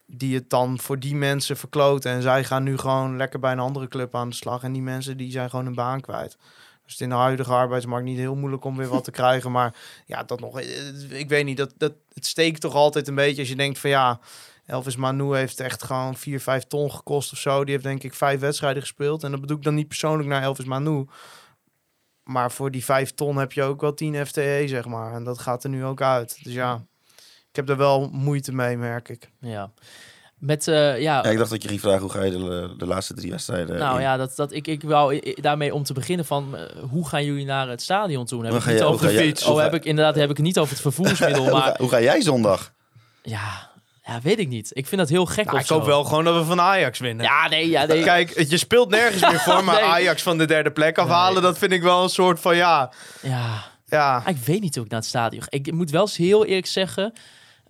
Die 0.09 0.35
het 0.35 0.49
dan 0.49 0.79
voor 0.79 0.99
die 0.99 1.15
mensen 1.15 1.57
verkloten. 1.57 2.11
En 2.11 2.21
zij 2.21 2.43
gaan 2.43 2.63
nu 2.63 2.77
gewoon 2.77 3.17
lekker 3.17 3.39
bij 3.39 3.51
een 3.51 3.59
andere 3.59 3.87
club 3.87 4.15
aan 4.15 4.29
de 4.29 4.35
slag. 4.35 4.63
En 4.63 4.73
die 4.73 4.81
mensen 4.81 5.17
die 5.17 5.31
zijn 5.31 5.49
gewoon 5.49 5.65
een 5.65 5.75
baan 5.75 6.01
kwijt. 6.01 6.37
Dus 6.83 6.91
het 6.91 7.01
in 7.01 7.09
de 7.09 7.15
huidige 7.15 7.51
arbeidsmarkt 7.53 8.05
niet 8.05 8.17
heel 8.17 8.35
moeilijk 8.35 8.63
om 8.63 8.77
weer 8.77 8.87
wat 8.87 9.03
te 9.03 9.11
krijgen. 9.11 9.51
Maar 9.51 9.75
ja, 10.05 10.23
dat 10.23 10.39
nog. 10.39 10.59
eh, 10.59 11.19
Ik 11.19 11.29
weet 11.29 11.45
niet. 11.45 11.57
Dat, 11.57 11.73
dat, 11.77 11.93
het 12.13 12.25
steekt 12.25 12.61
toch 12.61 12.73
altijd 12.73 13.07
een 13.07 13.15
beetje 13.15 13.39
als 13.39 13.49
je 13.49 13.55
denkt 13.55 13.79
van 13.79 13.89
ja. 13.89 14.19
Elvis 14.65 14.95
Manu 14.95 15.35
heeft 15.35 15.59
echt 15.59 15.83
gewoon 15.83 16.15
4, 16.15 16.39
5 16.39 16.63
ton 16.63 16.91
gekost 16.91 17.31
of 17.31 17.37
zo. 17.37 17.63
Die 17.63 17.71
heeft 17.73 17.83
denk 17.85 18.03
ik 18.03 18.13
vijf 18.13 18.39
wedstrijden 18.39 18.81
gespeeld. 18.81 19.23
En 19.23 19.31
dat 19.31 19.41
bedoel 19.41 19.57
ik 19.57 19.63
dan 19.63 19.75
niet 19.75 19.87
persoonlijk 19.87 20.29
naar 20.29 20.41
Elvis 20.43 20.65
Manu. 20.65 21.05
Maar 22.23 22.51
voor 22.51 22.71
die 22.71 22.83
5 22.85 23.13
ton 23.13 23.37
heb 23.37 23.51
je 23.51 23.63
ook 23.63 23.81
wel 23.81 23.93
10 23.93 24.25
FTE, 24.25 24.63
zeg 24.65 24.85
maar. 24.85 25.13
En 25.13 25.23
dat 25.23 25.39
gaat 25.39 25.63
er 25.63 25.69
nu 25.69 25.85
ook 25.85 26.01
uit. 26.01 26.39
Dus 26.43 26.53
ja, 26.53 26.85
heb 27.57 27.69
er 27.69 27.77
wel 27.77 28.09
moeite 28.11 28.51
mee, 28.53 28.77
merk 28.77 29.09
ik. 29.09 29.29
Ja. 29.41 29.69
Met, 30.37 30.67
eh, 30.67 30.75
ja, 30.75 30.97
ja, 30.99 31.23
ik 31.23 31.37
dacht 31.37 31.49
dat 31.49 31.61
je 31.61 31.67
ging 31.67 31.79
vragen 31.81 32.01
hoe 32.01 32.09
ga 32.09 32.23
je 32.23 32.31
de, 32.31 32.73
de 32.77 32.85
laatste 32.85 33.13
drie 33.13 33.31
wedstrijden. 33.31 33.77
nou 33.77 33.95
in? 33.95 34.01
ja, 34.01 34.17
dat, 34.17 34.35
dat, 34.35 34.51
ik, 34.51 34.67
ik 34.67 34.83
wou 34.83 35.33
daarmee 35.41 35.73
om 35.73 35.83
te 35.83 35.93
beginnen 35.93 36.25
van, 36.25 36.57
eh, 36.57 36.63
hoe 36.89 37.07
gaan 37.07 37.25
jullie 37.25 37.45
naar 37.45 37.69
het 37.69 37.81
stadion 37.81 38.25
toe? 38.25 38.41
Heb 38.41 38.49
Hoe 38.49 38.59
ik 38.59 38.65
ga 38.65 38.71
niet 38.71 38.81
over 38.81 39.07
de 39.07 39.13
jij- 39.13 39.23
fiets. 39.23 39.45
Oh, 39.45 39.55
ga- 39.55 39.61
heb 39.63 39.73
ik 39.73 39.85
inderdaad 39.85 40.15
heb 40.15 40.29
ik 40.29 40.37
het 40.37 40.45
niet 40.45 40.59
over 40.59 40.71
het 40.73 40.81
vervoersmiddel, 40.81 41.41
hoe, 41.47 41.51
ga, 41.51 41.57
maar 41.59 41.75
hoe 41.79 41.89
ga 41.89 42.01
jij 42.01 42.21
zondag? 42.21 42.71
ja, 43.21 43.69
ja, 44.03 44.19
weet 44.21 44.39
ik 44.39 44.47
niet. 44.47 44.69
Ik 44.73 44.87
vind 44.87 45.01
dat 45.01 45.09
heel 45.09 45.25
gek 45.25 45.45
Nou, 45.45 45.59
ik 45.59 45.67
hoop 45.67 45.85
wel 45.85 46.03
gewoon 46.03 46.23
dat 46.23 46.35
we 46.35 46.43
van 46.43 46.61
Ajax 46.61 46.99
winnen. 46.99 47.25
Ja, 47.25 47.47
nee, 47.47 47.69
ja, 47.69 47.85
nee. 47.85 48.03
Kijk, 48.03 48.39
je 48.49 48.57
speelt 48.57 48.89
nergens 48.89 49.21
meer 49.21 49.39
voor, 49.39 49.63
maar 49.63 49.75
Nee. 49.81 49.83
Ajax 49.89 50.21
van 50.21 50.37
de 50.37 50.45
derde 50.45 50.71
plek 50.71 50.97
afhalen, 50.97 51.41
dat 51.41 51.57
vind 51.57 51.71
ik 51.71 51.81
wel 51.81 52.03
een 52.03 52.09
soort 52.09 52.39
van 52.39 52.55
ja. 52.55 52.91
Ja, 53.21 53.63
Ja, 53.85 54.15
Ah, 54.17 54.27
ik 54.27 54.37
weet 54.45 54.61
niet 54.61 54.75
hoe 54.75 54.83
ik 54.83 54.89
naar 54.91 54.99
het 54.99 55.09
stadion 55.09 55.41
ga. 55.41 55.47
Ik 55.49 55.71
moet 55.71 55.89
wel 55.91 56.01
eens 56.01 56.17
heel 56.17 56.45
eerlijk 56.45 56.67
zeggen, 56.67 57.13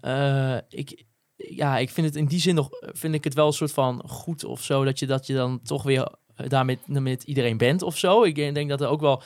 eh, 0.08 0.58
ik, 0.70 1.06
ja, 1.36 1.78
ik 1.78 1.90
vind 1.90 2.08
het 2.08 2.16
in 2.16 2.26
die 2.26 2.40
zin 2.40 2.56
nog, 2.56 2.70
vind 2.82 3.14
ik 3.14 3.24
het 3.24 3.34
wel 3.34 3.48
een 3.48 3.54
soort 3.54 3.72
van 3.72 4.04
goed 4.08 4.44
of 4.44 4.64
zo, 4.64 4.84
dat 4.84 5.00
je, 5.00 5.06
dat 5.06 5.28
je 5.28 5.34
dan 5.34 5.60
toch 5.64 5.84
weer 5.84 6.08
daarmee 6.48 6.80
met 6.86 7.24
iedereen 7.24 7.58
bent 7.58 7.82
of 7.82 7.98
zo. 7.98 8.24
Ik 8.24 8.36
denk 8.36 8.70
dat 8.70 8.82
er 8.82 8.88
ook 8.88 9.02
wel 9.02 9.22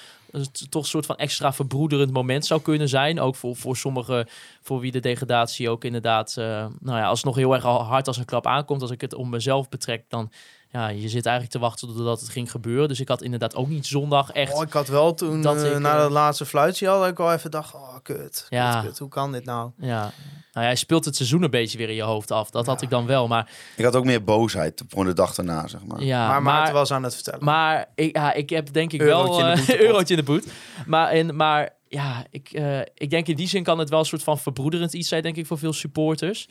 toch 0.70 0.84
een 0.84 0.90
soort 0.90 1.06
van 1.06 1.16
extra 1.16 1.54
verbroederend 1.54 2.12
moment 2.12 2.46
zou 2.46 2.62
kunnen 2.62 2.90
zijn. 2.90 3.20
Ook 3.20 3.36
voor, 3.36 3.56
voor 3.56 3.78
sommigen, 3.78 4.28
voor 4.62 4.80
wie 4.80 4.92
de 4.92 5.00
degradatie 5.00 5.70
ook 5.70 5.84
inderdaad, 5.84 6.38
eh, 6.38 6.66
nou 6.80 6.98
ja, 6.98 7.06
als 7.06 7.18
het 7.18 7.28
nog 7.28 7.36
heel 7.36 7.54
erg 7.54 7.64
hard 7.64 8.08
als 8.08 8.18
een 8.18 8.26
klap 8.26 8.48
aankomt, 8.48 8.82
als 8.82 8.92
ik 8.92 9.02
het 9.02 9.14
om 9.14 9.30
mezelf 9.30 9.70
betrek, 9.70 10.06
dan 10.08 10.32
ja, 10.72 10.88
je 10.88 11.10
zit 11.10 11.26
eigenlijk 11.26 11.56
te 11.56 11.60
wachten 11.60 11.88
totdat 11.88 12.20
het 12.20 12.30
ging 12.30 12.52
gebeuren. 12.52 12.88
Dus 12.88 13.00
ik 13.00 13.08
had 13.08 13.22
inderdaad 13.22 13.56
ook 13.56 13.68
niet 13.68 13.88
zondag 13.88 14.32
echt. 14.32 14.54
Oh, 14.54 14.62
ik 14.62 14.74
had 14.74 14.88
wel 14.88 15.14
toen, 15.14 15.42
Dat 15.42 15.64
eh, 15.64 15.72
ik, 15.72 15.80
na 15.80 15.94
eh, 15.94 15.98
dat 15.98 16.12
laatste 16.12 16.46
fluitje 16.46 16.90
al, 16.90 17.00
dat 17.00 17.10
ik 17.10 17.20
al 17.20 17.34
even 17.34 17.52
dacht, 17.52 17.74
oh, 17.74 17.96
kut, 18.04 18.46
Ja. 18.50 18.74
kut, 18.74 18.90
kut, 18.90 19.00
hoe 19.00 19.10
kan 19.10 19.32
dit 19.32 19.46
nou? 19.46 19.72
Ja, 19.78 20.00
nou 20.54 20.66
ja, 20.66 20.72
hij 20.72 20.76
speelt 20.76 21.06
het 21.06 21.16
seizoen 21.16 21.44
een 21.44 21.50
beetje 21.50 21.78
weer 21.78 21.90
in 21.90 21.96
je 21.96 22.02
hoofd 22.02 22.32
af. 22.32 22.50
Dat 22.50 22.66
had 22.66 22.82
ik 22.82 22.90
dan 22.90 23.06
wel. 23.06 23.28
Maar 23.28 23.50
Ik 23.76 23.84
had 23.84 23.96
ook 23.96 24.06
meer 24.06 24.24
boosheid 24.24 24.84
voor 24.88 25.06
de 25.06 25.14
dag 25.14 25.36
daarna, 25.36 25.68
zeg 25.68 25.86
maar. 25.86 26.04
ja, 26.04 26.28
maar 26.28 26.42
maar, 26.42 26.54
Maarten 26.54 26.74
was 26.74 26.92
aan 26.92 27.04
het 27.04 27.14
vertellen. 27.14 27.44
Maar 27.44 27.86
ik, 27.96 28.16
ja, 28.16 28.34
ik 28.34 28.50
heb 28.50 28.74
denk 28.74 28.94
ik 28.94 29.02
Eurotje 29.02 29.42
wel 29.44 29.52
in 29.52 29.66
de 29.66 29.74
eh, 29.74 29.80
eurotje 29.80 30.16
in 30.16 30.20
de 30.20 30.26
boet. 30.26 30.46
Maar, 30.86 31.10
en, 31.10 31.36
maar 31.36 31.70
ja, 31.88 32.26
ik, 32.30 32.50
eh, 32.50 32.80
ik 32.80 33.10
denk 33.10 33.28
in 33.28 33.36
die 33.36 33.48
zin 33.48 33.64
kan 33.64 33.80
het 33.80 33.90
wel 33.90 34.00
een 34.00 34.06
soort 34.06 34.24
van 34.24 34.40
verbroederend 34.40 34.94
iets 34.94 35.10
zijn, 35.10 35.22
denk 35.24 35.36
ik, 35.36 35.46
voor 35.46 35.58
veel 35.58 35.74
supporters. 35.74 36.48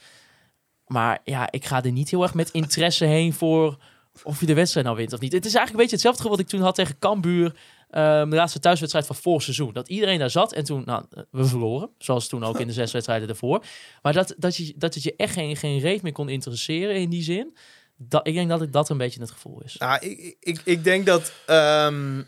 Maar 0.86 1.18
ja, 1.24 1.50
ik 1.50 1.64
ga 1.64 1.84
er 1.84 1.92
niet 1.92 2.10
heel 2.10 2.22
erg 2.22 2.34
met 2.34 2.50
interesse 2.50 3.04
heen 3.04 3.32
voor 3.32 3.78
of 4.22 4.40
je 4.40 4.46
de 4.46 4.54
wedstrijd 4.54 4.86
nou 4.86 4.98
wint 4.98 5.12
of 5.12 5.20
niet. 5.20 5.32
Het 5.32 5.44
is 5.44 5.54
eigenlijk 5.54 5.70
een 5.70 5.90
beetje 5.90 6.08
hetzelfde 6.08 6.28
wat 6.28 6.38
ik 6.38 6.48
toen 6.48 6.60
had 6.60 6.74
tegen 6.74 6.98
Cambuur. 6.98 7.54
ehm, 7.90 8.30
de 8.30 8.36
laatste 8.36 8.58
thuiswedstrijd 8.58 9.06
van 9.06 9.16
vorig 9.16 9.42
seizoen. 9.42 9.72
Dat 9.72 9.88
iedereen 9.88 10.18
daar 10.18 10.30
zat 10.30 10.52
en 10.52 10.64
toen, 10.64 10.82
nou, 10.84 11.04
we 11.30 11.44
verloren. 11.44 11.90
Zoals 11.98 12.28
toen 12.28 12.44
ook 12.44 12.60
in 12.60 12.66
de 12.66 12.72
zes 12.72 12.92
wedstrijden 12.96 13.28
ervoor. 13.28 13.64
Maar 14.02 14.12
dat, 14.12 14.34
dat, 14.38 14.56
je, 14.56 14.74
dat 14.76 14.94
het 14.94 15.02
je 15.02 15.14
echt 15.16 15.32
geen, 15.32 15.56
geen 15.56 15.78
reet 15.78 16.02
meer 16.02 16.12
kon 16.12 16.28
interesseren 16.28 16.94
in 16.96 17.10
die 17.10 17.22
zin. 17.22 17.56
Dat, 17.96 18.26
ik 18.26 18.34
denk 18.34 18.48
dat 18.48 18.60
het 18.60 18.72
dat 18.72 18.88
een 18.88 18.98
beetje 18.98 19.20
het 19.20 19.30
gevoel 19.30 19.62
is. 19.62 19.76
Nou, 19.78 20.06
ik, 20.06 20.36
ik, 20.40 20.60
ik 20.64 20.84
denk 20.84 21.06
dat. 21.06 21.32
ehm, 21.46 22.22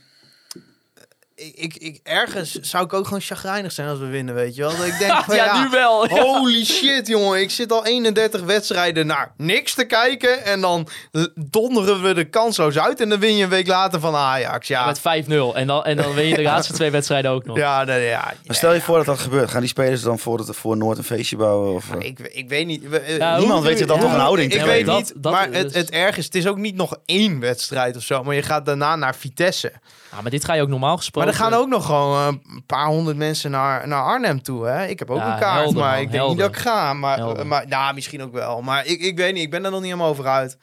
ik, 1.55 1.77
ik, 1.77 2.01
ergens 2.03 2.53
zou 2.61 2.85
ik 2.85 2.93
ook 2.93 3.05
gewoon 3.05 3.21
chagrijnig 3.21 3.73
zijn 3.73 3.89
als 3.89 3.99
we 3.99 4.07
winnen, 4.07 4.35
weet 4.35 4.55
je 4.55 4.63
wel. 4.63 4.77
Dat 4.77 4.87
ik 4.87 4.99
denk 4.99 5.13
van, 5.27 5.37
ja, 5.37 5.45
ja, 5.45 5.63
nu 5.63 5.69
wel. 5.71 6.09
Ja. 6.09 6.23
Holy 6.23 6.65
shit, 6.65 7.07
jongen. 7.07 7.41
Ik 7.41 7.51
zit 7.51 7.73
al 7.73 7.85
31 7.87 8.41
wedstrijden 8.43 9.07
naar 9.07 9.33
niks 9.37 9.75
te 9.75 9.85
kijken. 9.85 10.45
En 10.45 10.61
dan 10.61 10.89
donderen 11.35 12.03
we 12.03 12.15
de 12.15 12.25
kansloos 12.25 12.79
uit. 12.79 13.01
En 13.01 13.09
dan 13.09 13.19
win 13.21 13.37
je 13.37 13.43
een 13.45 13.49
week 13.51 13.67
later 13.67 14.01
van 14.01 14.15
Ajax. 14.15 14.69
Ja, 14.69 14.87
Met 14.87 14.99
5-0. 14.99 15.33
En 15.55 15.67
dan, 15.67 15.85
en 15.85 15.97
dan 15.97 16.15
win 16.15 16.27
je 16.27 16.35
de 16.35 16.43
laatste 16.53 16.73
twee 16.73 16.91
wedstrijden 16.91 17.31
ook 17.31 17.45
nog. 17.45 17.57
ja, 17.57 17.85
nee, 17.85 18.07
ja, 18.07 18.33
Maar 18.47 18.57
stel 18.57 18.73
je 18.75 18.81
voor 18.81 18.97
dat 18.97 19.07
dat 19.07 19.19
gebeurt. 19.19 19.51
Gaan 19.51 19.61
die 19.61 19.69
spelers 19.69 20.03
dan 20.03 20.19
voor, 20.19 20.39
het, 20.39 20.57
voor 20.57 20.77
Noord 20.77 20.99
een 20.99 21.05
feestje 21.05 21.37
bouwen? 21.37 21.75
Of, 21.75 21.91
eh? 21.95 22.07
Ik, 22.09 22.19
ik 22.19 22.49
weet 22.49 22.67
niet. 22.67 22.89
We- 22.89 22.99
eh, 22.99 23.17
Ja, 23.17 23.39
Niemand 23.39 23.65
weet 23.65 23.79
je 23.79 23.87
dan 23.87 23.97
ja, 23.97 24.03
nog 24.03 24.13
een 24.13 24.21
houding 24.21 24.51
te 24.53 24.59
Ik 24.59 24.65
weet 24.65 24.87
dat- 24.87 24.97
niet, 24.99 25.13
dat 25.17 25.33
maar 25.33 25.51
is- 25.51 25.57
het, 25.63 25.75
het 25.75 25.91
erg 25.91 26.17
is, 26.17 26.25
het 26.25 26.35
is 26.35 26.47
ook 26.47 26.57
niet 26.59 26.75
nog 26.77 26.97
één 27.07 27.41
wedstrijd 27.41 27.97
of 27.97 28.03
zo. 28.03 28.23
Maar 28.23 28.35
je 28.35 28.43
gaat 28.43 28.67
daarna 28.67 28.97
naar 28.97 29.15
Vitesse. 29.17 29.73
Ja, 30.13 30.21
maar 30.21 30.31
dit 30.31 30.45
ga 30.45 30.53
je 30.55 30.63
ook 30.63 30.69
normaal 30.69 30.89
Maar 30.89 30.99
gesproken. 30.99 31.31
er 31.31 31.37
gaan 31.37 31.53
ook 31.55 31.69
nog 31.69 31.87
gewoon 31.87 32.19
eh, 32.19 32.55
een 32.55 32.67
paar 32.67 32.87
honderd 32.87 33.17
mensen 33.17 33.51
naar, 33.51 33.89
naar 33.89 34.03
Arnhem 34.03 34.43
toe. 34.43 34.67
Hè? 34.67 34.87
Ik 34.87 34.99
heb 34.99 35.11
ook 35.11 35.19
Ja, 35.19 35.33
een 35.33 35.39
kaart, 35.41 35.61
helder, 35.63 35.81
maar 35.83 35.93
man, 35.93 36.01
ik 36.01 36.11
denk 36.11 36.29
niet 36.29 36.39
dat 36.39 36.49
ik 36.49 36.57
ga. 36.57 36.93
Maar, 36.93 37.17
Helder. 37.17 37.47
maar 37.47 37.67
nou, 37.69 37.95
misschien 37.95 38.23
ook 38.23 38.33
wel. 38.33 38.63
Maar 38.63 38.87
ik, 38.87 39.01
ik 39.01 39.17
weet 39.17 39.33
niet, 39.35 39.43
ik 39.43 39.51
ben 39.51 39.65
er 39.65 39.71
nog 39.71 39.81
niet 39.81 39.89
helemaal 39.91 40.11
over 40.11 40.27
uit. 40.27 40.57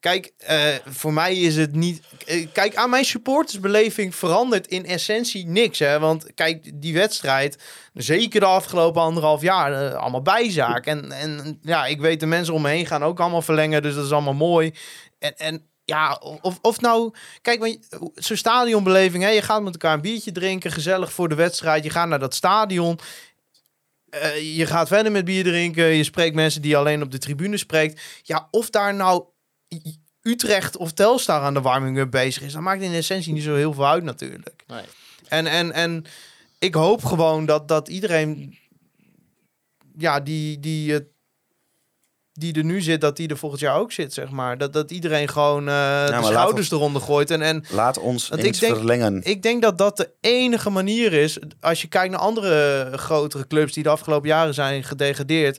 Kijk, 0.00 0.32
eh, 0.38 0.58
voor 0.86 1.12
mij 1.12 1.34
is 1.36 1.56
het 1.56 1.74
niet... 1.74 2.02
eh, 2.26 2.46
Kijk, 2.52 2.76
aan 2.76 2.90
mijn 2.90 3.04
supportersbeleving 3.04 4.14
verandert 4.14 4.66
in 4.66 4.86
essentie 4.86 5.46
niks. 5.46 5.78
Hè? 5.78 5.98
Want 5.98 6.34
kijk, 6.34 6.70
die 6.82 6.94
wedstrijd, 6.94 7.62
zeker 7.94 8.40
de 8.40 8.46
afgelopen 8.46 9.02
anderhalf 9.02 9.40
jaar, 9.42 9.72
eh, 9.86 9.94
allemaal 9.94 10.22
bijzaak. 10.22 10.86
En, 10.86 11.12
en 11.12 11.58
ja, 11.62 11.86
ik 11.86 12.00
weet 12.00 12.20
de 12.20 12.26
mensen 12.26 12.54
om 12.54 12.62
me 12.62 12.68
heen 12.68 12.86
gaan 12.86 13.04
ook 13.04 13.20
allemaal 13.20 13.42
verlengen. 13.42 13.82
Dus 13.82 13.94
dat 13.94 14.04
is 14.04 14.12
allemaal 14.12 14.34
mooi. 14.34 14.74
En, 15.18 15.36
en 15.36 15.66
ja, 15.86 16.20
of, 16.40 16.58
of 16.62 16.80
nou... 16.80 17.12
Kijk, 17.42 17.78
zo'n 18.14 18.36
stadionbeleving, 18.36 19.22
hè? 19.22 19.28
je 19.28 19.42
gaat 19.42 19.62
met 19.62 19.72
elkaar 19.72 19.94
een 19.94 20.00
biertje 20.00 20.32
drinken, 20.32 20.72
gezellig 20.72 21.12
voor 21.12 21.28
de 21.28 21.34
wedstrijd. 21.34 21.84
Je 21.84 21.90
gaat 21.90 22.08
naar 22.08 22.18
dat 22.18 22.34
stadion. 22.34 22.98
Eh, 24.10 24.56
je 24.56 24.66
gaat 24.66 24.88
verder 24.88 25.12
met 25.12 25.24
bier 25.24 25.44
drinken. 25.44 25.84
Je 25.84 26.04
spreekt 26.04 26.34
mensen 26.34 26.62
die 26.62 26.70
je 26.70 26.76
alleen 26.76 27.02
op 27.02 27.10
de 27.10 27.18
tribune 27.18 27.56
spreekt. 27.56 28.00
Ja, 28.22 28.48
of 28.50 28.70
daar 28.70 28.94
nou 28.94 29.24
Utrecht 30.22 30.76
of 30.76 30.92
Telstar 30.92 31.42
aan 31.42 31.54
de 31.54 31.60
warming-up 31.60 32.10
bezig 32.10 32.42
is, 32.42 32.52
dat 32.52 32.62
maakt 32.62 32.82
in 32.82 32.92
essentie 32.92 33.32
niet 33.32 33.42
zo 33.42 33.54
heel 33.54 33.72
veel 33.72 33.86
uit 33.86 34.04
natuurlijk. 34.04 34.64
Nee. 34.66 34.84
En, 35.28 35.46
en, 35.46 35.72
en 35.72 36.04
ik 36.58 36.74
hoop 36.74 37.04
gewoon 37.04 37.46
dat, 37.46 37.68
dat 37.68 37.88
iedereen, 37.88 38.58
ja, 39.96 40.20
die, 40.20 40.60
die, 40.60 40.92
het 40.92 41.06
die 42.40 42.54
er 42.54 42.64
nu 42.64 42.80
zit, 42.80 43.00
dat 43.00 43.16
die 43.16 43.28
er 43.28 43.36
volgend 43.36 43.60
jaar 43.60 43.76
ook 43.78 43.92
zit, 43.92 44.12
zeg 44.14 44.30
maar. 44.30 44.58
Dat, 44.58 44.72
dat 44.72 44.90
iedereen 44.90 45.28
gewoon 45.28 45.68
eh, 45.68 46.06
de 46.20 46.24
schouders 46.26 46.70
eronder 46.70 47.02
gooit. 47.02 47.30
En, 47.30 47.42
en 47.42 47.64
Laat 47.70 47.98
ons 47.98 48.28
Want 48.28 48.44
ik 48.44 48.60
denk- 48.60 48.76
verlengen. 48.76 49.20
ik 49.24 49.42
denk 49.42 49.62
dat 49.62 49.78
dat 49.78 49.96
de 49.96 50.10
enige 50.20 50.70
manier 50.70 51.12
is. 51.12 51.38
Als 51.60 51.82
je 51.82 51.88
kijkt 51.88 52.10
naar 52.10 52.20
andere 52.20 52.88
grotere 52.96 53.46
clubs 53.46 53.72
die 53.72 53.82
de 53.82 53.88
afgelopen 53.88 54.28
jaren 54.28 54.54
zijn 54.54 54.84
gedegradeerd. 54.84 55.58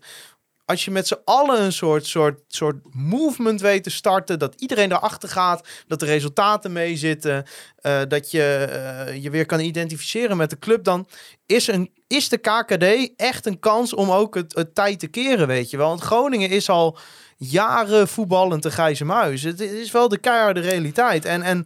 Als 0.68 0.86
je 0.86 0.92
met 0.92 1.08
z'n 1.08 1.22
allen 1.26 1.62
een 1.62 1.74
soort, 1.74 2.06
soort, 2.06 2.40
soort 2.48 2.76
movement 2.92 3.62
weet 3.62 3.84
te 3.84 3.90
starten. 3.90 4.40
Dat 4.40 4.62
iedereen 4.62 4.92
erachter 4.92 5.30
gaat. 5.30 5.68
Dat 5.88 6.00
de 6.00 6.06
resultaten 6.06 6.72
meezitten. 6.72 7.46
eh, 7.82 8.02
dat 8.08 8.32
je 8.32 8.44
eh, 8.44 9.24
je 9.24 9.30
weer 9.30 9.46
kan 9.46 9.60
identificeren 9.60 10.38
met 10.38 10.50
de 10.50 10.60
club. 10.60 10.84
Dan 10.84 11.08
is, 11.46 11.68
een, 11.68 11.92
is 12.08 12.30
de 12.30 12.38
KKD 12.38 13.14
echt 13.16 13.46
een 13.46 13.60
kans 13.60 13.94
om 13.94 14.12
ook 14.12 14.36
het, 14.36 14.56
het 14.56 14.76
tijd 14.76 15.00
te 15.00 15.08
keren, 15.08 15.48
weet 15.48 15.70
je 15.70 15.78
wel. 15.78 15.88
Want 15.88 16.02
Groningen 16.02 16.50
is 16.50 16.70
al 16.70 16.98
jaren 17.38 18.08
voetballend 18.08 18.64
de 18.64 18.72
grijze 18.72 19.06
muis. 19.06 19.44
Het 19.44 19.60
is 19.60 19.92
wel 19.92 20.08
de 20.08 20.18
keiharde 20.18 20.60
realiteit. 20.60 21.26
En, 21.26 21.42
en 21.42 21.66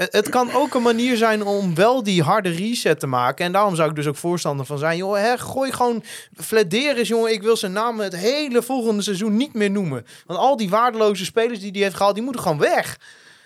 het 0.00 0.12
het 0.12 0.28
kan 0.28 0.52
ook 0.52 0.74
een 0.74 0.82
manier 0.82 1.16
zijn 1.16 1.42
om 1.42 1.74
wel 1.74 2.02
die 2.02 2.22
harde 2.22 2.48
reset 2.48 3.00
te 3.00 3.06
maken. 3.06 3.44
En 3.44 3.52
daarom 3.52 3.74
zou 3.74 3.88
ik 3.88 3.94
dus 3.94 4.06
ook 4.06 4.16
voorstander 4.16 4.66
van 4.66 4.78
zijn. 4.78 4.96
Joh, 4.96 5.16
hè, 5.16 5.38
gooi 5.38 5.72
gewoon 5.72 6.02
Flederis, 6.36 7.08
jongen. 7.08 7.32
Ik 7.32 7.42
wil 7.42 7.56
zijn 7.56 7.72
naam 7.72 8.00
het 8.00 8.16
hele 8.16 8.62
volgende 8.62 9.02
seizoen 9.02 9.36
niet 9.36 9.54
meer 9.54 9.70
noemen. 9.70 10.06
Want 10.26 10.38
al 10.38 10.56
die 10.56 10.70
waardeloze 10.70 11.24
spelers 11.24 11.60
die 11.60 11.70
hij 11.70 11.80
heeft 11.80 11.94
gehaald, 11.94 12.14
die 12.14 12.24
moeten 12.24 12.42
gewoon 12.42 12.58
weg. 12.58 12.98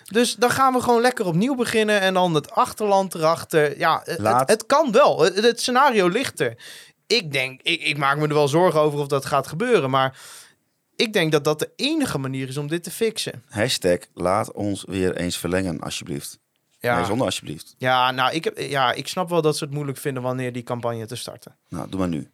Dus 0.05 0.35
dan 0.35 0.51
gaan 0.51 0.73
we 0.73 0.81
gewoon 0.81 1.01
lekker 1.01 1.27
opnieuw 1.27 1.55
beginnen. 1.55 2.01
En 2.01 2.15
dan 2.15 2.35
het 2.35 2.51
achterland 2.51 3.15
erachter. 3.15 3.79
Ja, 3.79 4.01
het, 4.05 4.49
het 4.49 4.67
kan 4.67 4.93
wel. 4.93 5.23
Het, 5.23 5.43
het 5.43 5.61
scenario 5.61 6.09
ligt 6.09 6.41
er. 6.41 6.57
Ik 7.07 7.33
denk, 7.33 7.61
ik, 7.63 7.83
ik 7.83 7.99
maak 7.99 8.17
me 8.17 8.29
er 8.29 8.35
wel 8.35 8.49
zorgen 8.49 8.81
over 8.81 8.99
of 8.99 9.07
dat 9.07 9.27
gaat 9.27 9.47
gebeuren. 9.47 9.91
Maar 9.91 10.19
ik 10.97 11.13
denk 11.13 11.33
dat 11.33 11.45
dat 11.45 11.59
de 11.59 11.71
enige 11.77 12.19
manier 12.19 12.49
is 12.49 12.57
om 12.57 12.69
dit 12.69 12.83
te 12.83 12.91
fixen. 12.91 13.43
Hashtag 13.49 13.99
laat 14.15 14.53
ons 14.53 14.85
weer 14.87 15.17
eens 15.17 15.39
verlengen, 15.39 15.81
alsjeblieft. 15.81 16.43
Ja. 16.85 16.97
Nee, 16.97 17.05
zonder 17.05 17.27
alsjeblieft. 17.27 17.75
Ja, 17.79 18.11
nou, 18.11 18.33
ik, 18.33 18.45
heb, 18.45 18.59
ja, 18.59 18.93
ik 18.93 19.09
snap 19.09 19.29
wel 19.29 19.43
dat 19.43 19.57
ze 19.57 19.65
het 19.65 19.73
moeilijk 19.73 19.99
vinden 19.99 20.23
wanneer 20.23 20.53
die 20.53 20.63
campagne 20.63 21.07
te 21.07 21.17
starten. 21.17 21.57
Nou, 21.69 21.89
doe 21.89 21.99
maar 21.99 22.09
nu. 22.09 22.31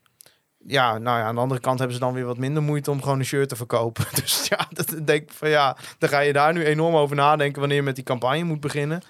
Ja, 0.67 0.99
nou 0.99 1.19
ja, 1.19 1.25
aan 1.25 1.35
de 1.35 1.41
andere 1.41 1.61
kant 1.61 1.79
hebben 1.79 1.97
ze 1.97 2.03
dan 2.03 2.13
weer 2.13 2.25
wat 2.25 2.39
minder 2.39 2.63
moeite 2.63 2.91
om 2.91 3.03
gewoon 3.03 3.19
een 3.19 3.25
shirt 3.25 3.49
te 3.49 3.57
verkopen. 3.57 4.05
Dus 4.23 4.47
ja, 4.49 4.67
dat 4.71 4.89
denk 5.05 5.23
ik 5.23 5.33
van 5.33 5.49
ja, 5.49 5.77
dan 5.99 6.09
ga 6.09 6.19
je 6.21 6.33
daar 6.33 6.53
nu 6.53 6.65
enorm 6.65 6.95
over 6.95 7.17
nadenken 7.17 7.61
wanneer 7.61 7.79
je 7.79 7.83
met 7.83 7.95
die 7.95 8.05
campagne 8.05 8.45
moet 8.45 8.61
beginnen. 8.61 9.03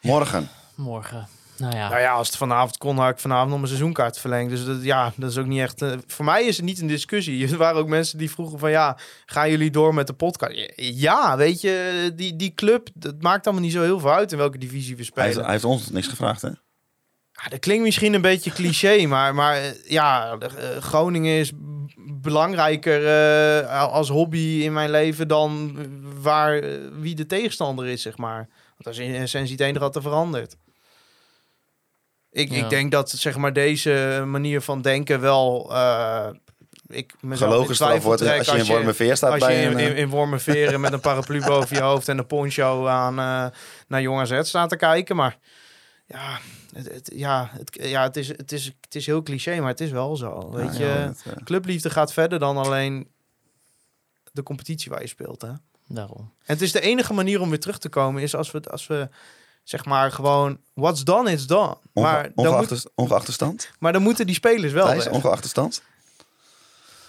Morgen. 0.00 0.48
Morgen. 0.74 1.28
Nou 1.58 1.76
ja. 1.76 1.88
Nou 1.88 2.00
ja, 2.00 2.12
als 2.12 2.26
het 2.26 2.36
vanavond 2.36 2.76
kon, 2.76 2.98
had 2.98 3.10
ik 3.10 3.18
vanavond 3.18 3.48
nog 3.48 3.56
mijn 3.56 3.68
seizoenkaart 3.68 4.18
verlengd. 4.18 4.50
Dus 4.50 4.64
dat, 4.64 4.84
ja, 4.84 5.12
dat 5.16 5.30
is 5.30 5.38
ook 5.38 5.46
niet 5.46 5.60
echt... 5.60 5.82
eh, 5.82 5.92
voor 6.06 6.24
mij 6.24 6.44
is 6.44 6.56
het 6.56 6.64
niet 6.66 6.80
een 6.80 6.86
discussie. 6.86 7.48
Er 7.52 7.56
waren 7.56 7.80
ook 7.80 7.88
mensen 7.88 8.18
die 8.18 8.30
vroegen 8.30 8.58
van 8.58 8.70
ja, 8.70 8.98
gaan 9.26 9.50
jullie 9.50 9.70
door 9.70 9.94
met 9.94 10.06
de 10.06 10.12
podcast? 10.12 10.70
Ja, 10.76 11.36
weet 11.36 11.60
je, 11.60 12.12
die, 12.14 12.36
die 12.36 12.54
club, 12.54 12.88
dat 12.94 13.22
maakt 13.22 13.44
allemaal 13.46 13.64
niet 13.64 13.72
zo 13.72 13.82
heel 13.82 14.00
veel 14.00 14.12
uit 14.12 14.32
in 14.32 14.38
welke 14.38 14.58
divisie 14.58 14.90
we 14.90 14.96
Hij 14.96 15.04
spelen. 15.04 15.26
heeft, 15.28 15.40
hij 15.40 15.50
heeft 15.50 15.64
ons 15.64 15.90
niks 15.90 16.06
gevraagd, 16.06 16.42
hè? 16.42 16.48
Ja, 17.42 17.48
dat 17.48 17.58
klinkt 17.58 17.84
misschien 17.84 18.14
een 18.14 18.20
beetje 18.20 18.50
cliché, 18.50 19.06
maar, 19.06 19.34
maar 19.34 19.56
eh, 19.56 19.70
ja, 19.88 20.36
eh, 20.38 20.48
Groningen 20.80 21.38
is 21.38 21.52
belangrijker 22.20 23.06
eh, 23.06 23.92
als 23.92 24.08
hobby 24.08 24.60
in 24.62 24.72
mijn 24.72 24.90
leven 24.90 25.28
dan 25.28 25.76
waar, 26.22 26.62
wie 27.00 27.14
de 27.14 27.26
tegenstander 27.26 27.86
is, 27.86 28.02
zeg 28.02 28.16
maar. 28.16 28.48
Want 28.68 28.84
dat 28.84 28.92
is 28.92 28.98
in 28.98 29.14
essentie 29.14 29.52
het 29.52 29.60
enige 29.60 29.78
wat 29.78 29.96
er 29.96 30.02
verandert. 30.02 30.56
Ik, 32.36 32.50
Ja. 32.50 32.56
ik 32.64 32.68
denk 32.68 32.90
dat 32.90 33.10
zeg 33.10 33.36
maar, 33.36 33.52
deze 33.52 34.22
manier 34.26 34.60
van 34.60 34.82
denken 34.82 35.20
wel... 35.20 35.70
eh 35.74 36.28
ik 36.88 37.14
mezelf 37.20 37.80
in 37.80 38.00
wordt 38.00 38.22
trek 38.22 38.38
als 38.38 38.46
je 38.50 38.56
in 38.58 38.64
Wormerveer 38.66 39.16
staat 39.16 39.30
als 39.32 39.40
je 39.40 39.46
bij 39.46 39.62
in, 39.62 39.70
een... 39.72 39.78
in, 39.78 39.92
eh, 39.92 39.98
in 39.98 40.08
Wormerveren 40.08 40.80
met 40.80 40.92
een 40.92 41.00
paraplu 41.00 41.40
boven 41.46 41.76
je 41.76 41.82
hoofd 41.82 42.08
en 42.08 42.18
een 42.18 42.26
poncho 42.26 42.86
aan 42.86 43.18
eh, 43.18 43.58
naar 43.88 44.00
Jong 44.02 44.20
AZ 44.20 44.48
staat 44.48 44.68
te 44.68 44.76
kijken. 44.76 45.16
Maar 45.16 45.38
ja, 46.06 46.38
het, 46.74 46.92
het- 46.92 47.12
ja, 47.14 47.50
het, 47.52 47.78
ja 47.82 48.02
het, 48.02 48.16
is, 48.16 48.28
het, 48.28 48.52
is, 48.52 48.64
het 48.80 48.94
is 48.94 49.06
heel 49.06 49.22
cliché, 49.22 49.60
maar 49.60 49.70
het 49.70 49.80
is 49.80 49.90
wel 49.90 50.16
zo. 50.16 50.50
Weet 50.50 50.76
je, 50.76 50.84
ja, 50.84 51.12
eh, 51.24 51.32
clubliefde 51.44 51.90
gaat 51.90 52.12
verder 52.12 52.38
dan 52.38 52.56
alleen 52.56 53.08
de 54.32 54.42
competitie 54.42 54.90
waar 54.90 55.00
je 55.02 55.08
speelt. 55.08 55.42
Hè? 55.42 55.48
En 55.48 55.60
Daarom. 55.94 56.32
het 56.44 56.60
is 56.62 56.72
de 56.72 56.80
enige 56.80 57.12
manier 57.12 57.40
om 57.40 57.48
weer 57.48 57.60
terug 57.60 57.78
te 57.78 57.88
komen, 57.88 58.22
is 58.22 58.34
als 58.34 58.50
we, 58.50 58.60
als 58.70 58.86
we 58.86 59.08
zeg 59.68 59.84
maar 59.84 60.12
gewoon, 60.12 60.58
what's 60.74 61.04
done, 61.04 61.32
is 61.32 61.46
done. 61.46 61.76
onge- 61.92 62.06
Maar 62.06 62.22
dan, 62.22 62.46
ongeacht, 62.46 62.70
moet, 62.70 62.86
ongeacht 62.94 63.26
de 63.26 63.32
stand? 63.32 63.70
maar 63.78 63.92
dan 63.92 64.02
moeten 64.02 64.26
die 64.26 64.34
spelers 64.34 64.72
wel 64.72 64.86
Thijs, 64.86 65.06
ongeacht 65.08 65.42
de 65.42 65.48
stand? 65.48 65.82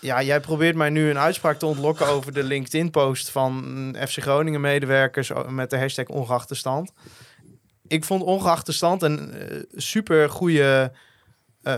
Ja, 0.02 0.22
jij 0.22 0.40
probeert 0.40 0.76
mij 0.76 0.90
nu 0.90 1.10
een 1.10 1.18
uitspraak 1.18 1.60
te 1.60 1.66
ontlokken 1.66 2.08
over 2.08 2.34
de 2.34 2.44
LinkedIn-post 2.44 3.30
van 3.30 3.96
FC 4.08 4.22
Groningen-medewerkers 4.22 5.32
met 5.50 5.70
de 5.70 5.78
hashtag 5.80 6.06
ongeachte 6.08 6.56
stand. 6.56 6.92
ik 7.88 8.04
vond 8.04 8.24
ongeacht 8.24 8.66
de 8.66 8.72
stand 8.72 9.02
een 9.02 9.34
eh, 9.34 9.64
super 9.76 10.30
goede 10.30 10.92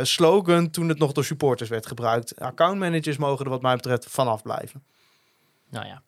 slogan 0.02 0.70
toen 0.70 0.90
het 0.90 1.00
nog 1.00 1.12
door 1.12 1.26
supporters 1.26 1.70
werd 1.70 1.86
gebruikt. 1.88 2.40
Accountmanagers 2.40 3.18
mogen 3.18 3.46
er 3.46 3.52
wat 3.52 3.62
mij 3.62 3.76
betreft 3.76 4.06
vanaf 4.10 4.42
blijven. 4.42 4.84
Nou 5.70 5.86
ja. 5.86 6.02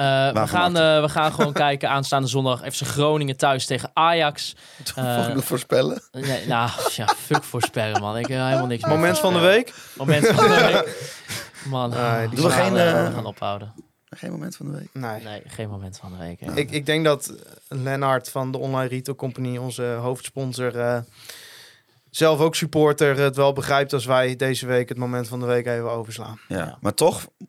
Eh, 0.00 0.32
we, 0.32 0.46
gaan, 0.46 0.76
eh, 0.76 1.00
we 1.00 1.08
gaan 1.08 1.32
gewoon 1.32 1.52
kijken 1.66 1.90
aanstaande 1.90 2.28
zondag 2.28 2.60
FC 2.72 2.80
Groningen 2.80 3.36
thuis 3.36 3.66
tegen 3.66 3.90
Ajax. 3.92 4.56
Mag 4.96 5.28
ik 5.28 5.34
nog 5.34 5.44
voorspellen? 5.44 6.02
Nee, 6.12 6.46
nou, 6.46 6.70
ja, 6.96 7.06
fuck 7.06 7.44
voorspellen, 7.44 8.00
man. 8.00 8.18
Ik 8.18 8.26
heb 8.26 8.40
helemaal 8.40 8.66
niks 8.66 8.82
meer 8.82 8.92
Moment 8.92 9.18
van 9.18 9.32
de 9.32 9.38
week? 9.38 9.74
Moment 9.96 10.26
van 10.26 10.48
de 10.48 10.70
week. 10.72 11.18
Man, 11.64 11.90
Nee, 11.90 12.28
die 12.28 12.36
Doen 12.36 12.46
we 12.46 12.52
gaan 12.52 12.64
geen, 12.64 12.72
we 12.72 12.80
eh, 12.80 13.14
gaan 13.14 13.26
ophouden. 13.26 13.72
Geen 14.04 14.30
moment 14.30 14.56
van 14.56 14.66
de 14.66 14.72
week. 14.72 14.88
Nee. 14.92 15.22
Nee, 15.22 15.42
geen 15.46 15.68
moment 15.68 15.98
van 15.98 16.12
de 16.12 16.18
week. 16.18 16.40
Ik, 16.40 16.70
ik 16.70 16.86
denk 16.86 17.04
dat 17.04 17.32
Lennart 17.68 18.30
van 18.30 18.52
de 18.52 18.58
Online 18.58 18.88
Retail 18.88 19.16
Company, 19.16 19.56
onze 19.56 19.82
hoofdsponsor, 19.82 20.78
eh, 20.78 20.98
zelf 22.10 22.40
ook 22.40 22.54
supporter, 22.54 23.18
het 23.18 23.36
wel 23.36 23.52
begrijpt 23.52 23.92
als 23.92 24.04
wij 24.04 24.36
deze 24.36 24.66
week 24.66 24.88
het 24.88 24.98
moment 24.98 25.28
van 25.28 25.40
de 25.40 25.46
week 25.46 25.66
even 25.66 25.90
overslaan. 25.90 26.40
Ja. 26.48 26.56
Ja. 26.56 26.78
Maar 26.80 26.94
toch, 26.94 27.26
het 27.38 27.48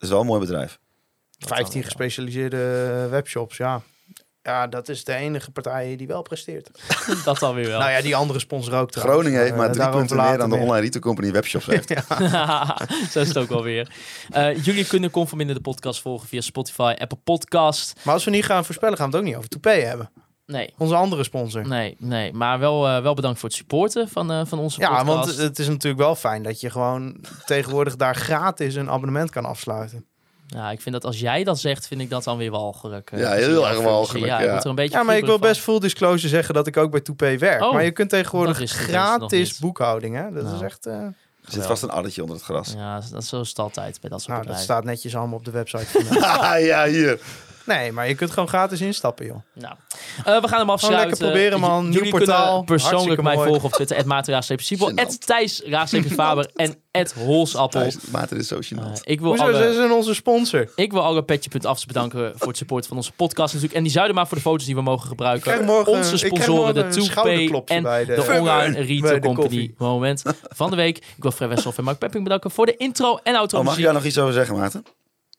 is 0.00 0.08
wel 0.08 0.20
een 0.20 0.26
mooi 0.26 0.40
bedrijf. 0.40 0.78
Dat 1.38 1.48
dan 1.48 1.56
15 1.58 1.74
wel. 1.74 1.82
gespecialiseerde 1.82 3.06
webshops, 3.10 3.56
ja. 3.56 3.80
Ja, 4.42 4.66
dat 4.66 4.88
is 4.88 5.04
de 5.04 5.14
enige 5.14 5.50
partij 5.50 5.96
die 5.96 6.06
wel 6.06 6.22
presteert. 6.22 6.70
Dat 7.24 7.38
dan 7.38 7.54
weer 7.54 7.66
wel. 7.66 7.78
Nou 7.78 7.90
ja, 7.90 8.00
die 8.02 8.16
andere 8.16 8.38
sponsor 8.38 8.74
ook 8.74 8.90
trouwens. 8.90 9.18
Groningen 9.20 9.42
heeft 9.44 9.56
maar 9.56 9.66
Eh, 9.68 9.72
drie 9.74 9.88
punten 9.88 10.16
meer 10.16 10.38
dan 10.38 10.50
de 10.50 10.56
online 10.56 10.80
retail 10.80 11.02
company 11.02 11.32
webshops 11.32 11.66
heeft. 11.66 11.88
Zo 13.12 13.20
is 13.20 13.28
het 13.28 13.36
ook 13.38 13.50
alweer. 13.50 13.90
Eh 14.30 14.64
jullie 14.64 14.86
kunnen 14.86 15.10
Conforminder 15.10 15.56
de 15.56 15.62
podcast 15.62 16.00
volgen 16.00 16.28
via 16.28 16.40
Spotify, 16.40 16.94
Apple 16.98 17.18
Podcast. 17.24 18.00
Maar 18.02 18.14
als 18.14 18.24
we 18.24 18.30
niet 18.30 18.44
gaan 18.44 18.64
voorspellen, 18.64 18.96
gaan 18.96 19.10
we 19.10 19.16
het 19.16 19.20
ook 19.24 19.28
niet 19.30 19.38
over 19.38 19.48
Toupee 19.48 19.84
hebben. 19.84 20.10
Nee, 20.46 20.74
Onze 20.78 20.94
andere 20.94 21.24
sponsor. 21.24 21.68
nee, 21.68 21.96
nee. 21.98 22.32
Maar 22.32 22.58
wel, 22.58 22.86
eh, 22.88 23.02
wel 23.02 23.14
bedankt 23.14 23.38
voor 23.40 23.48
het 23.48 23.58
supporten 23.58 24.08
van, 24.08 24.30
eh, 24.30 24.40
van 24.44 24.58
onze 24.58 24.80
Ja, 24.80 24.88
podcast. 24.88 25.06
want 25.26 25.36
het 25.36 25.58
is 25.58 25.68
natuurlijk 25.68 26.02
wel 26.02 26.14
fijn 26.14 26.42
dat 26.42 26.60
je 26.60 26.70
gewoon 26.70 27.24
tegenwoordig 27.44 27.96
daar 27.96 28.14
gratis 28.16 28.74
een 28.74 28.90
abonnement 28.90 29.30
kan 29.30 29.44
afsluiten. 29.44 30.06
Ja, 30.46 30.70
ik 30.70 30.80
vind 30.80 30.94
dat 30.94 31.04
als 31.04 31.20
jij 31.20 31.44
dat 31.44 31.58
zegt, 31.60 31.86
vind 31.86 32.00
ik 32.00 32.10
dat 32.10 32.24
dan 32.24 32.36
weer 32.38 32.50
walgelijk. 32.50 33.10
eh, 33.12 33.18
Ja, 33.20 33.32
heel 33.32 33.68
erg 33.68 33.80
walgelijk, 33.80 34.26
Ja, 34.26 34.40
ja. 34.40 34.50
word 34.50 34.62
er 34.64 34.70
een 34.70 34.74
beetje 34.74 34.98
Ja, 34.98 35.02
maar 35.04 35.16
ik 35.16 35.24
wil 35.24 35.38
best 35.38 35.60
full 35.60 35.78
disclosure 35.78 36.28
zeggen 36.28 36.54
dat 36.54 36.66
ik 36.66 36.76
ook 36.76 36.90
bij 36.90 37.00
Toupee 37.00 37.38
werk. 37.38 37.62
Oh, 37.62 37.72
maar 37.72 37.84
je 37.84 37.90
kunt 37.90 38.10
tegenwoordig 38.10 38.58
dat 38.58 38.62
is 38.68 38.76
dus 38.76 38.86
gratis 38.86 39.58
boekhouding, 39.58 40.16
hè? 40.16 40.32
Dat 40.32 40.42
Nou. 40.42 40.54
is 40.56 40.60
echt... 40.62 40.86
eh, 40.86 40.94
Er 40.94 41.12
zit 41.52 41.66
vast 41.66 41.82
een 41.82 41.90
addertje 41.90 42.20
onder 42.22 42.36
het 42.36 42.44
gras. 42.44 42.72
Ja, 42.76 43.00
dat, 43.10 43.24
zo 43.24 43.40
is 43.40 43.48
het 43.48 43.58
altijd 43.58 44.00
bij 44.00 44.10
dat 44.10 44.18
soort 44.22 44.30
nou, 44.32 44.38
dat 44.46 44.56
bedrijven. 44.56 44.64
staat 44.64 44.84
netjes 44.84 45.16
allemaal 45.16 45.38
op 45.38 45.44
de 45.44 45.50
website. 45.50 45.84
van. 45.86 46.22
Ah, 46.22 46.60
ja, 46.72 46.86
hier. 46.86 47.20
Nee, 47.64 47.92
maar 47.92 48.08
je 48.08 48.14
kunt 48.14 48.30
gewoon 48.30 48.48
gratis 48.48 48.80
instappen, 48.80 49.26
joh. 49.26 49.36
Nou, 49.52 49.74
eh, 50.24 50.40
we 50.40 50.48
gaan 50.48 50.58
hem 50.58 50.70
afsluiten. 50.70 51.08
lekker 51.08 51.26
proberen, 51.26 51.60
man. 51.60 51.82
J- 51.84 51.88
Nieuw 51.88 51.92
Jullie 51.92 52.10
portaal. 52.10 52.46
kunnen 52.64 52.64
persoonlijk 52.64 53.22
mij 53.22 53.34
mooi. 53.34 53.48
volgen 53.48 53.64
op 53.64 53.72
Twitter. 53.72 53.96
At 53.96 54.04
at 54.98 55.26
Thijs-Faber 55.26 56.50
en 56.54 56.76
at 56.92 57.12
Holsappel. 57.12 57.90
Maarten 58.10 58.36
is 58.38 58.48
zo 58.48 58.56
gênant. 58.56 59.00
ik 59.02 59.20
wil 59.20 59.28
Hoezo? 59.28 59.42
alle... 59.44 59.56
Ze 59.62 59.72
zijn 59.74 59.90
onze 59.92 60.14
sponsor. 60.14 60.68
Ik 60.76 60.92
wil 60.92 61.02
alle 61.02 61.22
petje.afs 61.24 61.86
bedanken 61.86 62.32
voor 62.36 62.48
het 62.48 62.56
support 62.56 62.86
van 62.86 62.96
onze 62.96 63.12
podcast 63.12 63.46
natuurlijk. 63.52 63.74
En 63.74 63.82
die 63.82 63.92
Zuidema 63.92 64.26
voor 64.26 64.36
de 64.36 64.42
foto's 64.42 64.66
die 64.66 64.74
we 64.74 64.82
mogen 64.82 65.08
gebruiken. 65.08 65.64
Morgen- 65.64 65.92
onze 65.92 66.16
sponsoren, 66.16 66.54
morgen 66.54 66.74
de 66.74 66.80
een 66.80 66.90
2Pay 66.90 67.02
schouderklopje 67.04 67.74
en 67.74 67.82
bij 67.82 68.04
de- 68.04 68.14
de 68.14 68.20
online 68.40 68.80
retail 68.80 69.20
company 69.20 69.74
moment 69.78 70.22
van 70.48 70.70
de 70.70 70.76
week. 70.76 70.96
Ik 70.96 71.22
wil 71.22 71.30
Fred 71.30 71.48
Wessel 71.48 71.72
en 71.76 71.84
Mark 71.84 71.98
Pepping 71.98 72.22
bedanken 72.24 72.50
voor 72.50 72.66
de 72.66 72.76
intro 72.76 73.18
en 73.22 73.34
outro 73.34 73.58
Oh, 73.58 73.64
mag 73.64 73.72
ik 73.72 73.78
muziek. 73.78 73.84
daar 73.84 73.94
nog 74.02 74.04
iets 74.04 74.18
over 74.18 74.32
zeggen, 74.32 74.56
Maarten? 74.56 74.84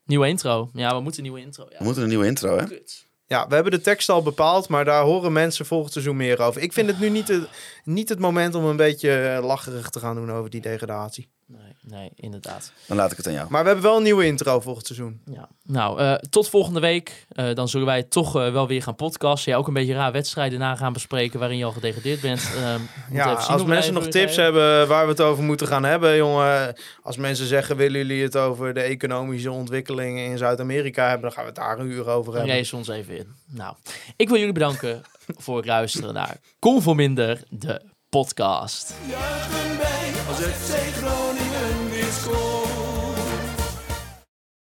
Nieuwe 0.06 0.28
intro. 0.28 0.70
Ja, 0.74 0.96
we 0.96 1.02
moeten 1.02 1.20
een 1.24 1.32
nieuwe 1.32 1.46
intro. 1.46 1.66
Ja. 1.70 1.78
We 1.78 1.84
moeten 1.84 2.04
een 2.04 2.10
nieuwe 2.10 2.26
intro, 2.26 2.58
hè? 2.58 2.66
Kut. 2.66 3.06
Ja, 3.28 3.48
we 3.48 3.54
hebben 3.54 3.72
de 3.72 3.82
tekst 3.82 4.10
al 4.10 4.24
bepaald, 4.24 4.68
maar 4.70 4.86
daar 4.86 5.04
horen 5.04 5.34
mensen 5.34 5.66
volgend 5.66 5.92
seizoen 5.94 6.16
meer 6.16 6.42
over. 6.42 6.62
Ik 6.62 6.74
vind 6.74 6.88
het 6.88 7.00
nu 7.00 7.10
niet, 7.10 7.28
het- 7.28 7.50
niet 7.84 8.10
het 8.10 8.20
moment 8.20 8.56
om 8.56 8.66
een 8.66 8.76
beetje 8.76 9.12
eh, 9.18 9.46
lacherig 9.46 9.90
te 9.90 10.00
gaan 10.00 10.16
doen 10.16 10.32
over 10.32 10.50
die 10.50 10.62
degradatie. 10.62 11.30
Nee, 11.88 12.00
nee, 12.00 12.12
inderdaad. 12.16 12.72
Dan 12.88 12.98
laat 12.98 13.12
ik 13.12 13.18
het 13.18 13.28
aan 13.28 13.34
jou. 13.34 13.48
Maar 13.50 13.62
we 13.62 13.68
hebben 13.68 13.86
wel 13.86 13.98
een 13.98 14.04
nieuwe 14.04 14.26
intro 14.26 14.60
volgend 14.60 14.86
seizoen. 14.86 15.22
Ja. 15.32 15.48
Nou, 15.64 16.00
eh, 16.00 16.14
tot 16.30 16.50
volgende 16.50 16.80
week. 16.80 17.26
Eh, 17.30 17.54
dan 17.54 17.68
zullen 17.70 17.86
wij 17.88 18.04
toch 18.04 18.36
eh, 18.36 18.52
wel 18.52 18.68
weer 18.68 18.82
gaan 18.84 18.96
podcasten. 18.96 19.52
Ja, 19.52 19.58
ook 19.58 19.68
een 19.68 19.74
beetje 19.74 19.94
raar 19.94 20.12
wedstrijden 20.12 20.60
na 20.60 20.76
gaan 20.76 20.94
bespreken 20.94 21.40
waarin 21.40 21.58
je 21.58 21.66
al 21.66 21.72
gedegradeerd 21.72 22.22
bent. 22.22 22.42
Ehm, 22.56 22.80
Ja, 23.12 23.32
even 23.32 23.44
zien 23.44 23.54
als 23.54 23.64
mensen 23.64 23.94
nog 23.94 24.08
tips 24.08 24.36
hebben 24.36 24.88
waar 24.88 25.04
we 25.06 25.12
het 25.12 25.22
over 25.22 25.44
moeten 25.44 25.68
gaan 25.68 25.84
hebben, 25.84 26.16
jongen. 26.18 26.76
Als 27.02 27.18
mensen 27.18 27.46
zeggen, 27.48 27.76
willen 27.78 27.98
jullie 28.08 28.24
het 28.24 28.38
over 28.38 28.74
de 28.74 28.82
economische 28.82 29.52
ontwikkelingen 29.52 30.26
in 30.26 30.38
Zuid-Amerika 30.38 31.04
hebben, 31.04 31.22
dan 31.22 31.32
gaan 31.32 31.44
we 31.44 31.50
het 31.50 31.60
daar 31.60 31.80
een 31.80 31.92
uur 31.92 32.08
over 32.10 32.34
hebben. 32.34 32.56
race 32.56 32.76
ons 32.76 32.88
even 32.88 33.18
in. 33.18 33.28
Nou, 33.46 33.76
ik 34.16 34.28
wil 34.28 34.38
jullie 34.38 34.54
bedanken 34.54 35.02
voor 35.44 35.58
het 35.58 35.66
luisteren 35.66 36.14
naar 36.14 36.38
Conforminder, 36.60 37.44
de 37.50 37.82
podcast. 38.10 38.94
Juichen 39.10 39.78
wij 39.78 40.12
als 40.28 40.38
FC 40.38 40.74
Groningen 40.96 41.55
weer 42.06 42.14
scoort. 42.14 42.85